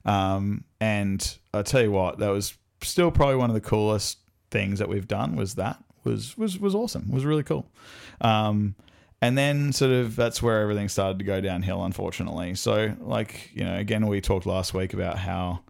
Um, 0.06 0.64
and 0.82 1.38
I 1.54 1.62
tell 1.62 1.82
you 1.82 1.92
what, 1.92 2.18
that 2.20 2.30
was 2.30 2.58
still 2.82 3.12
probably 3.12 3.36
one 3.36 3.50
of 3.50 3.54
the 3.54 3.62
coolest 3.62 4.18
things 4.52 4.80
that 4.80 4.90
we've 4.90 5.08
done. 5.08 5.36
Was 5.36 5.56
that 5.56 5.82
was 6.04 6.38
was 6.38 6.60
was 6.60 6.76
awesome. 6.76 7.12
Was 7.12 7.26
really 7.26 7.44
cool. 7.44 7.68
Um, 8.22 8.76
and 9.24 9.38
then 9.38 9.72
sort 9.72 9.92
of 9.92 10.18
that's 10.18 10.42
where 10.42 10.62
everything 10.62 10.90
started 10.90 11.20
to 11.20 11.26
go 11.26 11.40
downhill, 11.40 11.86
unfortunately. 11.86 12.56
So 12.56 12.96
like 13.00 13.52
you 13.54 13.64
know, 13.64 13.76
again, 13.78 14.06
we 14.08 14.20
talked 14.20 14.46
last 14.46 14.74
week 14.74 14.94
about 14.94 15.18
how 15.18 15.62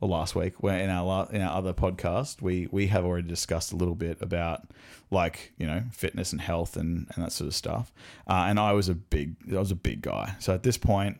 or 0.00 0.08
last 0.08 0.34
week, 0.34 0.62
where 0.62 0.78
in 0.78 0.90
our 0.90 1.04
la- 1.04 1.28
in 1.30 1.40
our 1.40 1.56
other 1.56 1.72
podcast, 1.72 2.42
we 2.42 2.68
we 2.70 2.88
have 2.88 3.06
already 3.06 3.26
discussed 3.26 3.72
a 3.72 3.76
little 3.76 3.94
bit 3.94 4.18
about 4.20 4.68
like 5.10 5.52
you 5.56 5.66
know 5.66 5.84
fitness 5.90 6.32
and 6.32 6.40
health 6.42 6.76
and, 6.76 7.06
and 7.14 7.24
that 7.24 7.32
sort 7.32 7.48
of 7.48 7.54
stuff. 7.54 7.92
Uh, 8.26 8.44
and 8.46 8.60
I 8.60 8.72
was 8.72 8.90
a 8.90 8.94
big 8.94 9.36
I 9.50 9.58
was 9.58 9.70
a 9.70 9.76
big 9.76 10.02
guy, 10.02 10.34
so 10.38 10.52
at 10.52 10.62
this 10.62 10.76
point, 10.76 11.18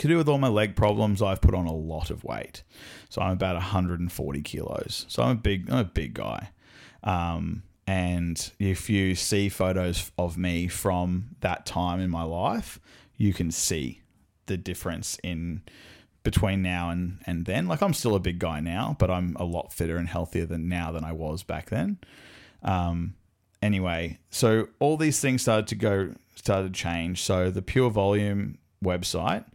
to 0.00 0.06
do 0.06 0.18
with 0.18 0.28
all 0.28 0.38
my 0.38 0.48
leg 0.48 0.76
problems, 0.76 1.22
I've 1.22 1.40
put 1.40 1.54
on 1.54 1.66
a 1.66 1.72
lot 1.74 2.10
of 2.10 2.24
weight. 2.24 2.62
So 3.08 3.22
I'm 3.22 3.32
about 3.32 3.54
140 3.54 4.42
kilos. 4.42 5.06
So 5.08 5.22
I'm 5.22 5.30
a 5.30 5.40
big 5.40 5.70
I'm 5.70 5.78
a 5.78 5.84
big 5.84 6.12
guy. 6.12 6.50
Um, 7.02 7.62
and 7.90 8.52
if 8.60 8.88
you 8.88 9.16
see 9.16 9.48
photos 9.48 10.12
of 10.16 10.38
me 10.38 10.68
from 10.68 11.34
that 11.40 11.66
time 11.66 11.98
in 11.98 12.08
my 12.08 12.22
life, 12.22 12.78
you 13.16 13.34
can 13.34 13.50
see 13.50 14.00
the 14.46 14.56
difference 14.56 15.18
in 15.24 15.62
between 16.22 16.62
now 16.62 16.90
and, 16.90 17.18
and 17.26 17.46
then. 17.46 17.66
Like 17.66 17.82
I'm 17.82 17.92
still 17.92 18.14
a 18.14 18.20
big 18.20 18.38
guy 18.38 18.60
now, 18.60 18.94
but 19.00 19.10
I'm 19.10 19.34
a 19.40 19.44
lot 19.44 19.72
fitter 19.72 19.96
and 19.96 20.06
healthier 20.06 20.46
than 20.46 20.68
now 20.68 20.92
than 20.92 21.02
I 21.02 21.10
was 21.10 21.42
back 21.42 21.70
then. 21.70 21.98
Um, 22.62 23.14
anyway, 23.60 24.20
so 24.30 24.68
all 24.78 24.96
these 24.96 25.18
things 25.18 25.42
started 25.42 25.66
to 25.66 25.74
go 25.74 26.14
started 26.36 26.72
to 26.72 26.80
change. 26.80 27.20
So 27.22 27.50
the 27.50 27.60
Pure 27.60 27.90
Volume 27.90 28.58
website, 28.84 29.46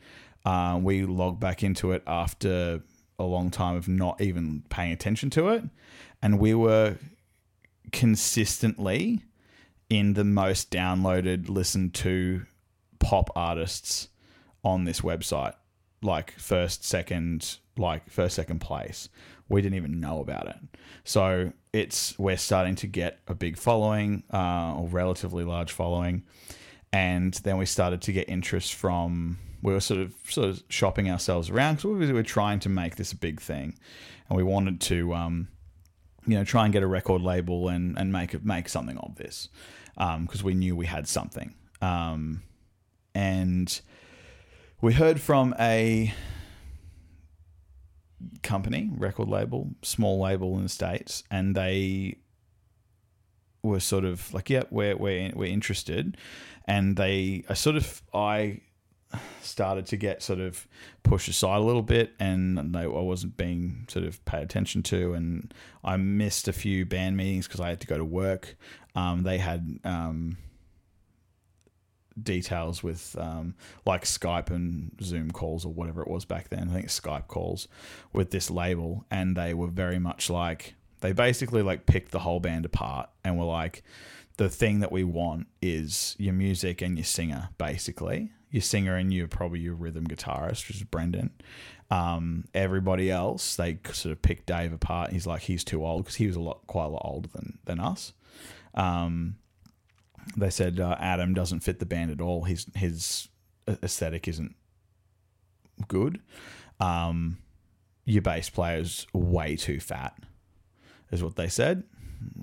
uh, 0.43 0.77
we 0.83 1.05
logged 1.05 1.39
back 1.39 1.63
into 1.63 1.93
it 1.93 2.03
after 2.05 2.81
a 3.17 3.23
long 3.23 3.49
time 3.49 3.77
of 3.77 3.87
not 3.87 4.19
even 4.19 4.63
paying 4.67 4.91
attention 4.91 5.29
to 5.29 5.47
it, 5.47 5.63
and 6.21 6.37
we 6.37 6.53
were 6.53 6.97
consistently 7.95 9.23
in 9.89 10.13
the 10.13 10.23
most 10.23 10.69
downloaded, 10.69 11.49
listened 11.49 11.93
to 11.95 12.45
pop 12.99 13.29
artists 13.35 14.09
on 14.63 14.83
this 14.83 15.01
website 15.01 15.53
like 16.01 16.31
first, 16.33 16.83
second, 16.83 17.57
like 17.77 18.09
first, 18.09 18.35
second 18.35 18.59
place. 18.59 19.09
We 19.47 19.61
didn't 19.61 19.77
even 19.77 19.99
know 19.99 20.19
about 20.19 20.47
it. 20.47 20.57
So 21.03 21.53
it's 21.71 22.19
we're 22.19 22.37
starting 22.37 22.75
to 22.75 22.87
get 22.87 23.19
a 23.27 23.33
big 23.33 23.57
following, 23.57 24.23
uh, 24.33 24.75
or 24.77 24.87
relatively 24.87 25.45
large 25.45 25.71
following, 25.71 26.23
and 26.91 27.33
then 27.43 27.57
we 27.57 27.65
started 27.65 28.01
to 28.03 28.11
get 28.11 28.29
interest 28.29 28.73
from. 28.73 29.37
We 29.61 29.73
were 29.73 29.79
sort 29.79 30.01
of 30.01 30.13
sort 30.27 30.49
of 30.49 30.63
shopping 30.69 31.09
ourselves 31.09 31.49
around 31.49 31.77
because 31.77 31.95
we 31.95 32.11
were 32.11 32.23
trying 32.23 32.59
to 32.61 32.69
make 32.69 32.97
this 32.97 33.13
a 33.13 33.15
big 33.15 33.39
thing, 33.39 33.77
and 34.29 34.37
we 34.37 34.43
wanted 34.43 34.81
to, 34.81 35.13
um, 35.13 35.47
you 36.27 36.35
know, 36.37 36.43
try 36.43 36.63
and 36.63 36.73
get 36.73 36.83
a 36.83 36.87
record 36.87 37.21
label 37.21 37.69
and 37.69 37.97
and 37.97 38.11
make 38.11 38.33
it 38.33 38.45
make 38.45 38.69
something 38.69 38.97
of 38.97 39.15
this, 39.15 39.49
because 39.95 40.41
um, 40.41 40.45
we 40.45 40.53
knew 40.53 40.75
we 40.75 40.85
had 40.85 41.07
something, 41.07 41.55
um, 41.81 42.41
and 43.13 43.81
we 44.81 44.93
heard 44.93 45.19
from 45.19 45.55
a 45.59 46.13
company, 48.43 48.89
record 48.95 49.27
label, 49.27 49.71
small 49.81 50.19
label 50.21 50.55
in 50.57 50.63
the 50.63 50.69
States, 50.69 51.23
and 51.29 51.55
they 51.55 52.17
were 53.61 53.79
sort 53.79 54.05
of 54.05 54.33
like, 54.33 54.49
yeah, 54.49 54.63
we're, 54.69 54.95
we're, 54.95 55.31
we're 55.35 55.51
interested. 55.51 56.17
And 56.65 56.95
they, 56.95 57.43
I 57.49 57.53
sort 57.53 57.75
of, 57.75 58.01
I 58.13 58.61
started 59.41 59.85
to 59.87 59.97
get 59.97 60.21
sort 60.21 60.39
of 60.39 60.67
pushed 61.03 61.27
aside 61.27 61.57
a 61.57 61.63
little 61.63 61.81
bit 61.81 62.13
and 62.19 62.75
I 62.75 62.87
wasn't 62.87 63.37
being 63.37 63.85
sort 63.87 64.05
of 64.05 64.23
paid 64.25 64.43
attention 64.43 64.83
to. 64.83 65.13
And 65.13 65.53
I 65.83 65.97
missed 65.97 66.47
a 66.47 66.53
few 66.53 66.85
band 66.85 67.17
meetings 67.17 67.47
because 67.47 67.59
I 67.59 67.69
had 67.69 67.81
to 67.81 67.87
go 67.87 67.97
to 67.97 68.05
work. 68.05 68.55
Um, 68.95 69.23
they 69.23 69.37
had, 69.37 69.79
um, 69.83 70.37
details 72.21 72.81
with 72.81 73.15
um, 73.19 73.55
like 73.85 74.05
Skype 74.05 74.49
and 74.49 74.91
Zoom 75.01 75.31
calls 75.31 75.65
or 75.65 75.73
whatever 75.73 76.01
it 76.01 76.07
was 76.07 76.25
back 76.25 76.49
then. 76.49 76.69
I 76.69 76.73
think 76.73 76.87
Skype 76.87 77.27
calls 77.27 77.67
with 78.13 78.31
this 78.31 78.49
label, 78.49 79.05
and 79.11 79.35
they 79.35 79.53
were 79.53 79.67
very 79.67 79.99
much 79.99 80.29
like 80.29 80.75
they 81.01 81.11
basically 81.11 81.61
like 81.61 81.85
picked 81.85 82.11
the 82.11 82.19
whole 82.19 82.39
band 82.39 82.65
apart 82.65 83.09
and 83.23 83.37
were 83.37 83.45
like, 83.45 83.83
the 84.37 84.49
thing 84.49 84.79
that 84.79 84.91
we 84.91 85.03
want 85.03 85.47
is 85.61 86.15
your 86.17 86.33
music 86.33 86.81
and 86.81 86.97
your 86.97 87.05
singer, 87.05 87.49
basically. 87.57 88.31
Your 88.55 88.61
singer 88.61 88.95
and 88.95 89.13
you 89.13 89.27
probably 89.27 89.59
your 89.59 89.73
rhythm 89.73 90.07
guitarist, 90.07 90.69
which 90.69 90.77
is 90.77 90.83
Brendan. 90.83 91.31
Um, 91.91 92.45
everybody 92.53 93.11
else, 93.11 93.57
they 93.57 93.79
sort 93.91 94.13
of 94.13 94.21
picked 94.21 94.45
Dave 94.45 94.71
apart. 94.71 95.11
He's 95.11 95.27
like, 95.27 95.41
he's 95.41 95.65
too 95.65 95.85
old 95.85 96.05
because 96.05 96.15
he 96.15 96.25
was 96.25 96.37
a 96.37 96.39
lot, 96.39 96.65
quite 96.65 96.85
a 96.85 96.87
lot 96.87 97.01
older 97.03 97.27
than 97.33 97.59
than 97.65 97.81
us. 97.81 98.13
Um, 98.73 99.35
they 100.37 100.49
said 100.49 100.79
uh, 100.79 100.95
Adam 101.01 101.33
doesn't 101.33 101.63
fit 101.63 101.79
the 101.79 101.85
band 101.85 102.11
at 102.11 102.21
all. 102.21 102.45
His 102.45 102.65
his 102.75 103.27
aesthetic 103.67 104.25
isn't 104.29 104.55
good. 105.89 106.21
Um, 106.79 107.39
your 108.05 108.21
bass 108.21 108.49
player's 108.49 109.05
way 109.11 109.57
too 109.57 109.81
fat, 109.81 110.17
is 111.11 111.21
what 111.21 111.35
they 111.35 111.49
said. 111.49 111.83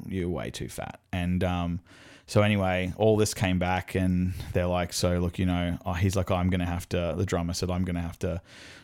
You're 0.06 0.28
way 0.28 0.50
too 0.50 0.68
fat. 0.68 1.00
And 1.10 1.42
um, 1.42 1.80
so 2.26 2.42
anyway, 2.42 2.92
all 2.96 3.16
this 3.16 3.34
came 3.34 3.58
back, 3.58 3.94
and 3.94 4.32
they're 4.52 4.66
like, 4.66 4.92
"So 4.92 5.18
look, 5.18 5.38
you 5.38 5.46
know," 5.46 5.78
oh, 5.84 5.92
he's 5.94 6.16
like, 6.16 6.30
"I'm 6.30 6.50
gonna 6.50 6.66
have 6.66 6.88
to." 6.90 7.14
The 7.16 7.26
drummer 7.26 7.52
said, 7.54 7.70
"I'm 7.70 7.84
gonna 7.84 8.02
have 8.02 8.18
to 8.20 8.40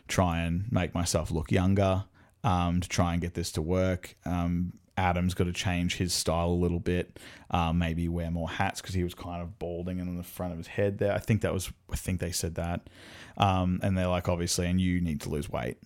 try 0.09 0.41
and 0.41 0.71
make 0.71 0.95
myself 0.95 1.31
look 1.31 1.51
younger." 1.51 2.05
Um, 2.45 2.81
to 2.81 2.89
try 2.89 3.13
and 3.15 3.21
get 3.21 3.35
this 3.35 3.51
to 3.53 3.63
work. 3.63 4.17
Um, 4.25 4.73
Adam's 4.97 5.35
got 5.35 5.45
to 5.45 5.53
change 5.53 5.97
his 5.97 6.15
style 6.15 6.51
a 6.51 6.61
little 6.63 6.79
bit, 6.79 7.19
uh, 7.51 7.73
maybe 7.73 8.09
wear 8.09 8.31
more 8.31 8.49
hats 8.49 8.81
because 8.81 8.95
he 8.95 9.03
was 9.03 9.13
kind 9.13 9.43
of 9.43 9.59
balding 9.59 9.99
in 9.99 10.17
the 10.17 10.23
front 10.23 10.53
of 10.53 10.59
his 10.59 10.69
head 10.69 10.99
there. 10.99 11.13
I 11.13 11.19
think 11.19 11.41
that 11.43 11.53
was, 11.53 11.73
I 11.93 11.97
think 11.97 12.21
they 12.21 12.31
said 12.31 12.55
that. 12.55 12.89
Um, 13.37 13.81
and 13.83 13.99
they're 13.99 14.07
like, 14.09 14.29
obviously, 14.29 14.67
and 14.69 14.81
you 14.81 15.01
need 15.01 15.21
to 15.23 15.29
lose 15.31 15.51
weight 15.51 15.79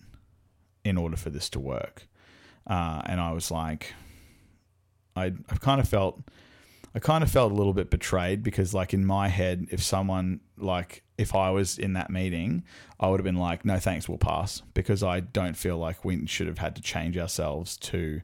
in 0.85 0.95
order 0.95 1.17
for 1.17 1.31
this 1.31 1.49
to 1.49 1.59
work. 1.59 2.07
uh, 2.67 3.01
and 3.05 3.19
I 3.19 3.31
was 3.31 3.49
like, 3.51 3.93
I 5.15 5.25
I 5.49 5.55
kind 5.59 5.81
of 5.81 5.87
felt. 5.89 6.21
I 6.95 6.99
kind 6.99 7.23
of 7.23 7.31
felt 7.31 7.51
a 7.51 7.55
little 7.55 7.73
bit 7.73 7.89
betrayed 7.89 8.43
because, 8.43 8.73
like, 8.73 8.93
in 8.93 9.05
my 9.05 9.27
head, 9.27 9.67
if 9.71 9.81
someone, 9.81 10.41
like, 10.57 11.03
if 11.17 11.33
I 11.33 11.49
was 11.49 11.79
in 11.79 11.93
that 11.93 12.09
meeting, 12.09 12.63
I 12.99 13.09
would 13.09 13.19
have 13.19 13.25
been 13.25 13.37
like, 13.37 13.65
no, 13.65 13.79
thanks, 13.79 14.07
we'll 14.07 14.17
pass 14.17 14.61
because 14.73 15.03
I 15.03 15.19
don't 15.19 15.57
feel 15.57 15.77
like 15.77 16.05
we 16.05 16.27
should 16.27 16.47
have 16.47 16.59
had 16.59 16.75
to 16.75 16.81
change 16.81 17.17
ourselves 17.17 17.77
to 17.77 18.21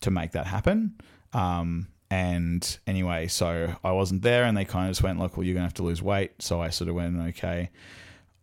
to 0.00 0.10
make 0.12 0.30
that 0.30 0.46
happen. 0.46 0.94
Um, 1.32 1.88
and 2.10 2.78
anyway, 2.86 3.26
so 3.26 3.74
I 3.82 3.90
wasn't 3.92 4.22
there, 4.22 4.44
and 4.44 4.56
they 4.56 4.64
kind 4.64 4.88
of 4.88 4.92
just 4.92 5.02
went, 5.02 5.18
look, 5.18 5.36
well, 5.36 5.44
you're 5.44 5.54
gonna 5.54 5.66
have 5.66 5.74
to 5.74 5.82
lose 5.82 6.00
weight. 6.00 6.40
So 6.40 6.62
I 6.62 6.70
sort 6.70 6.88
of 6.88 6.94
went, 6.94 7.18
okay. 7.30 7.70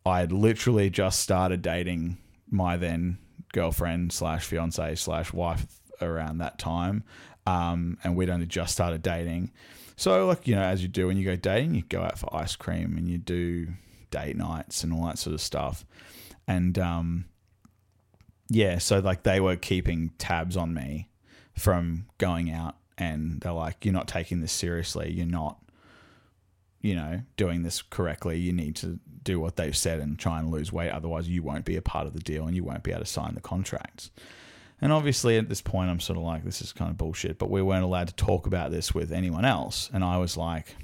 I 0.05 0.19
had 0.19 0.31
literally 0.31 0.89
just 0.89 1.19
started 1.19 1.61
dating 1.61 2.17
my 2.49 2.77
then 2.77 3.17
girlfriend 3.53 4.11
slash 4.11 4.45
fiance 4.45 4.95
slash 4.95 5.33
wife 5.33 5.65
around 6.01 6.39
that 6.39 6.59
time, 6.59 7.03
um, 7.45 7.97
and 8.03 8.15
we'd 8.15 8.29
only 8.29 8.45
just 8.45 8.73
started 8.73 9.01
dating. 9.01 9.51
So, 9.95 10.25
like, 10.27 10.47
you 10.47 10.55
know, 10.55 10.61
as 10.61 10.81
you 10.81 10.87
do 10.87 11.07
when 11.07 11.17
you 11.17 11.25
go 11.25 11.35
dating, 11.35 11.75
you 11.75 11.83
go 11.83 12.01
out 12.01 12.17
for 12.17 12.33
ice 12.35 12.55
cream 12.55 12.97
and 12.97 13.09
you 13.09 13.17
do 13.17 13.67
date 14.11 14.35
nights 14.35 14.83
and 14.83 14.91
all 14.91 15.05
that 15.05 15.17
sort 15.17 15.33
of 15.33 15.41
stuff. 15.41 15.85
And, 16.47 16.77
um, 16.77 17.25
yeah, 18.49 18.77
so 18.77 18.99
like 18.99 19.23
they 19.23 19.39
were 19.39 19.55
keeping 19.55 20.11
tabs 20.17 20.57
on 20.57 20.73
me 20.73 21.09
from 21.53 22.05
going 22.17 22.51
out 22.51 22.75
and 22.97 23.39
they're 23.41 23.51
like, 23.51 23.83
you're 23.83 23.93
not 23.93 24.07
taking 24.07 24.41
this 24.41 24.51
seriously. 24.51 25.11
You're 25.11 25.25
not, 25.25 25.57
you 26.81 26.95
know, 26.95 27.21
doing 27.37 27.63
this 27.63 27.81
correctly. 27.81 28.37
You 28.37 28.53
need 28.53 28.75
to 28.77 28.99
do 29.23 29.39
what 29.39 29.55
they've 29.55 29.75
said 29.75 29.99
and 29.99 30.19
try 30.19 30.39
and 30.39 30.51
lose 30.51 30.71
weight. 30.71 30.91
Otherwise, 30.91 31.27
you 31.27 31.41
won't 31.41 31.65
be 31.65 31.75
a 31.75 31.81
part 31.81 32.05
of 32.05 32.13
the 32.13 32.19
deal 32.19 32.45
and 32.45 32.55
you 32.55 32.63
won't 32.63 32.83
be 32.83 32.91
able 32.91 33.01
to 33.01 33.05
sign 33.05 33.33
the 33.33 33.41
contracts. 33.41 34.11
And 34.81 34.91
obviously, 34.91 35.37
at 35.37 35.47
this 35.47 35.61
point, 35.61 35.89
I'm 35.89 35.99
sort 35.99 36.17
of 36.17 36.23
like, 36.23 36.43
this 36.43 36.61
is 36.61 36.73
kind 36.73 36.91
of 36.91 36.97
bullshit, 36.97 37.37
but 37.37 37.49
we 37.49 37.61
weren't 37.61 37.83
allowed 37.83 38.07
to 38.07 38.15
talk 38.15 38.45
about 38.45 38.71
this 38.71 38.93
with 38.93 39.11
anyone 39.11 39.45
else. 39.45 39.89
And 39.93 40.03
I 40.03 40.17
was 40.17 40.35
like, 40.35 40.75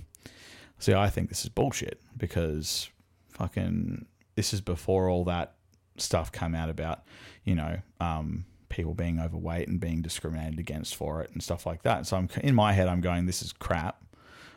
see, 0.79 0.93
I 0.93 1.09
think 1.09 1.29
this 1.29 1.43
is 1.43 1.49
bullshit 1.49 2.01
because 2.17 2.89
fucking, 3.31 4.05
this 4.35 4.53
is 4.53 4.61
before 4.61 5.09
all 5.09 5.25
that 5.25 5.55
stuff 5.97 6.31
came 6.31 6.55
out 6.55 6.69
about, 6.69 7.03
you 7.43 7.55
know, 7.55 7.79
um, 7.99 8.45
people 8.69 8.93
being 8.93 9.19
overweight 9.19 9.67
and 9.67 9.79
being 9.79 10.01
discriminated 10.01 10.57
against 10.57 10.95
for 10.95 11.21
it 11.21 11.29
and 11.33 11.43
stuff 11.43 11.65
like 11.65 11.83
that. 11.83 12.07
So 12.07 12.17
I'm 12.17 12.29
in 12.41 12.55
my 12.55 12.71
head, 12.73 12.87
I'm 12.87 13.01
going, 13.01 13.25
this 13.25 13.41
is 13.41 13.51
crap. 13.51 14.03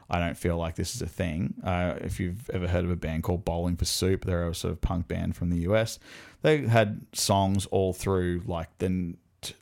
I 0.09 0.19
don't 0.19 0.37
feel 0.37 0.57
like 0.57 0.77
this 0.77 0.95
is 0.95 1.03
a 1.03 1.07
thing. 1.07 1.55
Uh, 1.65 1.95
if 2.01 2.21
you've 2.21 2.49
ever 2.51 2.69
heard 2.69 2.85
of 2.85 2.91
a 2.91 2.97
band 2.97 3.23
called 3.23 3.45
Bowling 3.45 3.77
for 3.77 3.87
Soup, 3.87 4.25
they're 4.25 4.47
a 4.47 4.55
sort 4.55 4.73
of 4.73 4.81
punk 4.81 5.09
band 5.09 5.35
from 5.35 5.51
the 5.51 5.61
US. 5.71 5.99
They 6.43 6.67
had 6.67 7.07
songs 7.15 7.67
all 7.67 7.93
through 7.93 8.43
like 8.47 8.69
the 8.79 9.15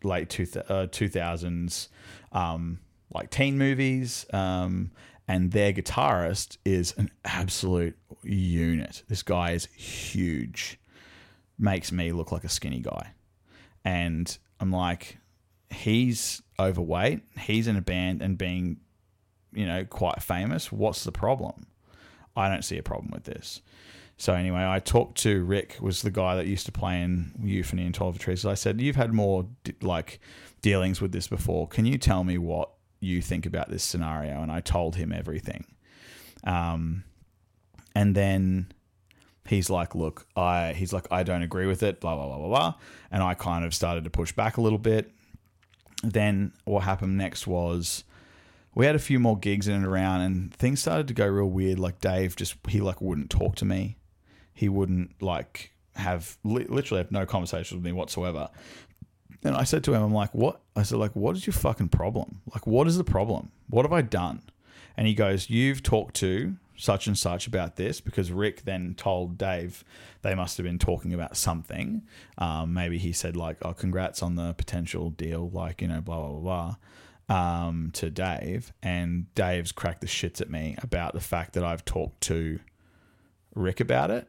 late 0.03 0.29
two 0.29 0.47
uh, 0.69 0.87
2000s, 0.87 1.89
um, 2.33 2.79
like 3.13 3.31
teen 3.31 3.59
movies. 3.59 4.27
Um, 4.33 4.91
and 5.29 5.53
their 5.53 5.73
guitarist 5.73 6.59
is 6.65 6.95
an 6.99 7.11
absolute 7.25 7.97
unit. 8.23 9.03
This 9.09 9.23
guy 9.23 9.53
is 9.53 9.67
huge, 9.67 10.79
makes 11.59 11.93
me 11.93 12.13
look 12.13 12.33
like 12.33 12.45
a 12.45 12.49
skinny 12.49 12.81
guy. 12.81 13.13
And 13.85 14.37
I'm 14.61 14.71
like, 14.71 15.19
he's 15.71 16.43
overweight, 16.59 17.23
he's 17.39 17.67
in 17.67 17.77
a 17.77 17.81
band 17.81 18.21
and 18.21 18.37
being, 18.37 18.79
you 19.53 19.67
know, 19.67 19.85
quite 19.85 20.23
famous. 20.23 20.71
What's 20.71 21.05
the 21.05 21.13
problem? 21.13 21.67
I 22.37 22.49
don't 22.49 22.65
see 22.65 22.79
a 22.79 22.83
problem 22.83 23.11
with 23.13 23.25
this. 23.25 23.61
So 24.17 24.35
anyway, 24.35 24.65
I 24.65 24.79
talked 24.79 25.19
to 25.23 25.45
Rick, 25.45 25.79
was 25.81 26.03
the 26.03 26.11
guy 26.11 26.37
that 26.37 26.47
used 26.47 26.67
to 26.67 26.73
play 26.73 27.03
in 27.03 27.33
Euphony 27.43 27.85
and 27.85 27.95
Twelve 27.95 28.19
Trees. 28.19 28.47
I 28.47 28.55
said, 28.55 28.81
"You've 28.81 28.97
had 28.97 29.13
more 29.13 29.47
like 29.81 30.21
dealings 30.61 31.01
with 31.01 31.13
this 31.13 31.27
before. 31.29 31.67
Can 31.69 31.87
you 31.87 31.99
tell 31.99 32.23
me 32.23 32.39
what 32.39 32.71
you 33.01 33.21
think 33.21 33.47
about 33.47 33.71
this 33.71 33.83
scenario?" 33.83 34.43
And 34.43 34.53
I 34.53 34.61
told 34.61 34.97
him 34.97 35.13
everything. 35.13 35.65
Um, 36.45 37.05
and 37.97 38.15
then 38.15 38.73
he's 39.47 39.69
like, 39.69 39.95
"Look, 39.95 40.27
I," 40.37 40.73
he's 40.73 40.93
like, 40.93 41.07
"I 41.11 41.25
don't 41.25 41.43
agree 41.43 41.67
with 41.67 41.83
it." 41.83 42.01
Blah 42.01 42.15
blah 42.15 42.27
blah 42.27 42.39
blah 42.39 42.49
blah. 42.49 42.75
And 43.11 43.23
I 43.23 43.35
kind 43.35 43.65
of 43.65 43.75
started 43.75 44.05
to 44.05 44.11
push 44.11 44.33
back 44.33 44.57
a 44.57 44.61
little 44.61 44.79
bit. 44.79 45.11
Then 46.05 46.53
what 46.65 46.85
happened 46.85 47.19
next 47.19 47.47
was 47.47 48.05
we 48.75 48.87
had 48.87 48.95
a 48.95 49.01
few 49.01 49.19
more 49.19 49.39
gigs 49.39 49.69
in 49.69 49.75
and 49.75 49.85
around 49.85 50.23
and 50.23 50.55
things 50.55 50.81
started 50.81 51.09
to 51.09 51.15
go 51.15 51.27
real 51.27 51.47
weird 51.51 51.79
like 51.79 52.01
dave 52.01 52.35
just 52.37 52.55
he 52.69 52.81
like 52.81 53.01
wouldn't 53.01 53.31
talk 53.31 53.55
to 53.57 53.65
me 53.65 53.97
he 54.55 54.69
wouldn't 54.69 55.23
like 55.23 55.73
have 55.95 56.39
li- 56.45 56.67
literally 56.69 57.03
have 57.03 57.13
no 57.13 57.27
conversations 57.27 57.75
with 57.75 57.85
me 57.85 57.93
whatsoever. 57.93 58.49
And 59.45 59.57
I 59.57 59.65
said 59.65 59.83
to 59.85 59.95
him, 59.95 60.03
I'm 60.03 60.15
like, 60.15 60.33
what? 60.35 60.61
I 60.77 60.85
said, 60.85 60.99
like, 60.99 61.17
what 61.17 61.37
is 61.37 61.47
your 61.47 61.55
fucking 61.55 61.89
problem? 61.89 62.41
Like, 62.55 62.67
what 62.67 62.87
is 62.87 62.97
the 62.97 63.05
problem? 63.05 63.51
What 63.69 63.85
have 63.85 63.93
I 63.93 64.03
done? 64.03 64.43
And 64.97 65.07
he 65.07 65.15
goes, 65.15 65.51
you've 65.51 65.83
talked 65.83 66.15
to 66.17 66.57
such 66.77 67.07
and 67.07 67.17
such 67.17 67.47
about 67.47 67.77
this 67.77 68.01
because 68.01 68.31
Rick 68.31 68.63
then 68.65 68.95
told 68.97 69.39
Dave 69.39 69.85
they 70.23 70.35
must 70.35 70.57
have 70.57 70.65
been 70.65 70.79
talking 70.79 71.13
about 71.13 71.37
something. 71.37 72.03
Um, 72.39 72.73
maybe 72.73 72.99
he 72.99 73.13
said 73.13 73.37
like, 73.37 73.59
"Oh, 73.63 73.73
congrats 73.73 74.23
on 74.23 74.35
the 74.35 74.53
potential 74.55 75.11
deal," 75.11 75.49
like 75.51 75.81
you 75.81 75.89
know, 75.89 76.01
blah 76.01 76.19
blah 76.19 76.39
blah, 76.39 76.41
blah 76.41 76.77
um, 77.33 77.91
to 77.95 78.11
Dave, 78.11 78.73
and 78.83 79.33
Dave's 79.35 79.73
cracked 79.73 80.01
the 80.01 80.07
shits 80.07 80.41
at 80.41 80.51
me 80.51 80.77
about 80.83 81.15
the 81.15 81.21
fact 81.21 81.55
that 81.55 81.65
I've 81.65 81.85
talked 81.85 82.21
to 82.23 82.59
Rick 83.55 83.81
about 83.81 84.11
it, 84.11 84.29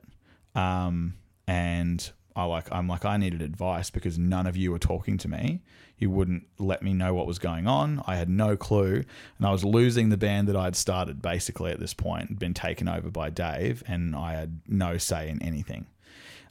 um, 0.56 1.16
and 1.48 2.12
I 2.36 2.46
like 2.46 2.68
I'm 2.72 2.88
like 2.88 3.06
I 3.06 3.18
needed 3.18 3.42
advice 3.42 3.90
because 3.90 4.18
none 4.18 4.48
of 4.48 4.58
you 4.58 4.72
were 4.72 4.80
talking 4.80 5.18
to 5.20 5.28
me. 5.28 5.62
You 5.98 6.10
wouldn't 6.10 6.44
let 6.58 6.82
me 6.82 6.94
know 6.94 7.14
what 7.14 7.28
was 7.28 7.40
going 7.40 7.68
on. 7.68 8.04
I 8.08 8.16
had 8.16 8.30
no 8.30 8.58
clue, 8.58 9.04
and 9.38 9.48
I 9.48 9.52
was 9.52 9.64
losing 9.64 10.10
the 10.10 10.18
band 10.18 10.48
that 10.48 10.56
I'd 10.56 10.76
started 10.76 11.22
basically 11.22 11.72
at 11.72 11.80
this 11.80 11.94
point, 11.94 12.40
been 12.40 12.54
taken 12.54 12.88
over 12.88 13.10
by 13.10 13.30
Dave, 13.30 13.84
and 13.88 14.16
I 14.16 14.34
had 14.34 14.62
no 14.68 14.98
say 14.98 15.30
in 15.30 15.42
anything. 15.42 15.86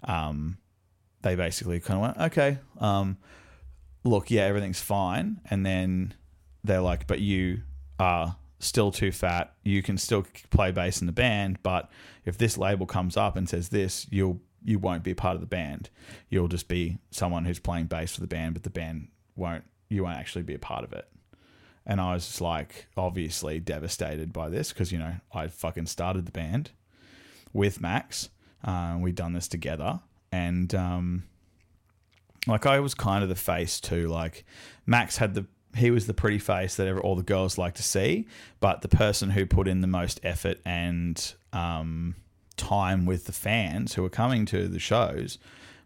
Um, 0.05 0.59
they 1.22 1.34
basically 1.34 1.80
kind 1.80 1.96
of 1.96 2.03
went, 2.03 2.32
okay, 2.32 2.59
um, 2.78 3.18
look, 4.05 4.30
yeah, 4.30 4.42
everything's 4.42 4.80
fine, 4.80 5.40
and 5.50 5.66
then 5.66 6.14
they're 6.64 6.80
like, 6.80 7.07
but 7.07 7.20
you 7.20 7.62
are 7.98 8.36
still 8.62 8.92
too 8.92 9.12
fat. 9.12 9.54
You 9.64 9.82
can 9.82 9.98
still 9.98 10.24
play 10.50 10.70
bass 10.70 11.00
in 11.00 11.06
the 11.06 11.12
band, 11.12 11.58
but 11.62 11.90
if 12.24 12.38
this 12.38 12.56
label 12.56 12.86
comes 12.86 13.16
up 13.16 13.36
and 13.36 13.48
says 13.48 13.68
this, 13.68 14.06
you'll 14.10 14.40
you 14.64 14.78
won't 14.78 15.02
be 15.02 15.10
a 15.10 15.16
part 15.16 15.34
of 15.34 15.40
the 15.40 15.46
band. 15.46 15.90
You'll 16.28 16.48
just 16.48 16.68
be 16.68 16.98
someone 17.10 17.44
who's 17.44 17.58
playing 17.58 17.86
bass 17.86 18.14
for 18.14 18.20
the 18.20 18.28
band, 18.28 18.54
but 18.54 18.62
the 18.62 18.70
band 18.70 19.08
won't. 19.36 19.64
You 19.88 20.04
won't 20.04 20.16
actually 20.16 20.44
be 20.44 20.54
a 20.54 20.58
part 20.58 20.84
of 20.84 20.92
it. 20.92 21.08
And 21.84 22.00
I 22.00 22.14
was 22.14 22.26
just 22.26 22.40
like, 22.40 22.86
obviously 22.96 23.58
devastated 23.58 24.32
by 24.32 24.48
this 24.48 24.72
because 24.72 24.92
you 24.92 24.98
know 24.98 25.14
I 25.32 25.48
fucking 25.48 25.86
started 25.86 26.26
the 26.26 26.32
band 26.32 26.70
with 27.52 27.80
Max. 27.80 28.28
Uh, 28.64 28.96
we'd 29.00 29.16
done 29.16 29.32
this 29.32 29.48
together, 29.48 30.00
and 30.30 30.72
um, 30.74 31.24
like 32.46 32.64
I 32.64 32.78
was 32.78 32.94
kind 32.94 33.24
of 33.24 33.28
the 33.28 33.34
face 33.34 33.80
too. 33.80 34.06
Like 34.06 34.44
Max 34.86 35.16
had 35.16 35.34
the 35.34 35.46
he 35.76 35.90
was 35.90 36.06
the 36.06 36.14
pretty 36.14 36.38
face 36.38 36.76
that 36.76 36.96
all 36.98 37.16
the 37.16 37.22
girls 37.22 37.58
like 37.58 37.74
to 37.74 37.82
see, 37.82 38.26
but 38.60 38.82
the 38.82 38.88
person 38.88 39.30
who 39.30 39.46
put 39.46 39.68
in 39.68 39.80
the 39.80 39.86
most 39.86 40.20
effort 40.22 40.58
and 40.64 41.34
um, 41.52 42.14
time 42.56 43.06
with 43.06 43.24
the 43.24 43.32
fans 43.32 43.94
who 43.94 44.02
were 44.02 44.10
coming 44.10 44.44
to 44.46 44.68
the 44.68 44.78
shows 44.78 45.38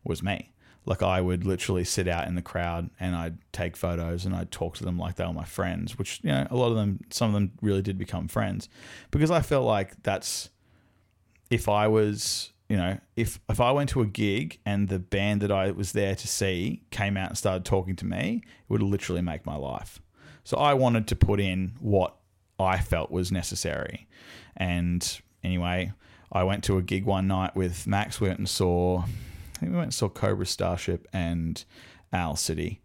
was 0.04 0.22
me. 0.22 0.52
Like 0.84 1.02
I 1.02 1.20
would 1.20 1.44
literally 1.44 1.84
sit 1.84 2.06
out 2.06 2.28
in 2.28 2.36
the 2.36 2.42
crowd 2.42 2.90
and 3.00 3.16
I'd 3.16 3.38
take 3.52 3.76
photos 3.76 4.24
and 4.24 4.34
I'd 4.34 4.52
talk 4.52 4.76
to 4.76 4.84
them 4.84 4.98
like 4.98 5.16
they 5.16 5.26
were 5.26 5.32
my 5.32 5.44
friends, 5.44 5.98
which 5.98 6.20
you 6.22 6.30
know 6.30 6.46
a 6.50 6.56
lot 6.56 6.68
of 6.68 6.76
them, 6.76 7.00
some 7.10 7.28
of 7.28 7.34
them 7.34 7.52
really 7.60 7.82
did 7.82 7.98
become 7.98 8.28
friends 8.28 8.68
because 9.10 9.30
I 9.30 9.40
felt 9.40 9.66
like 9.66 10.00
that's 10.04 10.50
if 11.50 11.68
I 11.68 11.88
was 11.88 12.52
you 12.68 12.76
know, 12.76 12.98
if 13.14 13.38
if 13.48 13.60
I 13.60 13.70
went 13.70 13.90
to 13.90 14.02
a 14.02 14.06
gig 14.06 14.58
and 14.66 14.88
the 14.88 14.98
band 14.98 15.40
that 15.42 15.52
I 15.52 15.70
was 15.70 15.92
there 15.92 16.14
to 16.14 16.28
see 16.28 16.82
came 16.90 17.16
out 17.16 17.30
and 17.30 17.38
started 17.38 17.64
talking 17.64 17.96
to 17.96 18.04
me, 18.04 18.42
it 18.44 18.70
would 18.72 18.82
literally 18.82 19.22
make 19.22 19.46
my 19.46 19.56
life. 19.56 20.00
So 20.44 20.56
I 20.58 20.74
wanted 20.74 21.08
to 21.08 21.16
put 21.16 21.40
in 21.40 21.72
what 21.80 22.16
I 22.58 22.78
felt 22.78 23.10
was 23.10 23.30
necessary. 23.32 24.06
And 24.56 25.20
anyway, 25.42 25.92
I 26.32 26.44
went 26.44 26.64
to 26.64 26.78
a 26.78 26.82
gig 26.82 27.04
one 27.04 27.26
night 27.26 27.54
with 27.54 27.86
Max. 27.86 28.20
We 28.20 28.28
went 28.28 28.38
and 28.38 28.48
saw, 28.48 29.00
I 29.00 29.58
think 29.58 29.72
we 29.72 29.76
went 29.76 29.86
and 29.86 29.94
saw 29.94 30.08
Cobra 30.08 30.46
Starship 30.46 31.06
and 31.12 31.64
Owl 32.12 32.36
City. 32.36 32.80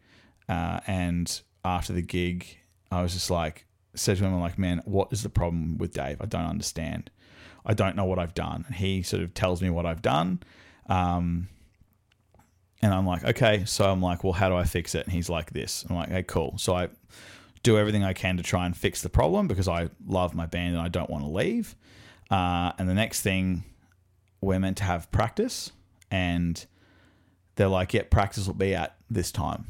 Uh, 0.49 0.79
and 0.87 1.41
after 1.63 1.93
the 1.93 2.01
gig, 2.01 2.57
I 2.91 3.01
was 3.01 3.13
just 3.13 3.29
like, 3.29 3.65
said 3.95 4.17
to 4.17 4.25
him, 4.25 4.33
I'm 4.33 4.41
like, 4.41 4.57
man, 4.57 4.81
what 4.85 5.09
is 5.11 5.23
the 5.23 5.29
problem 5.29 5.77
with 5.77 5.93
Dave? 5.93 6.21
I 6.21 6.25
don't 6.25 6.45
understand. 6.45 7.11
I 7.65 7.73
don't 7.73 7.95
know 7.95 8.05
what 8.05 8.19
I've 8.19 8.33
done. 8.33 8.65
And 8.67 8.75
he 8.75 9.03
sort 9.03 9.23
of 9.23 9.33
tells 9.33 9.61
me 9.61 9.69
what 9.69 9.85
I've 9.85 10.01
done. 10.01 10.41
Um, 10.89 11.47
and 12.81 12.93
I'm 12.93 13.05
like, 13.05 13.23
okay. 13.23 13.65
So 13.65 13.89
I'm 13.89 14.01
like, 14.01 14.23
well, 14.23 14.33
how 14.33 14.49
do 14.49 14.55
I 14.55 14.63
fix 14.63 14.95
it? 14.95 15.05
And 15.05 15.13
he's 15.13 15.29
like, 15.29 15.51
this. 15.51 15.85
I'm 15.89 15.95
like, 15.95 16.09
hey, 16.09 16.23
cool. 16.23 16.57
So 16.57 16.75
I 16.75 16.89
do 17.63 17.77
everything 17.77 18.03
I 18.03 18.13
can 18.13 18.37
to 18.37 18.43
try 18.43 18.65
and 18.65 18.75
fix 18.75 19.01
the 19.01 19.09
problem 19.09 19.47
because 19.47 19.67
I 19.67 19.89
love 20.05 20.33
my 20.33 20.47
band 20.47 20.75
and 20.75 20.81
I 20.81 20.87
don't 20.87 21.09
want 21.09 21.23
to 21.23 21.29
leave. 21.29 21.75
Uh, 22.31 22.71
and 22.77 22.89
the 22.89 22.93
next 22.93 23.21
thing, 23.21 23.63
we're 24.41 24.59
meant 24.59 24.77
to 24.77 24.83
have 24.83 25.11
practice. 25.11 25.71
And 26.09 26.65
they're 27.55 27.67
like, 27.67 27.93
yeah, 27.93 28.03
practice 28.09 28.47
will 28.47 28.55
be 28.55 28.73
at 28.73 28.95
this 29.09 29.31
time. 29.31 29.67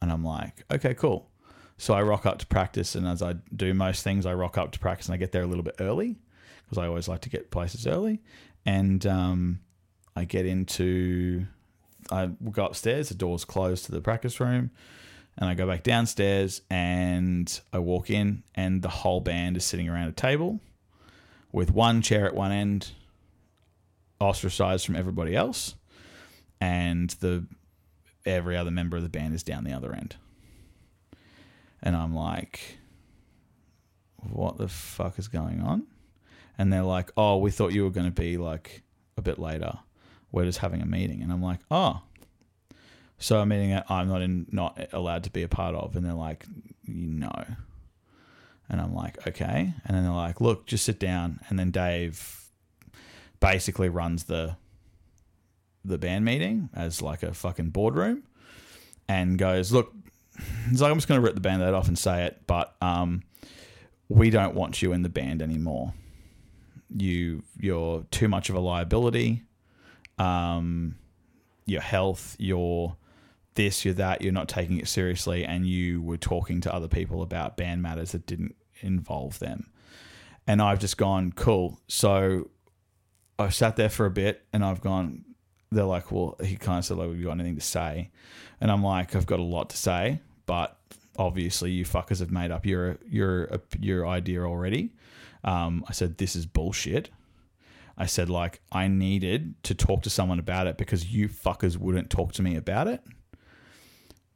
And 0.00 0.12
I'm 0.12 0.24
like, 0.24 0.62
okay, 0.70 0.94
cool. 0.94 1.28
So 1.76 1.92
I 1.92 2.02
rock 2.02 2.24
up 2.24 2.38
to 2.38 2.46
practice, 2.46 2.94
and 2.94 3.06
as 3.06 3.20
I 3.20 3.34
do 3.54 3.74
most 3.74 4.04
things, 4.04 4.26
I 4.26 4.34
rock 4.34 4.56
up 4.56 4.70
to 4.72 4.78
practice 4.78 5.08
and 5.08 5.14
I 5.14 5.16
get 5.16 5.32
there 5.32 5.42
a 5.42 5.46
little 5.46 5.64
bit 5.64 5.74
early 5.80 6.16
because 6.64 6.78
I 6.78 6.86
always 6.86 7.08
like 7.08 7.20
to 7.22 7.30
get 7.30 7.50
places 7.50 7.86
early. 7.86 8.22
And 8.66 9.06
um, 9.06 9.60
I 10.16 10.24
get 10.24 10.46
into, 10.46 11.46
I 12.10 12.26
go 12.26 12.66
upstairs, 12.66 13.08
the 13.08 13.14
door's 13.14 13.44
closed 13.44 13.84
to 13.86 13.92
the 13.92 14.00
practice 14.00 14.40
room, 14.40 14.70
and 15.36 15.48
I 15.48 15.54
go 15.54 15.66
back 15.66 15.82
downstairs 15.82 16.62
and 16.70 17.60
I 17.72 17.78
walk 17.78 18.10
in, 18.10 18.42
and 18.54 18.82
the 18.82 18.88
whole 18.88 19.20
band 19.20 19.56
is 19.56 19.64
sitting 19.64 19.88
around 19.88 20.08
a 20.08 20.12
table 20.12 20.60
with 21.52 21.70
one 21.70 22.02
chair 22.02 22.26
at 22.26 22.34
one 22.34 22.52
end, 22.52 22.92
ostracized 24.20 24.86
from 24.86 24.96
everybody 24.96 25.36
else, 25.36 25.74
and 26.60 27.10
the 27.20 27.46
every 28.24 28.56
other 28.56 28.70
member 28.70 28.96
of 28.96 29.02
the 29.02 29.08
band 29.08 29.34
is 29.34 29.42
down 29.42 29.64
the 29.64 29.72
other 29.72 29.92
end. 29.92 30.16
And 31.82 31.94
I'm 31.94 32.14
like, 32.14 32.78
what 34.16 34.56
the 34.56 34.68
fuck 34.68 35.18
is 35.18 35.28
going 35.28 35.60
on? 35.60 35.86
And 36.58 36.72
they're 36.72 36.82
like, 36.82 37.10
oh, 37.16 37.38
we 37.38 37.50
thought 37.50 37.72
you 37.72 37.84
were 37.84 37.90
going 37.90 38.06
to 38.06 38.12
be 38.12 38.36
like 38.36 38.82
a 39.16 39.22
bit 39.22 39.38
later. 39.38 39.78
We're 40.32 40.44
just 40.44 40.58
having 40.58 40.82
a 40.82 40.86
meeting. 40.86 41.22
And 41.22 41.32
I'm 41.32 41.42
like, 41.42 41.60
oh. 41.70 42.02
So 43.18 43.40
a 43.40 43.46
meeting 43.46 43.70
that 43.70 43.86
I'm 43.88 44.08
not 44.08 44.22
in, 44.22 44.46
not 44.50 44.88
allowed 44.92 45.24
to 45.24 45.30
be 45.30 45.42
a 45.42 45.48
part 45.48 45.74
of. 45.74 45.96
And 45.96 46.04
they're 46.04 46.12
like, 46.12 46.44
no. 46.86 47.32
And 48.68 48.80
I'm 48.80 48.94
like, 48.94 49.26
okay. 49.26 49.74
And 49.84 49.96
then 49.96 50.04
they're 50.04 50.12
like, 50.12 50.40
look, 50.40 50.66
just 50.66 50.84
sit 50.84 50.98
down. 50.98 51.40
And 51.48 51.58
then 51.58 51.70
Dave 51.70 52.48
basically 53.40 53.88
runs 53.88 54.24
the 54.24 54.56
the 55.84 55.98
band 55.98 56.24
meeting 56.24 56.70
as 56.74 57.02
like 57.02 57.22
a 57.22 57.34
fucking 57.34 57.68
boardroom 57.68 58.22
and 59.06 59.36
goes, 59.36 59.70
look, 59.70 59.92
he's 60.70 60.80
like, 60.80 60.90
I'm 60.90 60.96
just 60.96 61.08
going 61.08 61.20
to 61.20 61.24
rip 61.24 61.34
the 61.34 61.42
band 61.42 61.62
aid 61.62 61.74
off 61.74 61.88
and 61.88 61.98
say 61.98 62.24
it, 62.24 62.40
but 62.46 62.74
um, 62.80 63.22
we 64.08 64.30
don't 64.30 64.54
want 64.54 64.80
you 64.80 64.92
in 64.92 65.02
the 65.02 65.10
band 65.10 65.42
anymore. 65.42 65.92
You 66.96 67.42
you're 67.58 68.04
too 68.10 68.28
much 68.28 68.48
of 68.48 68.56
a 68.56 68.60
liability. 68.60 69.42
Um, 70.18 70.96
your 71.66 71.80
health, 71.80 72.36
your 72.38 72.96
this, 73.54 73.84
you're 73.84 73.94
that, 73.94 74.22
you're 74.22 74.32
not 74.32 74.48
taking 74.48 74.78
it 74.78 74.88
seriously, 74.88 75.44
and 75.44 75.66
you 75.66 76.02
were 76.02 76.16
talking 76.16 76.60
to 76.62 76.74
other 76.74 76.88
people 76.88 77.22
about 77.22 77.56
band 77.56 77.82
matters 77.82 78.12
that 78.12 78.26
didn't 78.26 78.54
involve 78.80 79.38
them. 79.38 79.70
And 80.46 80.60
I've 80.60 80.78
just 80.78 80.96
gone, 80.98 81.32
cool. 81.32 81.80
So 81.88 82.50
I've 83.38 83.54
sat 83.54 83.76
there 83.76 83.88
for 83.88 84.06
a 84.06 84.10
bit 84.10 84.44
and 84.52 84.64
I've 84.64 84.80
gone, 84.80 85.24
they're 85.70 85.84
like, 85.84 86.12
well, 86.12 86.36
he 86.42 86.56
kind 86.56 86.78
of 86.78 86.84
said, 86.84 86.98
like, 86.98 87.08
have 87.08 87.16
you 87.18 87.24
got 87.24 87.32
anything 87.32 87.56
to 87.56 87.62
say? 87.62 88.10
And 88.60 88.70
I'm 88.70 88.82
like, 88.82 89.16
I've 89.16 89.26
got 89.26 89.38
a 89.38 89.44
lot 89.44 89.70
to 89.70 89.76
say, 89.76 90.20
but 90.46 90.78
obviously 91.16 91.70
you 91.70 91.84
fuckers 91.84 92.18
have 92.18 92.30
made 92.30 92.50
up 92.50 92.66
your 92.66 92.98
your 93.08 93.48
your 93.78 94.06
idea 94.06 94.42
already. 94.42 94.92
Um, 95.44 95.84
I 95.88 95.92
said, 95.92 96.18
this 96.18 96.34
is 96.34 96.46
bullshit. 96.46 97.10
I 97.96 98.06
said, 98.06 98.28
like, 98.28 98.60
I 98.72 98.88
needed 98.88 99.62
to 99.64 99.74
talk 99.74 100.02
to 100.02 100.10
someone 100.10 100.38
about 100.38 100.66
it 100.66 100.76
because 100.76 101.12
you 101.12 101.28
fuckers 101.28 101.76
wouldn't 101.76 102.10
talk 102.10 102.32
to 102.34 102.42
me 102.42 102.56
about 102.56 102.88
it. 102.88 103.02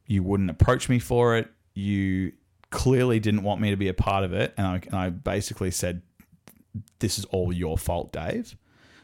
You 0.06 0.22
wouldn't 0.22 0.50
approach 0.50 0.88
me 0.88 0.98
for 0.98 1.36
it. 1.36 1.50
You 1.74 2.32
clearly 2.70 3.18
didn't 3.18 3.42
want 3.42 3.60
me 3.60 3.70
to 3.70 3.76
be 3.76 3.88
a 3.88 3.94
part 3.94 4.24
of 4.24 4.32
it. 4.32 4.54
And 4.56 4.66
I, 4.66 4.74
and 4.74 4.94
I 4.94 5.10
basically 5.10 5.70
said, 5.70 6.02
this 7.00 7.18
is 7.18 7.24
all 7.26 7.52
your 7.52 7.76
fault, 7.76 8.12
Dave 8.12 8.54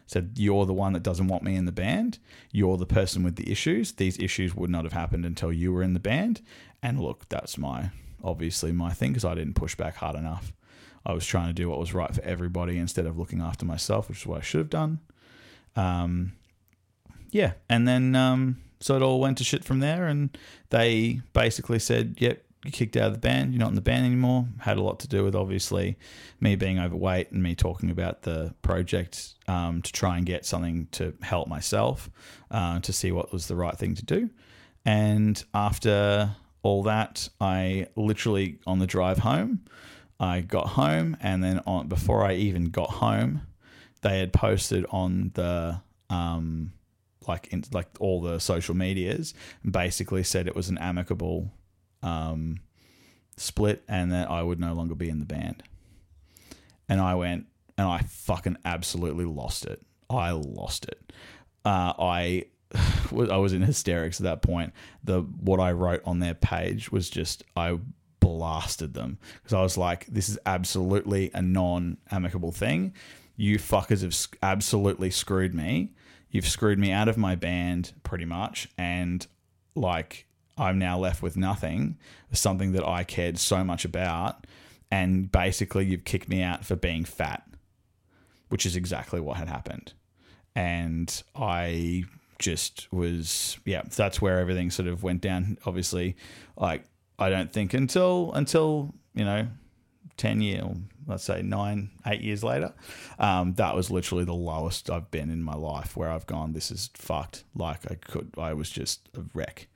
said, 0.07 0.33
You're 0.37 0.67
the 0.67 0.73
one 0.73 0.93
that 0.93 1.03
doesn't 1.03 1.29
want 1.29 1.43
me 1.43 1.57
in 1.57 1.65
the 1.65 1.73
band. 1.73 2.19
You're 2.53 2.77
the 2.77 2.87
person 2.87 3.23
with 3.23 3.37
the 3.37 3.51
issues. 3.51 3.93
These 3.93 4.19
issues 4.19 4.55
would 4.55 4.71
not 4.71 4.85
have 4.85 4.93
happened 4.93 5.25
until 5.25 5.53
you 5.53 5.73
were 5.73 5.83
in 5.83 5.95
the 5.95 6.01
band. 6.01 6.41
And 6.83 7.01
look, 7.01 7.29
that's 7.29 7.59
my 7.59 7.91
obviously 8.23 8.73
my 8.73 8.93
thing 8.93 9.13
because 9.13 9.25
I 9.25 9.35
didn't 9.35 9.55
push 9.55 9.75
back 9.75 9.97
hard 9.97 10.17
enough. 10.17 10.53
I 11.07 11.13
was 11.13 11.27
trying 11.27 11.49
to 11.49 11.53
do 11.53 11.69
what 11.69 11.79
was 11.79 11.95
right 11.95 12.15
for 12.15 12.23
everybody 12.23 12.79
instead 12.79 13.07
of 13.07 13.19
looking 13.19 13.41
after 13.41 13.65
myself, 13.67 14.09
which 14.09 14.21
is 14.21 14.27
what 14.27 14.39
I 14.39 14.43
should 14.43 14.61
have 14.61 14.71
done. 14.71 15.01
Um, 15.77 16.33
yeah. 17.31 17.53
And 17.69 17.87
then, 17.87 18.15
um, 18.15 18.59
so 18.81 18.97
it 18.97 19.03
all 19.03 19.21
went 19.21 19.39
to 19.39 19.45
shit 19.45 19.65
from 19.65 19.81
there. 19.81 20.07
And 20.07 20.37
they 20.71 21.21
basically 21.33 21.79
said, 21.79 22.17
Yep, 22.19 22.43
you 22.65 22.71
kicked 22.71 22.97
out 22.97 23.09
of 23.09 23.13
the 23.13 23.19
band. 23.19 23.53
You're 23.53 23.61
not 23.61 23.69
in 23.69 23.75
the 23.75 23.81
band 23.83 24.07
anymore. 24.07 24.47
Had 24.61 24.79
a 24.79 24.83
lot 24.83 25.01
to 25.01 25.09
do 25.09 25.25
with 25.25 25.35
obviously 25.35 25.99
me 26.41 26.57
being 26.57 26.79
overweight 26.79 27.31
and 27.31 27.43
me 27.43 27.55
talking 27.55 27.91
about 27.91 28.23
the 28.23 28.55
project 28.63 29.35
um, 29.47 29.83
to 29.83 29.93
try 29.93 30.17
and 30.17 30.25
get 30.25 30.47
something 30.47 30.89
to 30.93 31.15
help 31.23 31.49
myself 31.49 32.09
uh, 32.51 32.81
to 32.81 32.93
see 32.93 33.13
what 33.13 33.33
was 33.33 33.49
the 33.49 33.57
right 33.57 33.77
thing 33.77 33.95
to 33.95 34.05
do. 34.05 34.31
And 34.87 35.43
after 35.53 36.37
all 36.63 36.83
that, 36.85 37.29
I 37.41 37.89
literally 37.97 38.59
on 38.67 38.79
the 38.79 38.87
drive 38.87 39.19
home, 39.19 39.65
I 40.21 40.41
got 40.41 40.69
home, 40.71 41.17
and 41.21 41.43
then 41.43 41.61
on 41.67 41.89
before 41.89 42.25
I 42.25 42.35
even 42.35 42.67
got 42.67 42.91
home, 42.91 43.43
they 44.03 44.19
had 44.21 44.33
posted 44.33 44.87
on 44.91 45.33
the 45.35 45.81
um, 46.11 46.73
like 47.27 47.49
in, 47.49 47.65
like 47.73 47.89
all 48.01 48.21
the 48.21 48.39
social 48.39 48.75
medias, 48.75 49.35
and 49.63 49.73
basically 49.73 50.23
said 50.23 50.47
it 50.47 50.55
was 50.55 50.69
an 50.69 50.79
amicable 50.79 51.51
um, 52.03 52.59
split 53.37 53.83
and 53.89 54.13
that 54.13 54.31
I 54.31 54.43
would 54.43 54.61
no 54.61 54.75
longer 54.75 54.95
be 54.95 55.09
in 55.09 55.19
the 55.19 55.25
band. 55.25 55.63
And 56.89 57.01
I 57.01 57.15
went 57.15 57.47
and 57.77 57.89
I 57.89 58.03
fucking 58.09 58.59
absolutely 58.65 59.25
lost 59.25 59.65
it. 59.65 59.83
I 60.09 60.31
lost 60.31 60.85
it. 60.85 61.13
Uh, 61.65 61.95
I 61.99 62.45
I 63.11 63.37
was 63.37 63.53
in 63.53 63.63
hysterics 63.63 64.21
at 64.21 64.25
that 64.25 64.43
point. 64.43 64.73
The 65.03 65.21
what 65.23 65.61
I 65.61 65.73
wrote 65.73 66.03
on 66.05 66.21
their 66.21 66.35
page 66.35 66.93
was 66.93 67.09
just 67.11 67.43
I 67.57 67.79
blasted 68.25 68.95
them 68.95 69.19
because 69.35 69.53
I 69.53 69.61
was 69.63 69.77
like, 69.77 70.07
"This 70.07 70.31
is 70.31 70.39
absolutely 70.47 71.31
a 71.35 71.43
non-amicable 71.43 72.53
thing. 72.53 72.95
You 73.37 73.59
fuckers 73.59 74.03
have 74.03 74.17
absolutely 74.43 75.11
screwed 75.11 75.55
me. 75.55 75.93
You've 76.31 76.49
screwed 76.49 76.79
me 76.79 76.91
out 76.91 77.09
of 77.09 77.19
my 77.19 77.35
band 77.35 77.93
pretty 78.03 78.25
much, 78.25 78.69
and 78.79 79.27
like 79.75 80.27
I'm 80.57 80.79
now 80.79 80.99
left 80.99 81.23
with 81.23 81.37
nothing, 81.37 81.99
something 82.33 82.73
that 82.73 82.87
I 82.87 83.05
cared 83.05 83.39
so 83.39 83.63
much 83.63 83.85
about. 83.85 84.47
And 84.91 85.31
basically, 85.31 85.85
you've 85.87 86.05
kicked 86.05 86.29
me 86.29 86.43
out 86.43 86.65
for 86.65 86.77
being 86.77 87.05
fat, 87.05 87.47
which 88.49 88.65
is 88.65 88.77
exactly 88.77 89.21
what 89.21 89.37
had 89.37 89.49
happened. 89.49 89.93
And 90.55 91.23
I 91.35 92.05
just 92.39 92.93
was, 92.93 93.59
yeah, 93.65 93.83
that's 93.83 94.23
where 94.23 94.39
everything 94.39 94.71
sort 94.71 94.89
of 94.89 95.03
went 95.03 95.21
down. 95.21 95.59
Obviously, 95.67 96.17
like, 96.57 96.85
I 97.19 97.31
don't 97.31 97.53
think 97.53 97.75
until, 97.75 98.33
until, 98.35 98.95
you 99.15 99.25
know, 99.25 99.47
10 100.17 100.41
year, 100.41 100.63
let's 101.07 101.25
say 101.25 101.43
nine, 101.43 101.91
eight 102.07 102.21
years 102.21 102.43
later, 102.43 102.73
um, 103.19 103.55
that 103.55 103.75
was 103.75 103.91
literally 103.91 104.25
the 104.25 104.35
lowest 104.35 104.91
I've 104.91 105.11
been 105.11 105.31
in 105.31 105.43
my 105.43 105.55
life 105.55 105.97
where 105.97 106.11
I've 106.11 106.27
gone, 106.27 106.53
this 106.53 106.71
is 106.71 106.91
fucked. 106.95 107.45
Like 107.55 107.91
I 107.91 107.95
could, 107.95 108.33
I 108.39 108.53
was 108.55 108.71
just 108.71 109.09
a 109.17 109.23
wreck. 109.35 109.69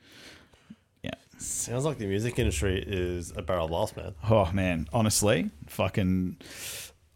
Yeah, 1.02 1.14
sounds 1.38 1.84
like 1.84 1.98
the 1.98 2.06
music 2.06 2.38
industry 2.38 2.82
is 2.86 3.32
a 3.36 3.42
barrel 3.42 3.68
lost, 3.68 3.96
man. 3.96 4.14
Oh 4.28 4.50
man, 4.52 4.88
honestly, 4.92 5.50
fucking, 5.66 6.36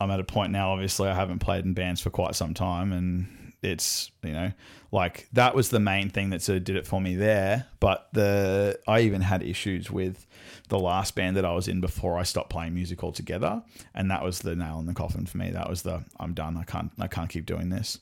I'm 0.00 0.10
at 0.10 0.20
a 0.20 0.24
point 0.24 0.52
now. 0.52 0.72
Obviously, 0.72 1.08
I 1.08 1.14
haven't 1.14 1.38
played 1.38 1.64
in 1.64 1.74
bands 1.74 2.00
for 2.00 2.10
quite 2.10 2.34
some 2.34 2.54
time, 2.54 2.92
and 2.92 3.28
it's 3.62 4.10
you 4.22 4.32
know, 4.32 4.52
like 4.90 5.28
that 5.32 5.54
was 5.54 5.70
the 5.70 5.80
main 5.80 6.10
thing 6.10 6.30
that 6.30 6.42
sort 6.42 6.58
of 6.58 6.64
did 6.64 6.76
it 6.76 6.86
for 6.86 7.00
me 7.00 7.14
there. 7.14 7.66
But 7.80 8.08
the 8.12 8.78
I 8.86 9.00
even 9.00 9.20
had 9.22 9.42
issues 9.42 9.90
with 9.90 10.26
the 10.68 10.78
last 10.78 11.14
band 11.14 11.36
that 11.36 11.44
I 11.44 11.52
was 11.52 11.68
in 11.68 11.80
before 11.80 12.18
I 12.18 12.24
stopped 12.24 12.50
playing 12.50 12.74
music 12.74 13.04
altogether, 13.04 13.62
and 13.94 14.10
that 14.10 14.22
was 14.22 14.40
the 14.40 14.56
nail 14.56 14.78
in 14.80 14.86
the 14.86 14.94
coffin 14.94 15.26
for 15.26 15.38
me. 15.38 15.50
That 15.50 15.68
was 15.70 15.82
the 15.82 16.04
I'm 16.18 16.34
done. 16.34 16.56
I 16.56 16.64
can't 16.64 16.90
I 16.98 17.06
can't 17.06 17.30
keep 17.30 17.46
doing 17.46 17.68
this. 17.68 17.98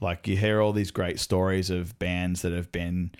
Like 0.00 0.26
you 0.26 0.36
hear 0.36 0.60
all 0.60 0.72
these 0.72 0.90
great 0.90 1.20
stories 1.20 1.70
of 1.70 1.98
bands 1.98 2.42
that 2.42 2.52
have 2.52 2.72
been 2.72 3.12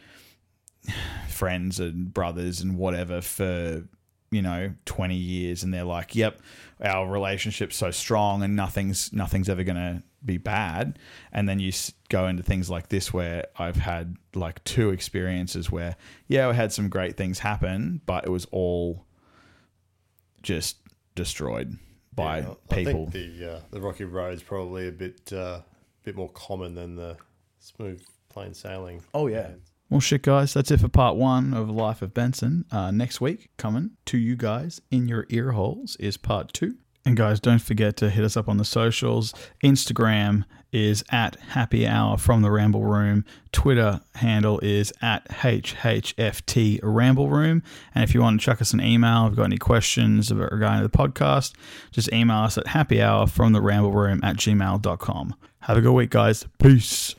friends 1.28 1.78
and 1.78 2.12
brothers 2.12 2.60
and 2.60 2.77
whatever 2.77 3.20
for 3.20 3.85
you 4.32 4.42
know 4.42 4.72
20 4.86 5.14
years 5.14 5.62
and 5.62 5.72
they're 5.72 5.84
like 5.84 6.16
yep 6.16 6.40
our 6.82 7.09
relationship's 7.09 7.76
so 7.76 7.90
strong 7.92 8.42
and 8.42 8.56
nothing's 8.56 9.12
nothing's 9.12 9.48
ever 9.48 9.62
going 9.62 9.76
to 9.76 10.02
be 10.24 10.36
bad. 10.36 10.98
And 11.32 11.48
then 11.48 11.59
you 11.59 11.72
go 12.09 12.26
into 12.26 12.42
things 12.42 12.68
like 12.68 12.88
this 12.88 13.12
where 13.12 13.46
i've 13.59 13.76
had 13.76 14.16
like 14.34 14.62
two 14.64 14.90
experiences 14.90 15.70
where 15.70 15.96
yeah 16.28 16.46
i 16.46 16.52
had 16.52 16.70
some 16.70 16.90
great 16.90 17.16
things 17.16 17.38
happen 17.38 18.02
but 18.04 18.24
it 18.24 18.28
was 18.28 18.46
all 18.50 19.06
just 20.42 20.76
destroyed 21.14 21.78
by 22.14 22.40
yeah, 22.40 22.54
people 22.70 23.06
I 23.09 23.10
think 23.10 23.38
the 23.38 23.52
uh, 23.52 23.60
the 23.70 23.80
rocky 23.80 24.04
road's 24.04 24.42
probably 24.42 24.88
a 24.88 24.92
bit 24.92 25.32
uh, 25.32 25.60
bit 26.02 26.14
more 26.14 26.28
common 26.30 26.74
than 26.74 26.96
the 26.96 27.16
smooth 27.59 28.02
plain 28.28 28.52
sailing. 28.52 29.02
Oh 29.14 29.28
yeah 29.28 29.52
well, 29.93 30.01
shit, 30.01 30.23
guys, 30.23 30.55
that's 30.55 30.70
it 30.70 30.81
for 30.81 30.89
part 30.89 31.16
one 31.16 31.52
of 31.52 31.69
Life 31.69 32.01
of 32.01 32.14
Benson. 32.14 32.64
Uh, 32.73 32.90
next 32.90 33.20
week, 33.20 33.51
coming 33.59 33.90
to 34.06 34.16
you 34.16 34.36
guys 34.36 34.81
in 34.90 35.06
your 35.06 35.27
ear 35.28 35.52
holes, 35.52 35.97
is 35.97 36.16
part 36.16 36.55
two. 36.55 36.77
And 37.05 37.14
guys, 37.14 37.40
don't 37.40 37.60
forget 37.60 37.98
to 37.98 38.09
hit 38.09 38.24
us 38.24 38.35
up 38.35 38.48
on 38.48 38.56
the 38.56 38.64
socials. 38.64 39.35
Instagram 39.62 40.44
is 40.73 41.05
at 41.10 41.36
Happy 41.51 41.86
Hour 41.86 42.16
from 42.16 42.40
the 42.40 42.51
Ramble 42.51 42.85
Room. 42.85 43.27
Twitter 43.52 44.01
handle 44.14 44.59
is 44.60 44.94
at 45.02 45.28
HHFT 45.28 46.81
Ramble 46.82 47.28
Room. 47.28 47.62
And 47.94 48.02
if 48.02 48.14
you 48.14 48.23
want 48.23 48.40
to 48.40 48.44
chuck 48.47 48.62
us 48.62 48.73
an 48.73 48.81
email, 48.81 49.27
if 49.27 49.32
you've 49.32 49.36
got 49.36 49.44
any 49.44 49.59
questions 49.59 50.31
about 50.31 50.52
regarding 50.52 50.85
the 50.85 50.89
podcast, 50.89 51.52
just 51.90 52.10
email 52.14 52.39
us 52.39 52.56
at 52.56 52.69
happy 52.69 53.02
hour 53.02 53.27
from 53.27 53.52
the 53.52 53.60
ramble 53.60 53.93
room 53.93 54.20
at 54.23 54.36
gmail.com. 54.36 55.35
Have 55.60 55.77
a 55.77 55.82
good 55.82 55.93
week, 55.93 56.09
guys. 56.09 56.47
Peace. 56.59 57.14